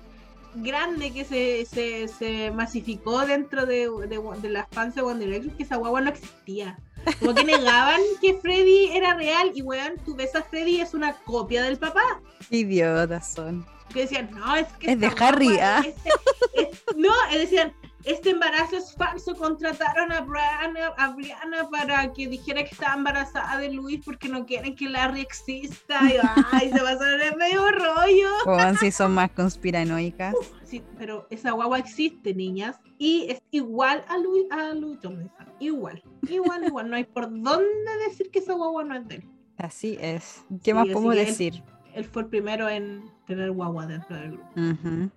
grande 0.56 1.12
que 1.14 1.24
se, 1.24 1.66
se, 1.66 2.08
se 2.08 2.52
masificó 2.52 3.26
dentro 3.26 3.66
de, 3.66 3.90
de, 4.08 4.20
de 4.42 4.50
las 4.50 4.68
fans 4.72 4.96
de 4.96 5.02
One 5.02 5.24
Direction, 5.24 5.56
que 5.56 5.64
esa 5.64 5.78
guagua 5.78 6.02
no 6.02 6.10
existía. 6.10 6.78
Como 7.20 7.34
que 7.34 7.44
negaban 7.44 8.00
que 8.22 8.36
Freddy 8.36 8.90
era 8.94 9.16
real 9.16 9.52
y, 9.56 9.62
weón, 9.62 9.94
tú 10.06 10.16
ves 10.16 10.36
a 10.36 10.44
Freddy 10.44 10.82
es 10.82 10.94
una 10.94 11.14
copia 11.24 11.64
del 11.64 11.78
papá. 11.78 12.22
Idiotas 12.50 13.34
son. 13.34 13.66
Que 13.94 14.02
decían, 14.02 14.30
no, 14.32 14.56
es 14.56 14.68
que... 14.74 14.92
Es 14.92 15.00
de 15.00 15.12
Harry, 15.20 15.48
guagua- 15.48 15.62
ah. 15.64 15.84
este- 15.86 16.10
es- 16.70 16.84
no, 16.98 17.12
decían, 17.34 17.74
este 18.06 18.32
embarazo 18.32 18.78
es 18.78 18.94
falso, 18.96 19.36
contrataron 19.36 20.12
a 20.12 20.22
Brianna, 20.22 20.88
a 20.98 21.10
Brianna 21.14 21.70
para 21.70 22.12
que 22.14 22.28
dijera 22.28 22.64
que 22.64 22.72
estaba 22.72 22.96
embarazada 22.96 23.58
de 23.58 23.72
Luis 23.72 24.02
porque 24.04 24.30
no 24.30 24.46
quieren 24.46 24.76
que 24.76 24.90
Larry 24.90 25.22
exista. 25.22 26.00
Y, 26.04 26.16
ay, 26.52 26.72
se 26.72 26.80
pasaron 26.80 27.22
en 27.22 27.38
medio 27.38 27.62
rollo. 27.72 28.30
Weón, 28.46 28.78
si 28.78 28.92
son 28.92 29.14
más 29.14 29.32
conspiranoicas. 29.32 30.36
Sí, 30.64 30.82
pero 30.98 31.28
esa 31.30 31.52
guagua 31.52 31.80
existe, 31.80 32.34
niñas, 32.34 32.80
y 32.98 33.26
es 33.30 33.42
igual 33.52 34.06
a 34.08 34.18
Louis, 34.18 34.46
a 34.52 34.70
Tomlinson. 35.02 35.30
Igual, 35.60 36.02
igual, 36.30 36.64
igual. 36.66 36.90
No 36.90 36.96
hay 36.96 37.04
por 37.04 37.30
dónde 37.30 37.92
decir 38.08 38.32
que 38.32 38.40
esa 38.40 38.54
guagua 38.54 38.84
no 38.86 38.96
es 38.96 39.08
de 39.08 39.16
él. 39.16 39.30
Así 39.58 39.98
es. 40.00 40.44
¿Qué 40.64 40.72
Sí, 40.72 40.74
más 40.74 40.88
él- 40.88 41.10
decir? 41.26 41.64
Él 41.94 42.06
fue 42.06 42.22
el 42.22 42.30
primero 42.30 42.70
en 42.70 43.04
tener 43.28 43.52
guagua 43.52 43.86
dentro 43.86 44.16
del 44.16 44.32
grupo. 44.32 44.50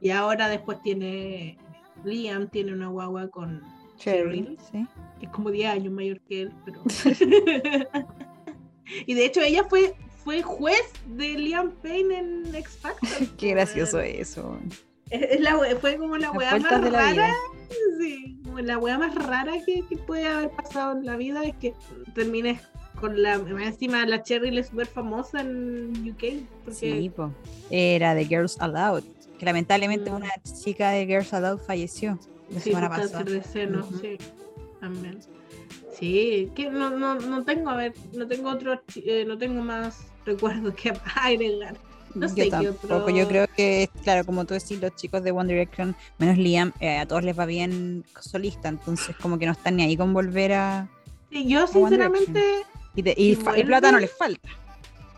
Y 0.01 0.11
ahora 0.11 0.49
después 0.49 0.83
tiene. 0.83 1.57
Liam 2.05 2.49
tiene 2.49 2.73
una 2.73 2.89
guagua 2.89 3.29
con 3.29 3.63
Cheryl, 3.99 4.57
Sí. 4.71 4.87
que 5.21 5.27
es 5.27 5.33
como 5.33 5.51
10 5.51 5.71
años 5.71 5.93
mayor 5.93 6.21
que 6.23 6.43
él, 6.43 6.53
pero. 6.65 6.83
y 9.07 9.15
de 9.15 9.25
hecho, 9.25 9.41
ella 9.41 9.65
fue, 9.65 9.95
fue 10.25 10.43
juez 10.43 10.83
de 11.07 11.31
Liam 11.39 11.73
Payne 11.83 12.19
en 12.19 12.55
X 12.55 12.79
Factor. 12.81 13.09
Qué 13.39 13.51
gracioso 13.51 14.01
eso. 14.01 14.59
Es, 15.11 15.23
es 15.23 15.41
la, 15.41 15.59
fue 15.81 15.97
como 15.97 16.17
la 16.17 16.31
weá 16.33 16.59
más 16.59 16.91
rara. 16.91 17.13
vida. 17.13 17.33
Sí, 18.01 18.39
como 18.45 18.59
la 18.61 18.79
weá 18.79 18.99
más 18.99 19.15
rara 19.15 19.53
que, 19.65 19.83
que 19.89 19.97
puede 19.97 20.27
haber 20.27 20.51
pasado 20.51 20.97
en 20.99 21.05
la 21.07 21.17
vida 21.17 21.45
es 21.45 21.55
que 21.57 21.75
termines 22.15 22.61
con 23.01 23.21
la. 23.23 23.35
Encima, 23.35 24.05
la 24.07 24.23
Cheryl 24.23 24.59
es 24.59 24.69
súper 24.69 24.87
famosa 24.87 25.41
en 25.41 26.11
UK. 26.11 26.45
Porque 26.65 26.75
Sí, 26.75 27.11
po. 27.15 27.33
Era 27.71 28.15
de 28.15 28.25
Girls 28.25 28.61
Aloud. 28.61 29.05
Que 29.39 29.45
lamentablemente 29.47 30.11
Mm. 30.11 30.15
una 30.15 30.31
chica 30.65 30.91
de 30.91 31.07
Girls 31.07 31.33
Aloud 31.33 31.59
falleció 31.61 32.19
la 32.51 32.61
Sí, 32.61 32.71
semana 32.71 32.89
pasada. 32.89 33.25
de 33.25 33.43
seno, 33.43 33.81
Ujú. 33.81 33.99
sí. 33.99 34.19
También. 34.81 35.19
Sí, 35.99 36.51
que 36.55 36.71
no, 36.71 36.91
no, 36.91 37.15
no 37.15 37.45
tengo, 37.45 37.71
a 37.71 37.77
ver, 37.77 37.95
no 38.13 38.27
tengo 38.27 38.51
otro, 38.51 38.81
eh, 38.97 39.25
no 39.27 39.39
tengo 39.39 39.63
más 39.63 40.07
recuerdos 40.27 40.75
que 40.75 40.93
agregar. 41.17 41.77
No 42.15 42.29
sé 42.29 42.49
qué 42.49 42.69
otro- 42.69 43.09
Yo 43.11 43.27
creo 43.27 43.47
que, 43.57 43.89
claro, 44.05 44.25
como 44.25 44.45
tú 44.45 44.55
decís, 44.55 44.81
los 44.81 44.95
chicos 44.95 45.25
de 45.25 45.33
One 45.33 45.53
Direction, 45.53 45.97
menos 46.19 46.39
Liam, 46.39 46.73
eh, 46.81 46.99
a 46.99 47.07
todos 47.07 47.25
les 47.25 47.37
va 47.37 47.45
bien 47.47 48.05
solista. 48.21 48.69
Entonces, 48.69 49.17
como 49.17 49.37
que 49.39 49.47
no 49.47 49.53
están 49.53 49.77
ni 49.77 49.83
ahí 49.83 49.97
con 49.97 50.13
volver 50.13 50.53
a. 50.53 50.89
Sí, 51.31 51.49
yo 51.49 51.67
sinceramente, 51.67 52.41
Y, 52.95 53.35
plata 53.65 53.91
no 53.91 53.99
les 53.99 54.13
falta. 54.13 54.49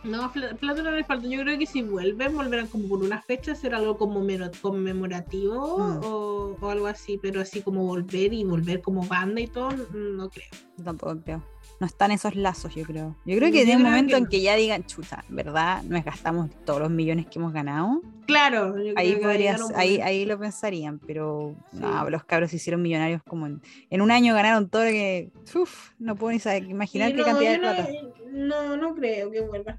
No, 0.07 0.33
pl- 0.33 0.55
plata 0.55 0.83
no 0.83 0.91
les 0.93 1.07
falta. 1.07 1.27
Yo 1.29 1.41
creo 1.43 1.59
que 1.59 1.67
si 1.67 1.83
vuelven, 1.83 2.35
volverán 2.35 2.67
como 2.69 2.89
por 2.89 3.03
una 3.03 3.21
fecha, 3.23 3.53
hacer 3.53 3.75
algo 3.75 3.97
como 3.99 4.21
conmemorativo 4.63 5.79
Mm. 5.79 6.05
o, 6.05 6.57
o 6.61 6.71
algo 6.71 6.87
así, 6.87 7.19
pero 7.21 7.41
así 7.41 7.61
como 7.63 7.85
volver 7.85 8.33
y 8.33 8.45
volver 8.45 8.81
como 8.81 9.05
banda 9.07 9.41
y 9.41 9.47
todo, 9.47 9.71
no 9.93 10.29
creo. 10.31 10.49
Tampoco 10.83 11.21
creo. 11.23 11.43
No 11.81 11.87
están 11.87 12.11
esos 12.11 12.35
lazos, 12.37 12.75
yo 12.75 12.85
creo. 12.85 13.17
Yo 13.27 13.37
creo 13.37 13.53
que 13.53 13.63
en 13.63 13.69
el 13.69 13.77
creo 13.77 13.87
momento 13.91 14.13
que 14.17 14.23
en 14.23 14.27
que 14.27 14.41
ya 14.41 14.57
digan, 14.57 14.85
chuta, 14.85 15.25
¿verdad? 15.29 15.83
Nos 15.83 16.05
gastamos 16.05 16.49
todos 16.65 16.81
los 16.81 16.91
millones 16.91 17.27
que 17.27 17.39
hemos 17.39 17.53
ganado. 17.53 18.01
Claro, 18.27 18.69
yo 18.79 18.95
creo 18.95 18.95
Ahí 18.97 19.15
que 19.15 19.21
podrías, 19.21 19.57
llegar 19.59 19.73
un 19.75 19.79
ahí, 19.81 20.01
ahí 20.01 20.25
lo 20.25 20.39
pensarían, 20.39 20.99
pero 21.01 21.55
no, 21.73 22.09
los 22.11 22.25
cabros 22.25 22.51
se 22.51 22.57
hicieron 22.57 22.81
millonarios 22.83 23.23
como 23.23 23.47
en, 23.47 23.61
en 23.91 24.01
un 24.01 24.11
año 24.11 24.35
ganaron 24.35 24.69
todo 24.71 24.85
lo 24.85 24.91
que. 24.91 25.31
Uf, 25.55 25.91
no 25.99 26.17
puedo 26.17 26.33
ni 26.33 26.39
saber, 26.41 26.65
imaginar 26.65 27.11
Sí, 27.11 27.15
qué 27.17 27.21
no, 27.21 27.27
cantidad 27.27 27.53
de 27.53 27.59
plata. 27.59 27.89
No, 28.33 28.63
no, 28.65 28.77
no 28.77 28.95
creo 28.95 29.31
que 29.31 29.41
vuelva. 29.43 29.79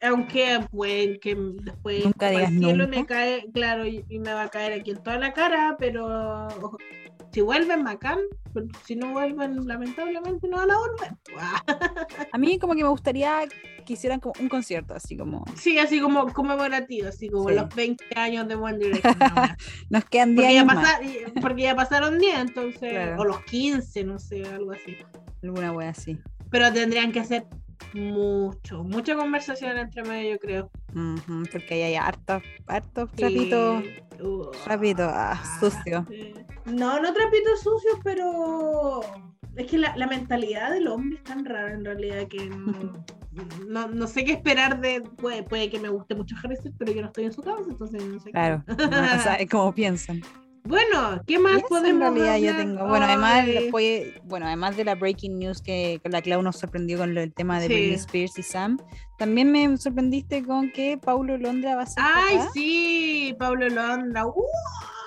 Aunque, 0.00 0.60
pues, 0.70 1.18
que 1.20 1.36
después 1.36 2.04
Nunca 2.04 2.26
como 2.26 2.30
digas 2.38 2.52
el 2.52 2.58
cielo 2.58 2.84
nunca. 2.86 2.98
me 3.00 3.06
cae, 3.06 3.46
claro, 3.52 3.86
y, 3.86 4.04
y 4.08 4.18
me 4.18 4.32
va 4.34 4.42
a 4.42 4.48
caer 4.48 4.72
aquí 4.80 4.90
en 4.90 5.02
toda 5.02 5.16
la 5.18 5.32
cara, 5.32 5.76
pero 5.78 6.46
ojo, 6.60 6.76
si 7.32 7.40
vuelven, 7.40 7.84
bacán. 7.84 8.18
pero 8.52 8.66
si 8.84 8.96
no 8.96 9.12
vuelven, 9.12 9.64
lamentablemente 9.66 10.48
no 10.48 10.56
van 10.58 10.70
a 10.72 10.76
volver. 10.76 11.12
A 12.32 12.38
mí 12.38 12.58
como 12.58 12.74
que 12.74 12.82
me 12.82 12.88
gustaría 12.88 13.40
que 13.86 13.92
hicieran 13.94 14.20
como 14.20 14.34
un 14.40 14.48
concierto, 14.48 14.94
así 14.94 15.16
como 15.16 15.44
Sí, 15.56 15.78
así 15.78 16.00
como 16.00 16.32
conmemorativo, 16.32 17.08
así 17.08 17.28
como 17.28 17.48
Sí. 17.48 17.54
los 17.54 17.72
20 17.74 18.04
años 18.16 18.48
de 18.48 18.54
One 18.56 18.78
Direction. 18.78 19.16
ahora. 19.22 19.56
nos 19.90 20.04
quedan 20.06 20.34
10 20.34 20.46
porque, 20.46 20.54
ya 20.54 20.60
años 20.60 20.74
más. 20.74 21.42
porque 21.42 21.62
ya 21.62 21.76
pasaron 21.76 22.18
10, 22.18 22.38
entonces, 22.40 22.90
Claro. 22.90 23.20
o 23.22 23.24
los 23.24 23.42
15, 23.44 24.04
no 24.04 24.18
sé, 24.18 24.42
algo 24.46 24.72
así. 24.72 24.96
Alguna 25.44 25.70
wea 25.72 25.90
así. 25.90 26.18
Pero 26.50 26.72
tendrían 26.72 27.12
que 27.12 27.20
hacer 27.20 27.46
Mucho, 27.94 28.82
mucha 28.84 29.14
conversación 29.16 29.76
entre 29.78 30.02
medio, 30.02 30.32
yo 30.32 30.38
creo. 30.38 30.70
Porque 31.50 31.74
ahí 31.74 31.82
hay 31.82 31.94
hartos, 31.96 32.42
hartos 32.66 33.10
trapitos. 33.12 33.82
Uh, 34.20 34.50
trapitos, 34.64 35.10
ah, 35.12 35.42
sucio. 35.60 36.06
sí. 36.08 36.32
No, 36.66 37.00
no 37.00 37.12
trapitos 37.12 37.60
sucios, 37.60 37.98
pero 38.04 39.00
es 39.56 39.66
que 39.66 39.78
la, 39.78 39.96
la 39.96 40.06
mentalidad 40.06 40.70
del 40.70 40.86
hombre 40.88 41.16
es 41.18 41.24
tan 41.24 41.44
rara 41.44 41.72
en 41.72 41.84
realidad 41.84 42.28
que 42.28 42.46
no, 42.46 42.72
no, 43.68 43.88
no 43.88 44.06
sé 44.06 44.24
qué 44.24 44.32
esperar 44.32 44.80
de. 44.80 45.00
Puede, 45.02 45.42
puede 45.42 45.68
que 45.70 45.80
me 45.80 45.88
guste 45.88 46.14
mucho 46.14 46.36
Styles, 46.36 46.60
pero 46.78 46.92
yo 46.92 47.00
no 47.02 47.08
estoy 47.08 47.24
en 47.24 47.32
su 47.32 47.42
casa, 47.42 47.62
entonces 47.68 48.04
no 48.04 48.18
sé. 48.20 48.26
qué- 48.26 48.32
Claro, 48.32 48.64
no 48.68 49.22
sabes 49.22 49.48
cómo 49.50 49.74
piensan. 49.74 50.20
Bueno, 50.64 51.20
¿qué 51.26 51.38
más 51.38 51.56
eso 51.56 51.64
en 51.84 51.98
podemos 51.98 52.16
yo 52.40 52.56
tengo. 52.56 52.86
Bueno, 52.86 53.06
además 53.06 53.46
después, 53.46 54.14
bueno, 54.24 54.46
además 54.46 54.76
de 54.76 54.84
la 54.84 54.94
breaking 54.94 55.38
news 55.38 55.60
que 55.60 56.00
la 56.04 56.22
Clau 56.22 56.40
nos 56.42 56.56
sorprendió 56.58 56.98
con 56.98 57.16
el 57.18 57.32
tema 57.34 57.58
de 57.60 57.66
Sí. 57.66 57.72
Britney 57.74 57.94
Spears 57.94 58.38
y 58.38 58.42
Sam, 58.42 58.78
también 59.18 59.50
me 59.50 59.76
sorprendiste 59.76 60.44
con 60.44 60.70
que 60.70 60.98
Paulo 60.98 61.36
Londra 61.36 61.74
va 61.76 61.82
a 61.82 61.86
ser 61.86 62.02
Ay, 62.04 62.36
papá. 62.38 62.50
sí, 62.54 63.36
Pablo 63.38 63.68
Londra. 63.68 64.26
¡Uh! 64.26 64.32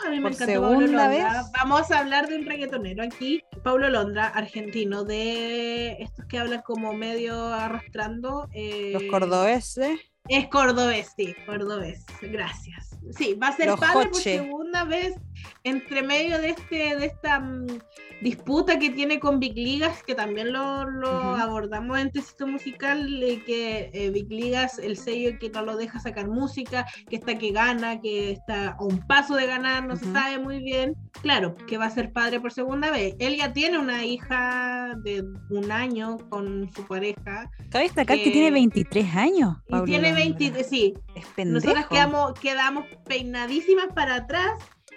a 0.05 0.09
mí 0.09 0.17
me 0.17 0.21
Por 0.23 0.31
encantó 0.33 0.51
segunda 0.53 0.81
Londra. 0.85 1.07
vez. 1.07 1.51
Vamos 1.57 1.89
a 1.89 1.99
hablar 1.99 2.27
de 2.27 2.37
un 2.37 2.45
reggaetonero 2.45 3.03
aquí. 3.03 3.41
Pablo 3.63 3.89
Londra, 3.89 4.27
argentino, 4.27 5.03
de 5.03 5.93
estos 6.03 6.25
que 6.25 6.37
hablan 6.37 6.61
como 6.61 6.93
medio 6.93 7.47
arrastrando. 7.53 8.47
eh, 8.53 8.91
Los 8.93 9.03
cordobeses. 9.03 9.99
Es 10.27 10.47
cordobés, 10.47 11.11
sí, 11.15 11.35
cordobés. 11.45 12.03
Gracias. 12.21 12.97
Sí, 13.15 13.35
va 13.35 13.49
a 13.49 13.55
ser 13.55 13.67
Los 13.67 13.79
padre 13.79 14.09
por 14.09 14.19
segunda 14.19 14.83
vez 14.83 15.13
entre 15.63 16.03
medio 16.03 16.39
de 16.39 16.49
este 16.49 16.95
de 16.95 17.05
esta 17.05 17.39
mm, 17.39 17.67
disputa 18.21 18.79
que 18.79 18.89
tiene 18.89 19.19
con 19.19 19.39
Big 19.39 19.55
Ligas, 19.55 20.01
que 20.03 20.15
también 20.15 20.53
lo, 20.53 20.85
lo 20.89 21.09
Ujú. 21.33 21.41
abordamos 21.41 21.99
en 21.99 22.11
Tecito 22.11 22.47
Musical, 22.47 23.21
eh, 23.21 23.43
que 23.45 23.89
eh, 23.93 24.09
Big 24.09 24.29
Ligas, 24.31 24.79
el 24.79 24.97
sello 24.97 25.37
que 25.39 25.49
no 25.49 25.63
lo 25.63 25.75
deja 25.75 25.99
sacar 25.99 26.27
música, 26.27 26.85
que 27.09 27.17
está 27.17 27.37
que 27.37 27.51
gana, 27.51 27.99
que 28.01 28.31
está 28.31 28.69
a 28.69 28.83
un 28.83 29.05
paso 29.05 29.35
de 29.35 29.47
ganar, 29.47 29.85
no 29.85 29.95
se 29.95 30.05
Ujú. 30.05 30.13
sabe 30.13 30.39
muy 30.39 30.59
bien. 30.63 30.95
Claro, 31.21 31.55
que 31.67 31.77
va 31.77 31.85
a 31.85 31.89
ser 31.89 32.11
padre 32.13 32.39
por 32.39 32.51
segunda 32.53 32.89
vez. 32.91 33.15
Él 33.19 33.35
ya 33.37 33.51
tiene 33.53 33.77
una 33.79 34.05
hija 34.05 34.95
de 35.03 35.23
un 35.49 35.71
año 35.71 36.17
con 36.29 36.71
su 36.73 36.85
pareja 36.87 37.49
Cabe 37.69 37.85
destacar 37.85 38.17
que 38.17 38.23
que- 38.25 38.31
tiene 38.31 38.51
23 38.51 39.15
años. 39.15 39.57
y 39.67 39.71
Pablo 39.71 39.85
tiene 39.85 40.09
Londra. 40.09 40.23
20, 40.25 40.63
sí, 40.63 40.93
Es 41.15 41.25
pendejo. 41.35 41.65
nosotras 41.65 41.87
quedamos, 41.87 42.33
quedamos 42.39 42.85
peinadísimas 43.05 43.87
para 43.93 44.15
atrás 44.15 44.51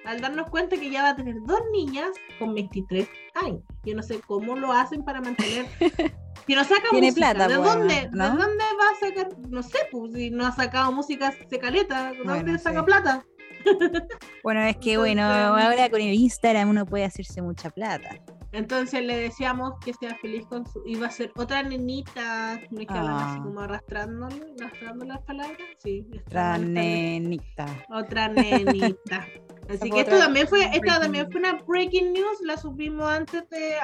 al 0.09 0.21
darnos 0.21 0.49
cuenta 0.51 0.77
que 0.77 0.91
ya 0.91 1.03
va 1.03 1.11
a 1.11 1.17
tener 1.17 1.37
dos 1.45 1.61
niñas 1.73 2.11
con 2.39 2.55
23 2.55 3.09
años. 3.35 3.63
Yo 3.85 3.95
no 3.95 4.03
sé 4.03 4.21
cómo 4.27 4.57
lo 4.57 4.73
hacen 4.73 5.05
para 5.05 5.21
mantener. 5.21 5.67
Si 6.47 6.55
no 6.55 6.65
saca 6.65 6.85
Tiene 6.91 7.09
música, 7.09 7.35
plata, 7.35 7.49
¿de 7.49 7.55
dónde, 7.57 8.09
¿no? 8.13 8.25
¿de 8.31 8.37
dónde 8.43 8.65
va 8.81 8.89
a 8.91 9.07
sacar? 9.07 9.39
No 9.51 9.63
sé, 9.63 9.77
pues 9.93 10.15
si 10.15 10.31
no 10.31 10.47
ha 10.47 10.53
sacado 10.53 10.91
música 10.93 11.31
se 11.51 11.59
caleta, 11.59 12.13
¿de 12.13 12.19
dónde 12.19 12.43
Bueno, 12.43 12.59
saca 12.59 12.79
sí. 12.81 12.85
plata? 12.87 13.25
Bueno, 14.43 14.63
es 14.63 14.77
que 14.79 14.97
bueno, 14.97 15.23
Entonces- 15.31 15.65
ahora 15.67 15.91
con 15.91 16.01
el 16.01 16.15
Instagram 16.15 16.71
uno 16.71 16.87
puede 16.87 17.05
hacerse 17.05 17.43
mucha 17.43 17.69
plata. 17.69 18.09
Entonces 18.53 19.03
le 19.05 19.19
decíamos 19.19 19.75
que 19.85 19.93
sea 19.93 20.15
feliz 20.23 20.47
con 20.47 20.65
su. 20.65 20.81
Iba 20.87 21.09
a 21.09 21.11
ser 21.11 21.33
otra 21.37 21.63
nenita, 21.63 22.59
no 22.71 22.81
es 22.81 22.87
que 22.87 22.95
así 22.95 23.09
Ah. 23.11 23.41
como 23.43 23.61
arrastrándole, 23.61 24.41
arrastrando 24.59 25.05
las 25.05 25.21
palabras. 25.25 25.59
Sí, 25.85 26.07
Otra 26.27 26.57
nenita. 26.57 27.67
Otra 27.91 28.29
nenita. 28.29 29.27
Así 29.69 29.91
que 29.91 30.01
esto 30.01 30.19
también 30.19 30.49
fue, 30.49 30.65
esta 30.73 31.01
también 31.01 31.31
fue 31.31 31.41
una 31.41 31.55
breaking 31.67 32.13
news, 32.13 32.39
la 32.43 32.57
subimos 32.57 33.07
antes 33.07 33.49
de 33.51 33.75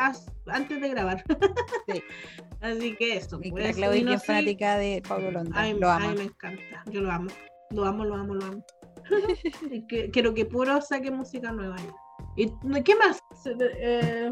antes 0.47 0.81
de 0.81 0.89
grabar. 0.89 1.23
Sí. 1.93 2.03
Así 2.61 2.97
que 2.97 3.17
eso. 3.17 3.39
Y 3.43 3.51
pues, 3.51 3.65
la 3.67 3.73
Claudia 3.73 3.99
es 3.99 4.05
no 4.05 4.09
bien 4.11 4.21
sé, 4.21 4.27
fanática 4.27 4.77
de 4.79 5.03
Pablo 5.07 5.31
Londra. 5.31 5.61
a 5.61 5.65
mí, 5.65 5.75
Lo 5.79 5.91
a 5.91 5.99
mí 5.99 6.07
ama. 6.07 6.15
me 6.15 6.23
encanta, 6.25 6.83
yo 6.91 7.01
lo 7.03 7.11
amo. 7.11 7.31
Lo 7.71 7.85
amo, 7.85 8.05
lo 8.05 8.15
amo, 8.15 8.35
lo 8.35 8.45
amo. 8.45 8.65
Que- 9.89 10.11
quiero 10.11 10.33
que 10.35 10.47
puro 10.47 10.81
saque 10.81 11.11
música 11.11 11.53
nueva. 11.53 11.77
¿Y 12.37 12.51
qué 12.85 12.97
más? 12.97 13.19
Eh, 13.47 14.31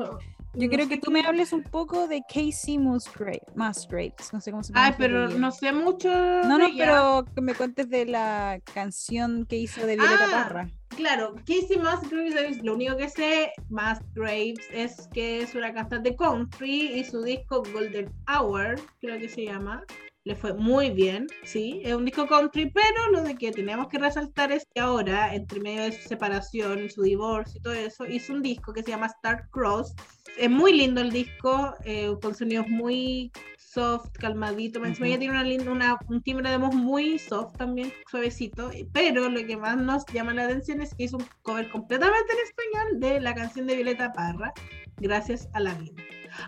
Yo 0.54 0.68
no 0.68 0.76
sé 0.82 0.88
que 0.88 0.96
tú 0.98 1.10
me 1.10 1.20
hables 1.20 1.52
un 1.52 1.62
poco 1.62 2.08
de 2.08 2.22
Casey 2.28 2.78
Musgrave, 2.78 3.42
Musgraves, 3.54 4.32
no 4.32 4.40
sé 4.40 4.50
cómo 4.50 4.62
se 4.62 4.72
Ay, 4.74 4.92
pronuncia. 4.92 5.04
el 5.24 5.28
pero 5.28 5.38
no 5.40 5.50
sé 5.52 5.72
mucho. 5.72 6.08
No, 6.08 6.58
no, 6.58 6.66
pero 6.76 7.24
que 7.34 7.40
me 7.40 7.54
cuentes 7.54 7.88
de 7.88 8.06
la 8.06 8.60
canción 8.74 9.46
que 9.46 9.56
hizo 9.56 9.86
de 9.86 9.96
Violeta 9.96 10.24
Ah, 10.26 10.30
Parra. 10.30 10.68
Claro, 10.96 11.34
Casey 11.46 11.78
Musgraves, 11.78 12.62
lo 12.62 12.74
único 12.74 12.96
que 12.96 13.08
sé, 13.08 13.52
Musgraves, 13.70 14.60
es 14.72 15.08
que 15.12 15.40
es 15.40 15.54
una 15.54 15.72
cantante 15.72 16.14
country 16.14 16.92
y 16.98 17.04
su 17.04 17.22
disco 17.22 17.62
Golden 17.72 18.12
Hour, 18.28 18.78
creo 19.00 19.18
que 19.18 19.28
se 19.28 19.44
llama, 19.44 19.84
le 20.24 20.36
fue 20.36 20.54
muy 20.54 20.90
bien, 20.90 21.26
sí, 21.42 21.80
es 21.84 21.94
un 21.94 22.04
disco 22.04 22.26
country, 22.28 22.70
pero 22.70 23.10
lo 23.10 23.22
de 23.22 23.34
que 23.36 23.50
tenemos 23.50 23.88
que 23.88 23.98
resaltar 23.98 24.52
es 24.52 24.66
que 24.72 24.80
ahora, 24.80 25.34
entre 25.34 25.58
medio 25.60 25.82
de 25.82 25.92
su 25.92 26.08
separación, 26.08 26.88
su 26.90 27.02
divorcio 27.02 27.58
y 27.58 27.62
todo 27.62 27.72
eso, 27.72 28.06
hizo 28.06 28.32
un 28.32 28.40
disco 28.42 28.72
que 28.72 28.82
se 28.84 28.90
llama 28.92 29.06
Star 29.06 29.48
Cross. 29.50 29.94
Es 30.38 30.48
muy 30.48 30.72
lindo 30.74 31.00
el 31.00 31.10
disco, 31.10 31.74
eh, 31.84 32.14
con 32.22 32.34
sonidos 32.36 32.68
muy 32.68 33.32
soft, 33.58 34.10
calmadito. 34.12 34.78
encima 34.84 35.06
Ujú. 35.06 35.12
Ella 35.14 35.18
tiene 35.18 35.34
una, 35.34 35.42
linda- 35.44 35.72
una- 35.72 35.98
un 36.08 36.22
timbre 36.22 36.50
de 36.50 36.58
voz 36.58 36.74
muy 36.74 37.18
soft 37.18 37.56
también, 37.56 37.92
suavecito. 38.08 38.70
Pero 38.92 39.28
lo 39.28 39.44
que 39.46 39.56
más 39.56 39.76
nos 39.76 40.04
llama 40.12 40.34
la 40.34 40.44
atención 40.44 40.82
es 40.82 40.94
que 40.94 41.04
hizo 41.04 41.16
un 41.16 41.24
cover 41.42 41.68
completamente 41.70 42.32
en 42.32 42.38
español 42.46 43.00
de 43.00 43.20
la 43.20 43.34
canción 43.34 43.66
de 43.66 43.74
Violeta 43.76 44.12
Parra, 44.12 44.52
Gracias 44.98 45.48
a 45.54 45.58
la 45.58 45.74
vida. 45.74 46.00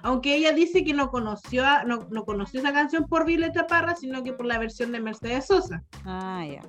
Aunque 0.03 0.35
ella 0.37 0.53
dice 0.53 0.85
que 0.85 0.93
no 0.95 1.11
conoció, 1.11 1.65
a- 1.65 1.85
no, 1.85 2.07
no 2.11 2.25
conoció 2.25 2.61
esa 2.61 2.73
canción 2.73 3.07
por 3.09 3.25
Violeta 3.27 3.67
Parra, 3.67 3.95
sino 3.97 4.23
que 4.23 4.33
por 4.33 4.47
la 4.47 4.59
versión 4.59 4.93
de 4.93 5.01
Mercedes 5.01 5.47
Sosa. 5.47 5.83
Ah, 6.05 6.45
ya. 6.47 6.61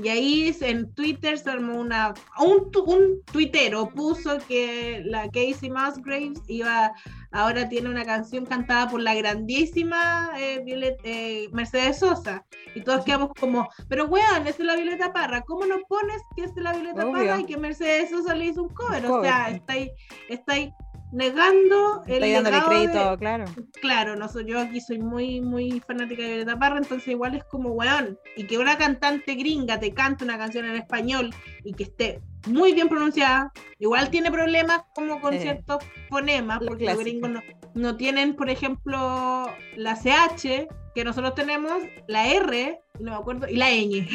Y 0.00 0.08
ahí 0.08 0.56
en 0.60 0.94
Twitter 0.94 1.36
se 1.36 1.50
armó 1.50 1.74
una. 1.74 2.14
Un, 2.38 2.70
un 2.86 3.22
tuitero 3.24 3.88
puso 3.88 4.38
que 4.46 5.02
la 5.04 5.24
Casey 5.30 5.68
Musgraves 5.68 6.40
iba. 6.46 6.92
Ahora 7.32 7.68
tiene 7.68 7.88
una 7.88 8.04
canción 8.04 8.46
cantada 8.46 8.88
por 8.88 9.00
la 9.00 9.14
grandísima 9.14 10.30
eh, 10.38 10.62
Violet- 10.64 11.00
eh, 11.02 11.48
Mercedes 11.52 11.98
Sosa. 11.98 12.44
Y 12.76 12.82
todos 12.82 13.04
quedamos 13.04 13.30
como, 13.38 13.68
pero 13.88 14.06
weón, 14.06 14.46
es 14.46 14.58
de 14.58 14.64
la 14.64 14.76
Violeta 14.76 15.12
Parra. 15.12 15.42
¿Cómo 15.42 15.66
no 15.66 15.76
pones 15.88 16.22
que 16.36 16.44
es 16.44 16.54
de 16.54 16.62
la 16.62 16.72
Violeta 16.72 17.02
Obvio. 17.04 17.12
Parra 17.12 17.40
y 17.40 17.44
que 17.46 17.56
Mercedes 17.56 18.10
Sosa 18.10 18.34
le 18.36 18.46
hizo 18.46 18.62
un 18.62 18.68
cover? 18.70 19.04
Un 19.06 19.10
O 19.18 19.22
sea, 19.22 19.44
cover. 19.46 19.56
estáis, 19.56 19.90
estáis 20.28 20.70
negando 21.12 22.02
el 22.06 22.14
Estoy 22.14 22.32
dándole 22.32 22.56
de- 22.56 22.62
crédito, 22.66 23.16
claro. 23.18 23.44
claro, 23.80 24.16
no 24.16 24.28
soy 24.28 24.46
yo 24.46 24.60
aquí 24.60 24.80
soy 24.80 24.98
muy 24.98 25.40
muy 25.40 25.80
fanática 25.80 26.22
de 26.22 26.28
Violeta 26.28 26.58
Parra, 26.58 26.78
entonces 26.78 27.08
igual 27.08 27.34
es 27.34 27.44
como 27.44 27.70
weón, 27.70 28.18
y 28.36 28.44
que 28.44 28.58
una 28.58 28.78
cantante 28.78 29.34
gringa 29.34 29.78
te 29.80 29.92
cante 29.92 30.24
una 30.24 30.38
canción 30.38 30.64
en 30.66 30.76
español 30.76 31.30
y 31.64 31.74
que 31.74 31.84
esté 31.84 32.20
muy 32.46 32.72
bien 32.72 32.88
pronunciada, 32.88 33.52
igual 33.78 34.10
tiene 34.10 34.30
problemas 34.30 34.82
como 34.94 35.20
con 35.20 35.34
Eh, 35.34 35.40
ciertos 35.40 35.84
fonemas, 36.08 36.60
porque 36.66 36.86
los 36.86 36.98
gringos 36.98 37.30
no, 37.30 37.42
no 37.74 37.96
tienen, 37.96 38.34
por 38.34 38.48
ejemplo, 38.48 39.46
la 39.76 39.94
CH 39.96 40.66
que 40.94 41.04
nosotros 41.04 41.34
tenemos, 41.34 41.82
la 42.08 42.26
R, 42.28 42.80
no 42.98 43.10
me 43.12 43.16
acuerdo, 43.16 43.46
y 43.48 43.56
la 43.56 43.70
ñ. 43.70 44.08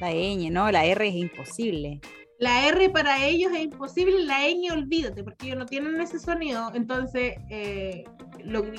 La 0.00 0.10
ñ, 0.12 0.50
no, 0.50 0.70
la 0.70 0.84
R 0.84 1.06
es 1.08 1.14
imposible. 1.14 2.00
La 2.42 2.66
R 2.66 2.90
para 2.90 3.24
ellos 3.24 3.52
es 3.54 3.66
imposible, 3.66 4.24
la 4.24 4.40
ñ 4.48 4.72
olvídate, 4.72 5.22
porque 5.22 5.46
ellos 5.46 5.58
no 5.58 5.64
tienen 5.64 6.00
ese 6.00 6.18
sonido, 6.18 6.72
entonces 6.74 7.34
eh, 7.50 8.02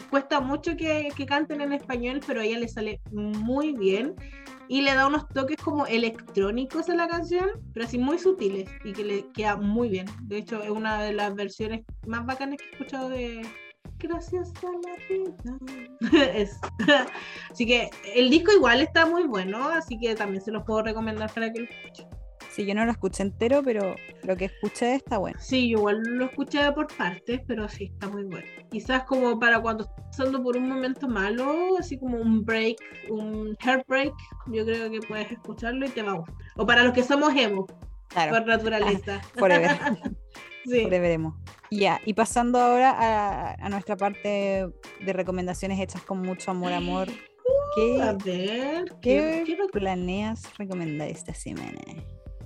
cuesta 0.10 0.41
mucho 0.41 0.76
que, 0.76 1.07
que 1.15 1.26
canten 1.26 1.61
en 1.61 1.72
español, 1.72 2.19
pero 2.27 2.41
a 2.41 2.44
ella 2.44 2.60
le 2.60 2.68
sale 2.68 2.99
muy 3.14 3.72
bien 3.72 4.15
y 4.68 4.81
le 4.81 4.94
da 4.94 5.07
unos 5.07 5.30
toques 5.30 5.56
como 5.56 5.88
electrónicos 5.88 6.90
a 6.90 6.95
la 6.95 7.07
canción, 7.07 7.52
pero 7.73 7.85
así 7.85 7.98
muy 7.98 8.19
sutiles 8.19 8.69
y 8.84 8.91
que 8.91 9.06
le 9.06 9.31
queda 9.31 9.56
muy 9.56 9.88
bien. 9.88 10.07
De 10.23 10.40
hecho, 10.40 10.61
es 10.61 10.69
una 10.69 11.02
de 11.02 11.14
las 11.14 11.34
versiones 11.34 11.85
más 12.06 12.26
bacanas 12.26 12.57
que 12.57 12.65
he 12.65 12.72
escuchado 12.72 13.07
de 13.07 13.48
Gracias 13.99 14.52
a 14.61 14.68
la 14.84 16.11
vida. 16.11 17.07
Así 17.49 17.65
que 17.65 17.90
el 18.14 18.30
disco 18.30 18.52
igual 18.52 18.81
está 18.81 19.06
muy 19.06 19.23
bueno, 19.23 19.69
así 19.69 19.98
que 19.98 20.15
también 20.15 20.44
se 20.44 20.52
los 20.52 20.64
puedo 20.64 20.84
recomendar 20.84 21.31
para 21.34 21.53
que 21.53 21.61
lo 21.61 21.65
escuchen. 21.69 22.22
Sí, 22.53 22.65
yo 22.67 22.75
no 22.75 22.85
lo 22.85 22.91
escuché 22.91 23.23
entero, 23.23 23.61
pero 23.63 23.95
lo 24.23 24.38
que 24.38 24.45
escuché 24.45 24.93
está 24.95 25.17
bueno. 25.17 25.39
Sí, 25.41 25.69
igual 25.69 26.01
lo 26.03 26.25
escuché 26.25 26.71
por 26.71 26.85
partes, 26.95 27.41
pero 27.47 27.67
sí, 27.67 27.85
está 27.85 28.07
muy 28.07 28.23
bueno. 28.25 28.45
Quizás 28.69 29.03
como 29.05 29.39
para 29.39 29.59
cuando 29.59 29.85
estás 29.85 30.05
pasando 30.05 30.43
por 30.43 30.55
un 30.57 30.69
momento 30.69 31.07
malo, 31.07 31.77
así 31.80 31.97
como 31.97 32.17
un 32.17 32.45
break, 32.45 32.77
un 33.09 33.57
heartbreak, 33.59 34.13
yo 34.51 34.65
creo 34.65 34.91
que 34.91 34.99
puedes 34.99 35.31
escucharlo 35.31 35.85
y 35.88 35.89
te 35.89 36.03
va 36.03 36.11
a 36.11 36.15
gustar. 36.17 36.35
O 36.57 36.65
para 36.67 36.84
los 36.84 36.93
que 36.93 37.01
somos 37.03 37.34
emo, 37.35 37.65
Claro, 38.09 38.31
por 38.34 38.45
naturaleza. 38.45 39.19
forever. 39.35 39.71
sí. 40.65 40.84
Forever 40.84 41.11
emo. 41.11 41.38
Ya, 41.71 41.99
y 42.05 42.13
pasando 42.13 42.59
ahora 42.59 42.91
a, 42.91 43.53
a 43.65 43.69
nuestra 43.69 43.97
parte 43.97 44.67
de 44.99 45.13
recomendaciones 45.13 45.80
hechas 45.80 46.03
con 46.03 46.21
mucho 46.21 46.51
amor, 46.51 46.71
amor. 46.73 47.07
A 48.01 48.15
¿Qué, 48.23 48.31
ver, 48.31 48.85
qué 48.85 48.85
¿qué, 49.01 49.43
quiero- 49.47 49.67
planeas 49.69 50.55
recomendar 50.59 51.07
esta 51.09 51.34
semana? 51.34 51.81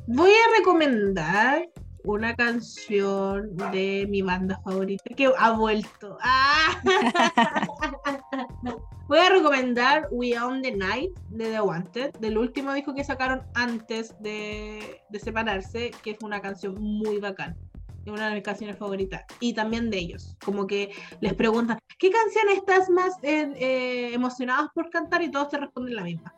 Voy 0.09 0.31
a 0.31 0.57
recomendar 0.57 1.67
una 2.05 2.33
canción 2.33 3.57
de 3.73 4.07
mi 4.09 4.21
banda 4.21 4.57
favorita 4.63 5.03
que 5.13 5.29
ha 5.37 5.51
vuelto. 5.51 6.17
¡Ah! 6.21 6.81
Voy 9.09 9.19
a 9.19 9.29
recomendar 9.29 10.07
We 10.11 10.39
Own 10.39 10.61
the 10.61 10.71
Night 10.71 11.11
de 11.31 11.51
The 11.51 11.59
Wanted, 11.59 12.13
del 12.19 12.37
último 12.37 12.71
disco 12.71 12.95
que 12.95 13.03
sacaron 13.03 13.41
antes 13.53 14.15
de, 14.21 15.01
de 15.09 15.19
separarse, 15.19 15.91
que 16.01 16.11
es 16.11 16.19
una 16.21 16.39
canción 16.39 16.81
muy 16.81 17.19
bacán. 17.19 17.57
Es 18.05 18.13
una 18.13 18.29
de 18.29 18.35
mis 18.35 18.43
canciones 18.43 18.77
favoritas. 18.77 19.25
Y 19.41 19.51
también 19.51 19.89
de 19.89 19.97
ellos. 19.97 20.37
Como 20.45 20.67
que 20.67 20.91
les 21.19 21.33
preguntan, 21.33 21.79
¿qué 21.99 22.11
canción 22.11 22.47
estás 22.55 22.89
más 22.89 23.15
eh, 23.23 23.51
eh, 23.57 24.13
emocionados 24.13 24.69
por 24.73 24.89
cantar? 24.89 25.21
Y 25.21 25.31
todos 25.31 25.49
te 25.49 25.57
responden 25.57 25.97
la 25.97 26.03
misma. 26.03 26.33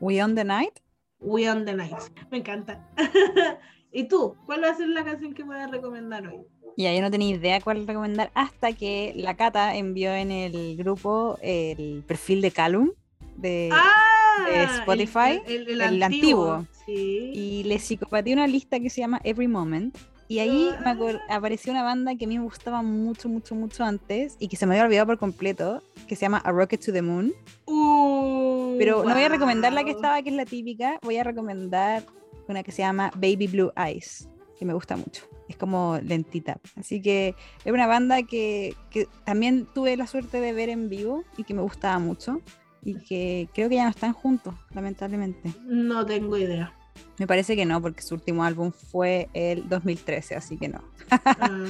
We 0.00 0.22
on 0.22 0.34
the 0.34 0.44
Night. 0.44 0.83
We 1.24 1.48
on 1.50 1.64
the 1.64 1.74
Night. 1.74 1.94
Me 2.30 2.38
encanta. 2.38 2.86
¿Y 3.92 4.04
tú? 4.08 4.36
¿Cuál 4.46 4.62
va 4.64 4.70
a 4.70 4.74
ser 4.74 4.88
la 4.88 5.04
canción 5.04 5.34
que 5.34 5.42
voy 5.44 5.56
a 5.56 5.66
recomendar 5.66 6.26
hoy? 6.26 6.40
Ya, 6.76 6.92
yo 6.92 7.00
no 7.00 7.10
tenía 7.10 7.34
idea 7.36 7.60
cuál 7.60 7.86
recomendar 7.86 8.30
hasta 8.34 8.72
que 8.72 9.12
la 9.16 9.36
Cata 9.36 9.76
envió 9.76 10.12
en 10.12 10.30
el 10.32 10.76
grupo 10.76 11.38
el 11.42 12.02
perfil 12.06 12.40
de 12.40 12.50
Calum 12.50 12.90
de, 13.36 13.70
ah, 13.72 14.44
de 14.48 14.62
Spotify, 14.64 15.40
el, 15.46 15.62
el- 15.62 15.68
el 15.68 15.80
el 15.80 16.02
antiguo. 16.02 16.52
antiguo. 16.54 16.66
Sí. 16.86 17.30
y 17.32 17.62
le 17.64 17.78
psicopateé 17.78 18.34
una 18.34 18.46
lista 18.46 18.78
que 18.80 18.90
se 18.90 19.00
llama 19.00 19.20
Every 19.24 19.48
Moment. 19.48 19.96
Y 20.26 20.38
ahí 20.38 20.70
me 20.82 21.20
apareció 21.28 21.72
una 21.72 21.82
banda 21.82 22.14
que 22.16 22.24
a 22.24 22.28
mí 22.28 22.38
me 22.38 22.44
gustaba 22.44 22.82
mucho, 22.82 23.28
mucho, 23.28 23.54
mucho 23.54 23.84
antes 23.84 24.36
y 24.38 24.48
que 24.48 24.56
se 24.56 24.66
me 24.66 24.74
había 24.74 24.84
olvidado 24.84 25.06
por 25.06 25.18
completo, 25.18 25.82
que 26.08 26.16
se 26.16 26.22
llama 26.22 26.38
A 26.38 26.50
Rocket 26.50 26.84
to 26.84 26.92
the 26.92 27.02
Moon. 27.02 27.32
Uh, 27.66 28.76
Pero 28.78 29.04
no 29.04 29.12
voy 29.12 29.22
a 29.22 29.28
recomendar 29.28 29.72
la 29.72 29.84
que 29.84 29.90
estaba, 29.90 30.22
que 30.22 30.30
es 30.30 30.34
la 30.34 30.46
típica, 30.46 30.98
voy 31.02 31.18
a 31.18 31.24
recomendar 31.24 32.04
una 32.48 32.62
que 32.62 32.72
se 32.72 32.82
llama 32.82 33.10
Baby 33.16 33.48
Blue 33.48 33.72
Eyes, 33.76 34.28
que 34.58 34.64
me 34.64 34.72
gusta 34.72 34.96
mucho. 34.96 35.24
Es 35.48 35.56
como 35.56 35.98
lentita. 36.02 36.58
Así 36.76 37.02
que 37.02 37.34
es 37.64 37.72
una 37.72 37.86
banda 37.86 38.22
que, 38.22 38.74
que 38.90 39.06
también 39.24 39.66
tuve 39.74 39.96
la 39.96 40.06
suerte 40.06 40.40
de 40.40 40.54
ver 40.54 40.70
en 40.70 40.88
vivo 40.88 41.24
y 41.36 41.44
que 41.44 41.52
me 41.52 41.60
gustaba 41.60 41.98
mucho. 41.98 42.40
Y 42.82 42.96
que 42.96 43.48
creo 43.54 43.68
que 43.68 43.76
ya 43.76 43.84
no 43.84 43.90
están 43.90 44.12
juntos, 44.12 44.54
lamentablemente. 44.74 45.52
No 45.64 46.04
tengo 46.04 46.36
idea. 46.36 46.74
Me 47.18 47.26
parece 47.26 47.54
que 47.56 47.64
no, 47.64 47.80
porque 47.80 48.02
su 48.02 48.14
último 48.14 48.42
álbum 48.44 48.72
fue 48.72 49.28
el 49.34 49.68
2013, 49.68 50.34
así 50.34 50.56
que 50.56 50.68
no. 50.68 50.82
Ah, 51.10 51.66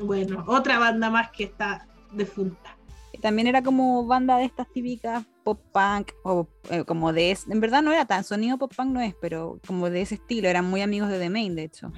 bueno, 0.00 0.44
otra 0.46 0.78
banda 0.78 1.08
más 1.10 1.30
que 1.30 1.44
está 1.44 1.86
defunta. 2.12 2.76
También 3.20 3.46
era 3.46 3.62
como 3.62 4.04
banda 4.06 4.38
de 4.38 4.44
estas 4.46 4.66
típicas 4.72 5.24
pop 5.44 5.60
punk, 5.72 6.10
o 6.24 6.48
eh, 6.70 6.84
como 6.84 7.12
de 7.12 7.30
es- 7.30 7.46
en 7.48 7.60
verdad 7.60 7.82
no 7.82 7.92
era 7.92 8.04
tan 8.06 8.24
sonido 8.24 8.58
pop 8.58 8.72
punk, 8.74 8.88
no 8.88 9.00
es, 9.00 9.14
pero 9.20 9.60
como 9.66 9.88
de 9.90 10.02
ese 10.02 10.16
estilo, 10.16 10.48
eran 10.48 10.64
muy 10.64 10.80
amigos 10.82 11.08
de 11.08 11.18
The 11.18 11.30
Main, 11.30 11.54
de 11.54 11.64
hecho. 11.64 11.92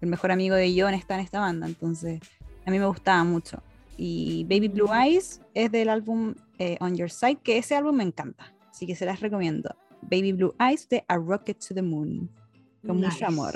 El 0.00 0.08
mejor 0.08 0.32
amigo 0.32 0.54
de 0.56 0.74
John 0.76 0.94
está 0.94 1.14
en 1.14 1.20
esta 1.20 1.38
banda, 1.40 1.66
entonces 1.66 2.20
a 2.66 2.70
mí 2.70 2.78
me 2.78 2.86
gustaba 2.86 3.22
mucho. 3.24 3.62
Y 3.96 4.44
Baby 4.44 4.68
Blue 4.68 4.92
Eyes 4.92 5.40
es 5.54 5.70
del 5.70 5.88
álbum 5.88 6.34
eh, 6.58 6.76
On 6.80 6.96
Your 6.96 7.10
Side, 7.10 7.36
que 7.44 7.58
ese 7.58 7.76
álbum 7.76 7.94
me 7.96 8.02
encanta, 8.04 8.52
así 8.70 8.86
que 8.86 8.96
se 8.96 9.06
las 9.06 9.20
recomiendo. 9.20 9.76
Baby 10.10 10.32
Blue 10.32 10.54
Eyes 10.60 10.88
de 10.88 11.04
A 11.08 11.16
Rocket 11.16 11.58
to 11.66 11.74
the 11.74 11.82
Moon, 11.82 12.28
con 12.86 13.00
Nice. 13.00 13.12
mucho 13.12 13.26
amor. 13.26 13.54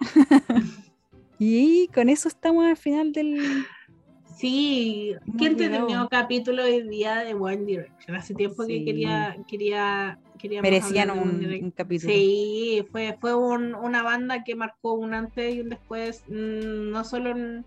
y 1.38 1.88
con 1.88 2.08
eso 2.08 2.28
estamos 2.28 2.64
al 2.66 2.76
final 2.76 3.12
del... 3.12 3.40
Sí, 4.36 5.14
qué 5.38 5.46
entretenido 5.48 6.08
capítulo 6.08 6.64
hoy 6.64 6.88
día 6.88 7.18
de 7.24 7.34
One 7.34 7.64
Direction. 7.66 8.16
Hace 8.16 8.34
tiempo 8.34 8.66
que 8.66 8.82
quería, 8.86 9.36
quería, 9.46 10.18
queríamos 10.38 10.62
Merecían 10.70 11.10
un, 11.10 11.70
capítulo. 11.76 12.10
Sí, 12.10 12.82
fue, 12.90 13.18
fue 13.20 13.34
un- 13.34 13.74
una 13.74 14.02
banda 14.02 14.42
que 14.42 14.54
marcó 14.54 14.94
un 14.94 15.12
antes 15.12 15.54
y 15.54 15.60
un 15.60 15.68
después, 15.68 16.24
mm, 16.28 16.90
no 16.90 17.04
solo 17.04 17.30
en- 17.32 17.66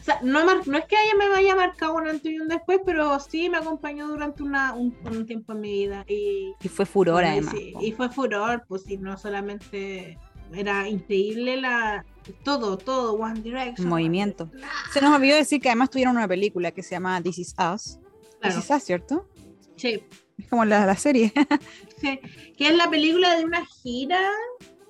O 0.00 0.02
sea, 0.02 0.18
no, 0.22 0.38
es 0.50 0.64
que 0.86 0.96
ella 0.96 1.14
me 1.18 1.24
haya 1.36 1.54
marcado 1.54 1.94
un 1.94 2.06
antes 2.08 2.32
y 2.32 2.38
un 2.38 2.48
después, 2.48 2.80
pero 2.86 3.18
sí 3.20 3.48
me 3.48 3.58
acompañó 3.58 4.08
durante 4.08 4.42
una, 4.42 4.72
un, 4.74 4.96
un 5.04 5.26
tiempo 5.26 5.52
en 5.52 5.60
mi 5.60 5.72
vida. 5.72 6.04
Y, 6.08 6.54
Y 6.62 6.68
fue 6.68 6.86
furor 6.86 7.22
y 7.22 7.26
además. 7.26 7.54
sí, 7.56 7.74
y 7.80 7.92
fue 7.92 8.08
furor, 8.08 8.64
pues 8.66 8.82
sí, 8.84 8.96
no 8.96 9.16
solamente 9.18 10.18
era 10.54 10.88
increíble 10.88 11.56
la 11.58 12.04
todo, 12.42 12.78
todo, 12.78 13.14
One 13.14 13.40
Direction. 13.40 13.88
Movimiento. 13.88 14.50
Se 14.92 15.00
nos 15.00 15.14
olvidó 15.14 15.36
decir 15.36 15.60
que 15.60 15.68
además 15.68 15.90
tuvieron 15.90 16.16
una 16.16 16.28
película 16.28 16.70
que 16.70 16.82
se 16.82 16.90
llama 16.92 17.20
This 17.22 17.38
Is 17.38 17.48
Us. 17.74 17.98
Claro, 18.40 18.56
This 18.56 18.64
Is 18.64 18.70
Us, 18.70 18.82
¿cierto? 18.84 19.28
sí, 19.76 20.02
Es 20.38 20.48
como 20.48 20.64
la, 20.64 20.86
la 20.86 20.96
serie. 20.96 21.32
sí. 22.00 22.20
Que 22.56 22.68
es 22.68 22.74
la 22.74 22.88
película 22.88 23.36
de 23.36 23.44
una 23.44 23.64
gira, 23.66 24.20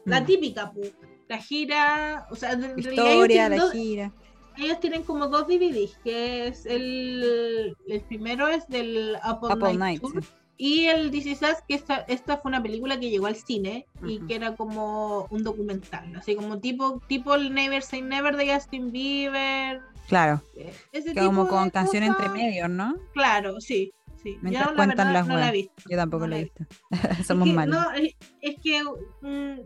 la 0.05 0.21
Mm. 0.21 0.27
típica, 0.27 0.71
pues. 0.73 0.93
La 1.29 1.39
gira, 1.39 2.27
o 2.31 2.37
sea, 2.37 2.53
ellos 2.53 2.73
Historia, 2.77 3.49
la 3.49 3.57
dos- 3.57 3.73
gira. 3.73 4.13
Ellos 4.59 4.81
tienen 4.81 5.03
como 5.03 5.27
dos 5.29 5.47
DVDs, 5.47 5.99
que 6.05 6.47
es 6.49 6.67
el, 6.67 7.77
el 7.89 8.01
primero 8.03 8.49
es 8.49 8.67
del 8.69 9.17
Apple, 9.23 9.49
Apple 9.53 9.75
Night. 9.75 10.01
Tour, 10.01 10.23
sí. 10.23 10.29
y 10.57 10.85
el 10.87 11.11
This 11.11 11.27
Is 11.27 11.43
Us, 11.43 11.63
que 11.69 11.75
esta, 11.75 11.99
esta 12.09 12.39
fue 12.39 12.51
una 12.51 12.63
película 12.63 12.99
que 13.01 13.11
llegó 13.11 13.27
al 13.27 13.37
cine 13.37 13.87
y 14.05 14.19
Ujú. 14.19 14.27
que 14.27 14.35
era 14.37 14.55
como 14.57 15.27
un 15.31 15.43
documental, 15.43 16.15
así 16.17 16.35
como 16.37 16.59
tipo, 16.61 17.01
tipo 17.09 17.35
el 17.35 17.53
Never 17.53 17.83
Say 17.83 18.03
Never 18.03 18.37
de 18.37 18.55
Justin 18.55 18.93
Bieber, 18.93 19.81
Claro, 20.09 20.43
eh, 20.57 20.73
ese 20.93 21.09
que 21.09 21.15
tipo 21.15 21.27
como 21.27 21.49
con 21.49 21.71
canción 21.71 22.03
entre 22.03 22.27
cosas. 22.27 22.37
medio, 22.43 22.69
¿no? 22.69 22.95
Claro, 23.15 23.59
sí, 23.61 23.91
sí. 24.23 24.37
Mientras 24.43 24.67
Yo 24.67 24.71
la 24.73 24.77
cuentan 24.77 25.07
verdad 25.09 25.13
las 25.13 25.27
no 25.29 25.37
la 25.39 25.49
he 25.49 25.53
visto. 25.53 25.83
Yo 25.89 25.97
tampoco 25.97 26.27
No 26.27 26.29
la 26.29 26.37
he 26.37 26.41
la 26.41 26.41
he 26.41 26.45
visto. 26.45 26.65
Somos 27.25 27.49
es 27.49 27.53
que, 27.53 27.57
malos. 27.57 27.75
No, 27.75 27.91
es, 27.93 28.15
es 28.43 28.57
que, 28.63 28.83
mm, 29.23 29.61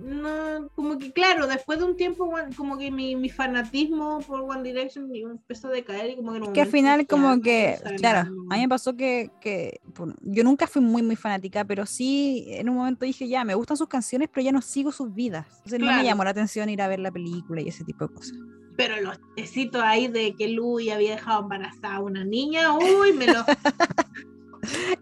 no, 0.00 0.68
como 0.74 0.98
que 0.98 1.12
claro, 1.12 1.46
después 1.46 1.78
de 1.78 1.84
un 1.84 1.96
tiempo, 1.96 2.30
como 2.56 2.78
que 2.78 2.90
mi, 2.90 3.16
mi 3.16 3.28
fanatismo 3.28 4.20
por 4.20 4.40
One 4.40 4.62
Direction 4.62 5.08
empezó 5.14 5.68
a 5.68 5.70
decaer 5.72 6.10
y 6.10 6.16
como 6.16 6.32
que, 6.32 6.38
en 6.38 6.42
un 6.44 6.52
que 6.52 6.60
al 6.60 6.66
final 6.66 7.06
como 7.06 7.28
"Ah, 7.28 7.38
que, 7.42 7.78
no, 7.84 7.96
claro, 7.96 8.30
no". 8.30 8.46
a 8.50 8.54
mí 8.56 8.60
me 8.62 8.68
pasó 8.68 8.96
que, 8.96 9.30
que 9.40 9.80
por- 9.94 10.14
yo 10.22 10.44
nunca 10.44 10.66
fui 10.66 10.82
muy 10.82 11.02
muy 11.02 11.16
fanática, 11.16 11.64
pero 11.64 11.86
sí 11.86 12.44
en 12.48 12.68
un 12.68 12.76
momento 12.76 13.04
dije, 13.04 13.28
ya, 13.28 13.44
me 13.44 13.54
gustan 13.54 13.76
sus 13.76 13.88
canciones, 13.88 14.28
pero 14.32 14.44
ya 14.44 14.52
no 14.52 14.60
sigo 14.62 14.92
sus 14.92 15.12
vidas. 15.14 15.46
Entonces 15.58 15.80
no 15.80 15.86
me 15.86 16.04
llamó 16.04 16.24
la 16.24 16.30
atención 16.30 16.68
ir 16.68 16.82
a 16.82 16.88
ver 16.88 17.00
la 17.00 17.10
película 17.10 17.60
y 17.62 17.68
ese 17.68 17.84
tipo 17.84 18.06
de 18.06 18.14
cosas. 18.14 18.36
Pero 18.76 19.00
los 19.00 19.18
tecitos 19.36 19.82
ahí 19.82 20.08
de 20.08 20.34
que 20.34 20.48
Louis 20.48 20.90
había 20.90 21.12
dejado 21.12 21.42
embarazada 21.42 21.96
a 21.96 22.00
una 22.00 22.24
niña, 22.24 22.76
uy, 22.76 23.12
me 23.12 23.26
lo, 23.28 23.44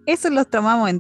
Eso 0.07 0.31
los 0.31 0.49
tomamos 0.51 0.91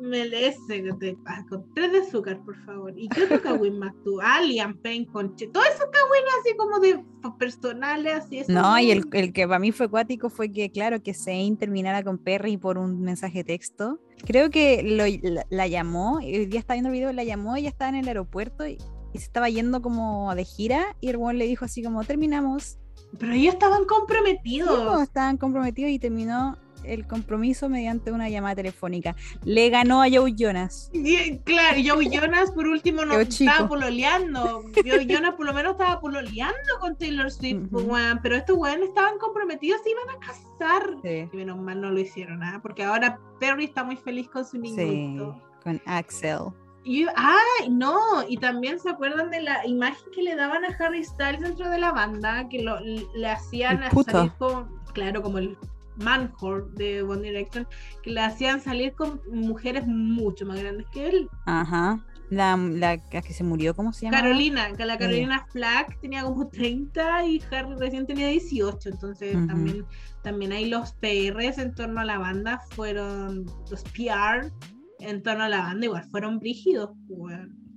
lo 0.00 0.08
me 0.08 0.24
le- 0.26 0.48
ese 0.48 0.82
que 0.82 0.92
te- 0.98 1.18
ah, 1.26 1.44
con 1.48 1.64
tres 1.74 1.92
de 1.92 1.98
azúcar, 1.98 2.40
por 2.44 2.56
favor. 2.64 2.92
¿Y 2.96 3.08
qué 3.08 3.24
otro 3.24 3.40
Kawin 3.42 3.78
más 3.78 3.92
tú? 4.04 4.18
Ah, 4.22 4.40
Liam 4.40 4.76
Payne 4.78 5.06
con 5.06 5.36
Che- 5.36 5.48
todos 5.48 5.66
esos 5.66 5.86
Kawin 5.90 6.24
así 6.40 6.56
como 6.56 6.78
de 6.80 7.04
personales, 7.38 8.14
así 8.14 8.42
No, 8.48 8.78
y 8.78 8.90
el, 8.90 9.04
el 9.12 9.32
que 9.32 9.46
para 9.46 9.58
mí 9.58 9.72
fue 9.72 9.88
cuático 9.88 10.30
fue 10.30 10.50
que, 10.50 10.70
claro, 10.70 11.02
que 11.02 11.14
Zane 11.14 11.56
terminara 11.58 12.02
con 12.02 12.18
Perry 12.18 12.56
por 12.56 12.78
un 12.78 13.00
mensaje 13.02 13.38
de 13.38 13.44
texto. 13.44 13.98
Creo 14.26 14.50
que 14.50 14.82
lo- 14.82 15.30
la, 15.30 15.46
la 15.50 15.66
llamó, 15.66 16.16
hoy 16.16 16.46
día 16.46 16.60
está 16.60 16.74
viendo 16.74 16.88
el 16.90 16.94
video, 16.94 17.12
la 17.12 17.24
llamó, 17.24 17.56
ella 17.56 17.68
estaba 17.68 17.88
en 17.90 17.96
el 17.96 18.08
aeropuerto 18.08 18.66
y, 18.66 18.78
y 19.12 19.18
se 19.18 19.24
estaba 19.24 19.48
yendo 19.48 19.82
como 19.82 20.34
de 20.34 20.44
gira 20.44 20.96
y 21.00 21.08
el 21.08 21.16
weón 21.16 21.38
le 21.38 21.46
dijo 21.46 21.64
así 21.64 21.82
como, 21.82 22.04
terminamos. 22.04 22.78
Pero 23.18 23.32
ellos 23.32 23.54
estaban 23.54 23.80
Sí, 23.80 23.86
comprometidos. 23.86 24.88
pues, 24.94 25.02
estaban 25.02 25.36
comprometidos 25.36 25.90
y 25.90 25.98
terminó 25.98 26.56
el 26.84 27.06
compromiso 27.06 27.68
mediante 27.68 28.12
una 28.12 28.28
llamada 28.28 28.56
telefónica. 28.56 29.16
Le 29.44 29.70
ganó 29.70 30.02
a 30.02 30.06
Joe 30.10 30.32
Jonas. 30.34 30.90
Y, 30.92 31.38
claro, 31.38 31.78
y 31.78 31.88
Joey 31.88 32.10
Jonas 32.10 32.50
por 32.50 32.66
último 32.66 33.04
no 33.04 33.18
estaba 33.20 33.68
pololeando. 33.68 34.64
Joey 34.74 35.06
Jonas 35.06 35.34
por 35.34 35.46
lo 35.46 35.54
menos 35.54 35.72
estaba 35.72 36.00
pololeando 36.00 36.78
con 36.80 36.96
Taylor 36.96 37.30
Swift, 37.30 37.68
pues, 37.70 37.86
pero 38.22 38.36
estos 38.36 38.56
weones 38.56 38.88
estaban 38.88 39.18
comprometidos, 39.18 39.80
se 39.82 39.90
iban 39.90 40.10
a 40.10 40.18
casar. 40.18 40.96
Sí, 41.02 41.28
Y 41.32 41.36
menos 41.36 41.58
mal 41.58 41.80
no 41.80 41.90
lo 41.90 42.00
hicieron, 42.00 42.40
nada, 42.40 42.60
porque 42.60 42.84
ahora 42.84 43.18
Perry 43.38 43.64
está 43.64 43.84
muy 43.84 43.96
feliz 43.96 44.28
con 44.28 44.44
su 44.44 44.52
sí, 44.52 44.58
niñito. 44.58 45.40
con 45.62 45.80
Axel. 45.86 46.38
Y, 46.82 47.04
ay, 47.14 47.68
no, 47.68 48.26
y 48.26 48.38
también 48.38 48.80
se 48.80 48.88
acuerdan 48.88 49.30
de 49.30 49.42
la 49.42 49.66
imagen 49.66 50.10
que 50.14 50.22
le 50.22 50.34
daban 50.34 50.64
a 50.64 50.68
Harry 50.78 51.04
Styles 51.04 51.40
dentro 51.42 51.68
de 51.68 51.78
la 51.78 51.92
banda, 51.92 52.48
que 52.48 52.62
lo, 52.62 52.80
le 52.80 53.28
hacían 53.28 53.82
salir 54.02 54.32
con, 54.38 54.70
claro, 54.94 55.20
como 55.20 55.38
el 55.38 55.58
man 56.00 56.32
whore 56.40 56.64
de 56.74 57.02
One 57.02 57.22
Direction, 57.22 57.66
que 58.02 58.10
le 58.10 58.20
hacían 58.20 58.60
salir 58.60 58.92
con 58.92 59.20
mujeres 59.32 59.86
mucho 59.86 60.46
más 60.46 60.60
grandes 60.60 60.86
que 60.92 61.08
él. 61.08 61.28
Ajá. 61.46 62.04
La, 62.30 62.56
la, 62.56 63.00
la 63.12 63.22
que 63.22 63.32
se 63.32 63.42
murió, 63.42 63.74
¿cómo 63.74 63.92
se 63.92 64.06
llama? 64.06 64.18
Carolina, 64.18 64.72
que 64.76 64.84
la 64.84 64.98
Carolina 64.98 65.46
Flack 65.50 66.00
tenía 66.00 66.22
como 66.22 66.48
30 66.48 67.26
y 67.26 67.42
Harry 67.50 67.74
recién 67.76 68.06
tenía 68.06 68.28
18, 68.28 68.88
entonces 68.88 69.32
también, 69.48 69.84
también 70.22 70.52
ahí 70.52 70.68
los 70.68 70.92
PRs 70.92 71.58
en 71.58 71.74
torno 71.74 72.00
a 72.00 72.04
la 72.04 72.18
banda 72.18 72.60
fueron, 72.70 73.46
los 73.68 73.82
PR 73.82 74.52
en 75.00 75.22
torno 75.24 75.44
a 75.44 75.48
la 75.48 75.58
banda 75.58 75.86
igual 75.86 76.04
fueron 76.04 76.38
brígidos. 76.38 76.90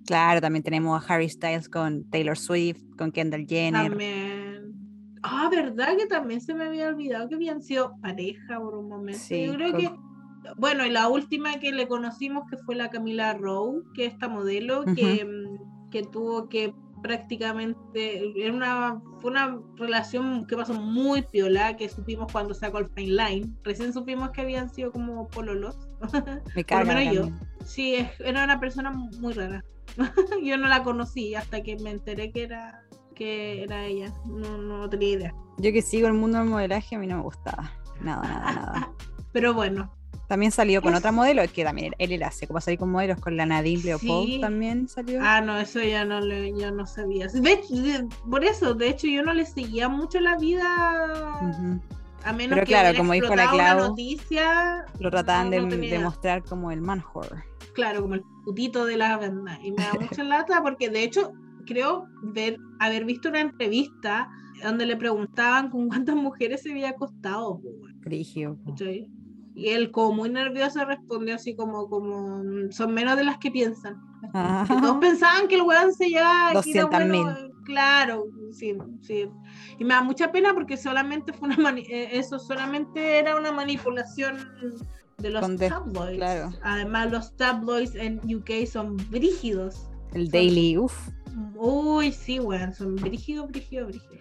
Claro, 0.05 0.41
también 0.41 0.61
tenemos 0.61 1.01
a 1.01 1.13
Harry 1.13 1.29
Styles 1.29 1.69
con 1.69 2.07
Taylor 2.09 2.37
Swift, 2.37 2.81
con 2.97 3.11
Kendall 3.11 3.47
Jenner. 3.47 3.89
También. 3.89 4.42
Ah, 5.23 5.49
¿verdad? 5.49 5.95
Que 5.97 6.05
también 6.05 6.41
se 6.41 6.53
me 6.53 6.65
había 6.65 6.89
olvidado 6.89 7.29
que 7.29 7.35
habían 7.35 7.61
sido 7.61 7.93
pareja 8.01 8.59
por 8.59 8.75
un 8.75 8.89
momento. 8.89 9.19
Sí, 9.21 9.45
Yo 9.45 9.53
creo 9.55 9.71
con- 9.71 9.79
que. 9.81 9.91
Bueno, 10.57 10.85
y 10.85 10.89
la 10.89 11.07
última 11.07 11.57
que 11.59 11.71
le 11.71 11.87
conocimos 11.87 12.43
que 12.49 12.57
fue 12.57 12.75
la 12.75 12.89
Camila 12.89 13.33
Rowe, 13.33 13.81
que 13.93 14.05
es 14.07 14.13
esta 14.13 14.27
modelo 14.27 14.83
que, 14.93 15.25
que 15.89 16.03
tuvo 16.03 16.49
que 16.49 16.73
prácticamente. 17.01 18.31
Era 18.43 18.53
una, 18.53 19.01
fue 19.19 19.31
una 19.31 19.59
relación 19.77 20.45
que 20.45 20.55
pasó 20.57 20.73
muy 20.73 21.21
piola, 21.21 21.77
que 21.77 21.87
supimos 21.89 22.31
cuando 22.31 22.53
sacó 22.53 22.79
el 22.79 22.89
Fine 22.89 23.11
Line. 23.25 23.53
Recién 23.63 23.93
supimos 23.93 24.31
que 24.31 24.41
habían 24.41 24.69
sido 24.69 24.91
como 24.91 25.27
pololos. 25.29 25.77
Me 26.55 26.63
Por 26.65 26.79
lo 26.79 26.85
menos 26.93 27.13
yo. 27.13 27.29
Sí, 27.65 28.05
era 28.19 28.43
una 28.43 28.59
persona 28.59 28.91
muy 28.91 29.33
rara. 29.33 29.63
yo 30.43 30.57
no 30.57 30.67
la 30.67 30.83
conocí 30.83 31.35
hasta 31.35 31.61
que 31.61 31.77
me 31.77 31.91
enteré 31.91 32.31
que 32.31 32.43
era 32.43 32.81
que 33.13 33.63
era 33.63 33.85
ella. 33.85 34.13
No, 34.25 34.57
no 34.57 34.89
tenía 34.89 35.09
idea. 35.09 35.33
Yo 35.57 35.71
que 35.71 35.81
sigo 35.81 36.07
el 36.07 36.13
mundo 36.13 36.39
del 36.39 36.47
modelaje, 36.47 36.95
a 36.95 36.99
mí 36.99 37.07
no 37.07 37.17
me 37.17 37.23
gustaba. 37.23 37.71
Nada, 38.01 38.21
nada, 38.23 38.51
nada. 38.53 38.91
Pero 39.33 39.53
bueno, 39.53 39.91
También 40.27 40.51
salió 40.51 40.81
con 40.81 40.93
Es- 40.93 40.99
otra 40.99 41.11
modelo, 41.11 41.41
que 41.53 41.63
también 41.63 41.93
él, 41.99 42.11
él 42.13 42.23
hace, 42.23 42.47
como 42.47 42.59
salir 42.61 42.79
con 42.79 42.89
modelos, 42.91 43.19
con 43.19 43.35
la 43.37 43.45
Nadine 43.45 43.83
Leopold 43.83 44.27
Sí. 44.27 44.39
también 44.41 44.87
salió. 44.87 45.19
ah, 45.21 45.41
no, 45.41 45.59
eso 45.59 45.81
ya 45.81 46.05
no 46.05 46.19
le, 46.21 46.57
yo 46.57 46.71
no 46.71 46.85
sabía. 46.85 47.27
De 47.27 47.51
hecho, 47.51 47.75
de- 47.75 48.07
por 48.29 48.43
eso, 48.43 48.73
de 48.73 48.89
hecho, 48.89 49.07
yo 49.07 49.21
no 49.23 49.33
le 49.33 49.45
seguía 49.45 49.89
mucho 49.89 50.19
la 50.19 50.37
vida. 50.37 51.37
Ujú. 51.41 51.81
A 52.25 52.31
menos 52.31 52.55
Pero 52.55 52.61
que 52.65 52.71
claro, 52.71 52.97
como 52.97 53.13
dijo 53.13 53.35
la 53.35 53.49
Clau, 53.49 53.79
noticia. 53.89 54.85
Lo 54.99 55.11
trataban 55.11 55.49
no, 55.49 55.61
no 55.61 55.67
de, 55.75 55.99
mostrar 55.99 56.41
como 56.43 56.71
el 56.71 56.79
man 56.81 57.03
whore. 57.13 57.43
Claro, 57.73 58.01
como 58.01 58.13
el 58.15 58.23
putito 58.45 58.85
de 58.85 58.95
la 58.97 59.17
banda. 59.17 59.59
Y 59.61 59.71
me 59.71 59.83
da 59.83 59.91
mucha 59.99 60.23
lata 60.23 60.61
porque 60.63 60.89
de 60.89 61.03
hecho 61.03 61.33
creo 61.65 62.07
ver, 62.21 62.57
haber 62.79 63.05
visto 63.05 63.29
una 63.29 63.41
entrevista 63.41 64.29
donde 64.63 64.85
le 64.85 64.95
preguntaban 64.95 65.69
con 65.69 65.87
cuántas 65.89 66.15
mujeres 66.15 66.61
se 66.61 66.71
había 66.71 66.89
acostado. 66.89 67.61
Frigio. 68.01 68.57
¿cachai? 68.65 69.07
Y 69.55 69.69
él 69.69 69.91
como 69.91 70.13
muy 70.15 70.29
nervioso 70.29 70.83
respondió 70.85 71.35
así 71.35 71.55
como, 71.55 71.87
como 71.87 72.41
son 72.71 72.93
menos 72.93 73.17
de 73.17 73.23
las 73.23 73.37
que 73.37 73.51
piensan. 73.51 74.01
Ah. 74.33 74.65
Que 74.67 74.73
todos 74.75 74.97
pensaban 74.97 75.47
que 75.47 75.55
el 75.55 75.61
weón 75.61 75.93
se 75.93 76.07
llevaba 76.09 76.59
aquí 76.59 76.73
de 76.73 76.81
200.000. 76.83 77.07
bueno, 77.23 77.37
Claro, 77.65 78.25
sí, 78.51 78.75
sí. 79.01 79.25
Y 79.79 79.83
me 79.85 79.93
da 79.93 80.01
mucha 80.01 80.31
pena 80.33 80.53
porque 80.53 80.75
solamente 80.75 81.31
fue 81.31 81.47
una 81.49 81.57
mani- 81.57 81.85
eh, 81.89 82.09
eso 82.17 82.37
solamente 82.39 83.19
era 83.19 83.37
una 83.37 83.51
manipulación 83.53 84.37
de 85.19 85.29
los 85.29 85.39
Con 85.41 85.57
tabloids. 85.57 86.17
claro. 86.17 86.51
Además 86.63 87.11
los 87.11 87.35
tabloids 87.37 87.95
en 87.95 88.19
UK 88.35 88.65
son 88.65 88.97
brígidos. 89.09 89.87
El 90.13 90.29
Daily, 90.29 90.77
uff. 90.77 91.09
Uy, 91.55 92.11
sí, 92.11 92.39
weón, 92.39 92.73
son 92.73 92.95
brígidos, 92.95 93.49
brígidos, 93.49 93.87
brígidos. 93.87 94.17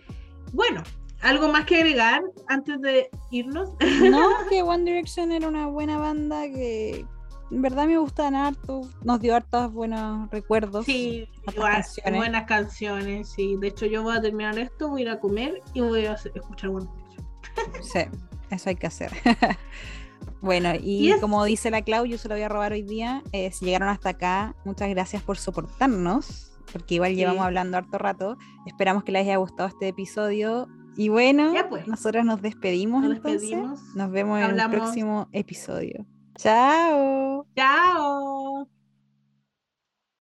Bueno, 0.52 0.82
¿algo 1.20 1.48
más 1.48 1.64
que 1.66 1.76
agregar 1.76 2.22
antes 2.48 2.80
de 2.80 3.10
irnos? 3.30 3.70
No, 4.10 4.28
que 4.50 4.62
One 4.62 4.84
Direction 4.84 5.32
era 5.32 5.48
una 5.48 5.66
buena 5.66 5.98
banda 5.98 6.42
que 6.44 7.04
en 7.50 7.60
verdad 7.60 7.86
me 7.86 7.98
gustaban 7.98 8.34
harto. 8.34 8.88
Nos 9.02 9.20
dio 9.20 9.36
hartos 9.36 9.72
buenos 9.72 10.30
recuerdos. 10.30 10.86
Sí, 10.86 11.28
igual, 11.52 11.72
canciones. 11.72 12.16
buenas 12.16 12.44
canciones, 12.44 13.28
sí. 13.28 13.56
De 13.60 13.68
hecho, 13.68 13.86
yo 13.86 14.02
voy 14.02 14.16
a 14.16 14.22
terminar 14.22 14.58
esto, 14.58 14.88
voy 14.88 15.02
a 15.02 15.04
ir 15.04 15.10
a 15.10 15.20
comer 15.20 15.60
y 15.74 15.80
voy 15.80 16.06
a 16.06 16.14
escuchar 16.14 16.70
One 16.70 16.86
Direction. 16.86 17.82
Sí, 17.82 18.00
eso 18.50 18.70
hay 18.70 18.76
que 18.76 18.86
hacer. 18.86 19.12
bueno, 20.40 20.70
y 20.80 21.12
como 21.20 21.44
dice 21.44 21.70
la 21.70 21.82
Clau, 21.82 22.06
yo 22.06 22.16
se 22.16 22.28
lo 22.28 22.34
voy 22.34 22.42
a 22.42 22.48
robar 22.48 22.72
hoy 22.72 22.82
día. 22.82 23.22
eh, 23.32 23.50
si 23.52 23.66
llegaron 23.66 23.88
hasta 23.88 24.10
acá, 24.10 24.54
muchas 24.64 24.88
gracias 24.88 25.22
por 25.22 25.36
soportarnos, 25.36 26.51
porque 26.72 26.94
igual 26.96 27.10
Sí. 27.12 27.16
llevamos 27.16 27.44
hablando 27.44 27.76
harto 27.76 27.98
rato. 27.98 28.36
Esperamos 28.66 29.04
que 29.04 29.12
les 29.12 29.22
haya 29.22 29.36
gustado 29.36 29.68
este 29.68 29.88
episodio. 29.88 30.68
Y 30.96 31.08
bueno, 31.08 31.52
pues. 31.70 31.86
nosotros 31.86 32.24
nos 32.24 32.42
despedimos 32.42 33.02
Nos 33.02 33.16
entonces. 33.16 33.40
despedimos. 33.42 33.80
Nos 33.94 34.10
vemos 34.10 34.40
en 34.40 34.58
el 34.60 34.70
próximo 34.70 35.28
episodio. 35.32 36.04
Chao. 36.36 37.46
Chao. 37.56 38.81